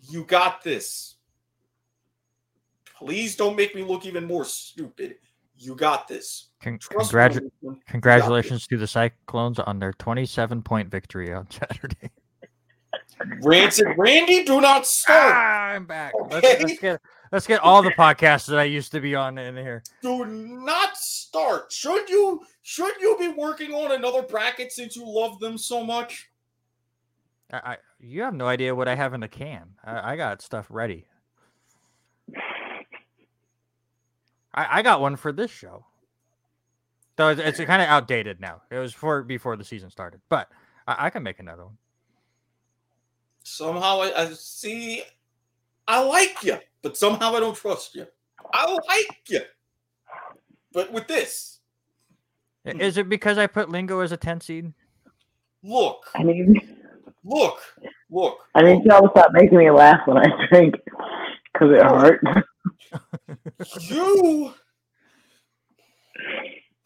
You 0.08 0.24
got 0.24 0.62
this. 0.62 1.16
Please 2.96 3.36
don't 3.36 3.56
make 3.56 3.74
me 3.74 3.82
look 3.82 4.06
even 4.06 4.24
more 4.24 4.44
stupid. 4.44 5.16
You 5.56 5.74
got 5.74 6.08
this. 6.08 6.50
Con- 6.62 6.78
Trust 6.78 7.12
me 7.12 7.18
congratu- 7.20 7.50
on 7.66 7.80
congratulations 7.86 8.66
to 8.68 8.76
the 8.78 8.86
Cyclones 8.86 9.58
on 9.58 9.78
their 9.78 9.92
27 9.94 10.62
point 10.62 10.90
victory 10.90 11.32
on 11.32 11.50
Saturday. 11.50 12.10
Rancid 13.42 13.86
Randy, 13.96 14.44
do 14.44 14.60
not 14.60 14.86
start. 14.86 15.34
Ah, 15.34 15.66
I'm 15.70 15.86
back. 15.86 16.12
Let's, 16.30 16.62
let's 16.62 16.78
get 16.78 17.00
let's 17.32 17.46
get 17.46 17.60
all 17.60 17.82
the 17.82 17.90
podcasts 17.90 18.46
that 18.46 18.58
I 18.58 18.64
used 18.64 18.92
to 18.92 19.00
be 19.00 19.14
on 19.14 19.38
in 19.38 19.56
here. 19.56 19.82
do 20.02 20.24
not 20.26 20.96
start. 20.96 21.72
Should 21.72 22.08
you 22.08 22.42
should 22.62 22.94
you 23.00 23.16
be 23.18 23.28
working 23.28 23.72
on 23.72 23.92
another 23.92 24.22
bracket 24.22 24.70
since 24.70 24.94
you 24.94 25.04
love 25.04 25.40
them 25.40 25.58
so 25.58 25.84
much? 25.84 26.30
I, 27.52 27.56
I 27.56 27.76
you 27.98 28.22
have 28.22 28.34
no 28.34 28.46
idea 28.46 28.74
what 28.74 28.86
I 28.86 28.94
have 28.94 29.14
in 29.14 29.20
the 29.20 29.28
can. 29.28 29.70
I, 29.82 30.12
I 30.12 30.16
got 30.16 30.42
stuff 30.42 30.66
ready. 30.68 31.06
I, 34.54 34.78
I 34.78 34.82
got 34.82 35.00
one 35.00 35.16
for 35.16 35.32
this 35.32 35.50
show. 35.50 35.86
Though 37.16 37.28
it's, 37.28 37.40
it's 37.40 37.58
kind 37.58 37.82
of 37.82 37.88
outdated 37.88 38.40
now. 38.40 38.62
It 38.70 38.78
was 38.78 38.92
for 38.92 39.22
before 39.22 39.56
the 39.56 39.64
season 39.64 39.90
started, 39.90 40.20
but 40.28 40.48
I, 40.86 41.06
I 41.06 41.10
can 41.10 41.22
make 41.22 41.40
another 41.40 41.64
one. 41.64 41.78
Somehow 43.44 44.02
I, 44.02 44.22
I 44.22 44.26
see 44.34 45.02
I 45.88 46.02
like 46.04 46.42
you, 46.42 46.58
but 46.82 46.96
somehow 46.96 47.34
I 47.34 47.40
don't 47.40 47.56
trust 47.56 47.94
you. 47.94 48.06
I 48.52 48.70
like 48.70 49.20
you. 49.28 49.40
But 50.72 50.92
with 50.92 51.06
this, 51.06 51.60
is 52.64 52.96
it 52.96 53.08
because 53.08 53.38
I 53.38 53.46
put 53.46 53.68
Lingo 53.68 54.00
as 54.00 54.12
a 54.12 54.16
10 54.16 54.40
seed? 54.40 54.72
look, 55.64 56.06
I 56.14 56.24
mean, 56.24 56.60
look, 57.24 57.60
Look, 58.12 58.40
I 58.54 58.60
need 58.60 58.84
y'all 58.84 59.00
to 59.00 59.08
stop 59.10 59.32
making 59.32 59.56
me 59.56 59.70
laugh 59.70 60.00
when 60.06 60.18
I 60.18 60.26
drink 60.50 60.74
because 61.50 61.70
it 61.70 61.82
hurts. 61.82 62.22
you. 63.88 64.52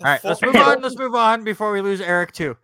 All 0.01 0.05
right, 0.05 0.23
let's 0.23 0.41
move 0.41 0.55
on. 0.55 0.81
Let's 0.83 0.97
move 0.97 1.17
on 1.17 1.43
before 1.43 1.73
we 1.73 1.81
lose 1.81 2.01
Erik 2.01 2.31
too. 2.31 2.57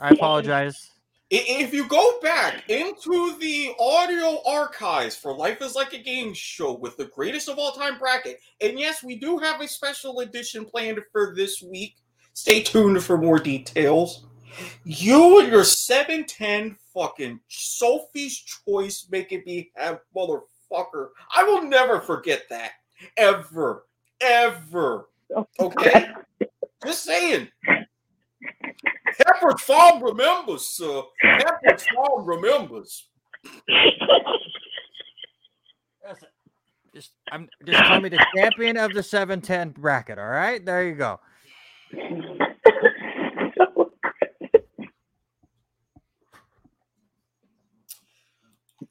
I 0.00 0.10
apologize. 0.10 0.90
If 1.34 1.72
you 1.72 1.88
go 1.88 2.20
back 2.20 2.68
into 2.68 3.38
the 3.38 3.72
audio 3.80 4.42
archives 4.46 5.16
for 5.16 5.34
Life 5.34 5.62
is 5.62 5.74
Like 5.74 5.94
a 5.94 5.98
Game 5.98 6.34
show 6.34 6.74
with 6.74 6.98
the 6.98 7.06
greatest 7.06 7.48
of 7.48 7.58
all 7.58 7.72
time 7.72 7.98
bracket, 7.98 8.38
and 8.60 8.78
yes, 8.78 9.02
we 9.02 9.16
do 9.16 9.38
have 9.38 9.62
a 9.62 9.66
special 9.66 10.20
edition 10.20 10.66
planned 10.66 11.00
for 11.10 11.32
this 11.34 11.62
week. 11.62 11.96
Stay 12.34 12.60
tuned 12.62 13.02
for 13.02 13.16
more 13.16 13.38
details. 13.38 14.26
You 14.84 15.40
and 15.40 15.50
your 15.50 15.64
710 15.64 16.76
fucking 16.92 17.40
Sophie's 17.48 18.36
Choice 18.68 19.08
making 19.10 19.42
me 19.46 19.70
have 19.74 20.00
motherfucker. 20.14 21.08
I 21.34 21.44
will 21.44 21.62
never 21.62 22.02
forget 22.02 22.42
that. 22.50 22.72
Ever. 23.16 23.86
Ever. 24.20 25.08
Oh, 25.34 25.48
okay? 25.58 26.08
Just 26.84 27.04
saying. 27.04 27.48
Pepperidge 29.42 29.60
Farm 29.60 30.02
remembers, 30.02 30.66
sir. 30.66 31.02
Pepperidge 31.24 31.84
Farm 31.94 32.26
remembers. 32.26 33.08
Listen, 36.08 36.28
Just 36.94 37.12
I'm 37.30 37.48
just 37.64 37.82
call 37.84 38.00
me 38.00 38.08
the 38.08 38.24
champion 38.36 38.76
of 38.76 38.92
the 38.92 39.02
710 39.02 39.70
bracket. 39.70 40.18
All 40.18 40.28
right, 40.28 40.64
there 40.64 40.86
you 40.86 40.94
go. 40.94 41.20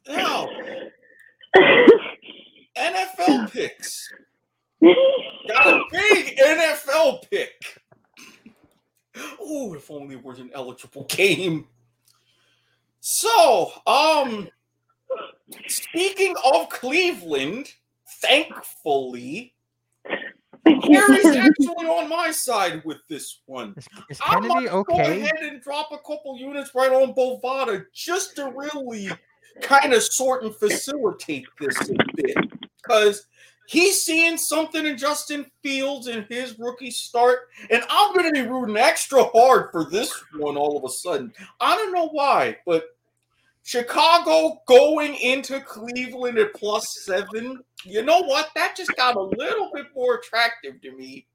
Now, 0.07 0.49
NFL 2.78 3.52
picks. 3.52 4.11
Got 5.48 5.68
a 5.68 5.84
big 5.91 6.38
NFL 6.38 7.30
pick. 7.30 7.80
Ooh, 9.41 9.73
if 9.73 9.89
only 9.91 10.15
it 10.15 10.23
was 10.23 10.39
an 10.39 10.51
eligible 10.53 11.05
game. 11.05 11.67
So, 12.99 13.71
um, 13.88 14.47
speaking 15.67 16.35
of 16.53 16.69
Cleveland, 16.69 17.73
thankfully, 18.21 19.55
Gary's 20.65 21.25
actually 21.25 21.88
on 21.88 22.07
my 22.07 22.31
side 22.31 22.83
with 22.85 22.99
this 23.07 23.41
one. 23.45 23.73
Is, 23.77 23.88
is 24.09 24.19
I 24.23 24.35
Keneddi 24.35 24.47
might 24.47 24.69
go 24.69 24.99
ahead 24.99 25.39
and 25.41 25.61
drop 25.61 25.91
a 25.91 25.97
couple 25.97 26.38
units 26.38 26.75
right 26.75 26.91
on 26.91 27.13
Bovada 27.13 27.85
just 27.93 28.35
to 28.35 28.53
really 28.55 29.09
kind 29.61 29.93
of 29.93 30.03
sort 30.03 30.43
and 30.43 30.55
facilitate 30.55 31.47
this 31.59 31.89
a 31.89 31.95
bit. 32.15 32.38
Because 32.77 33.27
he's 33.72 34.02
seeing 34.02 34.38
something 34.38 34.85
in 34.85 34.98
Justin 34.98 35.45
Fields 35.64 36.07
in 36.07 36.26
his 36.30 36.60
rookie 36.60 36.91
start, 36.91 37.48
and 37.69 37.81
I'm 37.89 38.14
going 38.14 38.26
to 38.26 38.43
be 38.43 38.48
rooting 38.48 38.76
extra 38.76 39.23
hard 39.23 39.72
for 39.72 39.85
this 39.85 40.14
one 40.38 40.57
all 40.57 40.77
of 40.77 40.84
a 40.84 40.89
sudden. 40.89 41.34
I 41.61 41.77
don't 41.77 41.93
know 41.93 42.10
why, 42.10 42.57
but 42.65 42.84
Chicago 43.64 44.61
going 44.68 45.15
into 45.15 45.61
Cleveland 45.61 46.38
at 46.38 46.53
plus 46.53 46.85
seven, 47.06 47.64
you 47.85 48.03
know 48.03 48.22
what? 48.23 48.49
That 48.56 48.76
just 48.76 48.93
got 48.98 49.15
a 49.15 49.22
little 49.22 49.72
bit 49.73 49.85
more 49.95 50.15
attractive 50.15 50.81
to 50.81 50.91
me. 50.91 51.27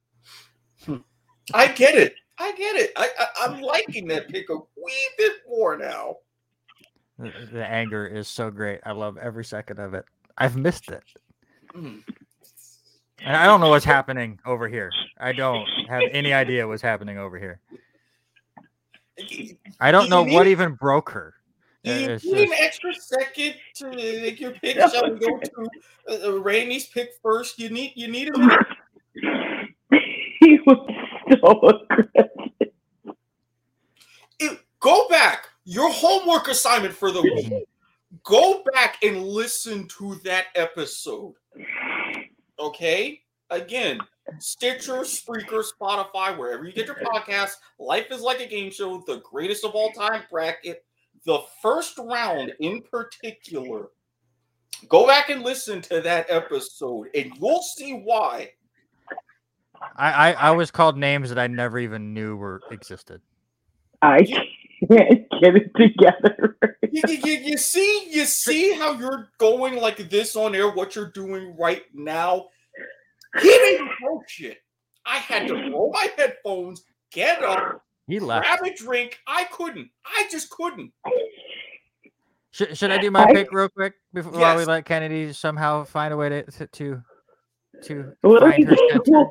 I 1.54 1.68
get 1.68 1.94
it. 1.94 2.16
I 2.38 2.52
get 2.52 2.76
it. 2.76 2.92
I, 2.96 3.08
I, 3.18 3.26
I'm 3.46 3.62
liking 3.62 4.08
that 4.08 4.28
pick 4.28 4.50
a 4.50 4.56
wee 4.56 5.08
bit 5.16 5.32
more 5.48 5.78
now. 5.78 6.16
The, 7.18 7.32
the 7.50 7.64
anger 7.64 8.06
is 8.06 8.28
so 8.28 8.50
great. 8.50 8.80
I 8.84 8.92
love 8.92 9.16
every 9.16 9.44
second 9.44 9.78
of 9.78 9.94
it. 9.94 10.04
I've 10.36 10.56
missed 10.56 10.90
it. 10.90 11.02
Mm. 11.74 12.02
And 13.24 13.36
I 13.36 13.46
don't 13.46 13.60
know 13.60 13.70
what's 13.70 13.84
happening 13.84 14.38
over 14.44 14.68
here. 14.68 14.92
I 15.18 15.32
don't 15.32 15.66
have 15.88 16.02
any 16.12 16.32
idea 16.32 16.66
what's 16.66 16.82
happening 16.82 17.18
over 17.18 17.38
here. 17.38 17.60
I 19.80 19.90
don't 19.90 20.10
know 20.10 20.22
what 20.22 20.46
even 20.46 20.74
broke 20.74 21.10
her. 21.10 21.34
You 21.82 21.92
It's 21.92 22.24
need 22.24 22.48
an 22.48 22.54
extra 22.58 22.92
second 22.94 23.54
to 23.76 23.90
make 23.90 24.40
your 24.40 24.50
pick? 24.52 24.76
Shall 24.76 25.12
we 25.12 25.20
go 25.20 25.38
to 25.38 25.68
uh, 26.08 26.28
uh, 26.28 26.40
Randy's 26.40 26.86
pick 26.86 27.10
first? 27.22 27.60
You 27.60 27.70
need 27.70 27.92
you 27.94 28.08
need 28.08 28.28
a 28.34 28.38
minute. 28.38 28.66
he 30.40 30.58
was 30.66 30.92
so 31.40 31.68
aggressive. 31.68 32.30
It- 34.40 34.58
go 34.80 35.08
back. 35.08 35.46
Your 35.64 35.90
homework 35.92 36.48
assignment 36.48 36.94
for 36.94 37.12
the 37.12 37.22
week. 37.22 37.52
Go 38.24 38.64
back 38.72 38.96
and 39.04 39.22
listen 39.22 39.86
to 39.98 40.16
that 40.24 40.46
episode. 40.56 41.34
Okay? 42.58 43.20
Again, 43.50 44.00
Stitcher, 44.38 45.00
Spreaker, 45.00 45.64
Spotify, 45.64 46.36
wherever 46.36 46.64
you 46.64 46.72
get 46.72 46.86
your 46.86 46.96
podcasts. 46.96 47.56
Life 47.78 48.06
is 48.10 48.20
like 48.20 48.40
a 48.40 48.46
game 48.46 48.70
show, 48.70 49.02
the 49.06 49.20
greatest 49.20 49.64
of 49.64 49.72
all 49.72 49.92
time 49.92 50.22
bracket. 50.30 50.84
The 51.24 51.40
first 51.62 51.98
round 51.98 52.52
in 52.60 52.82
particular. 52.82 53.88
Go 54.88 55.06
back 55.06 55.30
and 55.30 55.42
listen 55.42 55.80
to 55.82 56.00
that 56.02 56.26
episode, 56.28 57.08
and 57.14 57.32
you'll 57.40 57.62
see 57.62 57.92
why. 57.92 58.50
I, 59.96 60.12
I, 60.12 60.32
I 60.32 60.50
was 60.50 60.70
called 60.70 60.98
names 60.98 61.28
that 61.30 61.38
I 61.38 61.46
never 61.46 61.78
even 61.78 62.12
knew 62.12 62.36
were 62.36 62.60
existed. 62.70 63.20
I 64.02 64.22
can't 64.88 65.25
get 65.40 65.56
it 65.56 65.70
together. 65.76 66.56
you, 66.90 67.02
you, 67.08 67.16
you- 67.24 67.40
you 67.50 67.58
see, 67.58 68.08
you 68.10 68.24
see 68.24 68.72
how 68.74 68.92
you're 68.92 69.28
going 69.38 69.76
like 69.80 70.08
this 70.10 70.36
on 70.36 70.54
air. 70.54 70.70
What 70.70 70.94
you're 70.96 71.10
doing 71.12 71.56
right 71.58 71.82
now. 71.94 72.46
He 73.40 73.48
didn't 73.48 73.90
throw 74.00 74.22
shit. 74.28 74.58
I 75.04 75.18
had 75.18 75.46
to 75.48 75.54
roll 75.54 75.92
my 75.92 76.08
headphones, 76.16 76.82
get 77.12 77.42
up, 77.42 77.82
He 78.08 78.18
left. 78.18 78.46
grab 78.46 78.60
a 78.64 78.74
drink. 78.74 79.18
I 79.26 79.44
couldn't. 79.44 79.88
I 80.04 80.26
just 80.30 80.50
couldn't. 80.50 80.92
Should, 82.50 82.76
should 82.78 82.90
I 82.90 82.98
do 82.98 83.10
my 83.10 83.24
I- 83.24 83.32
pick 83.34 83.52
real 83.52 83.68
quick 83.68 83.94
before 84.14 84.32
while 84.32 84.56
we 84.56 84.64
let 84.64 84.84
Keneddi 84.86 85.34
somehow 85.34 85.84
find 85.84 86.12
a 86.14 86.16
way 86.16 86.28
to 86.30 86.42
to 86.44 86.66
to, 86.66 87.02
to 87.82 88.12
What 88.22 88.42
are 88.42 88.50
find 88.52 88.62
you 88.70 88.76
her 89.14 89.26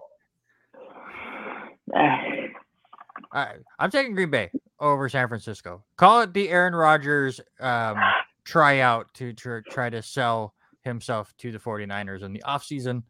doing? 3.35 3.43
center? 3.43 3.49
All 3.51 3.53
right, 3.53 3.63
I'm 3.79 3.91
taking 3.91 4.15
Green 4.15 4.29
Bay 4.29 4.51
over 4.79 5.09
San 5.09 5.27
Francisco. 5.27 5.83
Call 5.97 6.21
it 6.21 6.33
the 6.33 6.49
Aaron 6.49 6.75
Rodgers 6.75 7.41
um, 7.59 7.97
tryout 8.45 9.13
to 9.15 9.33
tr- 9.33 9.59
try 9.69 9.89
to 9.89 10.01
sell 10.01 10.53
himself 10.81 11.33
to 11.39 11.51
the 11.51 11.59
49ers 11.59 12.23
in 12.23 12.33
the 12.33 12.43
offseason. 12.45 13.03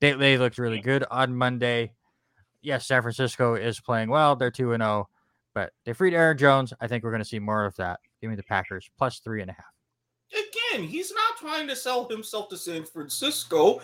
They, 0.00 0.12
they 0.12 0.38
looked 0.38 0.58
really 0.58 0.80
good 0.80 1.04
on 1.10 1.34
Monday. 1.36 1.92
Yes, 2.62 2.86
San 2.86 3.02
Francisco 3.02 3.54
is 3.54 3.80
playing 3.80 4.10
well. 4.10 4.36
They're 4.36 4.50
2 4.50 4.72
and 4.72 4.82
0, 4.82 5.08
but 5.54 5.72
they 5.84 5.92
freed 5.92 6.14
Aaron 6.14 6.38
Jones. 6.38 6.72
I 6.80 6.88
think 6.88 7.04
we're 7.04 7.10
going 7.10 7.22
to 7.22 7.28
see 7.28 7.38
more 7.38 7.64
of 7.64 7.76
that. 7.76 8.00
Give 8.20 8.30
me 8.30 8.36
the 8.36 8.42
Packers 8.42 8.90
plus 8.98 9.20
three 9.20 9.42
and 9.42 9.50
a 9.50 9.54
half. 9.54 9.77
Again, 10.78 10.90
he's 10.90 11.12
not 11.12 11.36
trying 11.38 11.66
to 11.68 11.76
sell 11.76 12.08
himself 12.08 12.48
to 12.50 12.56
San 12.56 12.84
Francisco. 12.84 13.80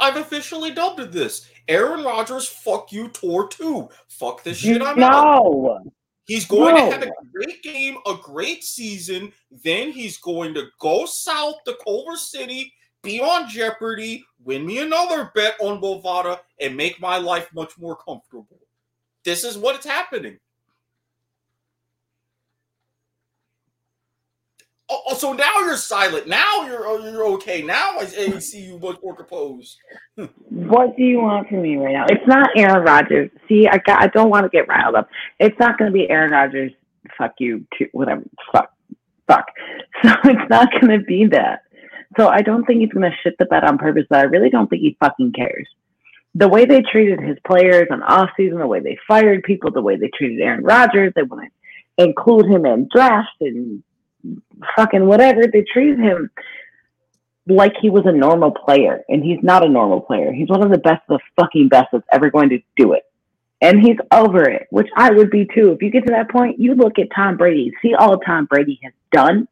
I've 0.00 0.16
officially 0.16 0.70
dubbed 0.70 1.00
it 1.00 1.12
this. 1.12 1.48
Aaron 1.68 2.04
Rodgers, 2.04 2.46
fuck 2.46 2.92
you, 2.92 3.08
tour 3.08 3.48
two. 3.48 3.88
Fuck 4.08 4.42
this 4.42 4.58
shit. 4.58 4.82
I'm 4.82 5.02
out. 5.02 5.42
no. 5.44 5.78
He's 6.26 6.44
going 6.44 6.74
to 6.74 6.82
have 6.82 7.02
a 7.02 7.12
great 7.32 7.62
game, 7.62 7.98
a 8.06 8.14
great 8.20 8.64
season. 8.64 9.32
Then 9.62 9.92
he's 9.92 10.18
going 10.18 10.54
to 10.54 10.66
go 10.80 11.06
south 11.06 11.56
to 11.66 11.76
Culver 11.84 12.16
City, 12.16 12.72
be 13.02 13.20
on 13.20 13.48
Jeopardy, 13.48 14.24
win 14.44 14.66
me 14.66 14.78
another 14.78 15.30
bet 15.36 15.54
on 15.60 15.80
Bovada, 15.80 16.40
and 16.60 16.76
make 16.76 17.00
my 17.00 17.16
life 17.16 17.48
much 17.54 17.78
more 17.78 17.96
comfortable. 17.96 18.58
This 19.24 19.44
is 19.44 19.56
what 19.56 19.78
is 19.78 19.84
happening. 19.84 20.38
Oh, 24.88 25.02
oh, 25.08 25.14
so 25.14 25.32
now 25.32 25.58
you're 25.60 25.76
silent. 25.76 26.28
Now 26.28 26.64
you're 26.64 26.86
oh, 26.86 26.98
you're 26.98 27.26
okay. 27.34 27.60
Now 27.60 27.98
I, 27.98 28.04
see 28.04 28.66
you 28.66 28.78
much 28.78 28.98
more 29.02 29.16
composed. 29.16 29.78
What 30.48 30.96
do 30.96 31.02
you 31.02 31.20
want 31.20 31.48
from 31.48 31.62
me 31.62 31.76
right 31.76 31.92
now? 31.92 32.06
It's 32.08 32.26
not 32.26 32.50
Aaron 32.56 32.84
Rodgers. 32.84 33.30
See, 33.48 33.66
I 33.66 33.78
got. 33.78 34.00
I 34.00 34.06
don't 34.06 34.30
want 34.30 34.44
to 34.44 34.48
get 34.48 34.68
riled 34.68 34.94
up. 34.94 35.08
It's 35.40 35.58
not 35.58 35.76
going 35.76 35.90
to 35.90 35.92
be 35.92 36.08
Aaron 36.08 36.30
Rodgers. 36.30 36.70
Fuck 37.18 37.34
you. 37.40 37.66
To 37.78 37.86
whatever. 37.92 38.22
Fuck. 38.52 38.72
Fuck. 39.26 39.46
So 40.04 40.10
it's 40.24 40.50
not 40.50 40.68
going 40.72 40.98
to 40.98 41.04
be 41.04 41.26
that. 41.28 41.62
So 42.18 42.28
I 42.28 42.42
don't 42.42 42.64
think 42.66 42.80
he's 42.80 42.92
going 42.92 43.10
to 43.10 43.16
shit 43.22 43.34
the 43.38 43.46
bed 43.46 43.64
on 43.64 43.78
purpose. 43.78 44.04
But 44.08 44.18
I 44.18 44.22
really 44.24 44.50
don't 44.50 44.68
think 44.68 44.82
he 44.82 44.96
fucking 45.00 45.32
cares. 45.32 45.66
The 46.34 46.48
way 46.48 46.66
they 46.66 46.82
treated 46.82 47.18
his 47.18 47.38
players 47.46 47.88
on 47.90 48.02
off 48.02 48.28
season, 48.36 48.58
the 48.58 48.66
way 48.66 48.80
they 48.80 48.98
fired 49.08 49.42
people, 49.42 49.70
the 49.70 49.80
way 49.80 49.96
they 49.96 50.10
treated 50.16 50.40
Aaron 50.40 50.62
Rodgers, 50.62 51.14
they 51.16 51.22
to 51.22 52.04
include 52.04 52.46
him 52.46 52.66
in 52.66 52.88
draft 52.94 53.30
and 53.40 53.82
fucking 54.76 55.06
whatever. 55.06 55.42
They 55.46 55.64
treat 55.72 55.98
him 55.98 56.30
like 57.46 57.74
he 57.80 57.90
was 57.90 58.04
a 58.06 58.12
normal 58.12 58.50
player, 58.50 59.04
and 59.08 59.22
he's 59.22 59.42
not 59.42 59.64
a 59.64 59.68
normal 59.68 60.00
player. 60.00 60.32
He's 60.32 60.48
one 60.48 60.62
of 60.62 60.70
the 60.70 60.78
best 60.78 61.02
of 61.08 61.18
the 61.18 61.42
fucking 61.42 61.68
best 61.68 61.88
that's 61.92 62.06
ever 62.12 62.30
going 62.30 62.48
to 62.50 62.58
do 62.76 62.92
it. 62.92 63.04
And 63.60 63.80
he's 63.80 63.96
over 64.12 64.48
it, 64.48 64.66
which 64.70 64.88
I 64.96 65.10
would 65.10 65.30
be 65.30 65.46
too. 65.54 65.72
If 65.72 65.80
you 65.80 65.90
get 65.90 66.06
to 66.06 66.12
that 66.12 66.30
point, 66.30 66.60
you 66.60 66.74
look 66.74 66.98
at 66.98 67.08
Tom 67.14 67.36
Brady, 67.36 67.72
see 67.80 67.94
all 67.94 68.18
Tom 68.18 68.46
Brady 68.46 68.78
has 68.82 68.92
done. 69.12 69.48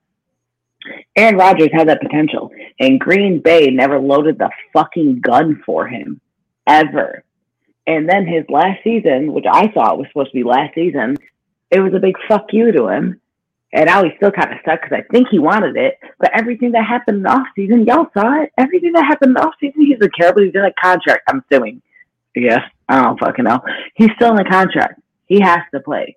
Aaron 1.17 1.37
Rodgers 1.37 1.71
had 1.73 1.89
that 1.89 2.03
potential, 2.03 2.51
and 2.79 3.01
Green 3.01 3.41
Bay 3.41 3.71
never 3.71 3.99
loaded 3.99 4.39
the 4.39 4.51
fucking 4.75 5.21
gun 5.21 5.63
for 5.65 5.87
him 5.87 6.21
ever. 6.67 7.25
And 7.87 8.09
then 8.09 8.27
his 8.27 8.45
last 8.49 8.83
season, 8.83 9.33
which 9.33 9.47
I 9.51 9.69
thought 9.69 9.99
was 9.99 10.07
supposed 10.09 10.31
to 10.31 10.37
be 10.37 10.45
last 10.45 10.75
season, 10.75 11.17
it 11.71 11.81
was 11.81 11.95
a 11.95 11.99
big 11.99 12.17
fuck 12.29 12.47
you 12.53 12.73
to 12.73 12.89
him. 12.89 13.21
And 13.75 13.91
he's 13.91 14.15
still 14.17 14.31
kind 14.31 14.53
of 14.53 14.59
stuck 14.63 14.83
because 14.83 14.97
I 14.97 15.13
think 15.13 15.27
he 15.31 15.41
wanted 15.41 15.77
it. 15.77 15.99
But 16.21 16.31
everything 16.33 16.71
that 16.73 16.87
happened 16.87 17.19
in 17.19 17.23
the 17.25 17.29
offseason, 17.29 17.87
y'all 17.87 18.07
saw 18.15 18.41
it. 18.41 18.53
Everything 18.57 18.93
that 18.93 19.05
happened 19.05 19.31
in 19.31 19.35
the 19.35 19.41
offseason, 19.41 19.73
he's 19.79 19.99
a 20.01 20.59
in 20.59 20.65
a 20.65 20.73
contract, 20.81 21.25
I'm 21.29 21.43
assuming. 21.51 21.83
Yes, 22.37 22.61
I 22.89 23.03
don't 23.03 23.19
fucking 23.19 23.45
know. 23.45 23.61
He's 23.97 24.11
still 24.15 24.33
in 24.33 24.47
a 24.47 24.49
contract. 24.49 25.01
He 25.27 25.41
has 25.41 25.61
to 25.73 25.81
play. 25.81 26.17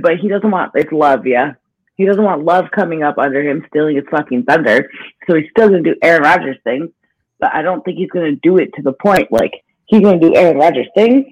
But 0.00 0.16
he 0.20 0.26
doesn't 0.26 0.50
want 0.50 0.72
it's 0.74 0.90
love, 0.90 1.26
yeah. 1.26 1.52
He 1.96 2.06
doesn't 2.06 2.22
want 2.22 2.44
love 2.44 2.64
coming 2.74 3.04
up 3.04 3.18
under 3.18 3.40
him, 3.40 3.64
stealing 3.68 3.94
his 3.94 4.04
fucking 4.10 4.42
thunder. 4.42 4.90
So 5.28 5.36
he's 5.36 5.50
still 5.50 5.68
gonna 5.68 5.82
do 5.82 5.94
Aaron 6.02 6.22
Rodgers 6.22 6.56
things, 6.64 6.90
but 7.38 7.54
I 7.54 7.62
don't 7.62 7.84
think 7.84 7.98
he's 7.98 8.10
gonna 8.10 8.34
do 8.42 8.58
it 8.58 8.72
to 8.74 8.82
the 8.82 8.92
point 8.92 9.30
like 9.30 9.52
he's 9.86 10.00
gonna 10.00 10.18
do 10.18 10.34
Aaron 10.34 10.58
Rodgers 10.58 10.88
things, 10.96 11.26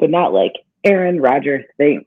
but 0.00 0.10
not 0.10 0.32
like 0.32 0.54
Aaron 0.82 1.20
Rodgers 1.20 1.64
things. 1.76 2.04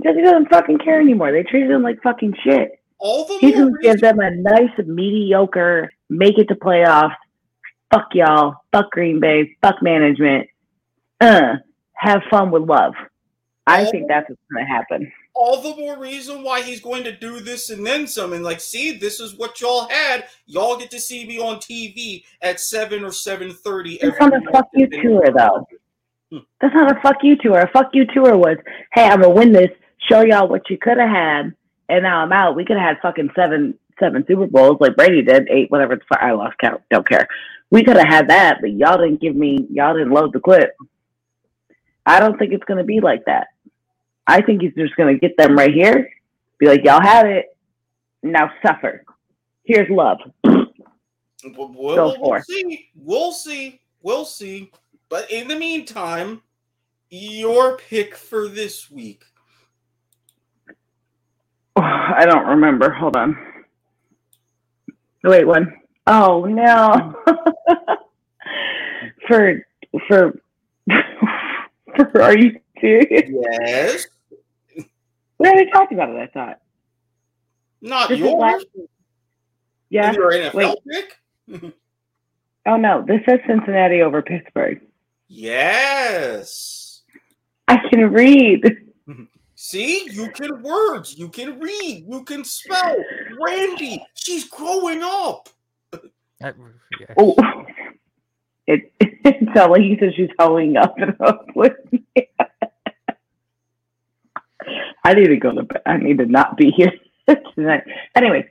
Because 0.00 0.16
he 0.16 0.22
doesn't 0.22 0.48
fucking 0.48 0.78
care 0.78 1.00
anymore. 1.00 1.32
They 1.32 1.42
treated 1.42 1.70
him 1.70 1.82
like 1.82 2.02
fucking 2.02 2.34
shit. 2.42 2.72
All 2.98 3.24
the 3.26 3.38
He 3.38 3.52
can 3.52 3.74
give 3.82 4.00
them 4.00 4.18
a 4.20 4.30
nice 4.30 4.70
mediocre, 4.86 5.90
make 6.08 6.38
it 6.38 6.48
to 6.48 6.54
playoffs. 6.54 7.14
Fuck 7.92 8.08
y'all. 8.14 8.54
Fuck 8.72 8.90
Green 8.92 9.20
Bay. 9.20 9.56
Fuck 9.62 9.82
management. 9.82 10.48
Uh, 11.20 11.54
have 11.94 12.22
fun 12.30 12.50
with 12.50 12.62
love. 12.62 12.94
I 13.66 13.84
All 13.84 13.90
think 13.90 14.08
that's 14.08 14.28
what's 14.28 14.40
gonna 14.52 14.66
happen. 14.66 15.12
all 15.34 15.60
the 15.62 15.76
more 15.76 15.98
reason 15.98 16.42
why 16.42 16.60
he's 16.62 16.80
going 16.80 17.04
to 17.04 17.12
do 17.16 17.40
this 17.40 17.70
and 17.70 17.86
then 17.86 18.06
some. 18.06 18.32
And 18.32 18.42
like, 18.44 18.60
see, 18.60 18.92
this 18.98 19.20
is 19.20 19.34
what 19.36 19.60
y'all 19.60 19.88
had. 19.88 20.24
Y'all 20.46 20.76
get 20.76 20.90
to 20.92 21.00
see 21.00 21.26
me 21.26 21.38
on 21.38 21.56
TV 21.56 22.24
at 22.42 22.58
seven 22.60 23.04
or 23.04 23.12
seven 23.12 23.52
thirty. 23.52 23.94
It's 23.96 24.18
on 24.20 24.32
a 24.34 24.40
fuck 24.50 24.68
you 24.74 24.88
tour, 24.88 25.28
though. 25.36 25.66
That's 26.60 26.74
not 26.74 26.96
a 26.96 27.00
fuck 27.00 27.16
you 27.22 27.36
tour. 27.36 27.60
A 27.60 27.70
fuck 27.70 27.90
you 27.92 28.06
tour 28.06 28.36
was, 28.36 28.56
hey, 28.92 29.04
I'm 29.04 29.20
gonna 29.22 29.34
win 29.34 29.52
this, 29.52 29.70
show 30.08 30.22
y'all 30.22 30.48
what 30.48 30.68
you 30.70 30.78
could 30.78 30.98
have 30.98 31.08
had, 31.08 31.54
and 31.88 32.02
now 32.02 32.20
I'm 32.20 32.32
out. 32.32 32.56
We 32.56 32.64
could 32.64 32.76
have 32.76 32.96
had 32.96 33.02
fucking 33.02 33.30
seven 33.34 33.78
seven 33.98 34.24
Super 34.26 34.46
Bowls 34.46 34.78
like 34.80 34.96
Brady 34.96 35.22
did, 35.22 35.48
eight, 35.50 35.70
whatever 35.70 35.96
the 35.96 36.02
fuck 36.08 36.22
I 36.22 36.32
lost 36.32 36.56
count, 36.58 36.82
don't 36.90 37.06
care. 37.06 37.28
We 37.70 37.84
could 37.84 37.96
have 37.96 38.08
had 38.08 38.28
that, 38.30 38.58
but 38.60 38.72
y'all 38.72 38.98
didn't 38.98 39.20
give 39.20 39.36
me 39.36 39.66
y'all 39.70 39.94
didn't 39.94 40.12
load 40.12 40.32
the 40.32 40.40
clip. 40.40 40.74
I 42.06 42.18
don't 42.18 42.38
think 42.38 42.52
it's 42.52 42.64
gonna 42.64 42.84
be 42.84 43.00
like 43.00 43.24
that. 43.26 43.48
I 44.26 44.42
think 44.42 44.62
he's 44.62 44.74
just 44.74 44.96
gonna 44.96 45.18
get 45.18 45.36
them 45.36 45.56
right 45.56 45.72
here, 45.72 46.08
be 46.58 46.66
like, 46.66 46.84
Y'all 46.84 47.02
had 47.02 47.26
it, 47.26 47.56
now 48.22 48.50
suffer. 48.64 49.04
Here's 49.64 49.90
love. 49.90 50.18
We'll, 50.44 51.72
we'll, 51.74 52.16
we'll 52.20 52.42
see. 52.42 52.90
We'll 52.94 53.32
see. 53.32 53.80
We'll 54.02 54.24
see. 54.24 54.72
But 55.08 55.30
in 55.30 55.48
the 55.48 55.56
meantime, 55.56 56.42
your 57.08 57.76
pick 57.76 58.14
for 58.14 58.48
this 58.48 58.90
week. 58.90 59.24
I 62.16 62.24
don't 62.26 62.46
remember. 62.46 62.90
Hold 62.90 63.16
on. 63.16 63.36
The 65.22 65.30
wait, 65.30 65.46
one. 65.46 65.72
Oh 66.06 66.44
no. 66.44 67.14
for 69.28 69.66
for 70.08 70.40
for 71.96 72.22
are 72.22 72.36
you 72.36 72.58
serious? 72.80 73.30
Yes. 73.30 74.06
We 75.38 75.48
already 75.48 75.70
talked 75.70 75.92
about 75.92 76.10
it, 76.10 76.16
I 76.18 76.26
thought. 76.26 76.60
Not 77.80 78.08
This 78.10 78.18
yours. 78.18 78.34
last 78.34 78.66
Yeah. 79.88 80.12
Your 80.12 80.30
NFL 80.32 80.54
Wait. 80.54 80.78
pick. 80.88 81.74
Oh 82.66 82.76
no. 82.76 83.04
This 83.06 83.20
says 83.28 83.40
Cincinnati 83.46 84.02
over 84.02 84.22
Pittsburgh. 84.22 84.80
Yes. 85.28 87.02
I 87.68 87.78
can 87.88 88.10
read. 88.12 88.64
See, 89.62 90.08
you 90.10 90.30
can 90.30 90.62
words, 90.62 91.18
you 91.18 91.28
can 91.28 91.60
read, 91.60 92.06
you 92.08 92.24
can 92.24 92.44
spell. 92.44 92.96
Randy, 93.46 94.02
she's 94.14 94.48
growing 94.48 95.02
up. 95.02 95.50
That- 96.40 96.56
yeah. 96.98 97.12
Oh 97.18 97.34
it 98.66 98.90
it 98.98 99.48
sounded 99.54 99.72
like 99.72 99.82
he 99.82 99.98
said 100.00 100.14
she's 100.16 100.30
howling 100.38 100.78
up 100.78 100.94
and 100.96 101.14
up 101.20 101.44
with 101.54 101.74
me. 101.92 102.02
I 105.04 105.12
need 105.12 105.26
to 105.28 105.36
go 105.36 105.52
to 105.54 105.64
bed. 105.64 105.82
I 105.84 105.98
need 105.98 106.16
to 106.16 106.24
not 106.24 106.56
be 106.56 106.70
here 106.70 106.92
tonight. 107.54 107.82
Anyways, 108.16 108.46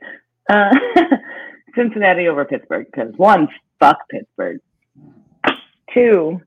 uh, 0.47 0.69
Cincinnati 1.75 2.27
over 2.27 2.45
Pittsburgh 2.45 2.85
because 2.85 3.11
one, 3.17 3.47
fuck 3.79 3.97
Pittsburgh. 4.11 4.59
Two, 5.91 6.39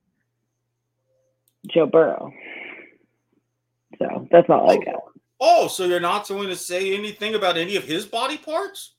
Joe 1.67 1.87
Burrow. 1.87 2.33
So 4.03 4.29
that's 4.31 4.49
all 4.51 4.71
I 4.71 4.77
got. 4.77 5.03
Oh, 5.41 5.69
so 5.69 5.85
you're 5.85 6.01
not 6.01 6.29
going 6.29 6.49
to 6.49 6.57
say 6.57 6.95
anything 6.95 7.35
about 7.35 7.57
any 7.57 7.77
of 7.77 7.85
his 7.85 8.07
body 8.07 8.37
parts? 8.37 8.95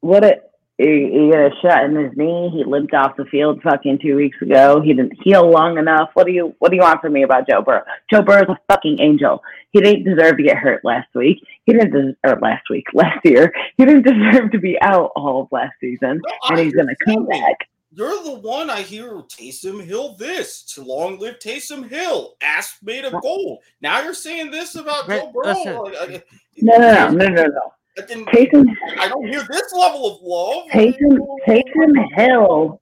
What 0.00 0.24
a 0.24 0.40
he, 0.76 1.08
he 1.12 1.30
got 1.30 1.46
a 1.46 1.50
shot 1.62 1.84
in 1.84 1.94
his 1.94 2.12
knee. 2.16 2.50
He 2.52 2.64
limped 2.64 2.94
off 2.94 3.16
the 3.16 3.24
field 3.26 3.62
fucking 3.62 4.00
two 4.02 4.16
weeks 4.16 4.40
ago. 4.42 4.80
He 4.80 4.92
didn't 4.92 5.16
heal 5.22 5.48
long 5.48 5.78
enough. 5.78 6.10
What 6.14 6.26
do 6.26 6.32
you 6.32 6.54
What 6.58 6.70
do 6.70 6.76
you 6.76 6.82
want 6.82 7.00
from 7.00 7.12
me 7.12 7.22
about 7.22 7.48
Joe 7.48 7.62
Burrow? 7.62 7.84
Joe 8.12 8.22
Burrow's 8.22 8.48
a 8.48 8.58
fucking 8.68 9.00
angel. 9.00 9.40
He 9.70 9.80
didn't 9.80 10.04
deserve 10.04 10.36
to 10.36 10.42
get 10.42 10.56
hurt 10.56 10.84
last 10.84 11.08
week. 11.14 11.38
He 11.64 11.72
didn't 11.72 11.92
des- 11.92 12.28
or 12.28 12.38
last 12.40 12.64
week, 12.70 12.86
last 12.94 13.24
year. 13.24 13.52
He 13.76 13.84
didn't 13.84 14.02
deserve 14.14 14.50
to 14.50 14.58
be 14.58 14.76
out 14.80 15.12
all 15.14 15.42
of 15.42 15.48
last 15.52 15.74
season, 15.80 16.20
No, 16.24 16.48
and 16.50 16.58
he's 16.58 16.74
gonna 16.74 16.96
come 17.04 17.26
back. 17.26 17.68
You're 17.96 18.24
the 18.24 18.34
one 18.34 18.70
I 18.70 18.80
hear 18.82 19.22
Taysom 19.28 19.84
Hill 19.84 20.16
this. 20.16 20.64
To 20.74 20.82
long 20.82 21.18
live 21.18 21.38
Taysom 21.38 21.88
Hill. 21.88 22.34
Ass 22.42 22.76
made 22.82 23.04
of 23.04 23.20
gold. 23.22 23.60
Now 23.80 24.02
you're 24.02 24.14
saying 24.14 24.50
this 24.50 24.74
about 24.74 25.08
Joe 25.08 25.30
Burrow? 25.32 25.82
Like, 25.84 25.94
uh, 26.00 26.18
No, 26.60 26.76
no, 26.76 26.88
no, 26.88 27.06
uh, 27.06 27.10
no, 27.10 27.28
no, 27.28 27.44
no. 27.44 27.72
I 27.96 28.00
Taysom, 28.02 28.66
I 28.98 29.08
don't 29.08 29.26
hear 29.28 29.46
this 29.48 29.72
level 29.72 30.12
of 30.12 30.22
love. 30.22 30.68
Taysom, 30.72 31.18
Taysom 31.46 32.12
Hill 32.16 32.80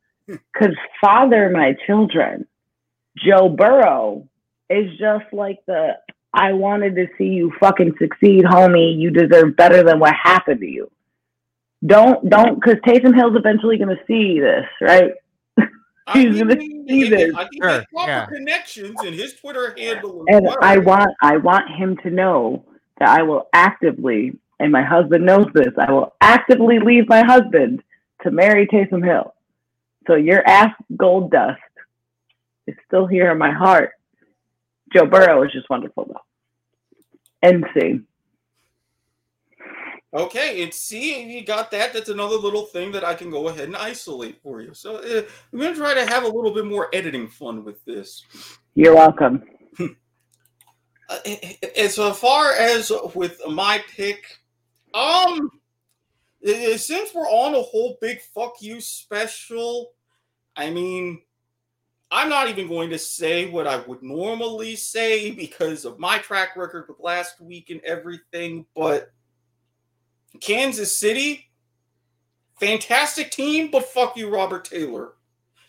could 0.54 0.74
father 0.98 1.50
my 1.50 1.76
children. 1.86 2.46
Joe 3.18 3.50
Burrow 3.50 4.26
is 4.70 4.98
just 4.98 5.30
like 5.32 5.58
the 5.66 5.98
I 6.32 6.54
wanted 6.54 6.94
to 6.96 7.06
see 7.18 7.26
you 7.26 7.52
fucking 7.60 7.96
succeed, 7.98 8.44
homie. 8.44 8.98
You 8.98 9.10
deserve 9.10 9.54
better 9.56 9.82
than 9.82 9.98
what 9.98 10.14
happened 10.14 10.60
to 10.60 10.66
you. 10.66 10.90
Don't 11.84 12.28
don't 12.28 12.54
because 12.56 12.76
Taysom 12.86 13.14
Hill's 13.14 13.36
eventually 13.36 13.76
gonna 13.76 13.98
see 14.06 14.38
this, 14.38 14.66
right? 14.80 15.12
He's 16.12 16.38
gonna 16.38 16.56
mean, 16.56 16.86
see 16.88 17.06
I 17.06 17.10
this. 17.10 17.34
think 17.34 17.48
Sure, 17.60 17.70
his 17.70 17.84
proper 17.92 18.10
yeah. 18.10 18.26
connections 18.26 18.94
and 19.04 19.14
his 19.14 19.34
Twitter 19.34 19.74
handle. 19.76 20.24
And 20.28 20.46
well. 20.46 20.58
I 20.62 20.78
want 20.78 21.10
I 21.22 21.38
want 21.38 21.68
him 21.70 21.96
to 21.98 22.10
know 22.10 22.64
that 22.98 23.08
I 23.08 23.22
will 23.22 23.48
actively, 23.52 24.38
and 24.60 24.70
my 24.70 24.82
husband 24.82 25.26
knows 25.26 25.46
this, 25.54 25.72
I 25.76 25.90
will 25.90 26.14
actively 26.20 26.78
leave 26.78 27.08
my 27.08 27.24
husband 27.24 27.82
to 28.22 28.30
marry 28.30 28.66
Taysom 28.68 29.04
Hill. 29.04 29.34
So 30.06 30.14
your 30.14 30.46
ass 30.48 30.72
gold 30.96 31.32
dust 31.32 31.60
is 32.68 32.76
still 32.86 33.06
here 33.06 33.32
in 33.32 33.38
my 33.38 33.50
heart. 33.50 33.90
Joe 34.94 35.06
Burrow 35.06 35.42
is 35.42 35.52
just 35.52 35.68
wonderful 35.68 36.06
though. 36.08 37.48
NC. 37.48 38.04
Okay, 40.14 40.62
and 40.62 40.74
see, 40.74 41.22
you 41.22 41.42
got 41.42 41.70
that. 41.70 41.94
That's 41.94 42.10
another 42.10 42.36
little 42.36 42.66
thing 42.66 42.92
that 42.92 43.02
I 43.02 43.14
can 43.14 43.30
go 43.30 43.48
ahead 43.48 43.64
and 43.64 43.76
isolate 43.76 44.42
for 44.42 44.60
you. 44.60 44.74
So 44.74 44.96
uh, 44.96 45.22
I'm 45.52 45.58
going 45.58 45.72
to 45.72 45.78
try 45.78 45.94
to 45.94 46.04
have 46.04 46.24
a 46.24 46.28
little 46.28 46.52
bit 46.52 46.66
more 46.66 46.88
editing 46.92 47.28
fun 47.28 47.64
with 47.64 47.82
this. 47.86 48.22
You're 48.74 48.94
welcome. 48.94 49.42
Uh, 51.08 51.18
as 51.76 51.96
far 51.96 52.52
as 52.52 52.92
with 53.14 53.40
my 53.48 53.82
pick, 53.94 54.22
um, 54.94 55.50
since 56.44 57.14
we're 57.14 57.28
on 57.28 57.54
a 57.54 57.62
whole 57.62 57.98
big 58.00 58.20
fuck 58.34 58.60
you 58.60 58.80
special, 58.80 59.92
I 60.56 60.70
mean, 60.70 61.22
I'm 62.10 62.28
not 62.28 62.48
even 62.48 62.68
going 62.68 62.90
to 62.90 62.98
say 62.98 63.50
what 63.50 63.66
I 63.66 63.78
would 63.78 64.02
normally 64.02 64.76
say 64.76 65.30
because 65.30 65.84
of 65.84 65.98
my 65.98 66.18
track 66.18 66.56
record 66.56 66.84
with 66.88 67.00
last 67.00 67.40
week 67.40 67.70
and 67.70 67.80
everything, 67.82 68.66
but 68.74 69.10
Kansas 70.40 70.96
City, 70.96 71.50
fantastic 72.58 73.30
team, 73.30 73.70
but 73.70 73.84
fuck 73.84 74.16
you, 74.16 74.28
Robert 74.28 74.64
Taylor. 74.64 75.12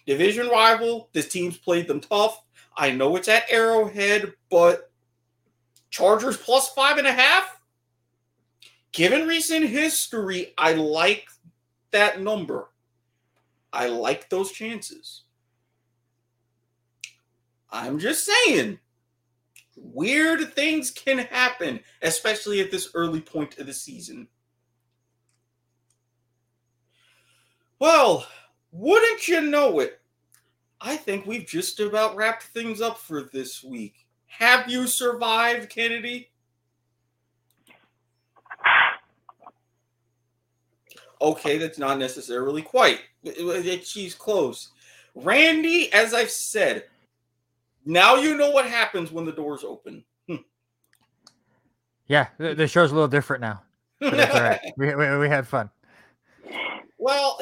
Division 0.05 0.47
rival, 0.49 1.09
this 1.13 1.27
team's 1.29 1.57
played 1.57 1.87
them 1.87 1.99
tough. 1.99 2.43
I 2.75 2.91
know 2.91 3.15
it's 3.15 3.27
at 3.27 3.49
Arrowhead, 3.49 4.33
but 4.49 4.91
Chargers 5.89 6.37
plus 6.37 6.69
five 6.69 6.97
and 6.97 7.07
a 7.07 7.13
half. 7.13 7.59
Given 8.91 9.27
recent 9.27 9.65
history, 9.67 10.53
I 10.57 10.73
like 10.73 11.27
that 11.91 12.21
number. 12.21 12.69
I 13.71 13.87
like 13.87 14.29
those 14.29 14.51
chances. 14.51 15.23
I'm 17.71 17.97
just 17.99 18.25
saying. 18.25 18.79
weird 19.75 20.53
things 20.53 20.91
can 20.91 21.17
happen, 21.19 21.79
especially 22.01 22.61
at 22.61 22.71
this 22.71 22.89
early 22.93 23.21
point 23.21 23.57
of 23.57 23.67
the 23.67 23.73
season. 23.73 24.27
Well, 27.83 28.25
wouldn't 28.71 29.27
you 29.27 29.41
know 29.41 29.81
it? 29.81 29.99
I 30.79 30.95
think 30.95 31.25
we've 31.25 31.45
just 31.45 31.81
about 31.81 32.15
wrapped 32.15 32.43
things 32.43 32.79
up 32.79 32.97
for 32.97 33.23
this 33.23 33.61
week. 33.61 34.05
Have 34.27 34.69
you 34.69 34.87
survived, 34.87 35.69
Keneddi? 35.69 36.27
Okay, 41.19 41.57
that's 41.57 41.77
not 41.77 41.99
necessarily 41.99 42.61
quite. 42.61 43.01
She's 43.83 44.15
close. 44.15 44.69
Randy, 45.13 45.91
as 45.91 46.13
I've 46.13 46.31
said, 46.31 46.85
now 47.85 48.15
you 48.15 48.37
know 48.37 48.51
what 48.51 48.65
happens 48.65 49.11
when 49.11 49.25
the 49.25 49.33
doors 49.33 49.65
open. 49.65 50.05
Hmm. 50.29 50.35
Yeah, 52.07 52.27
the 52.37 52.65
show's 52.65 52.91
a 52.91 52.93
little 52.93 53.09
different 53.09 53.41
now. 53.41 53.61
But 53.99 54.13
it's 54.13 54.33
all 54.33 54.41
right. 54.41 54.61
we, 54.77 54.95
we, 54.95 55.17
we 55.17 55.27
had 55.27 55.45
fun. 55.45 55.69
Well, 57.03 57.37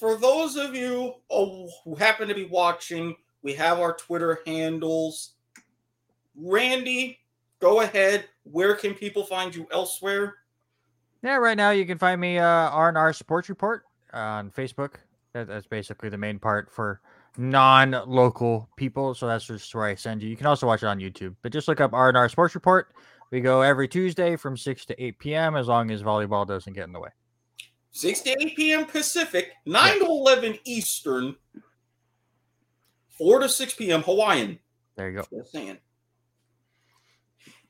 for 0.00 0.16
those 0.16 0.56
of 0.56 0.74
you 0.74 1.14
oh, 1.30 1.70
who 1.84 1.94
happen 1.94 2.26
to 2.26 2.34
be 2.34 2.46
watching, 2.46 3.14
we 3.42 3.52
have 3.52 3.78
our 3.78 3.92
Twitter 3.92 4.40
handles. 4.44 5.34
Randy, 6.34 7.20
go 7.60 7.82
ahead. 7.82 8.24
Where 8.42 8.74
can 8.74 8.92
people 8.92 9.22
find 9.22 9.54
you 9.54 9.68
elsewhere? 9.70 10.34
Yeah, 11.22 11.36
right 11.36 11.56
now 11.56 11.70
you 11.70 11.86
can 11.86 11.96
find 11.96 12.20
me 12.20 12.38
uh, 12.38 12.44
our 12.44 13.12
sports 13.12 13.48
report 13.48 13.84
on 14.12 14.50
Facebook. 14.50 14.94
That, 15.32 15.46
that's 15.46 15.68
basically 15.68 16.08
the 16.08 16.18
main 16.18 16.40
part 16.40 16.72
for 16.72 17.00
non-local 17.38 18.68
people. 18.76 19.14
So 19.14 19.28
that's 19.28 19.44
just 19.44 19.72
where 19.76 19.84
I 19.84 19.94
send 19.94 20.24
you. 20.24 20.28
You 20.28 20.36
can 20.36 20.46
also 20.46 20.66
watch 20.66 20.82
it 20.82 20.86
on 20.86 20.98
YouTube, 20.98 21.36
but 21.42 21.52
just 21.52 21.68
look 21.68 21.80
up 21.80 21.92
R 21.92 22.08
and 22.08 22.16
R 22.16 22.28
Sports 22.28 22.56
Report. 22.56 22.92
We 23.30 23.40
go 23.40 23.62
every 23.62 23.86
Tuesday 23.86 24.34
from 24.34 24.56
six 24.56 24.84
to 24.86 25.00
eight 25.00 25.20
p.m. 25.20 25.54
as 25.54 25.68
long 25.68 25.92
as 25.92 26.02
volleyball 26.02 26.44
doesn't 26.44 26.72
get 26.72 26.82
in 26.82 26.92
the 26.92 26.98
way. 26.98 27.10
6 27.94 28.20
to 28.22 28.30
8 28.30 28.56
p.m. 28.56 28.84
Pacific, 28.86 29.52
9 29.66 30.00
to 30.00 30.04
11 30.04 30.58
Eastern, 30.64 31.36
4 33.10 33.38
to 33.38 33.48
6 33.48 33.74
p.m. 33.74 34.02
Hawaiian. 34.02 34.58
There 34.96 35.10
you 35.10 35.18
go. 35.18 35.26
Just 35.32 35.52
saying. 35.52 35.78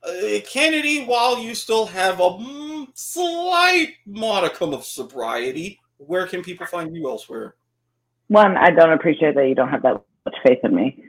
Uh, 0.03 0.11
Keneddi, 0.11 1.05
while 1.05 1.37
you 1.37 1.53
still 1.53 1.85
have 1.85 2.19
a 2.19 2.87
slight 2.95 3.93
modicum 4.07 4.73
of 4.73 4.83
sobriety, 4.83 5.79
where 5.97 6.25
can 6.25 6.41
people 6.41 6.65
find 6.65 6.95
you 6.95 7.07
elsewhere? 7.07 7.53
One, 8.27 8.57
I 8.57 8.71
don't 8.71 8.93
appreciate 8.93 9.35
that 9.35 9.47
you 9.47 9.53
don't 9.53 9.69
have 9.69 9.83
that 9.83 10.01
much 10.25 10.35
faith 10.43 10.59
in 10.63 10.73
me. 10.75 11.03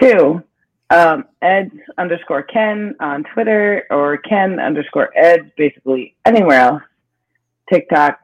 Two, 0.00 0.42
um, 0.90 1.24
Ed 1.40 1.70
underscore 1.96 2.42
Ken 2.42 2.94
on 3.00 3.24
Twitter 3.32 3.84
or 3.90 4.18
Ken 4.18 4.60
underscore 4.60 5.16
Ed, 5.16 5.52
basically 5.56 6.14
anywhere 6.26 6.60
else. 6.60 6.82
TikTok, 7.72 8.18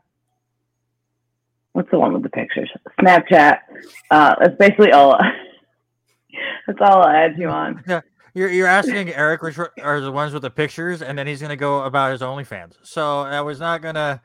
what's 1.73 1.91
the 1.91 1.99
one 1.99 2.13
with 2.13 2.23
the 2.23 2.31
pictures? 2.31 2.71
Snapchat. 3.01 3.59
Uh, 4.11 4.35
that's 4.41 4.57
basically 4.57 4.93
all. 4.93 5.19
that's 6.67 6.79
all 6.81 7.03
I'll 7.03 7.09
add 7.09 7.39
you 7.39 7.49
on. 7.49 7.83
Yeah, 7.87 8.01
you're 8.35 8.51
you're 8.51 8.67
asking 8.67 9.11
Erik 9.11 9.43
which 9.43 9.59
are 9.59 10.01
the 10.01 10.13
ones 10.13 10.33
with 10.33 10.43
the 10.43 10.51
pictures, 10.51 11.03
and 11.03 11.19
then 11.19 11.27
he's 11.27 11.41
gonna 11.41 11.57
go 11.57 11.83
about 11.85 12.13
his 12.13 12.21
OnlyFans. 12.21 12.75
So 12.83 13.21
I 13.21 13.41
was 13.41 13.61
not 13.61 13.83
gonna. 13.83 14.23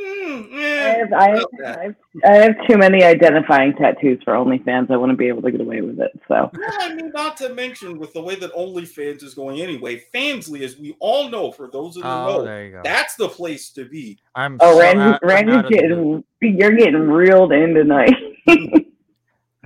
I 0.00 0.96
have, 0.98 1.12
I, 1.12 1.28
have, 1.30 1.44
I, 1.64 1.82
have, 1.82 1.94
I 2.24 2.34
have 2.36 2.54
too 2.68 2.76
many 2.78 3.02
identifying 3.02 3.74
tattoos 3.74 4.22
for 4.24 4.34
OnlyFans. 4.34 4.90
I 4.90 4.96
wouldn't 4.96 5.18
be 5.18 5.28
able 5.28 5.42
to 5.42 5.50
get 5.50 5.60
away 5.60 5.80
with 5.80 6.00
it. 6.00 6.12
So, 6.28 6.50
well, 6.52 6.70
I 6.80 6.94
mean, 6.94 7.10
not 7.14 7.36
to 7.38 7.54
mention 7.54 7.98
with 7.98 8.12
the 8.12 8.22
way 8.22 8.34
that 8.36 8.52
OnlyFans 8.54 9.22
is 9.22 9.34
going 9.34 9.60
anyway, 9.60 10.02
Fansly, 10.14 10.60
as 10.60 10.78
we 10.78 10.96
all 11.00 11.30
know, 11.30 11.52
for 11.52 11.68
those 11.70 11.96
of 11.96 12.04
you 12.04 12.08
oh, 12.08 12.26
know, 12.26 12.44
there 12.44 12.66
you 12.66 12.72
go. 12.72 12.80
that's 12.84 13.16
the 13.16 13.28
place 13.28 13.70
to 13.70 13.84
be. 13.84 14.18
I'm 14.34 14.56
oh, 14.60 14.74
so 14.74 14.80
Randy, 14.80 15.02
out, 15.02 15.20
Randy's 15.22 15.70
getting 15.70 16.24
you're 16.40 16.76
getting 16.76 17.08
reeled 17.08 17.52
in 17.52 17.74
tonight. 17.74 18.14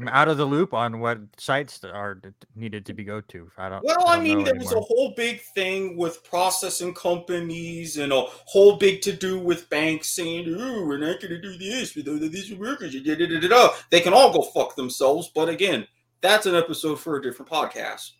I'm 0.02 0.08
out 0.08 0.26
of 0.26 0.36
the 0.36 0.44
loop 0.44 0.74
on 0.74 0.98
what 0.98 1.18
sites 1.36 1.84
are 1.84 2.20
needed 2.56 2.84
to 2.86 2.92
be 2.92 3.04
go 3.04 3.20
to. 3.20 3.48
I 3.56 3.68
don't. 3.68 3.84
Well, 3.84 4.08
I, 4.08 4.16
don't 4.16 4.20
I 4.20 4.22
mean, 4.24 4.44
there 4.44 4.56
was 4.56 4.72
a 4.72 4.80
whole 4.80 5.14
big 5.16 5.40
thing 5.40 5.96
with 5.96 6.24
processing 6.24 6.92
companies 6.92 7.98
and 7.98 8.12
a 8.12 8.22
whole 8.46 8.78
big 8.78 9.00
to 9.02 9.12
do 9.12 9.38
with 9.38 9.70
banks 9.70 10.08
saying, 10.08 10.52
"Oh, 10.58 10.84
we're 10.84 10.98
not 10.98 11.20
going 11.20 11.30
to 11.30 11.40
do 11.40 11.56
this 11.56 11.94
with 11.94 12.06
these 12.32 12.52
workers." 12.54 12.96
They 13.90 14.00
can 14.00 14.12
all 14.12 14.32
go 14.32 14.42
fuck 14.42 14.74
themselves. 14.74 15.30
But 15.32 15.48
again, 15.48 15.86
that's 16.20 16.46
an 16.46 16.56
episode 16.56 16.98
for 16.98 17.16
a 17.16 17.22
different 17.22 17.50
podcast. 17.50 18.10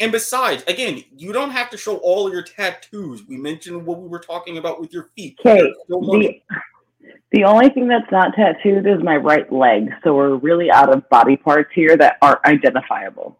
And 0.00 0.10
besides, 0.10 0.64
again, 0.66 1.04
you 1.14 1.30
don't 1.34 1.50
have 1.50 1.68
to 1.70 1.76
show 1.76 1.98
all 1.98 2.32
your 2.32 2.42
tattoos. 2.42 3.26
We 3.28 3.36
mentioned 3.36 3.84
what 3.84 4.00
we 4.00 4.08
were 4.08 4.18
talking 4.18 4.56
about 4.56 4.80
with 4.80 4.94
your 4.94 5.10
feet. 5.14 5.38
Okay. 5.44 5.74
The 7.32 7.44
only 7.44 7.68
thing 7.68 7.86
that's 7.86 8.10
not 8.10 8.34
tattooed 8.34 8.86
is 8.86 9.02
my 9.02 9.16
right 9.16 9.50
leg. 9.52 9.90
So 10.02 10.14
we're 10.14 10.34
really 10.36 10.70
out 10.70 10.92
of 10.92 11.08
body 11.08 11.36
parts 11.36 11.70
here 11.74 11.96
that 11.96 12.16
aren't 12.20 12.44
identifiable. 12.44 13.38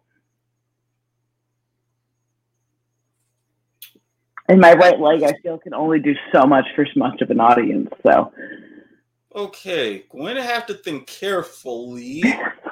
And 4.47 4.59
my 4.59 4.73
right 4.73 4.99
leg, 4.99 5.23
I 5.23 5.33
feel, 5.41 5.57
can 5.57 5.73
only 5.73 5.99
do 5.99 6.13
so 6.33 6.45
much 6.45 6.65
for 6.75 6.85
so 6.85 6.99
much 6.99 7.21
of 7.21 7.29
an 7.29 7.39
audience. 7.39 7.89
So. 8.03 8.33
Okay, 9.33 10.03
going 10.09 10.35
to 10.35 10.43
have 10.43 10.65
to 10.65 10.73
think 10.73 11.07
carefully 11.07 12.21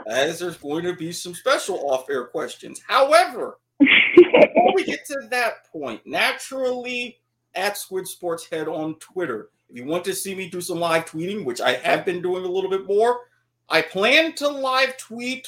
as 0.07 0.39
there's 0.39 0.57
going 0.57 0.83
to 0.83 0.93
be 0.93 1.13
some 1.13 1.33
special 1.33 1.89
off 1.89 2.09
air 2.09 2.25
questions. 2.25 2.81
However, 2.85 3.59
before 3.79 4.73
we 4.75 4.83
get 4.83 5.05
to 5.05 5.27
that 5.31 5.71
point, 5.71 6.01
naturally, 6.05 7.19
at 7.55 7.77
Squid 7.77 8.07
Sports 8.07 8.47
Head 8.49 8.67
on 8.67 8.95
Twitter, 8.95 9.49
if 9.69 9.75
you 9.75 9.85
want 9.85 10.03
to 10.05 10.15
see 10.15 10.33
me 10.33 10.49
do 10.49 10.61
some 10.61 10.79
live 10.79 11.05
tweeting, 11.05 11.45
which 11.45 11.61
I 11.61 11.73
have 11.73 12.05
been 12.05 12.21
doing 12.21 12.43
a 12.43 12.49
little 12.49 12.69
bit 12.69 12.87
more, 12.87 13.21
I 13.69 13.81
plan 13.81 14.33
to 14.35 14.47
live 14.47 14.97
tweet 14.97 15.47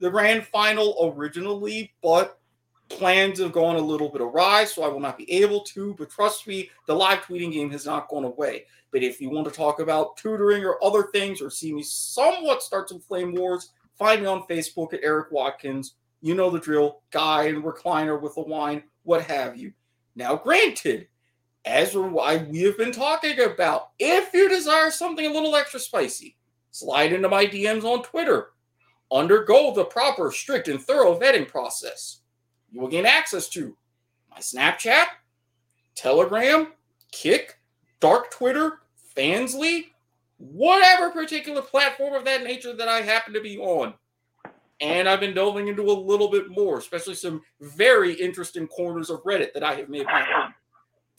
the 0.00 0.10
grand 0.10 0.44
final 0.46 1.12
originally, 1.14 1.92
but 2.02 2.38
plans 2.88 3.38
have 3.38 3.52
gone 3.52 3.76
a 3.76 3.80
little 3.80 4.08
bit 4.08 4.20
awry, 4.20 4.64
so 4.64 4.82
I 4.82 4.88
will 4.88 4.98
not 4.98 5.16
be 5.16 5.30
able 5.30 5.60
to. 5.60 5.94
But 5.94 6.10
trust 6.10 6.48
me, 6.48 6.70
the 6.86 6.94
live 6.94 7.20
tweeting 7.20 7.52
game 7.52 7.70
has 7.70 7.86
not 7.86 8.08
gone 8.08 8.24
away. 8.24 8.64
But 8.90 9.04
if 9.04 9.20
you 9.20 9.30
want 9.30 9.46
to 9.46 9.54
talk 9.54 9.78
about 9.78 10.16
tutoring 10.16 10.64
or 10.64 10.82
other 10.82 11.04
things, 11.12 11.40
or 11.40 11.48
see 11.48 11.72
me 11.72 11.82
somewhat 11.82 12.62
start 12.62 12.88
some 12.88 12.98
flame 12.98 13.34
wars, 13.34 13.70
find 13.96 14.22
me 14.22 14.26
on 14.26 14.42
Facebook 14.48 14.92
at 14.92 15.04
Erik 15.04 15.30
Watkins. 15.30 15.94
You 16.22 16.34
know 16.34 16.50
the 16.50 16.58
drill, 16.58 17.02
guy 17.10 17.44
and 17.44 17.62
recliner 17.62 18.20
with 18.20 18.36
a 18.36 18.42
wine, 18.42 18.82
what 19.04 19.22
have 19.22 19.56
you. 19.56 19.72
Now, 20.16 20.34
granted, 20.34 21.06
as 21.64 21.94
we 21.94 22.62
have 22.62 22.78
been 22.78 22.92
talking 22.92 23.38
about. 23.40 23.90
If 23.98 24.32
you 24.32 24.48
desire 24.48 24.90
something 24.90 25.26
a 25.26 25.32
little 25.32 25.54
extra 25.54 25.80
spicy, 25.80 26.36
slide 26.70 27.12
into 27.12 27.28
my 27.28 27.46
DMs 27.46 27.84
on 27.84 28.02
Twitter. 28.02 28.50
Undergo 29.12 29.74
the 29.74 29.84
proper, 29.84 30.30
strict, 30.30 30.68
and 30.68 30.80
thorough 30.80 31.18
vetting 31.18 31.48
process. 31.48 32.20
You 32.70 32.80
will 32.80 32.88
gain 32.88 33.06
access 33.06 33.48
to 33.50 33.76
my 34.30 34.38
Snapchat, 34.38 35.06
Telegram, 35.96 36.68
Kick, 37.10 37.58
Dark 37.98 38.30
Twitter, 38.30 38.78
Fansly, 39.16 39.86
whatever 40.38 41.10
particular 41.10 41.60
platform 41.60 42.14
of 42.14 42.24
that 42.24 42.44
nature 42.44 42.72
that 42.72 42.88
I 42.88 43.02
happen 43.02 43.34
to 43.34 43.40
be 43.40 43.58
on. 43.58 43.94
And 44.80 45.08
I've 45.08 45.20
been 45.20 45.34
delving 45.34 45.68
into 45.68 45.82
a 45.82 45.92
little 45.92 46.30
bit 46.30 46.48
more, 46.48 46.78
especially 46.78 47.14
some 47.14 47.42
very 47.60 48.14
interesting 48.14 48.66
corners 48.68 49.10
of 49.10 49.22
Reddit 49.24 49.52
that 49.52 49.62
I 49.62 49.74
have 49.74 49.90
made 49.90 50.06
my 50.06 50.24
own. 50.34 50.54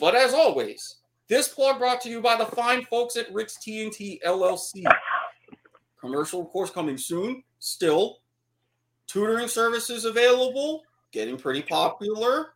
But 0.02 0.16
as 0.16 0.34
always, 0.34 0.98
this 1.30 1.48
plug 1.48 1.78
brought 1.78 2.02
to 2.02 2.10
you 2.10 2.22
by 2.22 2.36
the 2.36 2.48
fine 2.48 2.84
folks 2.86 3.16
at 3.16 3.32
Rick's 3.32 3.58
TNT 3.60 4.20
LLC. 4.26 4.84
Commercial, 6.00 6.42
of 6.42 6.50
course, 6.50 6.72
coming 6.72 6.98
soon. 6.98 7.44
Still, 7.60 8.18
tutoring 9.06 9.48
services 9.48 10.06
available, 10.06 10.82
getting 11.12 11.38
pretty 11.38 11.62
popular. 11.62 12.54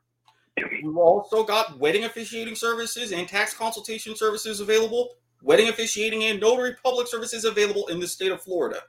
We've 0.57 0.97
also 0.97 1.43
got 1.43 1.77
wedding 1.77 2.05
officiating 2.05 2.55
services 2.55 3.11
and 3.11 3.27
tax 3.27 3.53
consultation 3.53 4.15
services 4.15 4.59
available. 4.59 5.09
Wedding 5.43 5.69
officiating 5.69 6.23
and 6.23 6.39
notary 6.39 6.75
public 6.83 7.07
services 7.07 7.45
available 7.45 7.85
in 7.87 7.99
the 7.99 8.07
state 8.07 8.31
of 8.31 8.41
Florida. 8.41 8.79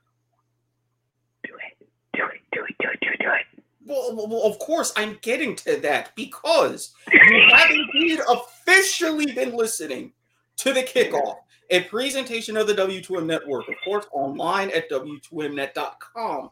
Do 1.44 1.52
it, 1.52 1.86
do 2.14 2.24
it, 2.24 2.40
do 2.52 2.64
it, 2.64 2.74
do 2.80 2.88
it, 2.88 3.00
do 3.02 3.08
it, 3.12 3.18
do 3.18 3.30
it. 3.30 3.64
Well, 3.86 4.28
well, 4.28 4.42
of 4.42 4.58
course, 4.58 4.92
I'm 4.96 5.18
getting 5.22 5.54
to 5.56 5.76
that 5.80 6.14
because 6.16 6.92
you 7.12 7.42
have 7.52 7.70
indeed 7.70 8.20
officially 8.28 9.32
been 9.32 9.56
listening 9.56 10.12
to 10.56 10.72
the 10.72 10.82
kickoff, 10.82 11.36
a 11.70 11.82
presentation 11.84 12.56
of 12.56 12.66
the 12.66 12.74
W2M 12.74 13.26
network, 13.26 13.68
of 13.68 13.74
course, 13.84 14.06
online 14.12 14.70
at 14.70 14.90
W2Mnet.com. 14.90 16.50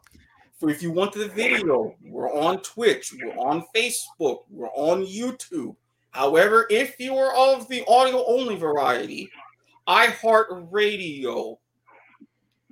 For 0.57 0.69
if 0.69 0.81
you 0.81 0.91
want 0.91 1.11
the 1.11 1.27
video, 1.27 1.95
we're 2.05 2.31
on 2.31 2.61
Twitch, 2.61 3.13
we're 3.13 3.37
on 3.37 3.65
Facebook, 3.75 4.43
we're 4.49 4.69
on 4.69 5.05
YouTube. 5.05 5.75
However, 6.11 6.65
if 6.69 6.97
you 6.97 7.17
are 7.17 7.35
of 7.35 7.67
the 7.67 7.83
audio 7.89 8.23
only 8.25 8.55
variety, 8.55 9.29
iHeartRadio, 9.85 11.57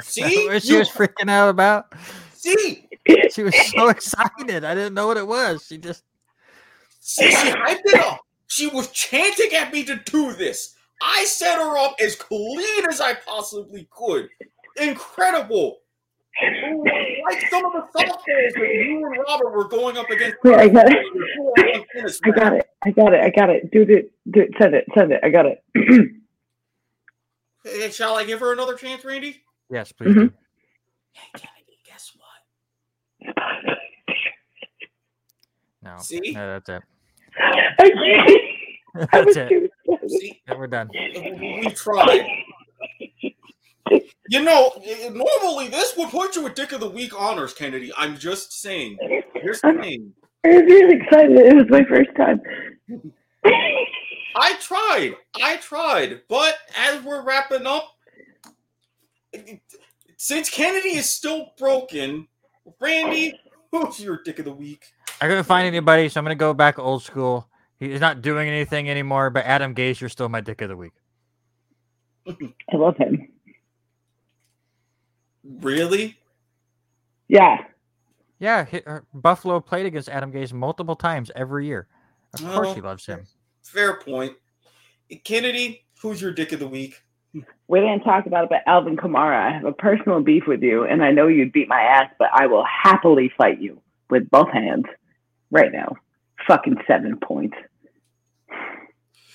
See, 0.00 0.48
what 0.48 0.62
she 0.62 0.72
You- 0.72 0.78
was 0.78 0.88
freaking 0.90 1.30
out 1.30 1.48
about. 1.50 1.92
see, 2.34 2.88
She 3.30 3.42
was 3.42 3.54
so 3.72 3.88
excited. 3.88 4.64
I 4.64 4.74
didn't 4.74 4.94
know 4.94 5.06
what 5.06 5.16
it 5.16 5.26
was. 5.26 5.66
She 5.66 5.78
just 5.78 6.02
see, 7.00 7.30
she 7.30 7.50
hyped 7.50 7.80
it 7.84 8.00
up. 8.00 8.20
She 8.46 8.66
was 8.66 8.88
chanting 8.90 9.52
at 9.54 9.72
me 9.72 9.84
to 9.84 9.96
do 9.96 10.32
this. 10.34 10.74
I 11.02 11.24
set 11.24 11.56
her 11.58 11.78
up 11.78 11.96
as 12.00 12.14
clean 12.16 12.86
as 12.88 13.00
I 13.00 13.14
possibly 13.14 13.88
could. 13.90 14.28
Incredible. 14.76 15.78
Like 16.40 17.42
some 17.50 17.64
of 17.66 17.72
the 17.72 17.80
softballs 17.98 18.24
that 18.24 18.56
you 18.56 19.06
and 19.06 19.16
Robert 19.28 19.52
were 19.54 19.68
going 19.68 19.96
up 19.98 20.08
against. 20.10 20.36
Wait, 20.42 20.54
I 20.58 20.68
got 20.68 20.86
it. 20.90 20.96
it. 20.98 22.16
I 22.24 22.30
got 22.30 22.52
it. 22.54 22.66
I 22.84 22.90
got 22.90 23.12
it. 23.14 23.20
I 23.20 23.30
got 23.30 23.50
it. 23.50 23.70
Dude, 23.70 23.90
it. 23.90 24.12
Dude, 24.30 24.52
send 24.60 24.74
it. 24.74 24.86
Send 24.96 25.12
it. 25.12 25.20
I 25.22 25.28
got 25.30 25.46
it. 25.46 25.62
Hey, 27.64 27.90
shall 27.92 28.16
I 28.16 28.24
give 28.24 28.40
her 28.40 28.52
another 28.52 28.74
chance, 28.74 29.04
Randy? 29.04 29.40
yes, 29.70 29.92
please. 29.92 30.12
do. 30.14 30.20
Mm-hmm. 30.20 30.34
Hey, 31.12 31.28
Keneddi, 31.36 31.78
guess 31.86 32.10
what? 32.16 33.36
No, 35.80 35.96
See? 36.00 36.32
no, 36.32 36.58
that's 36.58 36.68
it. 36.68 36.82
I 37.38 37.90
can't. 38.94 39.08
I 39.12 39.20
was 39.22 39.34
That's 39.36 39.52
it. 39.52 39.70
See, 40.08 40.42
Yeah, 40.48 40.54
we're 40.58 40.66
done. 40.66 40.90
we 40.92 41.70
tried. 41.72 42.26
You 44.28 44.42
know, 44.42 44.72
normally 45.10 45.68
this 45.68 45.96
would 45.96 46.10
put 46.10 46.36
you 46.36 46.46
at 46.46 46.54
Dick 46.56 46.72
of 46.72 46.80
the 46.80 46.88
Week 46.88 47.18
honors, 47.18 47.52
Keneddi. 47.54 47.90
I'm 47.96 48.16
just 48.16 48.60
saying. 48.60 48.96
Here's 49.34 49.60
the 49.60 49.72
thing. 49.80 50.12
I 50.44 50.48
was 50.48 50.62
really 50.62 50.96
excited. 50.96 51.36
It 51.36 51.54
was 51.54 51.66
my 51.68 51.84
first 51.84 52.10
time. 52.16 52.40
I 54.36 54.54
tried. 54.60 55.14
I 55.42 55.56
tried. 55.58 56.22
But 56.28 56.56
as 56.76 57.02
we're 57.02 57.22
wrapping 57.22 57.66
up, 57.66 57.88
since 60.16 60.48
Keneddi 60.50 60.96
is 60.96 61.10
still 61.10 61.52
broken, 61.58 62.28
Randy, 62.80 63.38
who's 63.70 64.00
your 64.00 64.20
Dick 64.24 64.38
of 64.38 64.44
the 64.44 64.52
Week? 64.52 64.84
I 65.20 65.26
couldn't 65.26 65.44
find 65.44 65.66
anybody, 65.66 66.08
so 66.08 66.18
I'm 66.18 66.24
gonna 66.24 66.34
go 66.34 66.54
back 66.54 66.78
old 66.78 67.02
school. 67.02 67.48
He's 67.78 68.00
not 68.00 68.22
doing 68.22 68.48
anything 68.48 68.88
anymore, 68.88 69.30
but 69.30 69.44
Adam 69.44 69.74
Gase, 69.74 70.00
you're 70.00 70.08
still 70.08 70.28
my 70.28 70.40
dick 70.40 70.60
of 70.60 70.68
the 70.68 70.76
week. 70.76 70.92
I 72.28 72.76
love 72.76 72.96
him. 72.96 73.28
Really? 75.44 76.18
Yeah. 77.28 77.64
Yeah, 78.38 78.64
hi- 78.70 78.82
uh, 78.86 79.00
Buffalo 79.14 79.60
played 79.60 79.86
against 79.86 80.08
Adam 80.08 80.32
Gase 80.32 80.52
multiple 80.52 80.96
times 80.96 81.30
every 81.36 81.66
year. 81.66 81.86
Of 82.34 82.40
course, 82.40 82.68
Oh. 82.68 82.74
he 82.74 82.80
loves 82.80 83.06
him. 83.06 83.26
Fair 83.62 83.98
point. 84.00 84.32
Keneddi, 85.10 85.80
who's 86.00 86.20
your 86.20 86.32
Dick 86.32 86.52
of 86.52 86.58
the 86.58 86.66
Week? 86.68 87.00
We 87.68 87.80
didn't 87.80 88.02
talk 88.04 88.26
about 88.26 88.44
it, 88.44 88.50
but 88.50 88.62
Alvin 88.66 88.96
Kamara, 88.96 89.46
I 89.46 89.50
have 89.52 89.64
a 89.64 89.72
personal 89.72 90.20
beef 90.20 90.46
with 90.46 90.62
you, 90.62 90.84
and 90.84 91.02
I 91.02 91.10
know 91.12 91.28
you'd 91.28 91.52
beat 91.52 91.68
my 91.68 91.80
ass, 91.80 92.10
but 92.18 92.28
I 92.32 92.46
will 92.46 92.64
happily 92.64 93.32
fight 93.38 93.60
you 93.60 93.80
with 94.10 94.28
both 94.30 94.50
hands 94.50 94.84
right 95.50 95.72
now. 95.72 95.96
Fucking 96.46 96.76
seven 96.86 97.18
points. 97.18 97.56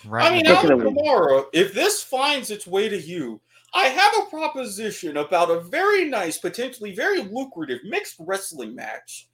Right. 0.06 0.32
I 0.32 0.36
mean, 0.36 0.46
Alvin. 0.48 0.80
Kamara, 0.80 1.46
if 1.54 1.74
this 1.74 2.04
finds 2.04 2.52
its 2.52 2.68
way 2.68 2.88
to 2.88 2.98
you, 3.00 3.42
I 3.74 3.86
have 3.86 4.14
a 4.20 4.30
proposition 4.30 5.18
about 5.18 5.50
a 5.50 5.60
very 5.60 6.06
nice, 6.06 6.38
potentially 6.38 6.96
very 6.96 7.22
lucrative 7.22 7.80
mixed 7.84 8.16
wrestling 8.20 8.76
match. 8.76 9.30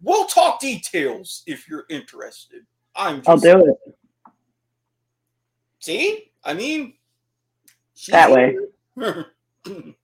We'll 0.00 0.26
talk 0.26 0.60
details 0.60 1.42
if 1.46 1.68
you're 1.68 1.86
interested. 1.90 2.62
I'm 2.94 3.16
just 3.18 3.28
I'll 3.28 3.38
do 3.38 3.66
it. 3.66 3.94
See? 5.80 6.30
I 6.44 6.54
mean, 6.54 6.94
That 8.08 8.30
way. 8.30 8.56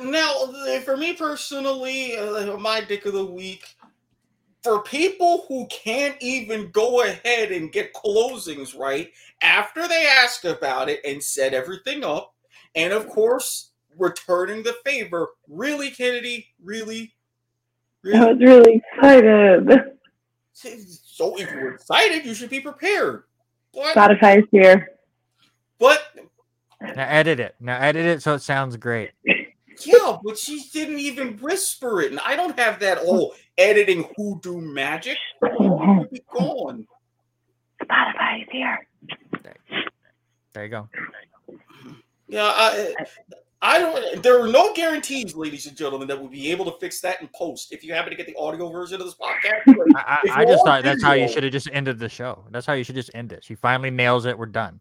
now, 0.00 0.32
for 0.84 0.96
me 0.96 1.14
personally, 1.14 2.16
uh, 2.16 2.56
my 2.58 2.80
dick 2.80 3.06
of 3.06 3.14
the 3.14 3.24
week, 3.24 3.64
for 4.64 4.82
people 4.82 5.44
who 5.46 5.66
can't 5.66 6.16
even 6.20 6.70
go 6.70 7.04
ahead 7.04 7.52
and 7.52 7.70
get 7.70 7.92
closings 7.92 8.76
right 8.76 9.12
after 9.42 9.86
they 9.86 10.06
ask 10.06 10.44
about 10.46 10.88
it 10.88 11.00
and 11.04 11.22
set 11.22 11.52
everything 11.52 12.02
up, 12.02 12.34
and 12.74 12.92
of 12.92 13.06
course, 13.08 13.72
returning 13.98 14.62
the 14.62 14.74
favor, 14.84 15.28
really, 15.48 15.90
Keneddi, 15.90 16.46
really, 16.62 17.14
I 18.06 18.32
was 18.32 18.40
really 18.40 18.82
excited. 18.92 19.68
So 20.56 21.36
if 21.36 21.50
you're 21.50 21.74
excited, 21.74 22.24
you 22.24 22.32
should 22.32 22.48
be 22.48 22.60
prepared. 22.60 23.24
But, 23.72 23.94
Spotify 23.94 24.38
is 24.38 24.44
here. 24.50 24.88
but 25.78 26.00
Now 26.80 27.06
edit 27.08 27.40
it. 27.40 27.56
Now 27.60 27.76
edit 27.78 28.06
it 28.06 28.22
so 28.22 28.34
it 28.34 28.38
sounds 28.38 28.76
great. 28.76 29.10
Yeah, 29.86 30.18
but 30.22 30.38
she 30.38 30.64
didn't 30.72 30.98
even 30.98 31.36
whisper 31.38 32.02
it, 32.02 32.10
and 32.10 32.20
I 32.20 32.36
don't 32.36 32.58
have 32.58 32.78
that 32.80 32.98
hmm. 32.98 33.06
whole 33.06 33.34
editing 33.58 34.08
hoodoo 34.16 34.60
magic. 34.60 35.18
It 35.42 36.10
be 36.10 36.22
gone. 36.32 36.86
Spotify 37.82 38.42
is 38.42 38.48
here. 38.50 38.88
There 40.52 40.64
you 40.64 40.70
go. 40.70 40.88
Yeah, 42.28 42.44
I, 42.44 42.94
I 43.60 43.78
don't. 43.78 44.22
There 44.22 44.40
are 44.40 44.48
no 44.48 44.72
guarantees, 44.74 45.34
ladies 45.34 45.66
and 45.66 45.76
gentlemen, 45.76 46.06
that 46.08 46.18
we'll 46.18 46.30
be 46.30 46.50
able 46.50 46.64
to 46.66 46.78
fix 46.78 47.00
that 47.00 47.20
in 47.20 47.28
post. 47.34 47.72
If 47.72 47.82
you 47.82 47.92
happen 47.92 48.10
to 48.10 48.16
get 48.16 48.26
the 48.26 48.36
audio 48.36 48.70
version 48.70 49.00
of 49.00 49.06
this 49.06 49.16
podcast, 49.16 49.62
but- 49.66 49.96
I, 49.96 50.20
I, 50.30 50.40
I 50.40 50.44
just 50.44 50.58
want 50.58 50.66
thought 50.66 50.84
that's 50.84 51.02
how 51.02 51.14
you 51.14 51.28
should 51.28 51.42
have 51.42 51.52
just 51.52 51.68
ended 51.72 51.98
the 51.98 52.08
show. 52.08 52.44
That's 52.50 52.66
how 52.66 52.74
you 52.74 52.84
should 52.84 52.94
just 52.94 53.10
end 53.14 53.32
it. 53.32 53.42
She 53.42 53.54
finally 53.54 53.90
nails 53.90 54.26
it. 54.26 54.38
We're 54.38 54.46
done. 54.46 54.80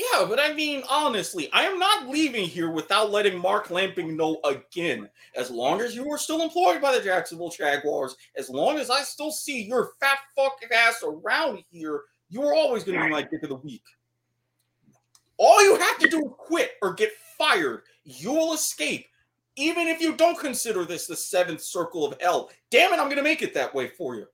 Yeah, 0.00 0.24
but 0.26 0.40
I 0.40 0.52
mean, 0.54 0.82
honestly, 0.88 1.50
I 1.52 1.64
am 1.64 1.78
not 1.78 2.08
leaving 2.08 2.44
here 2.44 2.70
without 2.70 3.10
letting 3.10 3.38
Mark 3.38 3.70
Lamping 3.70 4.16
know 4.16 4.40
again. 4.44 5.08
As 5.36 5.50
long 5.50 5.80
as 5.80 5.94
you 5.94 6.10
are 6.10 6.18
still 6.18 6.42
employed 6.42 6.80
by 6.80 6.96
the 6.96 7.02
Jacksonville 7.02 7.50
Jaguars, 7.50 8.16
as 8.36 8.48
long 8.48 8.78
as 8.78 8.90
I 8.90 9.02
still 9.02 9.30
see 9.30 9.62
your 9.62 9.92
fat 10.00 10.18
fuck 10.36 10.58
ass 10.74 11.02
around 11.02 11.64
here, 11.70 12.02
you 12.28 12.42
are 12.42 12.54
always 12.54 12.84
going 12.84 12.98
to 12.98 13.04
be 13.04 13.10
my 13.10 13.22
dick 13.22 13.42
of 13.42 13.48
the 13.48 13.56
week. 13.56 13.84
All 15.36 15.62
you 15.62 15.76
have 15.78 15.98
to 15.98 16.08
do 16.08 16.24
is 16.24 16.32
quit 16.38 16.72
or 16.82 16.94
get 16.94 17.12
fired. 17.36 17.82
You 18.04 18.32
will 18.32 18.52
escape. 18.52 19.06
Even 19.56 19.88
if 19.88 20.00
you 20.00 20.14
don't 20.14 20.38
consider 20.38 20.84
this 20.84 21.06
the 21.06 21.16
seventh 21.16 21.60
circle 21.60 22.06
of 22.06 22.20
hell. 22.20 22.50
Damn 22.70 22.92
it, 22.92 23.00
I'm 23.00 23.06
going 23.06 23.16
to 23.16 23.22
make 23.22 23.42
it 23.42 23.52
that 23.54 23.74
way 23.74 23.88
for 23.88 24.14
you. 24.14 24.26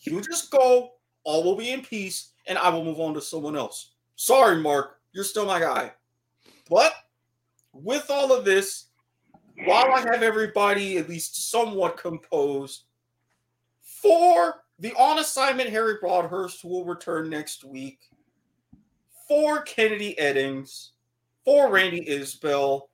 You 0.00 0.20
just 0.20 0.50
go, 0.50 0.90
all 1.24 1.44
will 1.44 1.56
be 1.56 1.70
in 1.70 1.82
peace, 1.82 2.32
and 2.46 2.58
I 2.58 2.68
will 2.68 2.84
move 2.84 3.00
on 3.00 3.14
to 3.14 3.20
someone 3.20 3.56
else. 3.56 3.92
Sorry, 4.16 4.60
Mark, 4.60 4.95
you're 5.16 5.24
still 5.24 5.46
my 5.46 5.58
guy. 5.58 5.90
But 6.68 6.92
with 7.72 8.10
all 8.10 8.32
of 8.32 8.44
this, 8.44 8.88
while 9.64 9.90
I 9.90 10.00
have 10.00 10.22
everybody 10.22 10.98
at 10.98 11.08
least 11.08 11.50
somewhat 11.50 11.96
composed, 11.96 12.84
for 13.80 14.62
the 14.78 14.92
on 14.92 15.18
assignment 15.18 15.70
Harry 15.70 15.94
Broadhurst, 16.02 16.62
will 16.64 16.84
return 16.84 17.30
next 17.30 17.64
week, 17.64 17.98
for 19.26 19.64
Keneddi 19.64 20.18
Eddings, 20.18 20.90
for 21.46 21.70
Randy 21.70 22.06
Isbelle, 22.06 22.90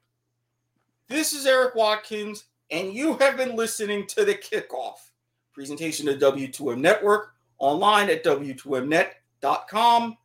this 1.08 1.32
is 1.32 1.44
Erik 1.44 1.74
Watkins, 1.74 2.44
and 2.70 2.94
you 2.94 3.16
have 3.16 3.36
been 3.36 3.56
listening 3.56 4.06
to 4.06 4.24
the 4.24 4.34
kickoff 4.36 5.10
presentation 5.52 6.08
of 6.08 6.20
W2M 6.20 6.78
Network 6.78 7.34
online 7.58 8.08
at 8.10 8.22
W2Mnet.com. 8.24 10.16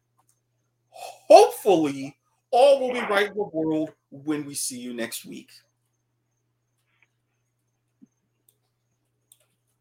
Hopefully, 1.27 2.17
all 2.51 2.79
will 2.79 2.93
be 2.93 3.01
right 3.01 3.27
in 3.29 3.35
the 3.35 3.49
world 3.53 3.91
when 4.09 4.45
we 4.45 4.55
see 4.55 4.79
you 4.79 4.93
next 4.93 5.25
week. 5.25 5.51